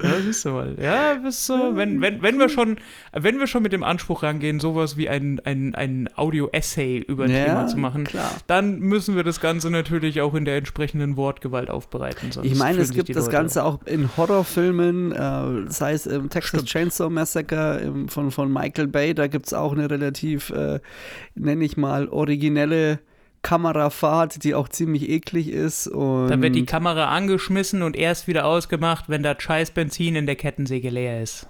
Ja, 0.03 0.21
siehst 0.23 0.45
du 0.45 0.51
mal. 0.51 0.77
Ja, 0.81 1.17
das 1.17 1.39
ist 1.39 1.47
so, 1.47 1.73
wenn, 1.75 2.01
wenn, 2.01 2.23
wenn 2.23 2.39
wir 2.39 2.49
schon, 2.49 2.77
wenn 3.13 3.39
wir 3.39 3.47
schon 3.47 3.63
mit 3.65 3.73
dem 3.73 3.83
Anspruch 3.83 4.23
rangehen, 4.23 4.61
sowas 4.61 4.97
wie 4.97 5.09
ein, 5.09 5.41
ein, 5.45 5.75
ein 5.75 6.09
Audio-Essay 6.15 6.99
über 6.99 7.25
ein 7.25 7.31
Ja, 7.31 7.45
Thema 7.47 7.67
zu 7.67 7.79
machen, 7.79 8.05
klar. 8.05 8.31
dann 8.47 8.79
müssen 8.79 9.17
wir 9.17 9.25
das 9.25 9.41
Ganze 9.41 9.71
natürlich 9.71 10.21
auch 10.21 10.35
in 10.35 10.45
der 10.45 10.57
entsprechenden 10.57 11.17
Wortgewalt 11.17 11.71
aufbereiten. 11.71 12.31
Ich 12.43 12.55
meine, 12.55 12.79
es 12.81 12.91
gibt 12.93 13.09
das 13.09 13.17
Leute- 13.27 13.31
Ganze 13.37 13.65
auch 13.65 13.83
in 13.85 14.09
Horrorfilmen, 14.17 15.13
äh, 15.13 15.71
sei 15.71 15.93
es 15.93 16.07
im 16.07 16.31
Texas 16.31 16.65
Chainsaw 16.65 17.11
Massacre 17.11 17.81
im, 17.81 18.09
von, 18.09 18.31
von 18.31 18.53
Michael 18.53 18.87
Bay, 18.87 19.15
da 19.15 19.27
gibt 19.27 19.47
es 19.47 19.53
auch 19.55 19.73
eine 19.73 19.91
relativ, 19.91 20.51
äh, 20.51 20.81
nenne 21.35 21.65
ich 21.65 21.77
mal, 21.77 22.09
originelle 22.09 23.01
Kamerafahrt, 23.47 24.43
die 24.43 24.57
auch 24.57 24.69
ziemlich 24.69 25.09
eklig 25.09 25.49
ist. 25.51 25.87
Und 25.87 26.27
Dann 26.29 26.43
wird 26.43 26.57
die 26.57 26.67
Kamera 26.67 27.11
angeschmissen 27.11 27.83
und 27.85 27.95
erst 27.97 28.27
wieder 28.27 28.45
ausgemacht, 28.45 29.05
wenn 29.09 29.23
das 29.23 29.41
scheiß 29.41 29.71
Benzin 29.71 30.17
in 30.17 30.27
der 30.27 30.35
Kettensäge 30.35 30.91
leer 30.91 31.23
ist. 31.23 31.47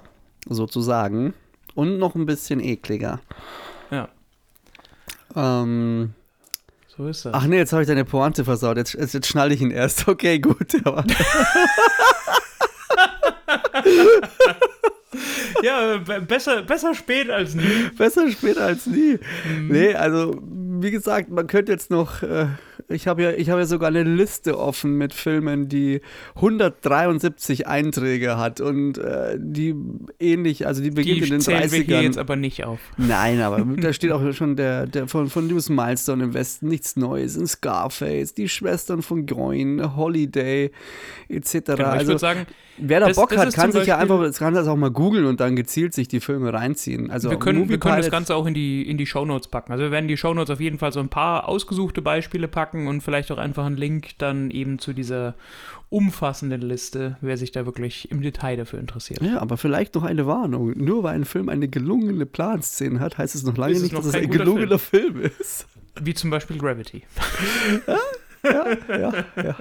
sozusagen. 0.46 1.32
Und 1.74 1.98
noch 1.98 2.14
ein 2.14 2.26
bisschen 2.26 2.60
ekliger. 2.60 3.20
Ja, 3.90 4.08
Ähm, 5.34 6.12
so 6.94 7.08
ist 7.08 7.24
das. 7.24 7.32
ach 7.34 7.46
nee, 7.46 7.56
jetzt 7.56 7.72
habe 7.72 7.80
ich 7.82 7.88
deine 7.88 8.04
Pointe 8.04 8.44
versaut. 8.44 8.76
Jetzt, 8.76 8.92
jetzt, 8.94 9.14
jetzt 9.14 9.26
schnalle 9.28 9.54
ich 9.54 9.62
ihn 9.62 9.70
erst. 9.70 10.06
Okay, 10.08 10.38
gut. 10.38 10.74
Ja, 15.62 15.98
be- 15.98 16.20
besser, 16.20 16.62
besser 16.62 16.94
spät 16.94 17.30
als 17.30 17.54
nie. 17.54 17.62
besser 17.96 18.30
später 18.30 18.64
als 18.66 18.86
nie. 18.86 19.18
Mhm. 19.58 19.68
Nee, 19.68 19.94
also 19.94 20.40
wie 20.80 20.90
gesagt, 20.90 21.30
man 21.30 21.46
könnte 21.46 21.72
jetzt 21.72 21.90
noch 21.90 22.22
äh, 22.22 22.46
Ich 22.88 23.08
habe 23.08 23.22
ja, 23.22 23.30
ich 23.32 23.48
habe 23.50 23.60
ja 23.60 23.66
sogar 23.66 23.88
eine 23.88 24.02
Liste 24.02 24.58
offen 24.58 24.96
mit 24.98 25.14
Filmen, 25.14 25.68
die 25.68 26.00
173 26.36 27.66
Einträge 27.66 28.36
hat 28.38 28.60
und 28.60 28.98
äh, 28.98 29.36
die 29.38 29.74
ähnlich, 30.20 30.66
also 30.66 30.82
die 30.82 30.90
beginnt 30.90 31.18
Die 31.20 31.24
in 31.24 31.30
den 31.30 31.40
zählen 31.40 31.70
wir 31.72 31.80
hier 31.82 31.96
30ern. 31.98 32.02
jetzt 32.02 32.18
aber 32.18 32.36
nicht 32.36 32.64
auf. 32.64 32.78
Nein, 32.96 33.40
aber 33.40 33.64
da 33.80 33.92
steht 33.92 34.12
auch 34.12 34.32
schon 34.32 34.56
der, 34.56 34.86
der 34.86 35.08
von, 35.08 35.28
von 35.28 35.48
Lewis 35.48 35.68
Milestone 35.68 36.24
im 36.24 36.34
Westen, 36.34 36.68
nichts 36.68 36.96
Neues, 36.96 37.36
in 37.36 37.46
Scarface, 37.46 38.34
die 38.34 38.48
Schwestern 38.48 39.02
von 39.02 39.26
Groin, 39.26 39.96
Holiday, 39.96 40.70
etc. 41.28 41.52
Genau, 41.52 41.74
ich 41.74 41.80
also, 41.86 42.06
würde 42.08 42.18
sagen, 42.18 42.46
wer 42.78 43.00
da 43.00 43.08
das- 43.08 43.16
Bock 43.16 43.30
das 43.30 43.46
hat, 43.46 43.54
kann 43.54 43.72
sich 43.72 43.86
ja 43.86 43.98
einfach, 43.98 44.32
kann 44.34 44.54
das 44.54 44.66
auch 44.68 44.76
mal 44.76 44.90
googeln 44.90 45.26
und 45.26 45.40
dann 45.40 45.56
gezielt 45.56 45.94
sich 45.94 46.08
die 46.08 46.20
Filme 46.20 46.52
reinziehen. 46.52 47.10
Also 47.10 47.30
wir 47.30 47.38
können, 47.38 47.68
wir 47.68 47.78
können 47.78 47.96
das 47.98 48.10
Ganze 48.10 48.34
auch 48.34 48.46
in 48.46 48.54
die, 48.54 48.88
in 48.88 48.98
die 48.98 49.06
Shownotes 49.06 49.48
packen. 49.48 49.72
Also 49.72 49.84
wir 49.84 49.90
werden 49.90 50.08
die 50.08 50.16
Shownotes 50.16 50.50
auf 50.50 50.60
jeden 50.60 50.78
Fall 50.78 50.92
so 50.92 51.00
ein 51.00 51.08
paar 51.08 51.48
ausgesuchte 51.48 52.02
Beispiele 52.02 52.48
packen 52.48 52.88
und 52.88 53.02
vielleicht 53.02 53.30
auch 53.32 53.38
einfach 53.38 53.64
einen 53.66 53.76
Link 53.76 54.18
dann 54.18 54.50
eben 54.50 54.78
zu 54.78 54.92
dieser 54.92 55.34
umfassenden 55.88 56.62
Liste, 56.62 57.16
wer 57.20 57.36
sich 57.36 57.52
da 57.52 57.64
wirklich 57.64 58.10
im 58.10 58.20
Detail 58.20 58.56
dafür 58.56 58.80
interessiert. 58.80 59.22
Ja, 59.22 59.38
aber 59.40 59.56
vielleicht 59.56 59.94
noch 59.94 60.02
eine 60.02 60.26
Warnung. 60.26 60.72
Nur 60.76 61.02
weil 61.04 61.14
ein 61.14 61.24
Film 61.24 61.48
eine 61.48 61.68
gelungene 61.68 62.26
Planszene 62.26 62.98
hat, 63.00 63.18
heißt 63.18 63.34
es 63.34 63.44
noch 63.44 63.56
lange 63.56 63.72
Ist 63.72 63.78
es 63.78 63.82
nicht, 63.84 63.92
noch 63.92 64.00
dass 64.00 64.08
es 64.08 64.14
ein 64.14 64.30
gelungener 64.30 64.78
Film, 64.78 65.20
ist. 65.38 65.66
Wie 66.00 66.12
zum 66.14 66.30
Beispiel 66.30 66.58
Gravity. 66.58 67.04
Ja, 68.42 69.12
ja. 69.36 69.56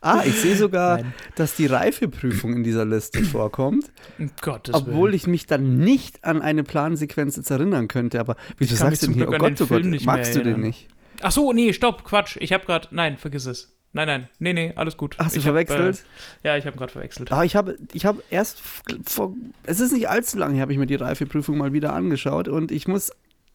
Ah, 0.00 0.22
ich 0.24 0.40
sehe 0.40 0.56
sogar, 0.56 0.98
Nein. 0.98 1.14
dass 1.36 1.56
die 1.56 1.66
Reifeprüfung 1.66 2.54
in 2.56 2.64
dieser 2.64 2.84
Liste 2.84 3.22
vorkommt, 3.22 3.90
Um 4.18 4.30
Gottes 4.40 4.74
obwohl 4.74 5.08
Willen. 5.08 5.14
ich 5.14 5.26
mich 5.26 5.46
dann 5.46 5.76
nicht 5.76 6.24
an 6.24 6.40
eine 6.40 6.64
Plansequenz 6.64 7.36
jetzt 7.36 7.50
erinnern 7.50 7.88
könnte. 7.88 8.20
Aber 8.20 8.36
wieso 8.56 8.76
sagst 8.76 9.02
du 9.02 9.06
zum 9.06 9.14
denn 9.14 9.28
hier, 9.28 9.34
oh 9.34 9.38
Gott, 9.38 9.60
oh 9.60 9.66
Gott, 9.66 9.84
magst 10.04 10.34
du 10.34 10.42
den 10.42 10.60
nicht? 10.60 10.88
Ach 11.20 11.32
so, 11.32 11.52
nee, 11.52 11.72
stopp, 11.72 12.04
Quatsch. 12.04 12.36
Ich 12.40 12.52
habe 12.52 12.64
gerade, 12.64 12.88
nein, 12.92 13.16
vergiss 13.18 13.46
es. 13.46 13.74
Nein, 13.92 14.06
nein, 14.06 14.28
nee, 14.38 14.52
nee, 14.52 14.72
alles 14.76 14.96
gut. 14.96 15.16
Hast 15.18 15.34
du 15.34 15.40
ich 15.40 15.46
hab, 15.46 15.52
verwechselt? 15.54 16.04
Äh, 16.42 16.48
ja, 16.48 16.56
ich 16.56 16.66
habe 16.66 16.76
gerade 16.76 16.92
verwechselt. 16.92 17.32
Ah, 17.32 17.42
ich 17.42 17.56
habe 17.56 17.78
ich 17.92 18.04
hab 18.04 18.22
erst 18.30 18.60
vor, 19.04 19.34
es 19.64 19.80
ist 19.80 19.92
nicht 19.92 20.08
allzu 20.08 20.38
lange, 20.38 20.60
habe 20.60 20.72
ich 20.72 20.78
mir 20.78 20.86
die 20.86 20.94
Reifeprüfung 20.94 21.56
mal 21.56 21.72
wieder 21.72 21.94
angeschaut 21.94 22.48
und 22.48 22.70
ich 22.70 22.86
muss 22.86 23.10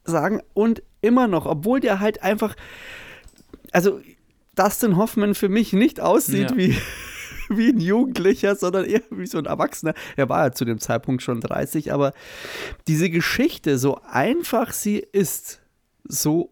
sagen, 0.05 0.41
und 0.53 0.81
immer 1.01 1.27
noch, 1.27 1.45
obwohl 1.45 1.79
der 1.79 1.99
halt 1.99 2.23
einfach, 2.23 2.55
also 3.71 4.01
Dustin 4.55 4.97
Hoffman 4.97 5.35
für 5.35 5.49
mich 5.49 5.73
nicht 5.73 5.99
aussieht 5.99 6.51
Ja. 6.51 6.57
wie, 6.57 6.77
wie 7.49 7.69
ein 7.69 7.79
Jugendlicher, 7.79 8.55
sondern 8.55 8.85
eher 8.85 9.01
wie 9.09 9.25
so 9.25 9.37
ein 9.37 9.45
Erwachsener. 9.45 9.93
Er 10.15 10.29
war 10.29 10.45
ja 10.45 10.51
zu 10.51 10.65
dem 10.65 10.79
Zeitpunkt 10.79 11.23
schon 11.23 11.41
30, 11.41 11.91
aber 11.93 12.13
diese 12.87 13.09
Geschichte, 13.09 13.77
so 13.77 13.99
einfach 14.03 14.71
sie 14.73 14.97
ist, 14.99 15.61
so 16.03 16.51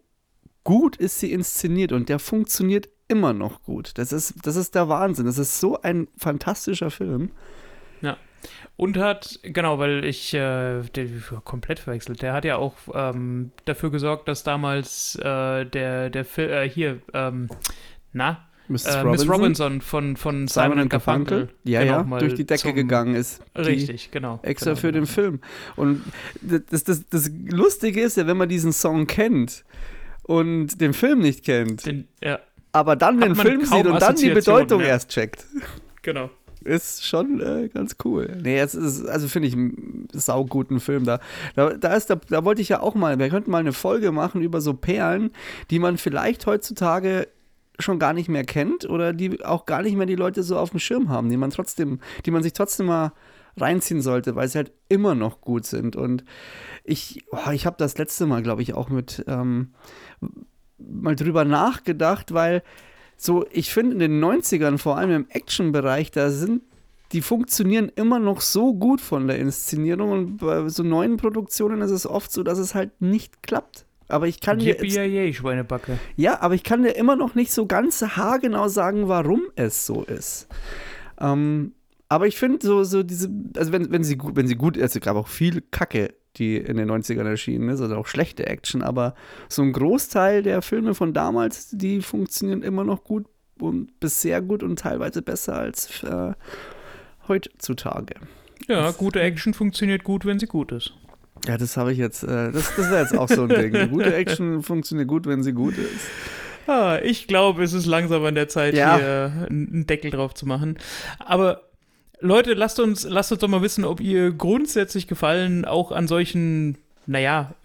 gut 0.63 0.95
ist 0.97 1.19
sie 1.19 1.31
inszeniert 1.31 1.91
und 1.91 2.09
der 2.09 2.19
funktioniert 2.19 2.89
immer 3.07 3.33
noch 3.33 3.63
gut. 3.63 3.91
Das 3.97 4.13
ist, 4.13 4.35
das 4.43 4.55
ist 4.55 4.75
der 4.75 4.87
Wahnsinn. 4.87 5.25
Das 5.25 5.37
ist 5.37 5.59
so 5.59 5.81
ein 5.81 6.07
fantastischer 6.17 6.91
Film. 6.91 7.31
Und 8.77 8.97
hat, 8.97 9.39
genau, 9.43 9.77
weil 9.77 10.03
ich 10.05 10.33
äh, 10.33 10.81
den, 10.81 11.23
komplett 11.45 11.79
verwechselt, 11.79 12.21
der 12.21 12.33
hat 12.33 12.45
ja 12.45 12.55
auch 12.55 12.73
ähm, 12.93 13.51
dafür 13.65 13.91
gesorgt, 13.91 14.27
dass 14.27 14.43
damals 14.43 15.15
äh, 15.17 15.65
der, 15.65 16.09
der 16.09 16.25
Film, 16.25 16.49
äh, 16.49 16.67
hier, 16.67 16.99
ähm, 17.13 17.49
na, 18.13 18.47
Mrs. 18.67 18.85
äh, 18.85 19.03
Miss 19.03 19.29
Robinson 19.29 19.81
von, 19.81 20.15
von 20.15 20.47
Simon, 20.47 20.79
and 20.79 20.89
Garfunkel. 20.89 21.49
ja, 21.63 21.81
ja, 21.83 22.03
mal 22.03 22.19
durch 22.19 22.35
die 22.35 22.45
Decke 22.45 22.73
gegangen 22.73 23.15
ist. 23.15 23.41
Die 23.55 23.61
Richtig, 23.61 24.11
genau. 24.11 24.39
Extra 24.43 24.71
genau, 24.71 24.79
für 24.79 24.91
genau. 24.91 25.05
den 25.05 25.07
Film. 25.07 25.39
Und 25.75 26.01
das, 26.41 26.83
das, 26.83 27.07
das 27.09 27.31
Lustige 27.49 28.01
ist 28.01 28.17
ja, 28.17 28.27
wenn 28.27 28.37
man 28.37 28.49
diesen 28.49 28.71
Song 28.71 29.07
kennt 29.07 29.63
und 30.23 30.79
den 30.79 30.93
Film 30.93 31.19
nicht 31.19 31.43
kennt, 31.43 31.85
Den, 31.85 32.07
ja, 32.23 32.39
aber 32.71 32.95
dann 32.95 33.19
Hat 33.19 33.29
den 33.29 33.35
Film 33.35 33.65
sieht 33.65 33.85
und 33.85 34.01
dann 34.01 34.15
die 34.15 34.29
Bedeutung 34.29 34.81
ja. 34.81 34.87
erst 34.87 35.09
checkt. 35.09 35.45
genau. 36.01 36.29
Ist 36.63 37.07
schon 37.07 37.41
äh, 37.41 37.69
ganz 37.69 37.95
cool. 38.05 38.37
Nee, 38.43 38.59
es 38.59 38.75
ist, 38.75 39.03
also 39.07 39.27
finde 39.27 39.47
ich 39.47 39.55
einen 39.55 40.07
sauguten 40.13 40.79
Film 40.79 41.05
da. 41.05 41.19
Da, 41.55 41.71
da, 41.71 41.95
ist, 41.95 42.11
da, 42.11 42.17
da 42.29 42.45
wollte 42.45 42.61
ich 42.61 42.69
ja 42.69 42.81
auch 42.81 42.93
mal, 42.93 43.17
wir 43.17 43.29
könnten 43.29 43.49
mal 43.49 43.57
eine 43.57 43.73
Folge 43.73 44.11
machen 44.11 44.43
über 44.43 44.61
so 44.61 44.75
Perlen, 44.75 45.31
die 45.71 45.79
man 45.79 45.97
vielleicht 45.97 46.45
heutzutage 46.45 47.27
schon 47.81 47.99
gar 47.99 48.13
nicht 48.13 48.29
mehr 48.29 48.43
kennt 48.43 48.89
oder 48.89 49.13
die 49.13 49.43
auch 49.43 49.65
gar 49.65 49.81
nicht 49.81 49.95
mehr 49.95 50.05
die 50.05 50.15
Leute 50.15 50.43
so 50.43 50.57
auf 50.57 50.71
dem 50.71 50.79
Schirm 50.79 51.09
haben, 51.09 51.29
die 51.29 51.37
man 51.37 51.49
trotzdem, 51.49 51.99
die 52.25 52.31
man 52.31 52.43
sich 52.43 52.53
trotzdem 52.53 52.87
mal 52.87 53.13
reinziehen 53.57 54.01
sollte, 54.01 54.35
weil 54.35 54.47
sie 54.47 54.57
halt 54.57 54.71
immer 54.89 55.15
noch 55.15 55.41
gut 55.41 55.65
sind. 55.65 55.95
Und 55.95 56.23
ich, 56.83 57.25
oh, 57.31 57.51
ich 57.51 57.65
habe 57.65 57.75
das 57.77 57.97
letzte 57.97 58.25
Mal, 58.25 58.43
glaube 58.43 58.61
ich, 58.61 58.73
auch 58.73 58.89
mit 58.89 59.23
ähm, 59.27 59.73
mal 60.77 61.15
drüber 61.15 61.45
nachgedacht, 61.45 62.33
weil 62.33 62.63
so, 63.17 63.45
ich 63.51 63.71
finde 63.71 63.93
in 63.93 63.99
den 63.99 64.23
90ern, 64.23 64.77
vor 64.77 64.97
allem 64.97 65.11
im 65.11 65.25
Action-Bereich, 65.29 66.11
da 66.11 66.31
sind, 66.31 66.63
die 67.11 67.21
funktionieren 67.21 67.91
immer 67.95 68.19
noch 68.19 68.41
so 68.41 68.73
gut 68.73 69.01
von 69.01 69.27
der 69.27 69.37
Inszenierung 69.37 70.11
und 70.11 70.37
bei 70.37 70.67
so 70.69 70.81
neuen 70.81 71.17
Produktionen 71.17 71.81
ist 71.81 71.91
es 71.91 72.07
oft 72.07 72.31
so, 72.31 72.41
dass 72.41 72.57
es 72.57 72.73
halt 72.73 73.01
nicht 73.01 73.43
klappt. 73.43 73.85
Aber 74.11 74.27
ich 74.27 74.39
kann 74.39 74.59
dir 74.59 74.75
jetzt, 74.75 75.37
Schweinebacke. 75.37 75.97
ja, 76.15 76.41
aber 76.41 76.53
ich 76.53 76.63
kann 76.63 76.83
dir 76.83 76.91
immer 76.91 77.15
noch 77.15 77.35
nicht 77.35 77.51
so 77.51 77.65
ganz 77.65 78.01
haargenau 78.01 78.67
sagen, 78.67 79.07
warum 79.07 79.43
es 79.55 79.85
so 79.85 80.03
ist. 80.03 80.47
Ähm, 81.19 81.73
aber 82.09 82.27
ich 82.27 82.37
finde 82.37 82.65
so, 82.65 82.83
so 82.83 83.03
diese, 83.03 83.29
also 83.55 83.71
wenn, 83.71 83.89
wenn 83.91 84.03
sie 84.03 84.17
gut, 84.17 84.35
wenn 84.35 84.47
sie 84.47 84.55
gut 84.55 84.75
ist, 84.75 84.95
es 84.95 85.01
gab 85.01 85.15
auch 85.15 85.29
viel 85.29 85.61
Kacke, 85.71 86.13
die 86.35 86.57
in 86.57 86.77
den 86.77 86.89
90ern 86.89 87.25
erschienen 87.25 87.69
ist, 87.69 87.81
also 87.81 87.95
auch 87.95 88.07
schlechte 88.07 88.45
Action, 88.45 88.81
aber 88.81 89.15
so 89.47 89.61
ein 89.61 89.71
Großteil 89.71 90.43
der 90.43 90.61
Filme 90.61 90.93
von 90.93 91.13
damals, 91.13 91.69
die 91.71 92.01
funktionieren 92.01 92.63
immer 92.63 92.83
noch 92.83 93.03
gut 93.03 93.27
und 93.59 93.99
bis 93.99 94.21
sehr 94.21 94.41
gut 94.41 94.63
und 94.63 94.79
teilweise 94.79 95.21
besser 95.21 95.55
als 95.55 96.03
äh, 96.03 96.33
heutzutage. 97.27 98.15
Ja, 98.67 98.91
gute 98.91 99.21
Action 99.21 99.53
funktioniert 99.53 100.03
gut, 100.03 100.25
wenn 100.25 100.39
sie 100.39 100.47
gut 100.47 100.71
ist. 100.71 100.93
Ja, 101.47 101.57
das 101.57 101.75
habe 101.77 101.91
ich 101.91 101.97
jetzt, 101.97 102.23
äh, 102.23 102.51
das, 102.51 102.75
das 102.75 102.89
wäre 102.91 103.01
jetzt 103.01 103.17
auch 103.17 103.27
so 103.29 103.43
ein 103.43 103.49
Ding. 103.49 103.89
Gute 103.89 104.13
Action 104.13 104.61
funktioniert 104.63 105.07
gut, 105.07 105.25
wenn 105.25 105.43
sie 105.43 105.53
gut 105.53 105.75
ist. 105.77 105.89
Ah, 106.67 106.99
ich 107.03 107.27
glaube, 107.27 107.63
es 107.63 107.73
ist 107.73 107.85
langsam 107.87 108.23
an 108.25 108.35
der 108.35 108.47
Zeit, 108.47 108.75
Ja. 108.75 108.97
hier 108.97 109.47
einen 109.49 109.87
Deckel 109.87 110.11
drauf 110.11 110.33
zu 110.35 110.45
machen. 110.45 110.77
Aber 111.19 111.63
Leute, 112.19 112.53
lasst 112.53 112.79
uns, 112.79 113.03
lasst 113.03 113.31
uns 113.31 113.41
doch 113.41 113.47
mal 113.47 113.63
wissen, 113.63 113.83
ob 113.83 113.99
ihr 113.99 114.31
grundsätzlich 114.31 115.07
Gefallen 115.07 115.65
auch 115.65 115.91
an 115.91 116.07
solchen, 116.07 116.77
naja, 117.07 117.55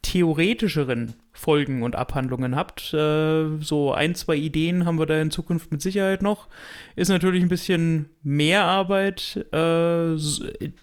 theoretischeren 0.00 1.14
Folgen 1.38 1.84
und 1.84 1.94
Abhandlungen 1.94 2.56
habt. 2.56 2.92
Äh, 2.92 3.60
so 3.60 3.92
ein, 3.92 4.16
zwei 4.16 4.34
Ideen 4.34 4.84
haben 4.84 4.98
wir 4.98 5.06
da 5.06 5.20
in 5.20 5.30
Zukunft 5.30 5.70
mit 5.70 5.80
Sicherheit 5.80 6.20
noch. 6.20 6.48
Ist 6.96 7.10
natürlich 7.10 7.42
ein 7.42 7.48
bisschen 7.48 8.10
mehr 8.24 8.64
Arbeit, 8.64 9.46
äh, 9.52 10.16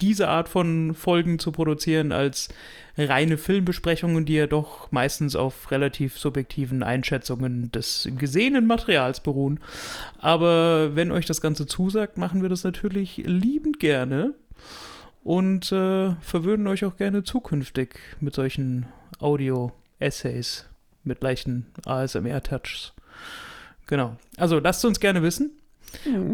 diese 0.00 0.28
Art 0.28 0.48
von 0.48 0.94
Folgen 0.94 1.38
zu 1.38 1.52
produzieren, 1.52 2.10
als 2.10 2.48
reine 2.96 3.36
Filmbesprechungen, 3.36 4.24
die 4.24 4.36
ja 4.36 4.46
doch 4.46 4.90
meistens 4.90 5.36
auf 5.36 5.70
relativ 5.70 6.16
subjektiven 6.16 6.82
Einschätzungen 6.82 7.70
des 7.70 8.08
gesehenen 8.16 8.66
Materials 8.66 9.20
beruhen. 9.20 9.60
Aber 10.18 10.96
wenn 10.96 11.12
euch 11.12 11.26
das 11.26 11.42
Ganze 11.42 11.66
zusagt, 11.66 12.16
machen 12.16 12.40
wir 12.40 12.48
das 12.48 12.64
natürlich 12.64 13.18
liebend 13.26 13.78
gerne 13.78 14.32
und 15.22 15.70
äh, 15.70 16.14
verwöhnen 16.22 16.66
euch 16.66 16.86
auch 16.86 16.96
gerne 16.96 17.24
zukünftig 17.24 17.98
mit 18.20 18.34
solchen 18.34 18.86
Audio-Essays 20.00 20.66
mit 21.04 21.22
leichten 21.22 21.66
ASMR-Touchs. 21.84 22.92
Genau. 23.86 24.16
Also 24.36 24.58
lasst 24.58 24.84
uns 24.84 25.00
gerne 25.00 25.22
wissen. 25.22 25.52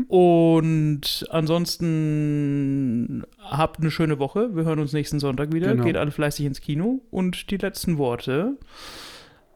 Und 0.09 1.26
ansonsten 1.30 3.24
habt 3.39 3.80
eine 3.80 3.90
schöne 3.90 4.18
Woche. 4.18 4.56
Wir 4.56 4.64
hören 4.64 4.80
uns 4.80 4.93
nächsten 4.93 5.20
Sonntag 5.20 5.52
wieder. 5.52 5.70
Genau. 5.72 5.84
Geht 5.84 5.97
alle 5.97 6.10
fleißig 6.10 6.47
ins 6.47 6.60
Kino. 6.60 7.01
Und 7.10 7.51
die 7.51 7.59
letzten 7.59 7.98
Worte 7.98 8.56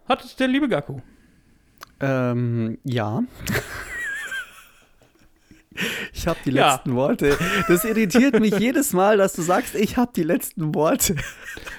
hat 0.07 0.39
der 0.39 0.49
liebe 0.49 0.69
Gaku. 0.69 1.01
Ähm, 2.01 2.79
ja. 2.85 3.25
Ich 6.13 6.27
habe 6.27 6.39
die 6.45 6.51
Ja. 6.53 6.75
letzten 6.75 6.95
Worte. 6.95 7.37
Das 7.69 7.85
irritiert 7.85 8.39
mich 8.41 8.59
jedes 8.59 8.93
Mal, 8.93 9.17
dass 9.17 9.33
du 9.35 9.43
sagst, 9.43 9.75
ich 9.75 9.97
habe 9.97 10.13
die 10.15 10.23
letzten 10.23 10.75
Worte. 10.75 11.17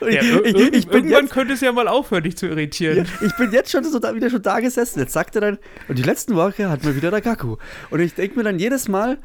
Ja, 0.02 0.08
ich, 0.22 0.28
ir- 0.56 0.74
ich, 0.74 0.88
irgendwann 0.88 1.24
jetzt, 1.26 1.32
könnte 1.34 1.54
es 1.54 1.62
ja 1.62 1.72
mal 1.72 1.88
aufhören, 1.88 2.24
dich 2.24 2.38
zu 2.38 2.48
irritieren. 2.48 2.98
ja, 3.22 3.28
ich 3.28 3.36
bin 3.38 3.52
jetzt 3.52 3.72
schon 3.72 3.84
so 3.84 4.00
da, 4.00 4.14
wieder 4.16 4.30
schon 4.30 4.42
da 4.42 4.60
gesessen. 4.60 5.00
Jetzt 5.00 5.14
sagt 5.14 5.36
er 5.36 5.42
dann, 5.42 5.58
und 5.88 5.98
die 5.98 6.04
letzten 6.04 6.36
Worte 6.36 6.70
hat 6.70 6.84
mir 6.84 6.96
wieder 6.96 7.12
der 7.12 7.22
Gaku. 7.22 7.58
Und 7.90 8.00
ich 8.00 8.14
denke 8.14 8.38
mir 8.38 8.44
dann 8.44 8.60
jedes 8.60 8.88
Mal, 8.88 9.18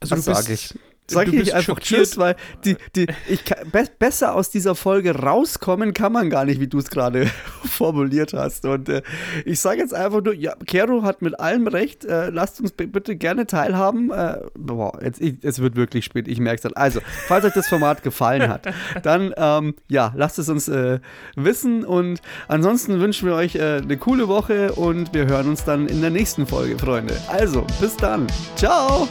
Also 0.00 0.16
was 0.16 0.24
du 0.24 0.30
bist, 0.32 0.44
sag 0.44 0.52
ich? 0.52 0.74
Sag 1.08 1.32
ich 1.32 1.54
einfach. 1.54 1.78
Tschüss, 1.78 2.18
weil 2.18 2.36
die, 2.64 2.76
die, 2.94 3.06
ich 3.28 3.44
kann, 3.44 3.70
be 3.70 3.84
besser 3.98 4.34
aus 4.34 4.50
dieser 4.50 4.74
Folge 4.74 5.14
rauskommen 5.14 5.94
kann 5.94 6.12
man 6.12 6.30
gar 6.30 6.44
nicht, 6.44 6.60
wie 6.60 6.66
du 6.66 6.78
es 6.78 6.90
gerade 6.90 7.26
formuliert 7.64 8.32
hast. 8.32 8.64
Und 8.64 8.88
äh, 8.88 9.02
ich 9.44 9.60
sage 9.60 9.80
jetzt 9.80 9.94
einfach 9.94 10.22
nur, 10.22 10.34
ja, 10.34 10.54
Kero 10.66 11.02
hat 11.02 11.22
mit 11.22 11.38
allem 11.38 11.66
recht. 11.66 12.04
Äh, 12.04 12.30
lasst 12.30 12.60
uns 12.60 12.72
bitte 12.72 13.16
gerne 13.16 13.46
teilhaben. 13.46 14.10
Äh, 14.10 14.40
boah, 14.54 14.98
jetzt, 15.02 15.20
ich, 15.20 15.36
es 15.42 15.60
wird 15.60 15.76
wirklich 15.76 16.04
spät, 16.04 16.28
ich 16.28 16.40
merke 16.40 16.56
es 16.56 16.62
dann. 16.62 16.72
Also, 16.74 17.00
falls 17.26 17.44
euch 17.44 17.54
das 17.54 17.68
Format 17.68 18.02
gefallen 18.02 18.48
hat, 18.48 18.66
dann 19.02 19.32
ähm, 19.36 19.74
ja, 19.88 20.12
lasst 20.16 20.38
es 20.38 20.48
uns 20.48 20.68
äh, 20.68 20.98
wissen. 21.36 21.84
Und 21.84 22.20
ansonsten 22.48 23.00
wünschen 23.00 23.28
wir 23.28 23.34
euch 23.34 23.54
äh, 23.54 23.80
eine 23.82 23.96
coole 23.96 24.28
Woche 24.28 24.72
und 24.72 25.14
wir 25.14 25.26
hören 25.26 25.48
uns 25.48 25.64
dann 25.64 25.86
in 25.86 26.00
der 26.00 26.10
nächsten 26.10 26.46
Folge, 26.46 26.78
Freunde. 26.78 27.16
Also, 27.28 27.66
bis 27.80 27.96
dann. 27.96 28.26
Ciao. 28.56 29.08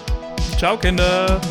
Ciao, 0.57 0.77
Kinder. 0.77 1.41